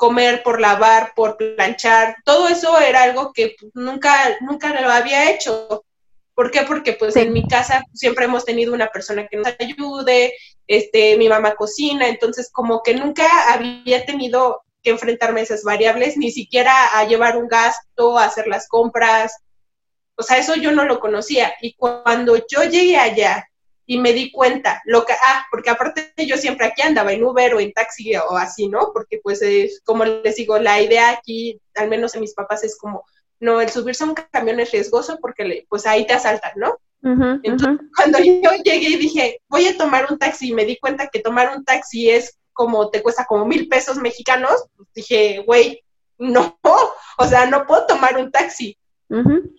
comer, 0.00 0.42
por 0.42 0.62
lavar, 0.62 1.12
por 1.14 1.36
planchar, 1.36 2.16
todo 2.24 2.48
eso 2.48 2.80
era 2.80 3.02
algo 3.02 3.34
que 3.34 3.54
nunca, 3.74 4.14
nunca 4.40 4.68
lo 4.80 4.88
había 4.88 5.30
hecho. 5.30 5.84
¿Por 6.34 6.50
qué? 6.50 6.62
Porque 6.62 6.94
pues 6.94 7.16
en 7.16 7.34
mi 7.34 7.46
casa 7.46 7.84
siempre 7.92 8.24
hemos 8.24 8.46
tenido 8.46 8.72
una 8.72 8.86
persona 8.86 9.28
que 9.28 9.36
nos 9.36 9.48
ayude, 9.58 10.32
este, 10.66 11.18
mi 11.18 11.28
mamá 11.28 11.54
cocina, 11.54 12.08
entonces 12.08 12.48
como 12.50 12.82
que 12.82 12.94
nunca 12.94 13.52
había 13.52 14.06
tenido 14.06 14.62
que 14.82 14.88
enfrentarme 14.88 15.40
a 15.40 15.42
esas 15.42 15.64
variables, 15.64 16.16
ni 16.16 16.30
siquiera 16.30 16.98
a 16.98 17.04
llevar 17.04 17.36
un 17.36 17.46
gasto, 17.46 18.16
a 18.16 18.24
hacer 18.24 18.46
las 18.46 18.68
compras. 18.68 19.36
O 20.16 20.22
sea, 20.22 20.38
eso 20.38 20.54
yo 20.54 20.72
no 20.72 20.86
lo 20.86 20.98
conocía. 20.98 21.52
Y 21.60 21.74
cuando 21.74 22.36
yo 22.50 22.64
llegué 22.64 22.96
allá 22.96 23.49
y 23.90 23.98
me 23.98 24.12
di 24.12 24.30
cuenta, 24.30 24.80
lo 24.84 25.04
que, 25.04 25.14
ah, 25.14 25.44
porque 25.50 25.68
aparte 25.68 26.12
yo 26.24 26.36
siempre 26.36 26.64
aquí 26.64 26.80
andaba 26.80 27.12
en 27.12 27.24
Uber 27.24 27.56
o 27.56 27.58
en 27.58 27.72
taxi 27.72 28.14
o 28.14 28.36
así, 28.36 28.68
¿no? 28.68 28.92
Porque 28.94 29.18
pues 29.20 29.42
es, 29.42 29.82
como 29.84 30.04
les 30.04 30.36
digo, 30.36 30.60
la 30.60 30.80
idea 30.80 31.10
aquí, 31.10 31.60
al 31.74 31.88
menos 31.88 32.14
en 32.14 32.20
mis 32.20 32.32
papás, 32.32 32.62
es 32.62 32.78
como, 32.78 33.04
no, 33.40 33.60
el 33.60 33.68
subirse 33.68 34.04
a 34.04 34.06
un 34.06 34.14
camión 34.14 34.60
es 34.60 34.70
riesgoso 34.70 35.18
porque 35.20 35.66
pues 35.68 35.88
ahí 35.88 36.06
te 36.06 36.12
asaltan, 36.12 36.52
¿no? 36.54 36.76
Entonces, 37.42 37.88
cuando 37.96 38.18
yo 38.24 38.52
llegué 38.62 38.90
y 38.90 38.96
dije, 38.96 39.40
voy 39.48 39.66
a 39.66 39.76
tomar 39.76 40.06
un 40.08 40.20
taxi 40.20 40.50
y 40.50 40.54
me 40.54 40.64
di 40.64 40.78
cuenta 40.78 41.08
que 41.08 41.18
tomar 41.18 41.50
un 41.56 41.64
taxi 41.64 42.10
es 42.10 42.38
como, 42.52 42.90
te 42.90 43.02
cuesta 43.02 43.24
como 43.24 43.44
mil 43.44 43.66
pesos 43.66 43.96
mexicanos, 43.96 44.66
pues 44.76 44.88
dije, 44.94 45.42
güey, 45.44 45.82
no, 46.16 46.60
o 47.18 47.26
sea, 47.26 47.46
no 47.46 47.66
puedo 47.66 47.86
tomar 47.86 48.16
un 48.18 48.30
taxi. 48.30 48.78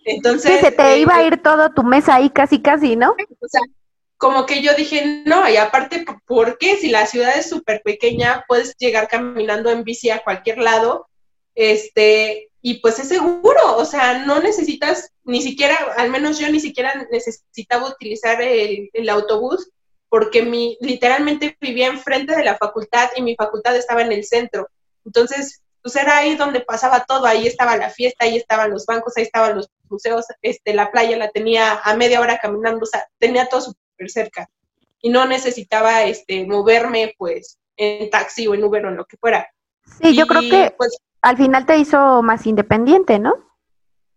Entonces... 0.06 0.52
Sí, 0.54 0.58
se 0.64 0.72
te 0.72 1.00
iba 1.00 1.16
a 1.16 1.22
eh, 1.22 1.26
ir 1.26 1.42
todo 1.42 1.68
tu 1.68 1.82
mesa 1.82 2.14
ahí 2.14 2.30
casi, 2.30 2.62
casi, 2.62 2.96
¿no? 2.96 3.10
O 3.10 3.46
sea, 3.46 3.60
como 4.22 4.46
que 4.46 4.62
yo 4.62 4.72
dije, 4.74 5.24
no, 5.26 5.50
y 5.50 5.56
aparte, 5.56 6.04
¿por 6.26 6.56
qué? 6.56 6.76
Si 6.76 6.88
la 6.88 7.06
ciudad 7.06 7.36
es 7.36 7.48
súper 7.48 7.82
pequeña, 7.82 8.44
puedes 8.46 8.76
llegar 8.78 9.08
caminando 9.08 9.68
en 9.68 9.82
bici 9.82 10.10
a 10.10 10.22
cualquier 10.22 10.58
lado, 10.58 11.08
este, 11.56 12.52
y 12.60 12.74
pues 12.74 13.00
es 13.00 13.08
seguro, 13.08 13.76
o 13.76 13.84
sea, 13.84 14.24
no 14.24 14.38
necesitas, 14.38 15.10
ni 15.24 15.42
siquiera, 15.42 15.76
al 15.96 16.10
menos 16.10 16.38
yo 16.38 16.48
ni 16.52 16.60
siquiera 16.60 17.04
necesitaba 17.10 17.88
utilizar 17.88 18.40
el, 18.40 19.08
autobús, 19.10 19.72
porque 20.08 20.44
mi, 20.44 20.78
literalmente 20.80 21.56
vivía 21.60 21.88
enfrente 21.88 22.36
de 22.36 22.44
la 22.44 22.56
facultad 22.56 23.10
y 23.16 23.22
mi 23.22 23.34
facultad 23.34 23.74
estaba 23.74 24.02
en 24.02 24.12
el 24.12 24.24
centro. 24.24 24.68
Entonces, 25.04 25.62
pues 25.82 25.96
era 25.96 26.18
ahí 26.18 26.36
donde 26.36 26.60
pasaba 26.60 27.04
todo, 27.08 27.26
ahí 27.26 27.48
estaba 27.48 27.76
la 27.76 27.90
fiesta, 27.90 28.24
ahí 28.24 28.36
estaban 28.36 28.70
los 28.70 28.86
bancos, 28.86 29.14
ahí 29.16 29.24
estaban 29.24 29.56
los 29.56 29.68
museos, 29.88 30.26
este, 30.42 30.74
la 30.74 30.92
playa 30.92 31.16
la 31.16 31.32
tenía 31.32 31.80
a 31.82 31.96
media 31.96 32.20
hora 32.20 32.38
caminando, 32.38 32.84
o 32.84 32.86
sea, 32.86 33.04
tenía 33.18 33.48
todo 33.48 33.74
cerca 34.08 34.48
y 35.02 35.10
no 35.10 35.26
necesitaba 35.26 36.04
este 36.04 36.46
moverme 36.46 37.14
pues 37.18 37.58
en 37.76 38.08
taxi 38.08 38.46
o 38.46 38.54
en 38.54 38.64
Uber 38.64 38.86
o 38.86 38.88
en 38.88 38.96
lo 38.96 39.04
que 39.04 39.16
fuera. 39.16 39.46
Sí, 40.00 40.14
yo 40.14 40.26
creo 40.26 40.42
que 40.42 40.72
pues, 40.78 40.96
al 41.20 41.36
final 41.36 41.66
te 41.66 41.76
hizo 41.76 42.22
más 42.22 42.46
independiente, 42.46 43.18
¿no? 43.18 43.34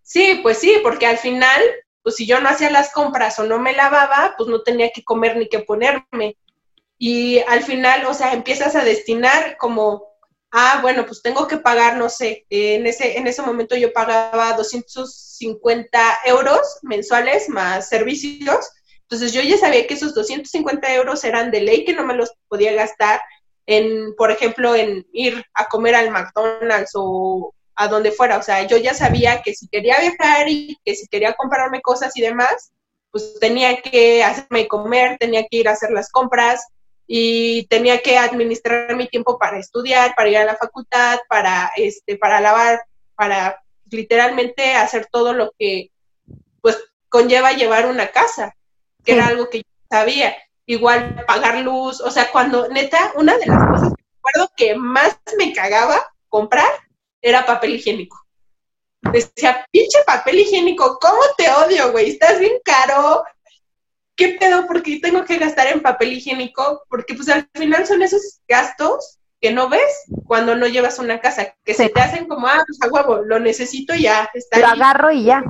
Sí, 0.03 0.39
pues 0.43 0.59
sí, 0.59 0.77
porque 0.83 1.07
al 1.07 1.17
final, 1.17 1.59
pues 2.03 2.15
si 2.15 2.27
yo 2.27 2.39
no 2.39 2.49
hacía 2.49 2.69
las 2.69 2.93
compras 2.93 3.39
o 3.39 3.43
no 3.45 3.59
me 3.59 3.73
lavaba, 3.73 4.36
pues 4.38 4.47
no 4.47 4.61
tenía 4.61 4.91
que 4.91 5.03
comer 5.03 5.36
ni 5.36 5.49
que 5.49 5.59
ponerme. 5.59 6.38
Y 6.99 7.39
al 7.39 7.63
final, 7.63 8.05
o 8.05 8.13
sea, 8.13 8.33
empiezas 8.33 8.75
a 8.75 8.83
destinar 8.83 9.57
como, 9.57 10.03
ah, 10.51 10.79
bueno, 10.83 11.07
pues 11.07 11.23
tengo 11.23 11.47
que 11.47 11.57
pagar, 11.57 11.97
no 11.97 12.09
sé, 12.09 12.45
en 12.51 12.86
ese, 12.86 13.17
en 13.17 13.25
ese 13.25 13.41
momento 13.41 13.75
yo 13.75 13.91
pagaba 13.91 14.53
250 14.53 16.19
euros 16.25 16.77
mensuales 16.83 17.49
más 17.49 17.89
servicios 17.89 18.69
entonces 19.10 19.34
yo 19.34 19.41
ya 19.41 19.58
sabía 19.58 19.86
que 19.86 19.93
esos 19.93 20.16
250 20.16 20.93
euros 20.95 21.24
eran 21.24 21.51
de 21.51 21.62
ley, 21.62 21.86
que 21.86 21.93
no 21.93 22.06
me 22.06 22.16
los 22.16 22.34
podía 22.47 22.74
gastar 22.74 23.22
en, 23.68 24.16
por 24.16 24.32
ejemplo, 24.32 24.76
en 24.76 25.06
ir 25.14 25.45
a 25.53 25.68
comer 25.68 25.95
al 25.95 26.10
McDonald's 26.10 26.91
o 26.95 27.53
a 27.76 27.88
donde 27.88 28.12
fuera. 28.12 28.38
O 28.38 28.43
sea, 28.43 28.66
yo 28.66 28.78
ya 28.78 28.93
sabía 28.95 29.41
que 29.43 29.53
si 29.53 29.68
quería 29.68 29.99
viajar 29.99 30.49
y 30.49 30.78
que 30.84 30.95
si 30.95 31.08
quería 31.08 31.34
comprarme 31.34 31.82
cosas 31.82 32.16
y 32.18 32.22
demás, 32.22 32.72
pues 33.12 33.39
tenía 33.39 33.80
que 33.82 34.24
hacerme 34.24 34.68
comer, 34.68 35.18
tenía 35.20 35.43
que 35.43 35.58
ir 35.58 35.70
a 35.70 35.74
hacer 35.74 35.91
las 35.91 36.12
compras 36.12 36.66
y 37.08 37.68
tenía 37.68 38.01
que 38.01 38.18
administrar 38.18 38.95
mi 38.95 39.08
tiempo 39.08 39.38
para 39.38 39.60
estudiar, 39.60 40.16
para 40.16 40.30
ir 40.30 40.38
a 40.38 40.45
la 40.45 40.58
facultad, 40.58 41.20
para 41.30 41.72
este, 41.76 42.18
para 42.18 42.41
lavar, 42.41 42.84
para 43.16 43.64
literalmente 43.91 44.74
hacer 44.74 45.08
todo 45.12 45.34
lo 45.34 45.51
que 45.60 45.91
pues 46.62 46.78
conlleva 47.10 47.53
llevar 47.53 47.86
una 47.86 48.08
casa, 48.08 48.55
que 49.06 49.14
era 49.14 49.28
algo 49.28 49.49
que 49.49 49.60
yo 49.60 49.64
sabía. 49.89 50.36
Igual 50.66 51.24
pagar 51.28 51.60
luz, 51.60 52.01
o 52.01 52.10
sea, 52.10 52.32
cuando 52.32 52.68
neta, 52.70 53.14
una 53.16 53.38
de 53.38 53.45
las 53.45 53.68
cosas 53.68 53.93
que 53.95 54.03
recuerdo 54.16 54.51
que 54.58 54.76
más 54.76 55.20
me 55.38 55.53
cagaba 55.53 55.95
comprar 56.28 56.70
era 57.22 57.45
papel 57.45 57.76
higiénico. 57.76 58.18
Decía, 59.12 59.66
pinche 59.72 59.99
papel 60.06 60.39
higiénico, 60.39 60.97
¿cómo 60.99 61.20
te 61.38 61.49
odio, 61.49 61.91
güey? 61.91 62.10
Estás 62.10 62.39
bien 62.39 62.53
caro. 62.64 63.24
¿Qué 64.16 64.38
pedo? 64.39 64.66
Porque 64.66 64.99
tengo 64.99 65.24
que 65.26 65.38
gastar 65.38 65.68
en 65.68 65.82
papel 65.82 66.14
higiénico, 66.14 66.84
porque 66.89 67.14
pues 67.14 67.30
al 67.30 67.47
final 67.53 67.86
son 67.86 68.01
esos 68.01 68.39
gastos 68.47 69.20
que 69.39 69.51
no 69.51 69.70
ves 69.70 70.06
cuando 70.26 70.56
no 70.56 70.66
llevas 70.66 70.97
una 70.97 71.20
casa, 71.20 71.53
que 71.64 71.74
se 71.74 71.89
te 71.89 72.01
hacen 72.01 72.28
como, 72.28 72.47
ah, 72.47 72.64
pues 72.66 72.82
a 72.82 72.88
huevo, 72.88 73.18
lo 73.18 73.39
necesito 73.39 73.93
y 73.93 74.03
ya. 74.03 74.28
Está 74.34 74.60
lo 74.60 74.68
agarro 74.68 75.12
y 75.12 75.26
ya. 75.26 75.43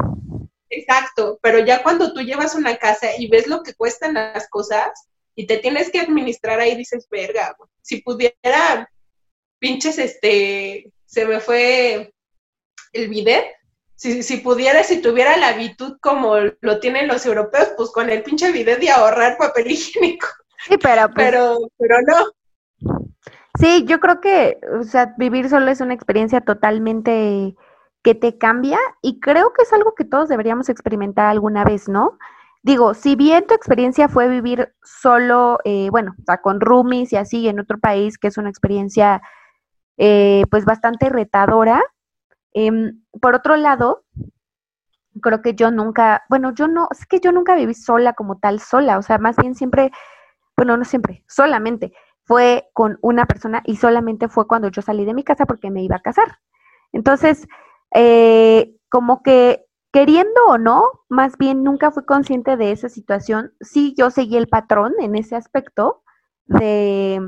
Exacto, 0.76 1.40
pero 1.42 1.60
ya 1.60 1.82
cuando 1.84 2.14
tú 2.14 2.20
llevas 2.20 2.54
una 2.54 2.76
casa 2.76 3.08
y 3.18 3.30
ves 3.30 3.48
lo 3.48 3.64
que 3.64 3.74
cuestan 3.74 4.16
las 4.16 4.50
cosas 4.50 4.92
y 5.34 5.48
te 5.48 5.58
tienes 5.58 5.90
que 5.90 6.02
administrar 6.02 6.60
ahí, 6.60 6.76
dices, 6.76 7.08
verga, 7.10 7.56
si 7.82 8.02
pudiera, 8.02 8.90
pinches, 9.58 9.98
este, 9.98 10.92
se 11.06 11.26
me 11.26 11.40
fue 11.40 12.14
el 12.92 13.08
bidet, 13.08 13.46
si, 13.96 14.22
si 14.22 14.38
pudiera, 14.38 14.84
si 14.84 15.02
tuviera 15.02 15.38
la 15.38 15.50
habitud 15.50 15.98
como 16.02 16.36
lo 16.60 16.80
tienen 16.82 17.08
los 17.08 17.26
europeos, 17.26 17.72
pues 17.78 17.92
con 17.92 18.10
el 18.10 18.22
pinche 18.22 18.52
bidet 18.52 18.84
y 18.84 18.90
ahorrar 18.90 19.38
papel 19.38 19.72
higiénico. 19.72 20.28
Sí, 20.68 20.78
pero 20.78 21.08
pues, 21.08 21.16
pero, 21.16 21.58
pero 21.78 21.96
no. 22.02 23.06
Sí, 23.62 23.86
yo 23.86 24.02
creo 24.02 24.20
que, 24.20 24.60
o 24.78 24.84
sea, 24.84 25.16
vivir 25.18 25.48
solo 25.48 25.72
es 25.72 25.80
una 25.80 25.94
experiencia 25.94 26.42
totalmente 26.42 27.56
que 28.06 28.14
te 28.14 28.38
cambia 28.38 28.78
y 29.02 29.20
creo 29.20 29.52
que 29.52 29.64
es 29.64 29.74
algo 29.74 29.96
que 29.96 30.06
todos 30.06 30.30
deberíamos 30.30 30.70
experimentar 30.70 31.26
alguna 31.26 31.64
vez, 31.64 31.90
¿no? 31.90 32.20
Digo, 32.62 32.94
si 32.94 33.16
bien 33.16 33.48
tu 33.48 33.56
experiencia 33.56 34.08
fue 34.08 34.30
vivir 34.30 34.76
solo, 34.84 35.58
eh, 35.64 35.90
bueno, 35.90 36.14
o 36.20 36.24
sea, 36.24 36.38
con 36.38 36.62
roomies 36.62 37.12
y 37.14 37.16
así 37.16 37.48
en 37.48 37.60
otro 37.60 37.80
país, 37.80 38.20
que 38.20 38.28
es 38.28 38.38
una 38.38 38.50
experiencia 38.50 39.24
eh, 39.98 40.44
pues 40.52 40.66
bastante 40.66 41.10
retadora, 41.10 41.82
em, 42.54 43.02
por 43.20 43.34
otro 43.34 43.56
lado, 43.56 44.04
creo 45.20 45.42
que 45.42 45.56
yo 45.56 45.72
nunca, 45.72 46.26
bueno, 46.30 46.54
yo 46.54 46.68
no, 46.68 46.88
es 46.92 47.08
que 47.08 47.20
yo 47.20 47.32
nunca 47.32 47.56
viví 47.56 47.74
sola 47.74 48.14
como 48.14 48.38
tal, 48.38 48.60
sola, 48.60 49.00
o 49.00 49.02
sea, 49.02 49.18
más 49.18 49.36
bien 49.36 49.56
siempre, 49.56 49.92
bueno, 50.56 50.78
no 50.78 50.86
siempre, 50.86 51.24
solamente 51.28 51.92
fue 52.24 52.70
con 52.74 53.00
una 53.02 53.26
persona 53.26 53.64
y 53.66 53.78
solamente 53.78 54.28
fue 54.28 54.46
cuando 54.46 54.68
yo 54.70 54.84
salí 54.84 55.06
de 55.06 55.16
mi 55.16 55.24
casa 55.24 55.48
porque 55.48 55.72
me 55.72 55.82
iba 55.82 55.96
a 55.96 56.02
casar. 56.02 56.38
Entonces, 56.92 57.48
eh, 57.96 58.76
como 58.90 59.24
que 59.24 59.66
queriendo 59.92 60.46
o 60.48 60.58
no, 60.58 60.84
más 61.10 61.38
bien 61.38 61.64
nunca 61.64 61.92
fui 61.92 62.06
consciente 62.06 62.58
de 62.58 62.72
esa 62.72 62.90
situación. 62.90 63.54
Sí, 63.62 63.96
yo 63.98 64.12
seguí 64.12 64.38
el 64.38 64.48
patrón 64.48 64.94
en 65.00 65.16
ese 65.16 65.36
aspecto 65.36 66.04
de, 66.46 67.22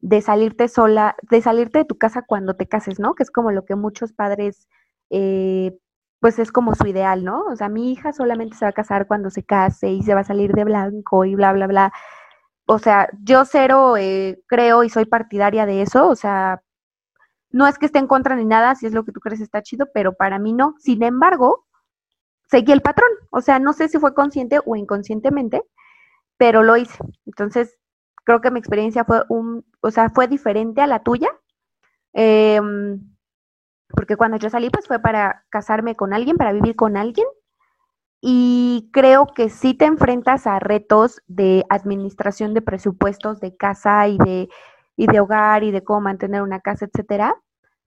de 0.00 0.22
salirte 0.22 0.68
sola, 0.68 1.16
de 1.30 1.42
salirte 1.42 1.78
de 1.78 1.84
tu 1.84 1.98
casa 1.98 2.22
cuando 2.22 2.54
te 2.56 2.68
cases, 2.68 3.00
¿no? 3.00 3.14
Que 3.14 3.24
es 3.24 3.30
como 3.30 3.50
lo 3.52 3.64
que 3.64 3.74
muchos 3.74 4.12
padres, 4.12 4.68
eh, 5.10 5.76
pues 6.20 6.38
es 6.38 6.52
como 6.52 6.74
su 6.74 6.86
ideal, 6.86 7.24
¿no? 7.24 7.44
O 7.46 7.56
sea, 7.56 7.68
mi 7.68 7.92
hija 7.92 8.12
solamente 8.12 8.56
se 8.56 8.64
va 8.64 8.70
a 8.70 8.72
casar 8.72 9.06
cuando 9.08 9.30
se 9.30 9.44
case 9.44 9.90
y 9.90 10.02
se 10.02 10.14
va 10.14 10.20
a 10.20 10.24
salir 10.24 10.52
de 10.52 10.64
blanco 10.64 11.24
y 11.24 11.34
bla, 11.34 11.52
bla, 11.52 11.66
bla 11.66 11.92
o 12.68 12.78
sea, 12.78 13.08
yo 13.22 13.44
cero 13.46 13.96
eh, 13.96 14.42
creo 14.46 14.84
y 14.84 14.90
soy 14.90 15.06
partidaria 15.06 15.64
de 15.64 15.80
eso, 15.82 16.06
o 16.08 16.14
sea, 16.14 16.62
no 17.50 17.66
es 17.66 17.78
que 17.78 17.86
esté 17.86 17.98
en 17.98 18.06
contra 18.06 18.36
ni 18.36 18.44
nada, 18.44 18.74
si 18.74 18.86
es 18.86 18.92
lo 18.92 19.04
que 19.04 19.12
tú 19.12 19.20
crees 19.20 19.40
está 19.40 19.62
chido, 19.62 19.88
pero 19.92 20.14
para 20.14 20.38
mí 20.38 20.52
no. 20.52 20.74
Sin 20.78 21.02
embargo, 21.02 21.66
seguí 22.46 22.72
el 22.72 22.82
patrón, 22.82 23.10
o 23.30 23.40
sea, 23.40 23.58
no 23.58 23.72
sé 23.72 23.88
si 23.88 23.98
fue 23.98 24.14
consciente 24.14 24.60
o 24.64 24.76
inconscientemente, 24.76 25.62
pero 26.36 26.62
lo 26.62 26.76
hice. 26.76 26.98
Entonces, 27.26 27.78
creo 28.24 28.40
que 28.40 28.50
mi 28.50 28.58
experiencia 28.58 29.04
fue 29.04 29.22
un, 29.28 29.64
o 29.80 29.90
sea, 29.90 30.10
fue 30.10 30.28
diferente 30.28 30.80
a 30.82 30.86
la 30.86 31.02
tuya, 31.02 31.28
em, 32.12 33.00
porque 33.88 34.16
cuando 34.16 34.36
yo 34.36 34.50
salí, 34.50 34.70
pues 34.70 34.86
fue 34.86 34.98
para 35.00 35.44
casarme 35.50 35.96
con 35.96 36.12
alguien, 36.12 36.36
para 36.36 36.52
vivir 36.52 36.76
con 36.76 36.96
alguien, 36.96 37.26
y 38.20 38.90
creo 38.92 39.26
que 39.26 39.48
sí 39.48 39.74
te 39.74 39.84
enfrentas 39.86 40.46
a 40.46 40.58
retos 40.58 41.22
de 41.26 41.64
administración 41.70 42.52
de 42.52 42.62
presupuestos 42.62 43.40
de 43.40 43.56
casa 43.56 44.08
y 44.08 44.18
de, 44.18 44.48
y 44.98 45.06
de 45.06 45.20
hogar 45.20 45.62
y 45.62 45.70
de 45.70 45.84
cómo 45.84 46.00
mantener 46.02 46.42
una 46.42 46.60
casa, 46.60 46.84
etcétera. 46.84 47.34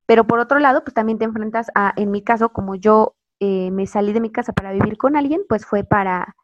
Pero 0.08 0.26
por 0.26 0.40
otro 0.40 0.60
lado, 0.60 0.84
pues 0.84 0.94
también 0.94 1.20
te 1.20 1.26
enfrentas 1.26 1.68
a, 1.76 1.94
en 1.98 2.10
mi 2.10 2.24
caso, 2.24 2.50
como 2.50 2.76
yo 2.76 3.16
eh, 3.42 3.70
me 3.70 3.86
salí 3.86 4.14
de 4.14 4.22
mi 4.22 4.32
casa 4.32 4.54
para 4.54 4.72
vivir 4.72 4.98
con 4.98 5.18
alguien, 5.18 5.42
pues 5.48 5.66
fue 5.66 5.84
para, 5.84 6.36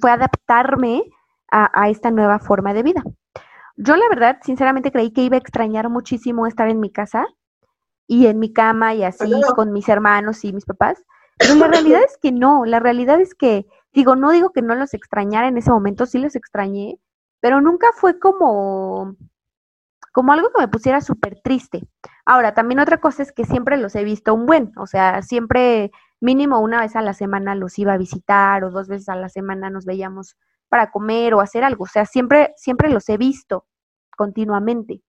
fue 0.00 0.10
adaptarme 0.10 1.02
a, 1.52 1.70
a 1.78 1.90
esta 1.90 2.10
nueva 2.10 2.38
forma 2.38 2.72
de 2.72 2.82
vida. 2.82 3.04
Yo 3.76 3.94
la 3.96 4.08
verdad, 4.08 4.38
sinceramente 4.42 4.90
creí 4.90 5.12
que 5.12 5.22
iba 5.22 5.36
a 5.36 5.38
extrañar 5.38 5.90
muchísimo 5.90 6.46
estar 6.46 6.68
en 6.68 6.80
mi 6.80 6.90
casa 6.90 7.26
y 8.06 8.26
en 8.26 8.38
mi 8.38 8.52
cama 8.52 8.94
y 8.94 9.04
así 9.04 9.30
con 9.54 9.72
mis 9.72 9.88
hermanos 9.88 10.44
y 10.44 10.52
mis 10.52 10.64
papás, 10.64 11.04
pero 11.36 11.54
la 11.54 11.68
realidad 11.68 12.00
es 12.02 12.16
que 12.16 12.32
no, 12.32 12.64
la 12.64 12.80
realidad 12.80 13.20
es 13.20 13.34
que, 13.34 13.66
digo, 13.92 14.16
no 14.16 14.30
digo 14.30 14.50
que 14.50 14.62
no 14.62 14.74
los 14.74 14.94
extrañara 14.94 15.48
en 15.48 15.58
ese 15.58 15.70
momento, 15.70 16.06
sí 16.06 16.18
los 16.18 16.36
extrañé, 16.36 16.98
pero 17.40 17.60
nunca 17.60 17.88
fue 17.94 18.18
como, 18.18 19.14
como 20.12 20.32
algo 20.32 20.50
que 20.50 20.60
me 20.60 20.68
pusiera 20.68 21.00
súper 21.00 21.40
triste. 21.40 21.82
Ahora, 22.24 22.54
también 22.54 22.80
otra 22.80 22.98
cosa 22.98 23.22
es 23.22 23.32
que 23.32 23.44
siempre 23.44 23.76
los 23.76 23.94
he 23.94 24.04
visto 24.04 24.34
un 24.34 24.46
buen, 24.46 24.72
o 24.76 24.86
sea, 24.86 25.22
siempre 25.22 25.90
mínimo 26.20 26.60
una 26.60 26.80
vez 26.80 26.96
a 26.96 27.02
la 27.02 27.14
semana 27.14 27.54
los 27.54 27.78
iba 27.78 27.94
a 27.94 27.98
visitar 27.98 28.64
o 28.64 28.70
dos 28.70 28.88
veces 28.88 29.08
a 29.08 29.16
la 29.16 29.28
semana 29.28 29.70
nos 29.70 29.84
veíamos 29.86 30.36
para 30.68 30.90
comer 30.90 31.34
o 31.34 31.40
hacer 31.40 31.64
algo, 31.64 31.84
o 31.84 31.88
sea, 31.88 32.04
siempre, 32.06 32.52
siempre 32.56 32.90
los 32.90 33.08
he 33.08 33.16
visto 33.16 33.66
continuamente 34.16 35.02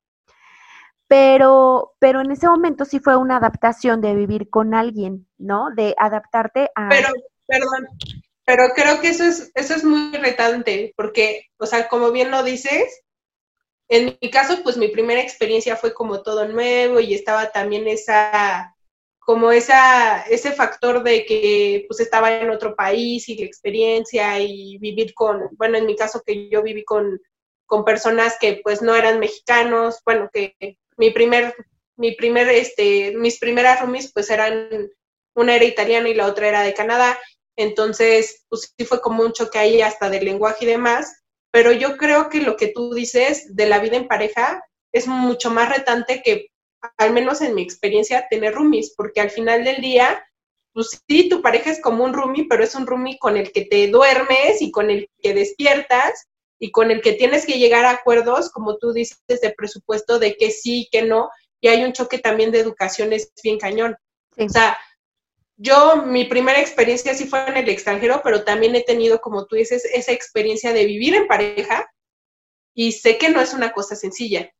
pero, 1.11 1.91
pero 1.99 2.21
en 2.21 2.31
ese 2.31 2.47
momento 2.47 2.85
sí 2.85 3.01
fue 3.01 3.17
una 3.17 3.35
adaptación 3.35 3.99
de 3.99 4.15
vivir 4.15 4.49
con 4.49 4.73
alguien, 4.73 5.27
¿no? 5.37 5.67
De 5.75 5.93
adaptarte 5.97 6.69
a... 6.73 6.87
Pero, 6.87 7.09
perdón, 7.47 7.85
pero 8.45 8.69
creo 8.73 9.01
que 9.01 9.09
eso 9.09 9.25
es, 9.25 9.51
eso 9.55 9.75
es 9.75 9.83
muy 9.83 10.13
retante, 10.13 10.93
porque, 10.95 11.49
o 11.57 11.65
sea, 11.65 11.89
como 11.89 12.13
bien 12.13 12.31
lo 12.31 12.43
dices, 12.43 13.01
en 13.91 14.17
mi 14.21 14.31
caso, 14.31 14.63
pues 14.63 14.77
mi 14.77 14.87
primera 14.87 15.21
experiencia 15.21 15.75
fue 15.75 15.93
como 15.93 16.23
todo 16.23 16.47
nuevo 16.47 17.01
y 17.01 17.13
estaba 17.13 17.51
también 17.51 17.89
esa, 17.89 18.73
como 19.19 19.51
esa, 19.51 20.21
ese 20.21 20.53
factor 20.53 21.03
de 21.03 21.25
que 21.25 21.83
pues 21.89 21.99
estaba 21.99 22.39
en 22.39 22.49
otro 22.51 22.73
país 22.73 23.27
y 23.27 23.37
la 23.37 23.45
experiencia 23.45 24.39
y 24.39 24.77
vivir 24.77 25.13
con, 25.13 25.49
bueno, 25.57 25.77
en 25.77 25.85
mi 25.85 25.97
caso 25.97 26.23
que 26.25 26.47
yo 26.49 26.63
viví 26.63 26.85
con, 26.85 27.19
con 27.65 27.83
personas 27.83 28.37
que 28.39 28.61
pues 28.63 28.81
no 28.81 28.95
eran 28.95 29.19
mexicanos, 29.19 29.99
bueno, 30.05 30.29
que 30.31 30.55
mi 30.95 31.09
primer, 31.09 31.53
mi 31.97 32.15
primer, 32.15 32.47
este, 32.47 33.11
mis 33.17 33.39
primeras 33.39 33.81
roomies 33.81 34.13
pues 34.13 34.29
eran, 34.29 34.89
una 35.35 35.57
era 35.57 35.65
italiana 35.65 36.07
y 36.07 36.13
la 36.13 36.27
otra 36.27 36.47
era 36.47 36.63
de 36.63 36.73
Canadá, 36.73 37.19
entonces 37.57 38.45
pues 38.47 38.73
sí 38.77 38.85
fue 38.85 39.01
como 39.01 39.23
un 39.23 39.33
choque 39.33 39.59
ahí 39.59 39.81
hasta 39.81 40.09
del 40.09 40.23
lenguaje 40.23 40.63
y 40.63 40.69
demás, 40.69 41.20
pero 41.51 41.71
yo 41.71 41.97
creo 41.97 42.29
que 42.29 42.41
lo 42.41 42.55
que 42.55 42.67
tú 42.67 42.93
dices 42.93 43.55
de 43.55 43.67
la 43.67 43.79
vida 43.79 43.97
en 43.97 44.07
pareja 44.07 44.63
es 44.91 45.07
mucho 45.07 45.51
más 45.51 45.69
retante 45.69 46.21
que, 46.23 46.47
al 46.97 47.13
menos 47.13 47.41
en 47.41 47.53
mi 47.53 47.61
experiencia, 47.61 48.27
tener 48.29 48.53
roomies, 48.53 48.93
porque 48.95 49.21
al 49.21 49.29
final 49.29 49.63
del 49.63 49.81
día, 49.81 50.25
pues 50.73 51.01
sí, 51.07 51.29
tu 51.29 51.41
pareja 51.41 51.71
es 51.71 51.81
como 51.81 52.03
un 52.03 52.13
roomie, 52.13 52.47
pero 52.49 52.63
es 52.63 52.75
un 52.75 52.87
roomie 52.87 53.19
con 53.19 53.37
el 53.37 53.51
que 53.51 53.65
te 53.65 53.87
duermes 53.87 54.61
y 54.61 54.71
con 54.71 54.89
el 54.89 55.09
que 55.21 55.33
despiertas 55.33 56.27
y 56.59 56.71
con 56.71 56.91
el 56.91 57.01
que 57.01 57.13
tienes 57.13 57.45
que 57.45 57.59
llegar 57.59 57.85
a 57.85 57.91
acuerdos, 57.91 58.49
como 58.51 58.77
tú 58.77 58.93
dices, 58.93 59.21
de 59.27 59.53
presupuesto, 59.55 60.19
de 60.19 60.35
que 60.35 60.51
sí, 60.51 60.87
que 60.91 61.01
no, 61.01 61.29
y 61.59 61.67
hay 61.67 61.83
un 61.83 61.93
choque 61.93 62.19
también 62.19 62.51
de 62.51 62.59
educación, 62.59 63.13
es 63.13 63.31
bien 63.43 63.59
cañón. 63.59 63.95
O 64.37 64.49
sea, 64.49 64.77
yo, 65.61 65.97
mi 65.97 66.25
primera 66.25 66.59
experiencia 66.59 67.13
sí 67.13 67.27
fue 67.27 67.47
en 67.47 67.55
el 67.55 67.69
extranjero, 67.69 68.21
pero 68.23 68.43
también 68.43 68.73
he 68.73 68.81
tenido, 68.81 69.21
como 69.21 69.45
tú 69.45 69.55
dices, 69.55 69.85
esa 69.85 70.11
experiencia 70.11 70.73
de 70.73 70.85
vivir 70.85 71.13
en 71.13 71.27
pareja 71.27 71.87
y 72.73 72.93
sé 72.93 73.19
que 73.19 73.29
no 73.29 73.39
es 73.39 73.53
una 73.53 73.71
cosa 73.71 73.95
sencilla. 73.95 74.51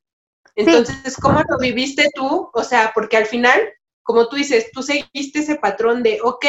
Entonces, 0.55 1.17
¿cómo 1.17 1.41
lo 1.49 1.57
viviste 1.57 2.11
tú? 2.13 2.51
O 2.53 2.63
sea, 2.63 2.91
porque 2.93 3.17
al 3.17 3.25
final, 3.25 3.59
como 4.03 4.29
tú 4.29 4.35
dices, 4.35 4.69
tú 4.71 4.83
seguiste 4.83 5.39
ese 5.39 5.55
patrón 5.55 6.03
de, 6.03 6.19
ok, 6.21 6.45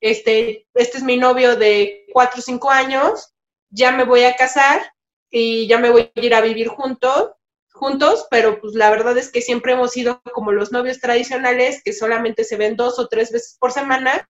este, 0.00 0.68
este 0.74 0.98
es 0.98 1.02
mi 1.02 1.16
novio 1.16 1.56
de 1.56 2.06
cuatro 2.12 2.38
o 2.38 2.42
cinco 2.42 2.70
años, 2.70 3.32
ya 3.68 3.90
me 3.90 4.04
voy 4.04 4.22
a 4.22 4.36
casar 4.36 4.92
y 5.28 5.66
ya 5.66 5.78
me 5.78 5.90
voy 5.90 6.12
a 6.14 6.20
ir 6.20 6.34
a 6.36 6.40
vivir 6.40 6.68
juntos 6.68 7.32
juntos, 7.72 8.26
pero 8.30 8.60
pues 8.60 8.74
la 8.74 8.90
verdad 8.90 9.16
es 9.18 9.30
que 9.30 9.40
siempre 9.40 9.72
hemos 9.72 9.92
sido 9.92 10.22
como 10.32 10.52
los 10.52 10.72
novios 10.72 11.00
tradicionales 11.00 11.82
que 11.82 11.92
solamente 11.92 12.44
se 12.44 12.56
ven 12.56 12.76
dos 12.76 12.98
o 12.98 13.08
tres 13.08 13.32
veces 13.32 13.56
por 13.58 13.72
semana 13.72 14.28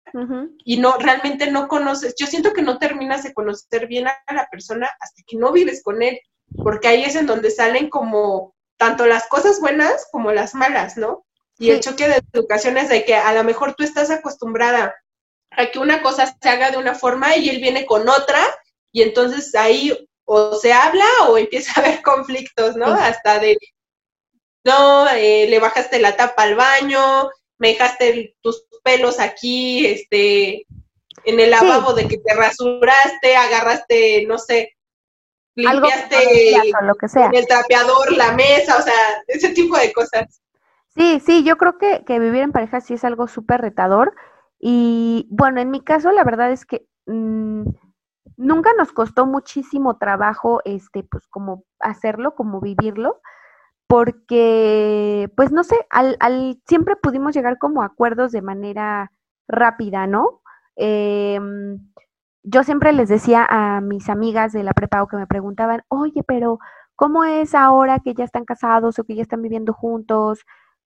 y 0.64 0.78
no 0.78 0.96
realmente 0.98 1.50
no 1.50 1.68
conoces, 1.68 2.14
yo 2.16 2.26
siento 2.26 2.52
que 2.52 2.62
no 2.62 2.78
terminas 2.78 3.22
de 3.22 3.34
conocer 3.34 3.86
bien 3.86 4.06
a 4.08 4.34
la 4.34 4.48
persona 4.50 4.88
hasta 5.00 5.22
que 5.26 5.36
no 5.36 5.52
vives 5.52 5.82
con 5.82 6.02
él, 6.02 6.20
porque 6.62 6.88
ahí 6.88 7.04
es 7.04 7.16
en 7.16 7.26
donde 7.26 7.50
salen 7.50 7.88
como 7.88 8.54
tanto 8.76 9.06
las 9.06 9.26
cosas 9.28 9.60
buenas 9.60 10.06
como 10.10 10.32
las 10.32 10.54
malas, 10.54 10.96
¿no? 10.96 11.24
Y 11.58 11.70
el 11.70 11.80
choque 11.80 12.08
de 12.08 12.20
educación 12.32 12.76
es 12.78 12.88
de 12.88 13.04
que 13.04 13.14
a 13.14 13.32
lo 13.34 13.44
mejor 13.44 13.74
tú 13.74 13.84
estás 13.84 14.10
acostumbrada 14.10 14.94
a 15.50 15.66
que 15.66 15.78
una 15.78 16.02
cosa 16.02 16.34
se 16.40 16.48
haga 16.48 16.70
de 16.70 16.78
una 16.78 16.94
forma 16.94 17.36
y 17.36 17.48
él 17.48 17.60
viene 17.60 17.86
con 17.86 18.08
otra 18.08 18.40
y 18.90 19.02
entonces 19.02 19.54
ahí 19.54 19.96
o 20.34 20.54
se 20.54 20.72
habla 20.72 21.06
o 21.28 21.36
empieza 21.38 21.72
a 21.76 21.84
haber 21.84 22.02
conflictos, 22.02 22.76
¿no? 22.76 22.86
Hasta 22.86 23.38
de, 23.38 23.58
no, 24.64 25.08
eh, 25.10 25.46
le 25.48 25.58
bajaste 25.58 26.00
la 26.00 26.16
tapa 26.16 26.44
al 26.44 26.54
baño, 26.54 27.28
me 27.58 27.68
dejaste 27.68 28.34
tus 28.40 28.64
pelos 28.82 29.20
aquí, 29.20 29.86
este, 29.86 30.66
en 31.24 31.38
el 31.40 31.50
lavabo 31.50 31.92
de 31.92 32.08
que 32.08 32.18
te 32.18 32.34
rasuraste, 32.34 33.36
agarraste, 33.36 34.24
no 34.26 34.38
sé, 34.38 34.76
limpiaste 35.54 36.62
lo 36.82 36.94
que 36.94 37.08
sea. 37.08 37.30
el 37.32 37.46
trapeador, 37.46 38.12
la 38.12 38.32
mesa, 38.32 38.78
o 38.78 38.82
sea, 38.82 38.94
ese 39.28 39.50
tipo 39.50 39.76
de 39.76 39.92
cosas. 39.92 40.40
Sí, 40.96 41.20
sí, 41.24 41.44
yo 41.44 41.56
creo 41.56 41.78
que, 41.78 42.04
que 42.06 42.18
vivir 42.18 42.42
en 42.42 42.52
pareja 42.52 42.80
sí 42.80 42.94
es 42.94 43.04
algo 43.04 43.28
súper 43.28 43.60
retador. 43.60 44.14
Y 44.58 45.26
bueno, 45.30 45.60
en 45.60 45.70
mi 45.70 45.82
caso, 45.82 46.12
la 46.12 46.24
verdad 46.24 46.52
es 46.52 46.64
que 46.64 46.86
mm, 47.06 47.64
nunca 48.42 48.70
nos 48.76 48.92
costó 48.92 49.26
muchísimo 49.26 49.96
trabajo, 49.98 50.60
este, 50.64 51.04
pues 51.04 51.26
como 51.28 51.64
hacerlo, 51.80 52.34
como 52.34 52.60
vivirlo, 52.60 53.20
porque, 53.86 55.30
pues 55.36 55.52
no 55.52 55.64
sé, 55.64 55.76
al, 55.90 56.16
al 56.20 56.60
siempre 56.66 56.96
pudimos 56.96 57.34
llegar 57.34 57.58
como 57.58 57.82
a 57.82 57.86
acuerdos 57.86 58.32
de 58.32 58.42
manera 58.42 59.12
rápida, 59.48 60.06
¿no? 60.06 60.42
Em, 60.76 61.78
yo 62.42 62.64
siempre 62.64 62.92
les 62.92 63.08
decía 63.08 63.46
a 63.48 63.80
mis 63.80 64.08
amigas 64.08 64.52
de 64.52 64.64
la 64.64 64.72
prepa 64.72 65.06
que 65.10 65.16
me 65.16 65.26
preguntaban, 65.26 65.82
oye, 65.88 66.22
pero 66.26 66.58
¿cómo 66.96 67.24
es 67.24 67.54
ahora 67.54 68.00
que 68.00 68.14
ya 68.14 68.24
están 68.24 68.44
casados 68.44 68.98
o 68.98 69.04
que 69.04 69.14
ya 69.16 69.22
están 69.22 69.42
viviendo 69.42 69.72
juntos, 69.74 70.40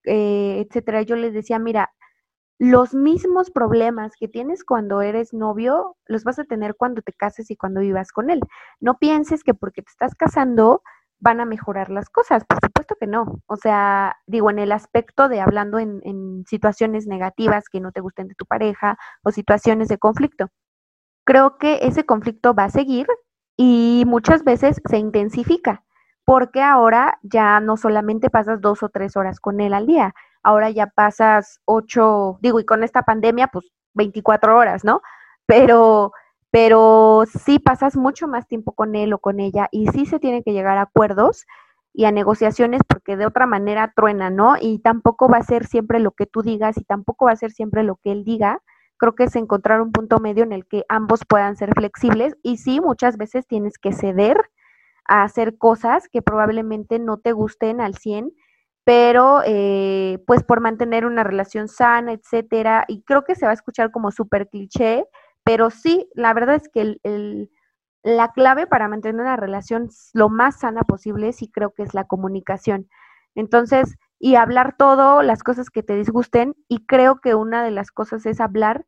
eh, 0.04 0.64
etcétera? 0.66 1.02
Yo 1.02 1.16
les 1.16 1.32
decía, 1.34 1.58
mira, 1.58 1.92
los 2.58 2.94
mismos 2.94 3.50
problemas 3.50 4.12
que 4.18 4.28
tienes 4.28 4.64
cuando 4.64 5.02
eres 5.02 5.34
novio, 5.34 5.96
los 6.06 6.24
vas 6.24 6.38
a 6.38 6.44
tener 6.44 6.74
cuando 6.74 7.02
te 7.02 7.12
cases 7.12 7.50
y 7.50 7.56
cuando 7.56 7.80
vivas 7.80 8.12
con 8.12 8.30
él. 8.30 8.40
No 8.80 8.98
pienses 8.98 9.44
que 9.44 9.54
porque 9.54 9.82
te 9.82 9.90
estás 9.90 10.14
casando 10.14 10.82
van 11.18 11.40
a 11.40 11.46
mejorar 11.46 11.90
las 11.90 12.10
cosas, 12.10 12.44
por 12.44 12.58
supuesto 12.60 12.94
que 12.98 13.06
no. 13.06 13.40
O 13.46 13.56
sea, 13.56 14.16
digo, 14.26 14.50
en 14.50 14.58
el 14.58 14.72
aspecto 14.72 15.28
de 15.28 15.40
hablando 15.40 15.78
en, 15.78 16.44
situaciones 16.46 17.06
negativas 17.06 17.68
que 17.68 17.80
no 17.80 17.92
te 17.92 18.00
gusten 18.00 18.28
de 18.28 18.34
tu 18.34 18.46
pareja 18.46 18.98
o 19.22 19.30
situaciones 19.30 19.88
de 19.88 19.98
conflicto. 19.98 20.48
Creo 21.24 21.58
que 21.58 21.80
ese 21.82 22.04
conflicto 22.06 22.54
va 22.54 22.64
a 22.64 22.70
seguir 22.70 23.06
y 23.56 24.04
muchas 24.06 24.44
veces 24.44 24.80
se 24.88 24.98
intensifica 24.98 25.82
porque 26.24 26.60
ahora 26.62 27.18
ya 27.22 27.60
no 27.60 27.76
solamente 27.76 28.30
pasas 28.30 28.60
dos 28.60 28.82
o 28.82 28.88
tres 28.88 29.16
horas 29.16 29.40
con 29.40 29.60
él 29.60 29.74
al 29.74 29.86
día, 29.86 30.14
ahora 30.46 30.70
ya 30.70 30.86
pasas 30.86 31.60
ocho, 31.64 32.38
digo, 32.40 32.60
y 32.60 32.64
con 32.64 32.84
esta 32.84 33.02
pandemia, 33.02 33.48
pues 33.48 33.66
24 33.94 34.56
horas, 34.56 34.84
¿no? 34.84 35.02
Pero, 35.46 36.12
pero 36.52 37.24
sí 37.26 37.58
pasas 37.58 37.96
mucho 37.96 38.28
más 38.28 38.46
tiempo 38.46 38.72
con 38.72 38.94
él 38.94 39.12
o 39.12 39.18
con 39.18 39.40
ella 39.40 39.68
y 39.72 39.88
sí 39.88 40.06
se 40.06 40.20
tienen 40.20 40.44
que 40.44 40.52
llegar 40.52 40.78
a 40.78 40.82
acuerdos 40.82 41.46
y 41.92 42.04
a 42.04 42.12
negociaciones 42.12 42.82
porque 42.86 43.16
de 43.16 43.26
otra 43.26 43.46
manera 43.46 43.92
truena, 43.96 44.30
¿no? 44.30 44.54
Y 44.60 44.78
tampoco 44.78 45.28
va 45.28 45.38
a 45.38 45.42
ser 45.42 45.66
siempre 45.66 45.98
lo 45.98 46.12
que 46.12 46.26
tú 46.26 46.42
digas 46.42 46.78
y 46.78 46.84
tampoco 46.84 47.26
va 47.26 47.32
a 47.32 47.36
ser 47.36 47.50
siempre 47.50 47.82
lo 47.82 47.96
que 47.96 48.12
él 48.12 48.24
diga. 48.24 48.62
Creo 48.98 49.16
que 49.16 49.24
es 49.24 49.34
encontrar 49.34 49.80
un 49.80 49.90
punto 49.90 50.20
medio 50.20 50.44
en 50.44 50.52
el 50.52 50.64
que 50.66 50.84
ambos 50.88 51.22
puedan 51.28 51.56
ser 51.56 51.72
flexibles 51.74 52.36
y 52.44 52.58
sí, 52.58 52.80
muchas 52.80 53.16
veces 53.16 53.48
tienes 53.48 53.78
que 53.78 53.92
ceder 53.92 54.36
a 55.08 55.24
hacer 55.24 55.58
cosas 55.58 56.08
que 56.08 56.22
probablemente 56.22 57.00
no 57.00 57.18
te 57.18 57.32
gusten 57.32 57.80
al 57.80 57.96
100 57.96 58.32
pero 58.86 59.42
eh, 59.44 60.22
pues 60.28 60.44
por 60.44 60.60
mantener 60.60 61.06
una 61.06 61.24
relación 61.24 61.66
sana, 61.66 62.12
etcétera, 62.12 62.84
y 62.86 63.02
creo 63.02 63.24
que 63.24 63.34
se 63.34 63.44
va 63.44 63.50
a 63.50 63.54
escuchar 63.54 63.90
como 63.90 64.12
súper 64.12 64.48
cliché, 64.48 65.06
pero 65.42 65.70
sí, 65.70 66.08
la 66.14 66.32
verdad 66.32 66.54
es 66.54 66.68
que 66.68 66.96
el, 67.02 67.50
la 68.04 68.30
clave 68.30 68.68
para 68.68 68.86
mantener 68.86 69.20
una 69.20 69.34
relación 69.34 69.88
lo 70.12 70.28
más 70.28 70.60
sana 70.60 70.82
posible 70.82 71.32
sí 71.32 71.50
creo 71.50 71.72
que 71.74 71.82
es 71.82 71.94
la 71.94 72.04
comunicación. 72.04 72.88
Entonces, 73.34 73.96
y 74.20 74.36
hablar 74.36 74.76
todo, 74.78 75.22
las 75.22 75.42
cosas 75.42 75.68
que 75.68 75.82
te 75.82 75.96
disgusten, 75.96 76.54
y 76.68 76.86
creo 76.86 77.20
que 77.20 77.34
una 77.34 77.64
de 77.64 77.72
las 77.72 77.90
cosas 77.90 78.24
es 78.24 78.40
hablar 78.40 78.86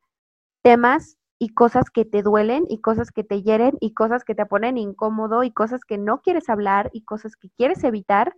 temas 0.62 1.16
y 1.40 1.48
cosas 1.48 1.90
que 1.90 2.04
te 2.04 2.22
duelen 2.22 2.66
y 2.68 2.80
cosas 2.82 3.10
que 3.10 3.24
te 3.24 3.42
hieren 3.42 3.76
y 3.80 3.94
cosas 3.94 4.22
que 4.22 4.36
te 4.36 4.46
ponen 4.46 4.78
incómodo 4.78 5.42
y 5.42 5.50
cosas 5.50 5.84
que 5.84 5.98
no 5.98 6.20
quieres 6.20 6.48
hablar 6.48 6.88
y 6.92 7.02
cosas 7.02 7.34
que 7.34 7.50
quieres 7.56 7.82
evitar 7.82 8.32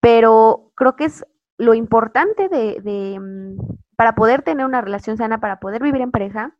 pero 0.00 0.72
creo 0.74 0.96
que 0.96 1.04
es 1.06 1.24
lo 1.58 1.74
importante 1.74 2.48
de, 2.48 3.18
mm, 3.20 3.58
para 3.96 4.14
poder 4.14 4.42
tener 4.42 4.64
una 4.66 4.80
relación 4.80 5.16
sana, 5.16 5.40
para 5.40 5.60
poder 5.60 5.82
vivir 5.82 6.02
en 6.02 6.12
pareja. 6.12 6.56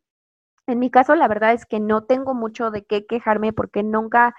En 0.66 0.78
mi 0.80 0.90
caso, 0.90 1.14
la 1.14 1.28
verdad 1.28 1.52
es 1.52 1.66
que 1.66 1.80
no 1.80 2.04
tengo 2.04 2.34
mucho 2.34 2.70
de 2.70 2.84
qué 2.84 3.06
quejarme 3.06 3.52
porque 3.52 3.82
nunca 3.82 4.34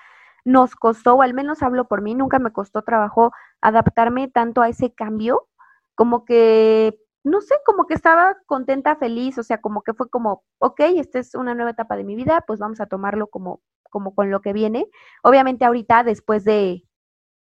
nos 0.46 0.76
costó, 0.76 1.16
o 1.16 1.22
al 1.22 1.34
menos 1.34 1.64
hablo 1.64 1.88
por 1.88 2.02
mí, 2.02 2.16
nunca 2.16 2.40
me 2.40 2.52
costó 2.52 2.82
trabajo 2.84 3.32
adaptarme 3.62 4.28
tanto 4.30 4.62
a 4.62 4.70
ese 4.70 4.94
cambio, 4.94 5.48
como 5.96 6.26
que, 6.26 7.00
no 7.24 7.42
sé, 7.42 7.56
como 7.66 7.86
que 7.88 7.94
estaba 7.94 8.38
contenta, 8.46 8.96
feliz, 8.96 9.38
o 9.38 9.44
sea, 9.44 9.60
como 9.62 9.82
que 9.84 9.94
fue 9.94 10.10
como, 10.10 10.44
ok, 10.60 10.80
esta 10.98 11.20
es 11.20 11.36
una 11.36 11.56
nueva 11.56 11.72
etapa 11.72 11.98
de 11.98 12.04
mi 12.06 12.16
vida, 12.16 12.44
pues 12.48 12.60
vamos 12.60 12.80
a 12.82 12.88
tomarlo 12.88 13.28
como, 13.28 13.62
como 13.90 14.16
con 14.16 14.32
lo 14.32 14.42
que 14.42 14.54
viene. 14.54 14.88
Obviamente 15.24 15.66
ahorita, 15.66 16.04
después 16.04 16.44
de 16.46 16.84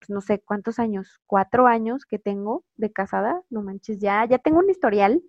no 0.08 0.22
sé 0.22 0.40
cuántos 0.40 0.80
años, 0.80 1.20
cuatro 1.28 1.68
años 1.68 2.06
que 2.06 2.20
tengo 2.20 2.64
de 2.76 2.92
casada, 2.92 3.42
no 3.50 3.62
manches, 3.62 4.00
ya, 4.00 4.26
ya 4.26 4.38
tengo 4.38 4.60
un 4.60 4.70
historial. 4.70 5.22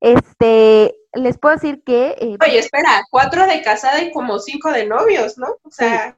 Este, 0.00 0.94
les 1.14 1.38
puedo 1.38 1.54
decir 1.54 1.82
que... 1.84 2.16
Eh, 2.18 2.38
Oye, 2.40 2.58
espera, 2.58 3.02
cuatro 3.10 3.46
de 3.46 3.62
casada 3.62 4.02
y 4.02 4.12
como 4.12 4.38
cinco 4.38 4.70
de 4.70 4.86
novios, 4.86 5.38
¿no? 5.38 5.48
O 5.62 5.70
sea... 5.70 6.16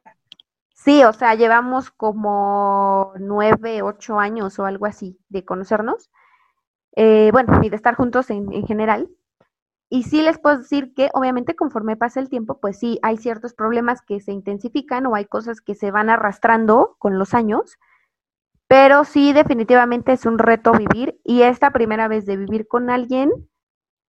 Sí. 0.75 1.03
o 1.05 1.13
sea, 1.13 1.35
llevamos 1.35 1.91
como 1.91 3.13
nueve, 3.19 3.83
ocho 3.83 4.19
años 4.19 4.59
o 4.59 4.65
algo 4.65 4.87
así 4.87 5.19
de 5.29 5.45
conocernos. 5.45 6.11
Eh, 6.97 7.31
bueno, 7.33 7.61
y 7.63 7.69
de 7.69 7.77
estar 7.77 7.95
juntos 7.95 8.31
en, 8.31 8.53
en 8.53 8.67
general. 8.67 9.09
Y 9.91 10.03
sí 10.03 10.23
les 10.23 10.39
puedo 10.39 10.59
decir 10.59 10.93
que 10.95 11.09
obviamente 11.15 11.57
conforme 11.57 11.97
pasa 11.97 12.21
el 12.21 12.29
tiempo, 12.29 12.61
pues 12.61 12.79
sí, 12.79 12.99
hay 13.03 13.17
ciertos 13.17 13.55
problemas 13.55 14.03
que 14.03 14.21
se 14.21 14.33
intensifican 14.33 15.07
o 15.07 15.15
hay 15.15 15.25
cosas 15.25 15.61
que 15.61 15.75
se 15.75 15.91
van 15.91 16.11
arrastrando 16.11 16.97
con 16.99 17.19
los 17.19 17.33
años, 17.33 17.79
pero 18.67 19.05
sí 19.05 19.33
definitivamente 19.33 20.13
es 20.13 20.27
un 20.27 20.39
reto 20.39 20.73
vivir 20.73 21.19
y 21.25 21.43
esta 21.43 21.71
primera 21.71 22.07
vez 22.07 22.27
de 22.27 22.37
vivir 22.37 22.69
con 22.69 22.91
alguien, 22.91 23.31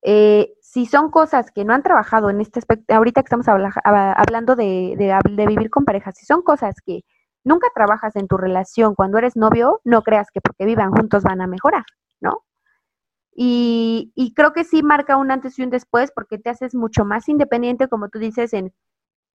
eh, 0.01 0.53
si 0.61 0.85
son 0.85 1.11
cosas 1.11 1.51
que 1.51 1.63
no 1.63 1.73
han 1.73 1.83
trabajado 1.83 2.29
en 2.29 2.41
este 2.41 2.59
aspecto, 2.59 2.93
ahorita 2.93 3.21
que 3.21 3.27
estamos 3.27 3.47
hablando 3.47 4.55
de, 4.57 4.95
de 4.97 5.47
vivir 5.47 5.69
con 5.69 5.85
parejas, 5.85 6.17
si 6.17 6.25
son 6.25 6.41
cosas 6.41 6.75
que 6.85 7.03
nunca 7.45 7.67
trabajas 7.73 8.17
en 8.17 8.27
tu 8.27 8.35
relación 8.37 8.95
cuando 8.95 9.17
eres 9.17 9.37
novio, 9.37 9.79
no 9.85 10.01
creas 10.03 10.29
que 10.31 10.41
porque 10.41 10.65
vivan 10.65 10.91
juntos 10.91 11.23
van 11.23 11.41
a 11.41 11.47
mejorar, 11.47 11.85
¿no? 12.19 12.43
Y, 13.41 14.33
creo 14.35 14.51
que 14.51 14.65
sí 14.65 14.83
marca 14.83 15.15
un 15.15 15.31
antes 15.31 15.57
y 15.57 15.63
un 15.63 15.69
después 15.69 16.11
porque 16.13 16.37
te 16.37 16.49
haces 16.49 16.75
mucho 16.75 17.05
más 17.05 17.29
independiente, 17.29 17.87
como 17.87 18.09
tú 18.09 18.19
dices, 18.19 18.51
en 18.53 18.73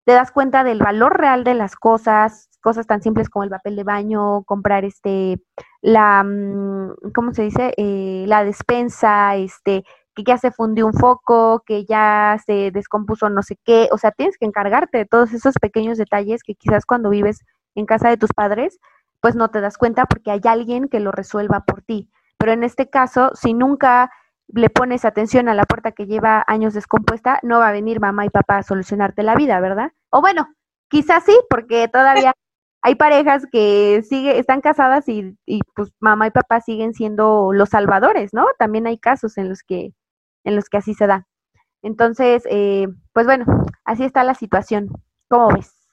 te 0.04 0.12
das 0.12 0.30
cuenta 0.30 0.62
del 0.64 0.80
valor 0.80 1.18
real 1.18 1.44
de 1.44 1.54
las 1.54 1.74
cosas, 1.76 2.50
cosas 2.60 2.86
tan 2.86 3.00
simples 3.02 3.30
como 3.30 3.44
el 3.44 3.50
papel 3.50 3.76
de 3.76 3.84
baño, 3.84 4.44
comprar 4.44 4.84
este, 4.84 5.42
la, 5.80 6.22
mm, 6.22 7.12
¿cómo 7.14 7.32
se 7.32 7.44
dice? 7.44 7.72
Eh, 7.78 8.26
la 8.28 8.44
despensa, 8.44 9.36
este, 9.36 9.84
que 10.14 10.22
ya 10.24 10.36
se 10.36 10.50
fundió 10.52 10.86
un 10.86 10.92
foco, 10.92 11.62
que 11.66 11.86
ya 11.86 12.38
se 12.44 12.70
descompuso 12.72 13.30
no 13.30 13.42
sé 13.42 13.56
qué, 13.64 13.88
o 13.90 13.96
sea, 13.96 14.10
tienes 14.12 14.36
que 14.36 14.44
encargarte 14.44 14.98
de 14.98 15.06
todos 15.06 15.32
esos 15.32 15.54
pequeños 15.54 15.96
detalles 15.96 16.42
que 16.42 16.54
quizás 16.56 16.84
cuando 16.84 17.08
vives 17.08 17.40
en 17.74 17.86
casa 17.86 18.10
de 18.10 18.18
tus 18.18 18.34
padres, 18.34 18.78
pues 19.22 19.34
no 19.34 19.48
te 19.50 19.62
das 19.62 19.78
cuenta 19.78 20.04
porque 20.04 20.30
hay 20.30 20.42
alguien 20.44 20.88
que 20.90 21.00
lo 21.00 21.10
resuelva 21.10 21.60
por 21.64 21.80
ti. 21.82 22.10
Pero 22.38 22.52
en 22.52 22.64
este 22.64 22.90
caso, 22.90 23.30
si 23.34 23.54
nunca 23.54 24.10
le 24.48 24.70
pones 24.70 25.04
atención 25.04 25.48
a 25.48 25.54
la 25.54 25.64
puerta 25.64 25.92
que 25.92 26.06
lleva 26.06 26.44
años 26.46 26.74
descompuesta, 26.74 27.40
no 27.42 27.58
va 27.58 27.68
a 27.68 27.72
venir 27.72 28.00
mamá 28.00 28.26
y 28.26 28.30
papá 28.30 28.58
a 28.58 28.62
solucionarte 28.62 29.22
la 29.22 29.34
vida, 29.34 29.60
¿verdad? 29.60 29.92
O 30.10 30.20
bueno, 30.20 30.48
quizás 30.88 31.24
sí, 31.24 31.36
porque 31.48 31.88
todavía 31.88 32.32
hay 32.82 32.94
parejas 32.96 33.46
que 33.50 34.02
sigue, 34.08 34.38
están 34.38 34.60
casadas 34.60 35.08
y, 35.08 35.36
y, 35.46 35.60
pues 35.74 35.92
mamá 36.00 36.26
y 36.26 36.30
papá 36.30 36.60
siguen 36.60 36.92
siendo 36.94 37.52
los 37.52 37.70
salvadores, 37.70 38.34
¿no? 38.34 38.46
También 38.58 38.86
hay 38.86 38.98
casos 38.98 39.38
en 39.38 39.48
los 39.48 39.62
que, 39.62 39.94
en 40.44 40.56
los 40.56 40.68
que 40.68 40.76
así 40.76 40.94
se 40.94 41.06
da. 41.06 41.26
Entonces, 41.82 42.44
eh, 42.50 42.86
pues 43.12 43.26
bueno, 43.26 43.44
así 43.84 44.04
está 44.04 44.24
la 44.24 44.34
situación. 44.34 44.88
¿Cómo 45.28 45.48
ves? 45.48 45.83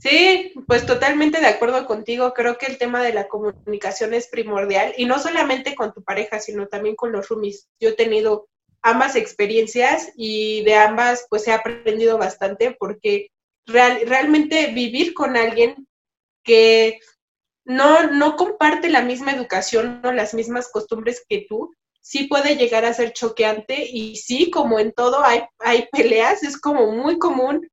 Sí, 0.00 0.52
pues 0.66 0.86
totalmente 0.86 1.40
de 1.40 1.46
acuerdo 1.46 1.86
contigo. 1.86 2.32
Creo 2.34 2.56
que 2.58 2.66
el 2.66 2.78
tema 2.78 3.02
de 3.02 3.12
la 3.12 3.28
comunicación 3.28 4.14
es 4.14 4.28
primordial 4.28 4.94
y 4.96 5.06
no 5.06 5.18
solamente 5.18 5.74
con 5.74 5.92
tu 5.92 6.02
pareja, 6.02 6.40
sino 6.40 6.68
también 6.68 6.94
con 6.94 7.12
los 7.12 7.28
roomies. 7.28 7.68
Yo 7.80 7.90
he 7.90 7.94
tenido 7.94 8.48
ambas 8.82 9.16
experiencias 9.16 10.12
y 10.16 10.62
de 10.64 10.74
ambas 10.76 11.26
pues 11.28 11.46
he 11.48 11.52
aprendido 11.52 12.16
bastante 12.16 12.76
porque 12.78 13.30
realmente 13.66 14.68
vivir 14.68 15.14
con 15.14 15.36
alguien 15.36 15.86
que 16.42 17.00
no, 17.64 18.10
no 18.10 18.36
comparte 18.36 18.88
la 18.88 19.02
misma 19.02 19.32
educación 19.32 20.00
o 20.04 20.12
las 20.12 20.32
mismas 20.32 20.70
costumbres 20.70 21.24
que 21.28 21.44
tú, 21.48 21.70
sí 22.00 22.24
puede 22.24 22.56
llegar 22.56 22.86
a 22.86 22.94
ser 22.94 23.12
choqueante 23.12 23.86
y 23.86 24.16
sí, 24.16 24.50
como 24.50 24.78
en 24.78 24.92
todo 24.92 25.22
hay, 25.22 25.42
hay 25.58 25.86
peleas, 25.92 26.42
es 26.42 26.58
como 26.58 26.90
muy 26.92 27.18
común 27.18 27.68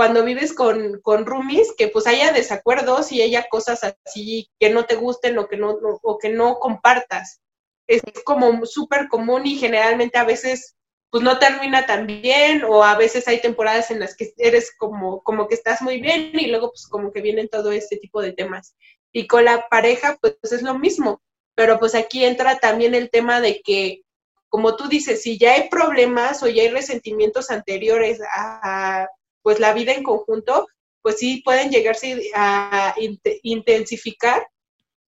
cuando 0.00 0.24
vives 0.24 0.54
con, 0.54 0.98
con 1.02 1.26
roomies 1.26 1.74
que 1.76 1.88
pues 1.88 2.06
haya 2.06 2.32
desacuerdos 2.32 3.12
y 3.12 3.20
haya 3.20 3.50
cosas 3.50 3.84
así 3.84 4.48
que 4.58 4.70
no 4.70 4.86
te 4.86 4.94
gusten 4.94 5.36
o 5.36 5.46
que 5.46 5.58
no, 5.58 5.76
o 6.00 6.16
que 6.16 6.30
no 6.30 6.58
compartas. 6.58 7.42
Es 7.86 8.00
como 8.24 8.64
súper 8.64 9.08
común 9.08 9.46
y 9.46 9.56
generalmente 9.56 10.16
a 10.16 10.24
veces 10.24 10.74
pues 11.10 11.22
no 11.22 11.38
termina 11.38 11.84
tan 11.84 12.06
bien 12.06 12.64
o 12.64 12.82
a 12.82 12.96
veces 12.96 13.28
hay 13.28 13.42
temporadas 13.42 13.90
en 13.90 14.00
las 14.00 14.16
que 14.16 14.32
eres 14.38 14.74
como, 14.74 15.22
como 15.22 15.46
que 15.48 15.54
estás 15.54 15.82
muy 15.82 16.00
bien 16.00 16.30
y 16.32 16.46
luego 16.46 16.70
pues 16.70 16.86
como 16.86 17.12
que 17.12 17.20
vienen 17.20 17.50
todo 17.50 17.70
este 17.70 17.98
tipo 17.98 18.22
de 18.22 18.32
temas. 18.32 18.74
Y 19.12 19.26
con 19.26 19.44
la 19.44 19.68
pareja 19.68 20.16
pues 20.18 20.38
es 20.44 20.62
lo 20.62 20.78
mismo, 20.78 21.20
pero 21.54 21.78
pues 21.78 21.94
aquí 21.94 22.24
entra 22.24 22.58
también 22.58 22.94
el 22.94 23.10
tema 23.10 23.42
de 23.42 23.60
que, 23.60 24.00
como 24.48 24.76
tú 24.76 24.88
dices, 24.88 25.20
si 25.20 25.36
ya 25.36 25.52
hay 25.56 25.68
problemas 25.68 26.42
o 26.42 26.48
ya 26.48 26.62
hay 26.62 26.70
resentimientos 26.70 27.50
anteriores 27.50 28.18
a, 28.32 29.06
pues 29.42 29.60
la 29.60 29.72
vida 29.72 29.92
en 29.92 30.02
conjunto, 30.02 30.66
pues 31.02 31.18
sí 31.18 31.42
pueden 31.44 31.70
llegarse 31.70 32.30
a 32.34 32.94
intensificar 33.42 34.46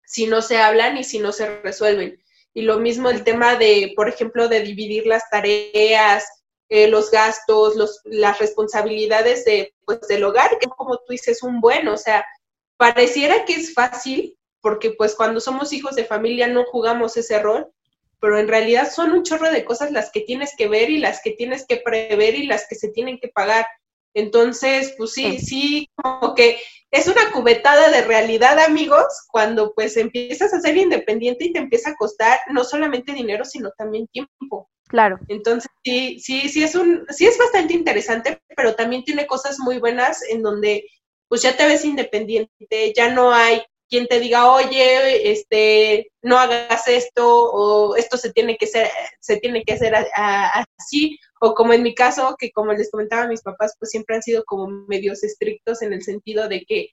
si 0.04 0.26
no 0.26 0.42
se 0.42 0.58
hablan 0.58 0.96
y 0.96 1.04
si 1.04 1.18
no 1.18 1.32
se 1.32 1.60
resuelven. 1.62 2.22
Y 2.54 2.62
lo 2.62 2.78
mismo 2.78 3.08
el 3.08 3.24
tema 3.24 3.56
de, 3.56 3.92
por 3.96 4.08
ejemplo, 4.08 4.48
de 4.48 4.60
dividir 4.60 5.06
las 5.06 5.28
tareas, 5.30 6.24
eh, 6.68 6.88
los 6.88 7.10
gastos, 7.10 7.76
los, 7.76 8.00
las 8.04 8.38
responsabilidades 8.38 9.44
de, 9.44 9.74
pues, 9.84 10.00
del 10.08 10.24
hogar, 10.24 10.58
que 10.58 10.68
como 10.68 10.96
tú 10.98 11.12
dices, 11.12 11.42
un 11.42 11.60
buen, 11.60 11.88
o 11.88 11.96
sea, 11.96 12.24
pareciera 12.76 13.44
que 13.44 13.54
es 13.54 13.74
fácil, 13.74 14.38
porque 14.60 14.92
pues 14.92 15.14
cuando 15.14 15.40
somos 15.40 15.72
hijos 15.72 15.96
de 15.96 16.04
familia 16.04 16.46
no 16.46 16.64
jugamos 16.64 17.16
ese 17.16 17.38
rol, 17.40 17.70
pero 18.20 18.38
en 18.38 18.48
realidad 18.48 18.90
son 18.90 19.12
un 19.12 19.22
chorro 19.22 19.50
de 19.50 19.64
cosas 19.64 19.90
las 19.90 20.10
que 20.10 20.20
tienes 20.20 20.54
que 20.56 20.68
ver 20.68 20.90
y 20.90 20.98
las 20.98 21.20
que 21.22 21.32
tienes 21.32 21.66
que 21.66 21.76
prever 21.78 22.34
y 22.36 22.46
las 22.46 22.66
que 22.68 22.76
se 22.76 22.88
tienen 22.88 23.18
que 23.18 23.28
pagar. 23.28 23.66
Entonces, 24.14 24.94
pues 24.98 25.12
sí, 25.12 25.38
sí, 25.38 25.88
como 25.94 26.34
que 26.34 26.60
es 26.90 27.08
una 27.08 27.32
cubetada 27.32 27.90
de 27.90 28.02
realidad, 28.02 28.58
amigos, 28.58 29.06
cuando 29.28 29.72
pues 29.74 29.96
empiezas 29.96 30.52
a 30.52 30.60
ser 30.60 30.76
independiente 30.76 31.46
y 31.46 31.52
te 31.52 31.58
empieza 31.58 31.90
a 31.90 31.96
costar 31.96 32.38
no 32.50 32.64
solamente 32.64 33.12
dinero, 33.12 33.44
sino 33.44 33.70
también 33.78 34.06
tiempo. 34.08 34.68
Claro. 34.88 35.18
Entonces, 35.28 35.70
sí, 35.82 36.20
sí, 36.20 36.50
sí 36.50 36.62
es 36.62 36.74
un, 36.74 37.06
sí 37.08 37.26
es 37.26 37.38
bastante 37.38 37.72
interesante, 37.72 38.42
pero 38.54 38.74
también 38.74 39.04
tiene 39.04 39.26
cosas 39.26 39.58
muy 39.58 39.78
buenas 39.78 40.22
en 40.28 40.42
donde 40.42 40.84
pues 41.28 41.40
ya 41.40 41.56
te 41.56 41.66
ves 41.66 41.86
independiente, 41.86 42.92
ya 42.94 43.08
no 43.08 43.32
hay 43.32 43.62
quien 43.92 44.06
te 44.06 44.20
diga, 44.20 44.50
oye, 44.50 45.30
este, 45.30 46.10
no 46.22 46.38
hagas 46.38 46.88
esto, 46.88 47.28
o 47.28 47.94
esto 47.94 48.16
se 48.16 48.32
tiene 48.32 48.56
que 48.56 48.66
ser, 48.66 48.88
se 49.20 49.36
tiene 49.36 49.64
que 49.64 49.74
hacer 49.74 49.94
así, 50.14 51.18
o 51.42 51.52
como 51.52 51.74
en 51.74 51.82
mi 51.82 51.94
caso, 51.94 52.34
que 52.38 52.50
como 52.52 52.72
les 52.72 52.90
comentaba, 52.90 53.28
mis 53.28 53.42
papás 53.42 53.74
pues 53.78 53.90
siempre 53.90 54.16
han 54.16 54.22
sido 54.22 54.44
como 54.44 54.66
medios 54.88 55.22
estrictos 55.22 55.82
en 55.82 55.92
el 55.92 56.02
sentido 56.02 56.48
de 56.48 56.64
que 56.64 56.88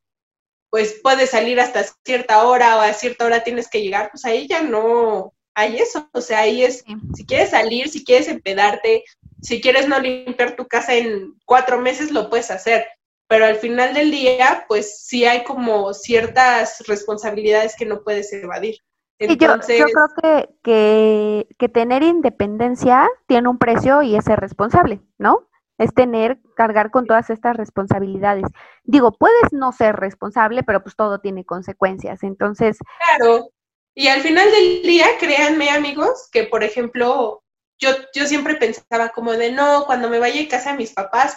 pues 0.70 1.00
puedes 1.02 1.30
salir 1.30 1.62
hasta 1.62 1.86
cierta 2.04 2.46
hora 2.46 2.76
o 2.76 2.82
a 2.82 2.92
cierta 2.92 3.24
hora 3.24 3.46
tienes 3.46 3.70
que 3.70 3.82
llegar, 3.82 4.10
pues 4.12 4.26
ahí 4.26 4.46
ya 4.46 4.62
no 4.62 5.32
hay 5.56 5.78
eso, 5.78 6.10
o 6.12 6.20
sea, 6.20 6.40
ahí 6.40 6.66
es, 6.66 6.84
si 7.16 7.26
quieres 7.26 7.52
salir, 7.52 7.88
si 7.88 8.04
quieres 8.04 8.28
empedarte, 8.28 9.06
si 9.42 9.62
quieres 9.62 9.88
no 9.88 10.02
limpiar 10.02 10.58
tu 10.58 10.68
casa 10.68 10.96
en 10.96 11.34
cuatro 11.46 11.80
meses, 11.80 12.12
lo 12.12 12.30
puedes 12.30 12.52
hacer, 12.52 12.86
pero 13.30 13.46
al 13.46 13.58
final 13.58 13.94
del 13.94 14.10
día, 14.10 14.66
pues 14.68 15.06
sí 15.06 15.24
hay 15.24 15.44
como 15.44 15.94
ciertas 15.94 16.84
responsabilidades 16.88 17.76
que 17.78 17.86
no 17.86 18.02
puedes 18.02 18.34
evadir. 18.34 18.78
Entonces, 19.20 19.78
yo, 19.78 19.86
creo 19.86 20.50
que, 20.64 21.48
que, 21.60 21.70
tener 21.70 22.02
independencia 22.02 23.08
tiene 23.28 23.48
un 23.48 23.60
precio 23.60 24.02
y 24.02 24.16
es 24.16 24.26
ser 24.26 24.40
responsable, 24.40 25.02
¿no? 25.20 25.48
Es 25.78 25.94
tener, 25.94 26.40
cargar 26.56 26.90
con 26.90 27.06
todas 27.06 27.30
estas 27.30 27.56
responsabilidades. 27.56 28.46
Digo, 28.84 29.12
puedes 29.12 29.52
no 29.52 29.74
ser 29.74 29.98
responsable, 29.98 30.64
pero 30.64 30.82
pues 30.82 30.96
todo 30.96 31.20
tiene 31.20 31.46
consecuencias. 31.46 32.24
Entonces. 32.24 32.80
Claro. 33.18 33.50
Y 33.94 34.08
al 34.08 34.22
final 34.22 34.50
del 34.50 34.82
día, 34.82 35.06
créanme, 35.20 35.70
amigos, 35.70 36.30
que 36.32 36.46
por 36.46 36.64
ejemplo, 36.64 37.44
yo, 37.80 37.92
yo 38.14 38.26
siempre 38.26 38.56
pensaba 38.56 39.10
como 39.10 39.32
de, 39.32 39.52
no, 39.52 39.86
cuando 39.86 40.10
me 40.10 40.20
vaya 40.20 40.42
a 40.42 40.48
casa 40.48 40.72
de 40.72 40.78
mis 40.78 40.92
papás, 40.92 41.36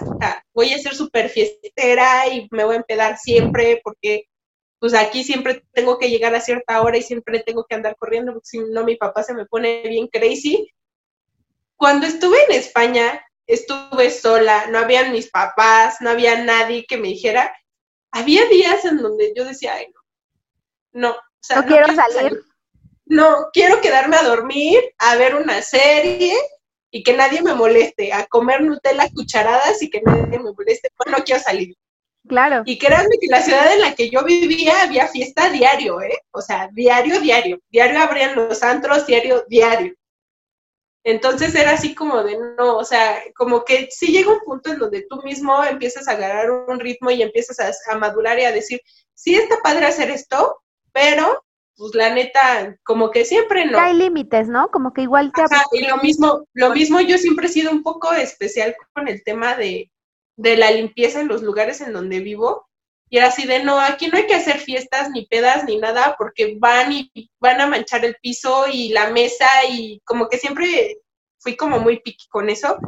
voy 0.52 0.72
a 0.72 0.78
ser 0.78 0.94
súper 0.94 1.28
fiestera 1.28 2.26
y 2.28 2.48
me 2.50 2.64
voy 2.64 2.74
a 2.74 2.78
empedar 2.78 3.16
siempre 3.16 3.80
porque 3.82 4.28
pues 4.80 4.94
aquí 4.94 5.22
siempre 5.22 5.64
tengo 5.72 5.98
que 5.98 6.10
llegar 6.10 6.34
a 6.34 6.40
cierta 6.40 6.82
hora 6.82 6.98
y 6.98 7.02
siempre 7.02 7.44
tengo 7.44 7.64
que 7.64 7.76
andar 7.76 7.96
corriendo 7.96 8.32
porque 8.32 8.48
si 8.48 8.58
no 8.58 8.82
mi 8.82 8.96
papá 8.96 9.22
se 9.22 9.34
me 9.34 9.46
pone 9.46 9.82
bien 9.82 10.08
crazy. 10.08 10.68
Cuando 11.76 12.06
estuve 12.06 12.44
en 12.44 12.52
España, 12.52 13.24
estuve 13.46 14.10
sola, 14.10 14.66
no 14.66 14.78
habían 14.78 15.12
mis 15.12 15.30
papás, 15.30 15.98
no 16.00 16.10
había 16.10 16.42
nadie 16.42 16.84
que 16.86 16.96
me 16.96 17.08
dijera. 17.08 17.54
Había 18.10 18.46
días 18.46 18.84
en 18.84 18.98
donde 18.98 19.32
yo 19.36 19.44
decía, 19.44 19.74
ay, 19.74 19.86
no, 19.94 20.00
no, 20.92 21.10
o 21.12 21.22
sea, 21.40 21.60
no, 21.60 21.66
quiero, 21.66 21.86
salir 21.94 22.42
no, 23.06 23.48
quiero 23.52 23.80
quedarme 23.80 24.16
a 24.16 24.22
dormir, 24.22 24.80
a 24.98 25.16
ver 25.16 25.34
una 25.34 25.62
serie 25.62 26.34
y 26.90 27.02
que 27.02 27.16
nadie 27.16 27.42
me 27.42 27.54
moleste, 27.54 28.12
a 28.12 28.26
comer 28.26 28.62
Nutella 28.62 29.08
cucharadas 29.14 29.82
y 29.82 29.90
que 29.90 30.02
nadie 30.02 30.38
me 30.38 30.52
moleste, 30.52 30.90
pues 30.96 31.10
no 31.10 31.24
quiero 31.24 31.42
salir. 31.42 31.74
Claro. 32.28 32.62
Y 32.64 32.78
créanme 32.78 33.16
que 33.20 33.26
la 33.28 33.42
ciudad 33.42 33.72
en 33.72 33.80
la 33.80 33.94
que 33.94 34.08
yo 34.08 34.22
vivía 34.24 34.82
había 34.82 35.08
fiesta 35.08 35.50
diario, 35.50 36.00
¿eh? 36.00 36.16
O 36.30 36.40
sea, 36.40 36.68
diario, 36.72 37.20
diario. 37.20 37.58
Diario 37.68 38.00
abrían 38.00 38.36
los 38.36 38.62
antros, 38.62 39.06
diario, 39.06 39.44
diario. 39.48 39.94
Entonces 41.04 41.52
era 41.56 41.72
así 41.72 41.96
como 41.96 42.22
de 42.22 42.38
no, 42.56 42.76
o 42.76 42.84
sea, 42.84 43.20
como 43.34 43.64
que 43.64 43.88
sí 43.90 44.12
llega 44.12 44.30
un 44.30 44.40
punto 44.40 44.70
en 44.70 44.78
donde 44.78 45.04
tú 45.10 45.20
mismo 45.22 45.64
empiezas 45.64 46.06
a 46.06 46.12
agarrar 46.12 46.50
un 46.52 46.78
ritmo 46.78 47.10
y 47.10 47.22
empiezas 47.22 47.58
a, 47.58 47.72
a 47.92 47.98
madurar 47.98 48.38
y 48.38 48.44
a 48.44 48.52
decir, 48.52 48.80
sí 49.14 49.34
está 49.34 49.56
padre 49.62 49.86
hacer 49.86 50.10
esto, 50.10 50.62
pero 50.92 51.42
pues 51.82 51.96
la 51.96 52.14
neta, 52.14 52.78
como 52.84 53.10
que 53.10 53.24
siempre 53.24 53.66
no. 53.66 53.76
Hay 53.76 53.96
límites, 53.96 54.46
¿no? 54.46 54.70
Como 54.70 54.92
que 54.92 55.02
igual 55.02 55.32
te... 55.32 55.42
y 55.72 55.84
lo 55.84 55.96
mismo, 55.96 56.46
lo 56.54 56.70
mismo 56.70 57.00
yo 57.00 57.18
siempre 57.18 57.46
he 57.46 57.48
sido 57.48 57.72
un 57.72 57.82
poco 57.82 58.12
especial 58.12 58.76
con 58.92 59.08
el 59.08 59.24
tema 59.24 59.56
de, 59.56 59.90
de 60.36 60.56
la 60.56 60.70
limpieza 60.70 61.20
en 61.20 61.26
los 61.26 61.42
lugares 61.42 61.80
en 61.80 61.92
donde 61.92 62.20
vivo. 62.20 62.68
Y 63.10 63.18
era 63.18 63.26
así 63.26 63.48
de, 63.48 63.64
no, 63.64 63.80
aquí 63.80 64.06
no 64.06 64.16
hay 64.16 64.28
que 64.28 64.36
hacer 64.36 64.60
fiestas, 64.60 65.10
ni 65.10 65.26
pedas, 65.26 65.64
ni 65.64 65.78
nada, 65.78 66.14
porque 66.16 66.56
van 66.56 66.92
y 66.92 67.10
van 67.40 67.60
a 67.60 67.66
manchar 67.66 68.04
el 68.04 68.14
piso 68.22 68.66
y 68.72 68.90
la 68.90 69.10
mesa 69.10 69.48
y 69.68 70.00
como 70.04 70.28
que 70.28 70.38
siempre 70.38 70.98
fui 71.40 71.56
como 71.56 71.80
muy 71.80 71.98
piqui 71.98 72.28
con 72.28 72.48
eso. 72.48 72.78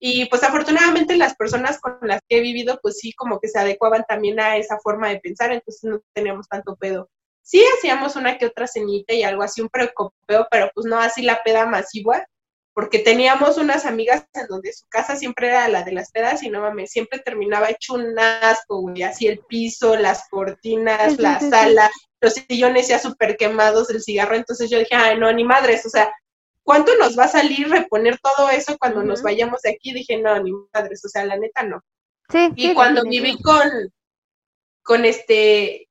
Y 0.00 0.24
pues 0.24 0.42
afortunadamente 0.42 1.16
las 1.16 1.36
personas 1.36 1.78
con 1.80 1.98
las 2.02 2.20
que 2.28 2.38
he 2.38 2.40
vivido, 2.40 2.80
pues 2.82 2.98
sí, 2.98 3.12
como 3.12 3.38
que 3.38 3.46
se 3.46 3.60
adecuaban 3.60 4.04
también 4.08 4.40
a 4.40 4.56
esa 4.56 4.76
forma 4.80 5.08
de 5.08 5.20
pensar, 5.20 5.52
entonces 5.52 5.84
no 5.84 6.00
teníamos 6.12 6.48
tanto 6.48 6.74
pedo 6.74 7.08
sí 7.42 7.62
hacíamos 7.76 8.16
una 8.16 8.38
que 8.38 8.46
otra 8.46 8.66
cenita 8.66 9.14
y 9.14 9.22
algo 9.22 9.42
así, 9.42 9.60
un 9.60 9.68
precopeo, 9.68 10.46
pero 10.50 10.70
pues 10.74 10.86
no 10.86 10.98
así 10.98 11.22
la 11.22 11.42
peda 11.42 11.66
masiva, 11.66 12.24
porque 12.72 13.00
teníamos 13.00 13.58
unas 13.58 13.84
amigas 13.84 14.24
en 14.32 14.46
donde 14.46 14.72
su 14.72 14.86
casa 14.88 15.16
siempre 15.16 15.48
era 15.48 15.68
la 15.68 15.82
de 15.82 15.92
las 15.92 16.10
pedas 16.12 16.42
y 16.42 16.48
no 16.48 16.60
mames, 16.60 16.90
siempre 16.90 17.18
terminaba 17.18 17.70
hecho 17.70 17.94
un 17.94 18.18
asco, 18.18 18.80
güey, 18.80 19.02
así 19.02 19.26
el 19.26 19.40
piso, 19.40 19.96
las 19.96 20.28
cortinas, 20.28 21.18
la 21.18 21.40
sala, 21.40 21.90
los 22.20 22.34
sillones 22.34 22.88
ya 22.88 22.98
súper 22.98 23.36
quemados 23.36 23.88
del 23.88 24.02
cigarro, 24.02 24.36
entonces 24.36 24.70
yo 24.70 24.78
dije, 24.78 24.94
ay, 24.94 25.18
no, 25.18 25.32
ni 25.32 25.44
madres, 25.44 25.84
o 25.86 25.90
sea, 25.90 26.12
¿cuánto 26.62 26.96
nos 26.96 27.18
va 27.18 27.24
a 27.24 27.28
salir 27.28 27.68
reponer 27.68 28.18
todo 28.20 28.48
eso 28.50 28.76
cuando 28.78 29.02
nos 29.02 29.22
vayamos 29.22 29.62
de 29.62 29.70
aquí? 29.70 29.92
Dije, 29.92 30.18
no, 30.18 30.40
ni 30.40 30.52
madres, 30.72 31.04
o 31.04 31.08
sea, 31.08 31.24
la 31.24 31.36
neta 31.36 31.64
no. 31.64 31.82
Sí, 32.30 32.52
y 32.54 32.74
cuando 32.74 33.02
viví 33.02 33.42
con, 33.42 33.92
con 34.82 35.04
este, 35.04 35.89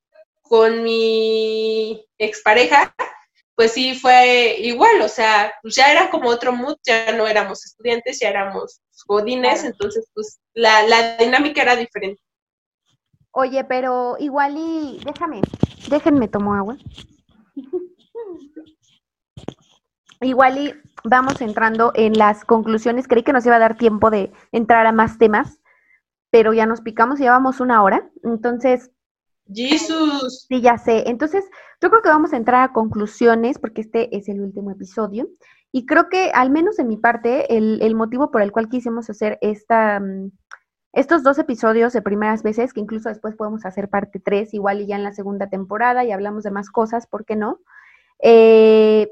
con 0.50 0.84
mi 0.84 2.06
expareja, 2.18 2.94
pues 3.56 3.74
sí 3.74 3.94
fue 3.94 4.56
igual, 4.60 5.00
o 5.02 5.08
sea, 5.08 5.54
pues 5.62 5.76
ya 5.76 5.92
era 5.92 6.10
como 6.10 6.30
otro 6.30 6.52
mood, 6.52 6.78
ya 6.84 7.12
no 7.12 7.28
éramos 7.28 7.64
estudiantes, 7.66 8.20
ya 8.20 8.30
éramos 8.30 8.82
godines, 9.06 9.64
entonces 9.64 10.10
pues 10.14 10.40
la, 10.54 10.82
la 10.88 11.18
dinámica 11.18 11.62
era 11.62 11.76
diferente. 11.76 12.22
Oye, 13.32 13.64
pero 13.64 14.18
igual 14.20 14.56
y 14.58 15.00
déjame, 15.06 15.42
déjenme 15.88 16.28
tomo 16.28 16.56
agua. 16.56 16.78
igual 20.22 20.58
y 20.58 20.74
vamos 21.04 21.40
entrando 21.42 21.92
en 21.94 22.18
las 22.18 22.44
conclusiones. 22.44 23.08
Creí 23.08 23.24
que 23.24 23.34
nos 23.34 23.46
iba 23.46 23.56
a 23.56 23.60
dar 23.60 23.78
tiempo 23.78 24.10
de 24.10 24.32
entrar 24.52 24.88
a 24.88 24.92
más 24.92 25.20
temas, 25.20 25.60
pero 26.32 26.54
ya 26.54 26.66
nos 26.66 26.82
picamos, 26.82 27.20
llevamos 27.20 27.60
una 27.60 27.84
hora. 27.84 28.10
Entonces, 28.24 28.92
Jesús. 29.54 30.46
Sí, 30.48 30.62
ya 30.62 30.78
sé. 30.78 31.10
Entonces, 31.10 31.46
yo 31.82 31.90
creo 31.90 32.02
que 32.02 32.10
vamos 32.10 32.34
a 32.34 32.38
entrar 32.38 32.64
a 32.64 32.74
conclusiones 32.74 33.58
porque 33.58 33.82
este 33.82 34.16
es 34.16 34.30
el 34.30 34.42
último 34.42 34.72
episodio. 34.72 35.28
Y 35.72 35.86
creo 35.86 36.10
que, 36.10 36.32
al 36.34 36.50
menos 36.50 36.80
en 36.80 36.88
mi 36.88 36.98
parte, 36.98 37.56
el, 37.56 37.82
el 37.82 37.96
motivo 37.96 38.32
por 38.32 38.42
el 38.42 38.52
cual 38.52 38.70
quisimos 38.70 39.10
hacer 39.10 39.38
esta, 39.42 40.00
mm, 40.00 40.32
estos 40.94 41.24
dos 41.24 41.38
episodios 41.38 41.94
de 41.94 42.02
primeras 42.02 42.44
veces, 42.44 42.74
que 42.74 42.82
incluso 42.82 43.10
después 43.10 43.36
podemos 43.36 43.66
hacer 43.66 43.90
parte 43.90 44.20
tres, 44.20 44.54
igual 44.54 44.82
y 44.82 44.88
ya 44.88 44.96
en 44.96 45.04
la 45.04 45.14
segunda 45.14 45.48
temporada 45.48 46.04
y 46.04 46.12
hablamos 46.12 46.44
de 46.44 46.52
más 46.52 46.70
cosas, 46.72 47.06
¿por 47.08 47.26
qué 47.26 47.36
no? 47.36 47.60
Eh, 48.22 49.10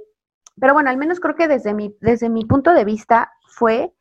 pero 0.59 0.73
bueno, 0.73 0.89
al 0.89 0.97
menos 0.97 1.19
creo 1.19 1.35
que 1.35 1.47
desde 1.47 1.73
mi, 1.73 1.95
desde 2.01 2.29
mi 2.29 2.45
punto 2.45 2.73
de 2.73 2.85
vista 2.85 3.31
fue 3.47 3.93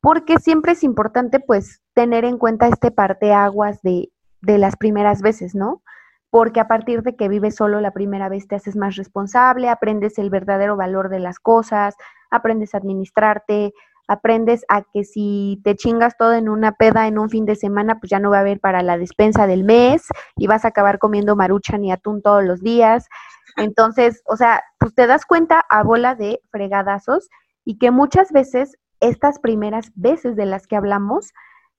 porque 0.00 0.38
siempre 0.38 0.72
es 0.72 0.82
importante 0.82 1.38
pues 1.38 1.80
tener 1.94 2.24
en 2.24 2.38
cuenta 2.38 2.66
este 2.66 2.90
parteaguas 2.90 3.80
de, 3.82 4.10
de 4.42 4.58
las 4.58 4.76
primeras 4.76 5.22
veces, 5.22 5.54
¿no? 5.54 5.82
Porque 6.30 6.60
a 6.60 6.68
partir 6.68 7.02
de 7.02 7.16
que 7.16 7.28
vives 7.28 7.56
solo 7.56 7.80
la 7.80 7.92
primera 7.92 8.28
vez 8.28 8.46
te 8.46 8.56
haces 8.56 8.76
más 8.76 8.96
responsable, 8.96 9.68
aprendes 9.68 10.18
el 10.18 10.30
verdadero 10.30 10.76
valor 10.76 11.08
de 11.08 11.20
las 11.20 11.38
cosas, 11.38 11.94
aprendes 12.30 12.74
a 12.74 12.78
administrarte, 12.78 13.72
aprendes 14.08 14.64
a 14.68 14.82
que 14.82 15.04
si 15.04 15.60
te 15.62 15.76
chingas 15.76 16.16
todo 16.16 16.34
en 16.34 16.48
una 16.48 16.72
peda 16.72 17.06
en 17.06 17.18
un 17.18 17.30
fin 17.30 17.46
de 17.46 17.54
semana, 17.54 17.98
pues 18.00 18.10
ya 18.10 18.18
no 18.18 18.30
va 18.30 18.38
a 18.38 18.40
haber 18.40 18.60
para 18.60 18.82
la 18.82 18.98
despensa 18.98 19.46
del 19.46 19.64
mes 19.64 20.06
y 20.36 20.46
vas 20.46 20.64
a 20.64 20.68
acabar 20.68 20.98
comiendo 20.98 21.36
maruchan 21.36 21.84
y 21.84 21.92
atún 21.92 22.22
todos 22.22 22.44
los 22.44 22.60
días. 22.60 23.08
Entonces, 23.56 24.22
o 24.26 24.36
sea, 24.36 24.62
pues 24.78 24.94
te 24.94 25.06
das 25.06 25.26
cuenta 25.26 25.64
a 25.68 25.82
bola 25.82 26.14
de 26.14 26.40
fregadazos 26.50 27.28
y 27.64 27.78
que 27.78 27.90
muchas 27.90 28.32
veces 28.32 28.76
estas 29.00 29.38
primeras 29.38 29.92
veces 29.94 30.36
de 30.36 30.46
las 30.46 30.66
que 30.66 30.76
hablamos 30.76 31.32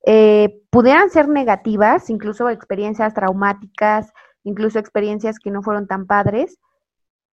eh, 0.05 0.61
pudieran 0.69 1.09
ser 1.09 1.27
negativas, 1.29 2.09
incluso 2.09 2.49
experiencias 2.49 3.13
traumáticas, 3.13 4.11
incluso 4.43 4.79
experiencias 4.79 5.39
que 5.39 5.51
no 5.51 5.63
fueron 5.63 5.87
tan 5.87 6.05
padres, 6.05 6.59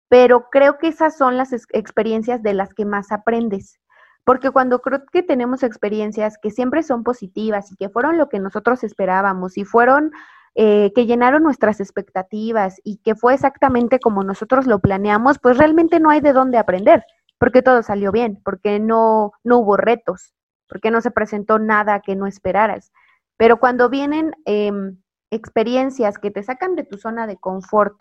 pero 0.09 0.49
creo 0.51 0.79
que 0.79 0.89
esas 0.89 1.17
son 1.17 1.37
las 1.37 1.53
experiencias 1.53 2.43
de 2.43 2.55
las 2.55 2.75
que 2.75 2.85
más 2.85 3.13
aprendes. 3.13 3.81
Porque 4.25 4.51
cuando 4.51 4.81
creo 4.81 5.05
que 5.13 5.23
tenemos 5.23 5.63
experiencias 5.63 6.37
que 6.41 6.51
siempre 6.51 6.83
son 6.83 7.03
positivas 7.05 7.73
y 7.73 7.77
que 7.77 7.89
fueron 7.89 8.19
lo 8.19 8.29
que 8.29 8.39
nosotros 8.39 8.85
esperábamos 8.85 9.57
y 9.57 9.65
fueron 9.65 10.13
eh, 10.57 10.93
que 10.95 11.07
llenaron 11.07 11.45
nuestras 11.45 11.81
expectativas 11.81 12.81
y 12.85 12.99
que 12.99 13.15
fue 13.15 13.35
exactamente 13.35 14.01
como 14.01 14.25
nosotros 14.25 14.67
lo 14.67 14.81
planeamos, 14.81 15.39
pues 15.39 15.57
realmente 15.57 16.01
no 16.01 16.11
hay 16.11 16.21
de 16.21 16.33
dónde 16.33 16.59
aprender, 16.59 17.05
porque 17.39 17.63
todo 17.63 17.83
salió 17.85 18.11
bien, 18.11 18.41
porque 18.45 18.81
no, 18.81 19.33
no 19.45 19.59
hubo 19.59 19.77
retos, 19.77 20.35
porque 20.71 20.91
no 20.91 21.01
se 21.01 21.11
presentó 21.11 21.59
nada 21.59 22.01
que 22.01 22.17
no 22.17 22.27
esperaras. 22.27 22.93
Pero 23.37 23.59
cuando 23.59 23.91
vienen 23.91 24.35
em, 24.47 25.03
experiencias 25.31 26.19
que 26.19 26.31
te 26.31 26.43
sacan 26.43 26.77
de 26.77 26.85
tu 26.85 26.97
zona 26.97 27.27
de 27.27 27.37
confort, 27.37 28.01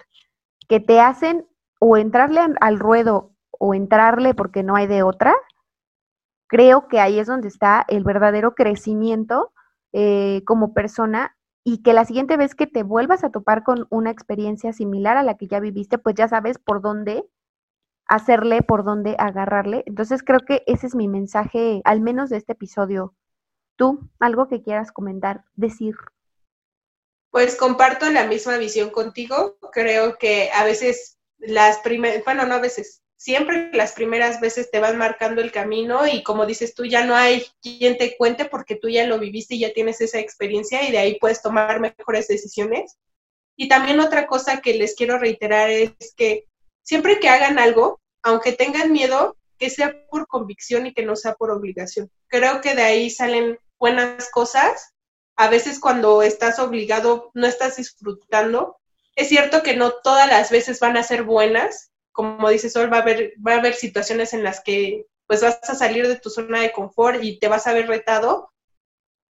que 0.68 0.80
te 0.80 1.02
hacen 1.02 1.48
o 1.80 1.98
entrarle 1.98 2.42
al 2.62 2.80
ruedo 2.80 3.34
o 3.52 3.74
entrarle 3.74 4.34
porque 4.34 4.64
no 4.64 4.76
hay 4.76 4.88
de 4.88 5.04
otra, 5.04 5.36
creo 6.48 6.88
que 6.88 7.00
ahí 7.00 7.20
es 7.20 7.28
donde 7.28 7.48
está 7.48 7.86
el 7.88 8.04
verdadero 8.04 8.56
crecimiento 8.56 9.52
eh, 9.92 10.44
como 10.46 10.74
persona 10.74 11.36
y 11.64 11.82
que 11.82 11.94
la 11.94 12.06
siguiente 12.06 12.38
vez 12.38 12.56
que 12.56 12.68
te 12.68 12.84
vuelvas 12.84 13.24
a 13.24 13.32
topar 13.32 13.64
con 13.64 13.88
una 13.90 14.12
experiencia 14.12 14.74
similar 14.74 15.18
a 15.18 15.24
la 15.24 15.36
que 15.36 15.48
ya 15.48 15.60
viviste, 15.60 15.98
pues 15.98 16.16
ya 16.16 16.28
sabes 16.28 16.58
por 16.58 16.82
dónde 16.82 17.24
hacerle, 18.10 18.62
por 18.64 18.84
dónde 18.84 19.16
agarrarle. 19.18 19.84
Entonces 19.86 20.24
creo 20.24 20.40
que 20.40 20.64
ese 20.68 20.88
es 20.88 20.96
mi 20.96 21.08
mensaje, 21.08 21.82
al 21.86 22.02
menos 22.02 22.30
de 22.30 22.38
este 22.38 22.54
episodio. 22.54 23.16
¿Tú 23.78 24.10
algo 24.20 24.50
que 24.50 24.62
quieras 24.62 24.92
comentar, 24.92 25.46
decir? 25.56 25.96
Pues 27.30 27.56
comparto 27.56 28.10
la 28.10 28.26
misma 28.26 28.58
visión 28.58 28.90
contigo. 28.90 29.58
Creo 29.72 30.18
que 30.18 30.50
a 30.54 30.66
veces 30.66 31.18
las 31.38 31.78
primeras, 31.80 32.26
bueno, 32.26 32.46
no 32.46 32.56
a 32.56 32.60
veces, 32.60 33.04
siempre 33.16 33.70
las 33.74 33.94
primeras 33.94 34.42
veces 34.42 34.72
te 34.72 34.80
van 34.80 34.98
marcando 34.98 35.42
el 35.42 35.52
camino 35.52 36.08
y 36.08 36.24
como 36.24 36.46
dices 36.46 36.74
tú, 36.74 36.86
ya 36.86 37.06
no 37.06 37.16
hay 37.16 37.46
quien 37.62 37.98
te 37.98 38.18
cuente 38.18 38.46
porque 38.46 38.76
tú 38.76 38.90
ya 38.90 39.06
lo 39.06 39.20
viviste 39.20 39.56
y 39.56 39.60
ya 39.60 39.74
tienes 39.74 40.02
esa 40.02 40.20
experiencia 40.20 40.88
y 40.88 40.92
de 40.92 40.98
ahí 40.98 41.20
puedes 41.20 41.42
tomar 41.42 41.80
mejores 41.80 42.28
decisiones. 42.28 42.98
Y 43.56 43.68
también 43.68 44.00
otra 44.00 44.26
cosa 44.26 44.62
que 44.62 44.74
les 44.74 44.96
quiero 44.96 45.20
reiterar 45.20 45.70
es 45.70 45.92
que 46.16 46.46
siempre 46.82 47.20
que 47.20 47.30
hagan 47.30 47.60
algo, 47.60 47.99
aunque 48.24 48.54
tengan 48.54 48.92
miedo, 48.92 49.36
que 49.58 49.70
sea 49.70 49.96
por 50.10 50.28
convicción 50.28 50.88
y 50.88 50.94
que 50.94 51.04
no 51.04 51.16
sea 51.16 51.36
por 51.36 51.52
obligación. 51.52 52.10
Creo 52.28 52.62
que 52.62 52.76
de 52.76 52.84
ahí 52.84 53.10
salen 53.10 53.60
buenas 53.78 54.30
cosas. 54.32 54.94
A 55.36 55.50
veces 55.50 55.80
cuando 55.80 56.22
estás 56.22 56.60
obligado, 56.60 57.32
no 57.34 57.46
estás 57.46 57.78
disfrutando. 57.78 58.78
Es 59.16 59.28
cierto 59.28 59.64
que 59.64 59.76
no 59.76 59.92
todas 60.04 60.28
las 60.28 60.50
veces 60.50 60.80
van 60.80 60.96
a 60.98 61.04
ser 61.04 61.24
buenas, 61.24 61.92
como 62.12 62.50
dice 62.50 62.70
Sol, 62.70 62.92
va 62.92 62.98
a 62.98 63.02
haber, 63.02 63.34
va 63.46 63.54
a 63.54 63.58
haber 63.58 63.76
situaciones 63.76 64.34
en 64.34 64.44
las 64.44 64.62
que 64.62 65.06
pues 65.28 65.42
vas 65.42 65.60
a 65.70 65.76
salir 65.76 66.08
de 66.08 66.16
tu 66.16 66.30
zona 66.30 66.62
de 66.62 66.72
confort 66.72 67.24
y 67.24 67.38
te 67.38 67.48
vas 67.48 67.68
a 67.68 67.74
ver 67.74 67.88
retado, 67.88 68.52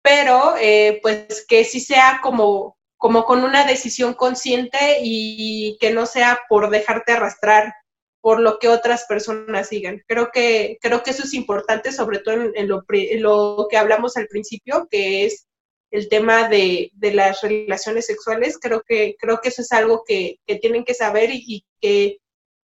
pero 0.02 0.54
eh, 0.58 0.98
pues 1.02 1.44
que 1.46 1.64
sí 1.64 1.78
sea 1.78 2.20
como, 2.22 2.78
como 2.96 3.24
con 3.24 3.44
una 3.44 3.66
decisión 3.66 4.14
consciente 4.14 4.98
y 5.02 5.76
que 5.78 5.90
no 5.90 6.06
sea 6.06 6.40
por 6.48 6.70
dejarte 6.70 7.12
arrastrar 7.12 7.74
por 8.20 8.40
lo 8.40 8.58
que 8.58 8.68
otras 8.68 9.06
personas 9.06 9.70
digan. 9.70 10.02
Creo 10.06 10.30
que, 10.32 10.78
creo 10.80 11.02
que 11.02 11.10
eso 11.10 11.24
es 11.24 11.34
importante, 11.34 11.92
sobre 11.92 12.18
todo 12.18 12.34
en, 12.54 12.68
lo, 12.68 13.66
que 13.68 13.76
hablamos 13.76 14.16
al 14.16 14.26
principio, 14.26 14.86
que 14.90 15.24
es 15.24 15.46
el 15.90 16.08
tema 16.08 16.48
de, 16.48 16.90
de, 16.94 17.14
las 17.14 17.40
relaciones 17.42 18.06
sexuales. 18.06 18.58
Creo 18.60 18.82
que, 18.86 19.16
creo 19.18 19.40
que 19.40 19.48
eso 19.48 19.62
es 19.62 19.72
algo 19.72 20.04
que, 20.06 20.36
que 20.46 20.56
tienen 20.56 20.84
que 20.84 20.94
saber 20.94 21.30
y, 21.32 21.64
que 21.80 22.18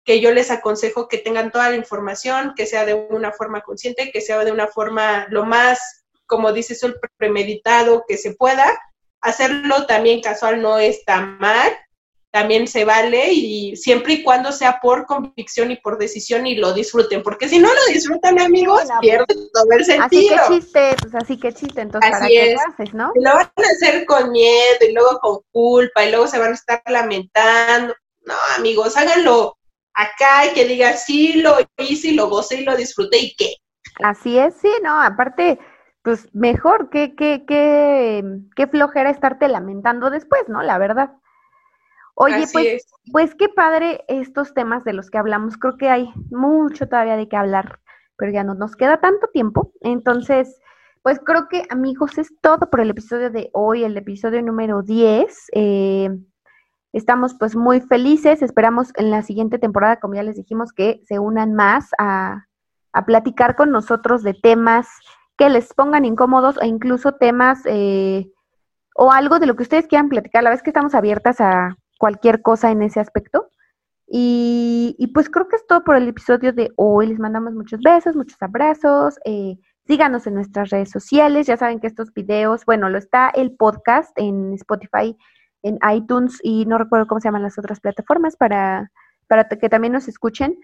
que 0.05 0.21
yo 0.21 0.33
les 0.33 0.51
aconsejo 0.51 1.09
que 1.09 1.19
tengan 1.19 1.51
toda 1.51 1.71
la 1.71 1.77
información, 1.77 2.53
que 2.55 2.67
sea 2.67 2.85
de 2.85 2.95
una 2.95 3.33
forma 3.33 3.63
consciente, 3.63 4.11
que 4.13 4.21
sea 4.21 4.45
de 4.45 4.53
una 4.53 4.67
forma 4.67 5.27
lo 5.31 5.45
más, 5.47 6.05
como 6.27 6.53
dices, 6.53 6.85
premeditado 7.17 8.05
que 8.07 8.19
se 8.19 8.35
pueda. 8.35 8.79
Hacerlo 9.23 9.87
también 9.87 10.21
casual 10.21 10.61
no 10.61 10.79
está 10.79 11.21
mal, 11.23 11.73
también 12.35 12.67
se 12.67 12.85
vale 12.85 13.33
y 13.33 13.77
siempre 13.77 14.15
y 14.15 14.23
cuando 14.25 14.51
sea 14.51 14.81
por 14.81 15.07
convicción 15.07 15.71
y 15.71 15.77
por 15.77 15.99
decisión 15.99 16.49
y 16.49 16.57
lo 16.57 16.73
disfruten, 16.73 17.23
porque 17.23 17.49
si 17.49 17.61
no 17.61 17.69
lo 17.69 17.93
disfrutan 17.93 18.41
amigos, 18.41 18.83
pierden 19.01 19.49
todo 19.53 19.71
el 19.71 19.85
sentido. 19.85 20.35
Así 20.35 20.51
que 20.51 20.55
chiste, 20.57 20.97
pues 21.01 21.15
así 21.15 21.39
que 21.39 21.53
chiste, 21.53 21.81
entonces 21.83 22.11
¿para 22.11 22.27
qué 22.27 22.57
lo 22.57 22.73
haces, 22.73 22.93
no? 22.93 23.13
Y 23.15 23.23
lo 23.23 23.31
van 23.37 23.47
a 23.47 23.71
hacer 23.77 24.05
con 24.05 24.33
miedo 24.33 24.79
y 24.81 24.93
luego 24.93 25.21
con 25.21 25.43
culpa 25.53 26.05
y 26.05 26.11
luego 26.11 26.27
se 26.27 26.41
van 26.41 26.51
a 26.51 26.55
estar 26.55 26.83
lamentando. 26.89 27.95
No, 28.27 28.35
amigos, 28.59 28.97
háganlo 28.97 29.57
acá 29.95 30.47
y 30.47 30.55
que 30.55 30.65
diga, 30.65 30.95
sí, 30.95 31.35
lo 31.35 31.59
hice 31.79 32.09
y 32.09 32.15
lo 32.15 32.29
gocé 32.29 32.63
y 32.63 32.65
lo 32.65 32.75
disfruté 32.75 33.19
y 33.19 33.37
qué. 33.37 33.55
Así 34.03 34.37
es, 34.37 34.57
sí, 34.61 34.73
no, 34.83 35.01
aparte, 35.01 35.61
pues 36.03 36.35
mejor 36.35 36.91
que, 36.91 37.15
que, 37.15 37.45
que, 37.47 38.25
qué 38.57 38.67
flojera 38.67 39.11
estarte 39.11 39.47
lamentando 39.47 40.11
después, 40.11 40.43
¿no? 40.49 40.65
La 40.65 40.79
verdad. 40.79 41.13
Oye, 42.15 42.45
pues, 42.53 42.87
pues 43.13 43.35
qué 43.35 43.49
padre 43.49 44.05
estos 44.09 44.55
temas 44.55 44.85
de 44.85 44.93
los 44.93 45.11
que 45.11 45.19
hablamos. 45.19 45.57
Creo 45.57 45.77
que 45.77 45.89
hay 45.89 46.13
mucho 46.31 46.89
todavía 46.89 47.17
de 47.17 47.29
qué 47.29 47.37
hablar, 47.37 47.81
pero 48.17 48.33
ya 48.33 48.45
no 48.45 48.55
nos 48.55 48.77
queda 48.77 49.01
tanto 49.01 49.27
tiempo. 49.29 49.73
Entonces, 49.81 50.61
pues 51.03 51.19
creo 51.25 51.49
que 51.49 51.65
amigos, 51.71 52.19
es 52.19 52.33
todo 52.41 52.71
por 52.71 52.81
el 52.81 52.91
episodio 52.91 53.31
de 53.31 53.51
hoy, 53.53 53.85
el 53.85 53.97
episodio 53.97 54.43
número 54.43 54.83
10. 54.83 55.49
Eh, 55.53 56.11
Estamos 56.95 57.35
pues 57.35 57.57
muy 57.57 57.81
felices, 57.81 58.41
esperamos 58.41 58.93
en 58.95 59.11
la 59.11 59.23
siguiente 59.23 59.59
temporada, 59.59 59.99
como 59.99 60.15
ya 60.15 60.23
les 60.23 60.37
dijimos, 60.37 60.73
que 60.73 61.03
se 61.09 61.19
unan 61.19 61.53
más 61.53 61.91
a, 61.99 62.47
platicar 63.05 63.57
con 63.57 63.73
nosotros 63.73 64.23
de 64.23 64.33
temas 64.33 64.87
que 65.37 65.51
les 65.51 65.75
pongan 65.75 66.05
incómodos 66.05 66.57
e 66.63 66.69
incluso 66.69 67.17
temas 67.17 67.63
eh, 67.65 68.31
o 68.95 69.11
algo 69.11 69.41
de 69.41 69.47
lo 69.47 69.57
que 69.57 69.65
ustedes 69.65 69.89
quieran 69.89 70.09
platicar. 70.09 70.45
La 70.45 70.51
vez 70.51 70.63
que 70.63 70.71
estamos 70.71 70.95
abiertas 70.95 71.41
a 71.41 71.77
cualquier 72.05 72.43
cosa 72.43 72.71
en 72.71 72.83
ese 72.83 73.01
aspecto. 73.01 73.49
Y, 74.07 75.11
pues 75.15 75.31
creo 75.31 75.49
que 75.49 75.57
es 75.57 75.67
todo 75.67 75.85
por 75.85 75.97
el 75.97 76.07
episodio 76.07 76.53
de 76.53 76.71
hoy. 76.77 77.07
Les 77.07 77.19
mandamos 77.19 77.55
muchos 77.55 77.81
besos, 77.81 78.15
muchos 78.15 78.37
abrazos. 78.43 79.19
Eh, 79.25 79.57
síganos 79.87 80.27
en 80.27 80.35
nuestras 80.35 80.69
redes 80.69 80.91
sociales. 80.91 81.47
Ya 81.47 81.57
saben 81.57 81.81
que 81.81 81.87
estos 81.87 82.13
videos, 82.13 82.67
bueno, 82.67 82.91
lo 82.91 82.99
está 82.99 83.31
el 83.31 83.57
podcast 83.57 84.13
en 84.19 84.53
Spotify 84.53 85.17
en 85.63 85.79
iTunes 85.91 86.41
y 86.43 86.67
no 86.67 86.77
recuerdo 86.77 87.07
cómo 87.07 87.23
se 87.23 87.29
llaman 87.29 87.43
las 87.43 87.59
otras 87.59 87.81
plataformas 87.81 88.37
para, 88.37 88.93
para 89.27 89.49
que 89.49 89.71
también 89.71 89.95
nos 89.95 90.07
escuchen. 90.07 90.59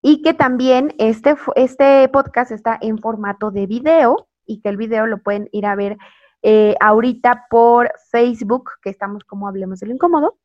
Y 0.00 0.22
que 0.22 0.32
también 0.32 0.94
este, 0.96 1.36
este 1.54 2.08
podcast 2.08 2.50
está 2.50 2.78
en 2.80 2.96
formato 2.96 3.50
de 3.50 3.66
video 3.66 4.26
y 4.46 4.62
que 4.62 4.70
el 4.70 4.78
video 4.78 5.06
lo 5.06 5.18
pueden 5.18 5.50
ir 5.52 5.66
a 5.66 5.76
ver 5.76 5.98
eh, 6.40 6.76
ahorita 6.80 7.44
por 7.50 7.92
Facebook, 8.10 8.70
que 8.80 8.88
estamos 8.88 9.24
como 9.24 9.48
Hablemos 9.48 9.80
de 9.80 9.88
lo 9.88 9.92
Incómodo. 9.92 10.38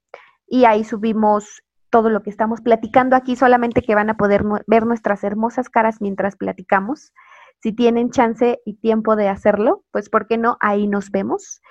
Y 0.48 0.66
ahí 0.66 0.84
subimos 0.84 1.64
todo 1.90 2.10
lo 2.10 2.24
que 2.24 2.30
estamos 2.30 2.62
platicando 2.62 3.16
aquí, 3.16 3.36
solamente 3.36 3.82
que 3.82 3.96
van 3.96 4.10
a 4.10 4.18
poder 4.18 4.44
ver 4.68 4.86
nuestras 4.86 5.24
hermosas 5.24 5.70
caras 5.70 6.02
mientras 6.02 6.36
platicamos. 6.36 7.14
Si 7.62 7.72
tienen 7.72 8.10
chance 8.10 8.60
y 8.66 8.76
tiempo 8.76 9.16
de 9.16 9.30
hacerlo, 9.30 9.86
pues 9.92 10.10
¿por 10.10 10.28
qué 10.28 10.38
no? 10.38 10.58
Ahí 10.60 10.88
nos 10.88 11.12
vemos. 11.12 11.62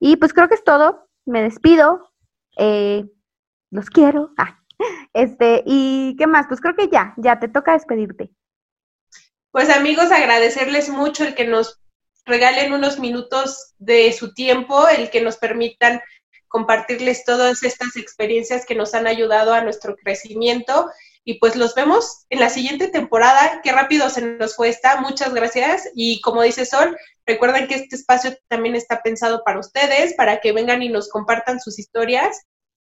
Y 0.00 0.16
pues 0.16 0.32
creo 0.32 0.48
que 0.48 0.54
es 0.54 0.64
todo. 0.64 1.08
Me 1.26 1.42
despido. 1.42 2.10
Eh, 2.56 3.04
los 3.70 3.90
quiero. 3.90 4.32
Ah, 4.38 4.58
este, 5.12 5.62
y 5.66 6.16
qué 6.18 6.26
más, 6.26 6.46
pues 6.46 6.60
creo 6.60 6.74
que 6.74 6.88
ya, 6.88 7.14
ya 7.16 7.38
te 7.38 7.48
toca 7.48 7.72
despedirte. 7.72 8.30
Pues 9.50 9.70
amigos, 9.70 10.10
agradecerles 10.10 10.88
mucho 10.88 11.24
el 11.24 11.34
que 11.34 11.46
nos 11.46 11.80
regalen 12.26 12.72
unos 12.72 12.98
minutos 12.98 13.74
de 13.78 14.12
su 14.12 14.34
tiempo, 14.34 14.86
el 14.88 15.10
que 15.10 15.22
nos 15.22 15.36
permitan 15.36 16.00
compartirles 16.48 17.24
todas 17.24 17.62
estas 17.62 17.96
experiencias 17.96 18.66
que 18.66 18.74
nos 18.74 18.94
han 18.94 19.06
ayudado 19.06 19.54
a 19.54 19.62
nuestro 19.62 19.96
crecimiento. 19.96 20.90
Y 21.24 21.38
pues 21.38 21.56
los 21.56 21.74
vemos 21.74 22.24
en 22.30 22.40
la 22.40 22.48
siguiente 22.48 22.88
temporada. 22.88 23.60
Qué 23.62 23.70
rápido 23.70 24.08
se 24.08 24.22
nos 24.22 24.56
fue 24.56 24.70
esta. 24.70 25.00
Muchas 25.00 25.34
gracias. 25.34 25.88
Y 25.94 26.20
como 26.22 26.42
dice 26.42 26.64
Sol, 26.64 26.96
recuerden 27.26 27.68
que 27.68 27.74
este 27.74 27.96
espacio 27.96 28.36
también 28.48 28.74
está 28.74 29.02
pensado 29.02 29.42
para 29.44 29.60
ustedes, 29.60 30.14
para 30.14 30.40
que 30.40 30.52
vengan 30.52 30.82
y 30.82 30.88
nos 30.88 31.08
compartan 31.10 31.60
sus 31.60 31.78
historias 31.78 32.46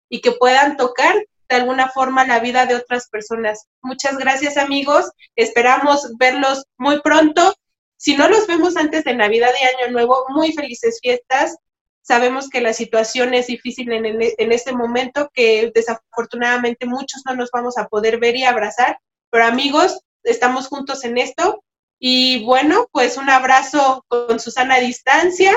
y 0.10 0.22
que 0.22 0.32
puedan 0.32 0.76
tocar 0.76 1.16
de 1.50 1.56
alguna 1.56 1.90
forma 1.90 2.26
la 2.26 2.40
vida 2.40 2.66
de 2.66 2.76
otras 2.76 3.10
personas. 3.10 3.68
Muchas 3.82 4.18
gracias 4.18 4.58
amigos. 4.58 5.12
Esperamos 5.36 6.18
verlos 6.18 6.66
muy 6.78 7.02
pronto. 7.02 7.54
Si 7.98 8.16
no 8.16 8.28
los 8.28 8.48
vemos 8.48 8.76
antes 8.78 9.04
de 9.04 9.14
Navidad 9.14 9.52
y 9.62 9.66
Año 9.66 9.92
Nuevo, 9.92 10.26
muy 10.30 10.54
felices 10.54 11.00
fiestas 11.02 11.56
Sabemos 12.02 12.50
que 12.50 12.62
la 12.62 12.74
situación 12.74 13.34
es 13.34 13.48
difícil 13.48 13.92
en, 13.92 14.06
en, 14.06 14.52
este 14.52 14.74
momento, 14.74 15.30
que 15.34 15.72
desafortunadamente 15.74 16.86
muchos 16.86 17.22
no 17.26 17.36
nos 17.36 17.52
vamos 17.52 17.78
a 17.78 17.88
poder 17.88 18.20
ver 18.20 18.36
y 18.36 18.44
abrazar, 18.44 18.98
pero 19.30 19.46
amigos, 19.46 20.02
estamos 20.24 20.68
juntos 20.68 21.04
en 21.04 21.18
esto. 21.18 21.64
Y 22.00 22.44
bueno, 22.46 22.88
pues 22.92 23.18
un 23.18 23.30
abrazo 23.30 24.04
con 24.08 24.40
Susana 24.40 24.76
a 24.76 24.80
distancia. 24.80 25.54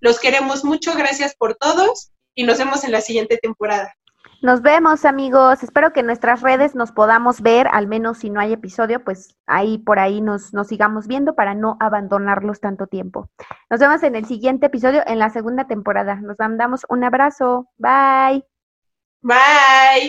Los 0.00 0.20
queremos 0.20 0.64
mucho, 0.64 0.94
gracias 0.94 1.34
por 1.34 1.56
todos 1.56 2.12
y 2.34 2.44
nos 2.44 2.58
vemos 2.58 2.84
en 2.84 2.92
la 2.92 3.00
siguiente 3.00 3.36
temporada. 3.36 3.94
Nos 4.40 4.62
vemos 4.62 5.04
amigos, 5.04 5.64
espero 5.64 5.92
que 5.92 6.00
en 6.00 6.06
nuestras 6.06 6.42
redes 6.42 6.76
nos 6.76 6.92
podamos 6.92 7.40
ver, 7.40 7.66
al 7.72 7.88
menos 7.88 8.18
si 8.18 8.30
no 8.30 8.38
hay 8.38 8.52
episodio, 8.52 9.02
pues 9.02 9.36
ahí 9.46 9.78
por 9.78 9.98
ahí 9.98 10.20
nos, 10.20 10.54
nos 10.54 10.68
sigamos 10.68 11.08
viendo 11.08 11.34
para 11.34 11.56
no 11.56 11.76
abandonarlos 11.80 12.60
tanto 12.60 12.86
tiempo. 12.86 13.28
Nos 13.68 13.80
vemos 13.80 14.00
en 14.04 14.14
el 14.14 14.26
siguiente 14.26 14.66
episodio, 14.66 15.02
en 15.06 15.18
la 15.18 15.30
segunda 15.30 15.66
temporada. 15.66 16.16
Nos 16.16 16.38
mandamos 16.38 16.86
un 16.88 17.02
abrazo, 17.02 17.68
bye. 17.78 18.44
Bye. 19.22 20.06